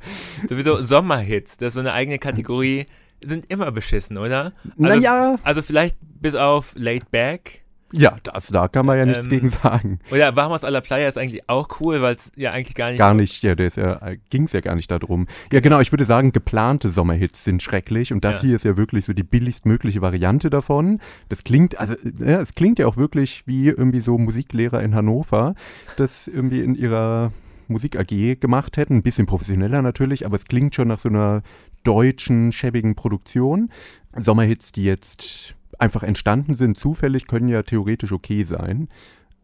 Sowieso 0.47 0.81
Sommerhits, 0.81 1.57
das 1.57 1.67
ist 1.67 1.73
so 1.73 1.81
eine 1.81 1.91
eigene 1.91 2.17
Kategorie. 2.17 2.85
sind 3.21 3.43
immer 3.51 3.73
beschissen, 3.73 4.17
oder? 4.17 4.53
Also, 4.63 4.73
naja, 4.77 5.37
Also 5.43 5.61
vielleicht 5.61 5.97
bis 5.99 6.33
auf 6.33 6.71
Laid 6.77 7.11
Back. 7.11 7.65
Ja, 7.91 8.17
das, 8.23 8.47
da 8.47 8.67
kann 8.67 8.85
man 8.85 8.97
ja 8.97 9.05
nichts 9.05 9.25
Ähm, 9.25 9.29
gegen 9.31 9.49
sagen. 9.49 9.99
Oder 10.11 10.35
Vamos 10.35 10.63
a 10.63 10.69
la 10.69 10.81
Playa 10.81 11.07
ist 11.07 11.17
eigentlich 11.17 11.47
auch 11.49 11.79
cool, 11.79 12.01
weil 12.01 12.15
es 12.15 12.31
ja 12.35 12.51
eigentlich 12.51 12.75
gar 12.75 12.89
nicht. 12.89 12.97
Gar 12.97 13.13
nicht, 13.13 13.43
ja, 13.43 13.55
ja, 13.57 13.99
ging 14.29 14.43
es 14.43 14.53
ja 14.53 14.61
gar 14.61 14.75
nicht 14.75 14.91
darum. 14.91 15.27
Ja, 15.51 15.59
genau, 15.59 15.79
ich 15.79 15.91
würde 15.91 16.05
sagen, 16.05 16.31
geplante 16.31 16.89
Sommerhits 16.89 17.43
sind 17.43 17.63
schrecklich 17.63 18.11
und 18.13 18.23
das 18.23 18.37
Ja. 18.37 18.47
hier 18.47 18.55
ist 18.55 18.65
ja 18.65 18.77
wirklich 18.77 19.05
so 19.05 19.13
die 19.13 19.23
billigstmögliche 19.23 20.01
Variante 20.01 20.49
davon. 20.49 20.99
Das 21.29 21.43
klingt, 21.43 21.79
also, 21.79 21.95
ja, 22.19 22.41
es 22.41 22.55
klingt 22.55 22.79
ja 22.79 22.87
auch 22.87 22.97
wirklich 22.97 23.43
wie 23.45 23.67
irgendwie 23.69 24.01
so 24.01 24.17
Musiklehrer 24.17 24.81
in 24.83 24.93
Hannover, 24.95 25.55
das 25.95 26.27
irgendwie 26.27 26.61
in 26.61 26.75
ihrer 26.75 27.31
Musik 27.69 27.97
AG 27.99 28.39
gemacht 28.39 28.77
hätten. 28.77 28.95
Ein 28.95 29.03
bisschen 29.03 29.25
professioneller 29.25 29.81
natürlich, 29.81 30.25
aber 30.25 30.35
es 30.37 30.45
klingt 30.45 30.73
schon 30.75 30.87
nach 30.87 30.99
so 30.99 31.09
einer 31.09 31.41
deutschen, 31.83 32.51
schäbigen 32.51 32.95
Produktion. 32.95 33.69
Sommerhits, 34.17 34.71
die 34.71 34.83
jetzt 34.83 35.55
einfach 35.79 36.03
entstanden 36.03 36.53
sind, 36.53 36.77
zufällig, 36.77 37.27
können 37.27 37.49
ja 37.49 37.63
theoretisch 37.63 38.11
okay 38.11 38.43
sein. 38.43 38.89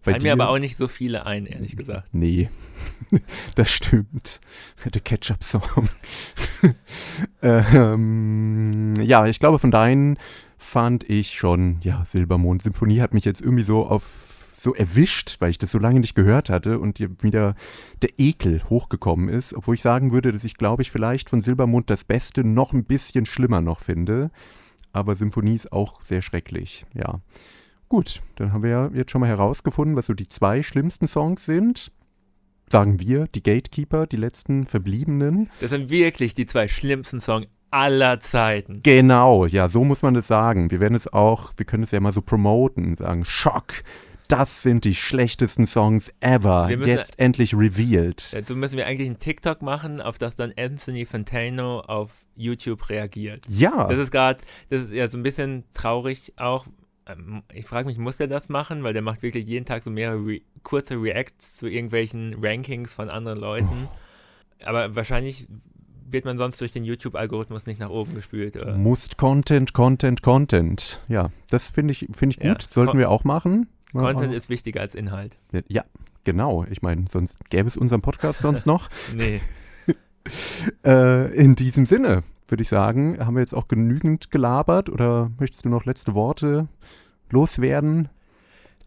Fallen 0.02 0.22
mir 0.22 0.34
aber 0.34 0.50
auch 0.50 0.60
nicht 0.60 0.76
so 0.76 0.90
viele 0.90 1.26
ein, 1.26 1.45
ehrlich 1.45 1.78
gesagt. 1.78 2.10
Nee, 2.12 2.50
das 3.56 3.72
stimmt. 3.72 4.41
Der 4.84 5.00
Ketchup-Song. 5.00 5.88
ähm, 7.41 8.94
ja, 9.02 9.28
ich 9.28 9.40
glaube, 9.40 9.60
von 9.60 9.72
deinen 9.72 10.18
fand 10.58 11.10
ich 11.10 11.38
schon, 11.38 11.78
ja, 11.84 12.04
Silbermond-Symphonie 12.04 13.00
hat 13.00 13.14
mich 13.14 13.24
jetzt 13.24 13.40
irgendwie 13.40 13.64
so 13.64 13.86
auf 13.86 14.41
so 14.64 14.74
erwischt, 14.74 15.38
weil 15.40 15.52
ich 15.52 15.58
das 15.58 15.72
so 15.72 15.78
lange 15.78 16.00
nicht 16.00 16.16
gehört 16.16 16.50
hatte 16.50 16.80
und 16.80 17.00
wieder 17.22 17.56
der 18.02 18.12
Ekel 18.18 18.62
hochgekommen 18.70 19.28
ist, 19.28 19.54
obwohl 19.54 19.76
ich 19.76 19.82
sagen 19.82 20.12
würde, 20.12 20.32
dass 20.32 20.45
ich, 20.45 20.56
glaube 20.56 20.82
ich, 20.82 20.91
vielleicht 20.91 21.30
von 21.30 21.41
Silbermond 21.41 21.90
das 21.90 22.06
Beste 22.06 22.45
noch 22.45 22.72
ein 22.72 22.86
bisschen 22.86 23.26
schlimmer 23.26 23.60
noch 23.60 23.82
finde. 23.82 24.32
Aber 24.94 25.15
Symphonie 25.15 25.56
ist 25.56 25.74
auch 25.74 26.02
sehr 26.03 26.22
schrecklich, 26.22 26.86
ja. 26.94 27.20
Gut, 27.90 28.22
dann 28.36 28.53
haben 28.53 28.64
wir 28.64 28.70
ja 28.70 28.91
jetzt 28.94 29.11
schon 29.11 29.22
mal 29.22 29.28
herausgefunden, 29.28 29.95
was 29.95 30.06
so 30.06 30.14
die 30.14 30.28
zwei 30.28 30.64
schlimmsten 30.64 31.07
Songs 31.07 31.45
sind. 31.45 31.91
Sagen 32.72 32.99
wir, 32.99 33.26
die 33.28 33.44
Gatekeeper, 33.44 34.07
die 34.07 34.15
letzten 34.18 34.65
Verbliebenen. 34.65 35.49
Das 35.60 35.72
sind 35.72 35.90
wirklich 35.90 36.34
die 36.34 36.45
zwei 36.45 36.68
schlimmsten 36.68 37.22
Songs 37.22 37.48
aller 37.70 38.20
Zeiten. 38.20 38.82
Genau, 38.84 39.45
ja, 39.45 39.68
so 39.68 39.84
muss 39.84 40.02
man 40.02 40.14
das 40.14 40.28
sagen. 40.28 40.72
Wir 40.72 40.80
werden 40.80 40.95
es 40.95 41.11
auch, 41.11 41.52
wir 41.57 41.65
können 41.65 41.84
es 41.84 41.91
ja 41.91 41.99
mal 41.99 42.11
so 42.11 42.22
promoten, 42.22 42.95
sagen, 42.95 43.26
Schock, 43.26 43.84
das 44.28 44.62
sind 44.64 44.86
die 44.86 44.95
schlechtesten 44.95 45.68
Songs 45.68 46.12
ever, 46.20 46.68
müssen- 46.68 46.88
jetzt 46.88 47.20
endlich 47.20 47.54
revealed. 47.56 48.34
Dazu 48.34 48.56
müssen 48.56 48.78
wir 48.78 48.86
eigentlich 48.88 49.08
einen 49.08 49.20
TikTok 49.20 49.62
machen, 49.62 50.02
auf 50.02 50.18
das 50.18 50.36
dann 50.36 50.54
Anthony 50.58 51.06
Fantano 51.06 51.82
auf 51.82 52.12
YouTube 52.36 52.90
reagiert. 52.90 53.44
Ja, 53.48 53.86
Das 53.88 53.98
ist 53.98 54.12
gerade, 54.12 54.41
das 54.70 54.84
ist 54.84 54.91
ja 54.94 55.10
so 55.10 55.18
ein 55.18 55.24
bisschen 55.24 55.64
traurig 55.74 56.34
auch. 56.38 56.66
Ähm, 57.06 57.44
Ich 57.54 57.66
frage 57.66 57.88
mich, 57.88 57.98
muss 57.98 58.18
der 58.18 58.28
das 58.28 58.50
machen? 58.50 58.84
Weil 58.84 58.94
der 58.94 59.02
macht 59.02 59.22
wirklich 59.24 59.45
jeden 59.45 59.66
Tag 59.66 59.84
so 59.84 59.90
mehrere 59.91 60.26
Re 60.26 60.41
kurze 60.64 60.95
Reacts 60.95 61.58
zu 61.58 61.68
irgendwelchen 61.68 62.36
Rankings 62.41 62.94
von 62.94 63.10
anderen 63.10 63.38
Leuten. 63.40 63.88
Oh. 63.90 64.66
Aber 64.66 64.95
wahrscheinlich 64.95 65.45
wird 66.10 66.24
man 66.26 66.38
sonst 66.38 66.62
durch 66.62 66.72
den 66.72 66.86
YouTube-Algorithmus 66.86 67.66
nicht 67.66 67.80
nach 67.80 67.90
oben 67.90 68.16
gespült. 68.16 68.56
Oder? 68.56 68.78
Musst 68.78 69.18
Content, 69.18 69.74
Content, 69.74 70.22
Content. 70.22 71.00
Ja, 71.10 71.30
das 71.50 71.68
finde 71.68 71.91
ich, 71.91 72.08
finde 72.16 72.38
ich 72.38 72.44
Ja, 72.44 72.54
gut, 72.54 72.62
sollten 72.72 72.91
Con- 72.91 73.00
wir 73.00 73.10
auch 73.10 73.24
machen. 73.26 73.68
Content 73.94 74.34
ist 74.34 74.49
wichtiger 74.49 74.82
als 74.82 74.95
Inhalt. 74.95 75.38
Ja, 75.68 75.84
genau. 76.24 76.65
Ich 76.70 76.82
meine, 76.82 77.06
sonst 77.10 77.49
gäbe 77.49 77.68
es 77.68 77.78
unseren 77.78 78.02
Podcast 78.02 78.40
sonst 78.40 78.65
noch. 78.65 78.90
Nee. 79.15 79.41
Äh, 80.86 81.36
in 81.36 81.56
diesem 81.56 81.86
Sinne 81.86 82.24
würde 82.48 82.61
ich 82.61 82.70
sagen, 82.70 83.20
haben 83.20 83.36
wir 83.36 83.41
jetzt 83.41 83.53
auch 83.53 83.68
genügend 83.68 84.32
gelabert 84.32 84.90
oder 84.90 85.30
möchtest 85.38 85.65
du 85.65 85.70
noch 85.70 85.84
letzte 85.84 86.15
Worte 86.15 86.70
loswerden? 87.30 88.07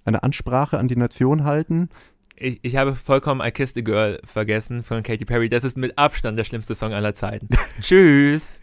Eine 0.07 0.23
Ansprache 0.23 0.79
an 0.79 0.89
die 0.89 0.97
Nation 0.97 1.45
halten? 1.45 1.91
Ich, 2.37 2.61
ich 2.63 2.77
habe 2.77 2.95
vollkommen 2.95 3.41
I 3.45 3.51
Kissed 3.51 3.77
a 3.79 3.81
Girl 3.81 4.21
vergessen 4.25 4.83
von 4.83 5.03
Katy 5.03 5.25
Perry. 5.25 5.49
Das 5.49 5.65
ist 5.65 5.77
mit 5.77 5.99
Abstand 5.99 6.39
der 6.39 6.45
schlimmste 6.45 6.75
Song 6.75 6.93
aller 6.93 7.15
Zeiten. 7.15 7.49
Tschüss. 7.81 8.61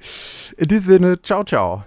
In 0.58 0.68
diesem 0.68 0.94
Sinne, 0.94 1.22
ciao, 1.22 1.44
ciao. 1.44 1.84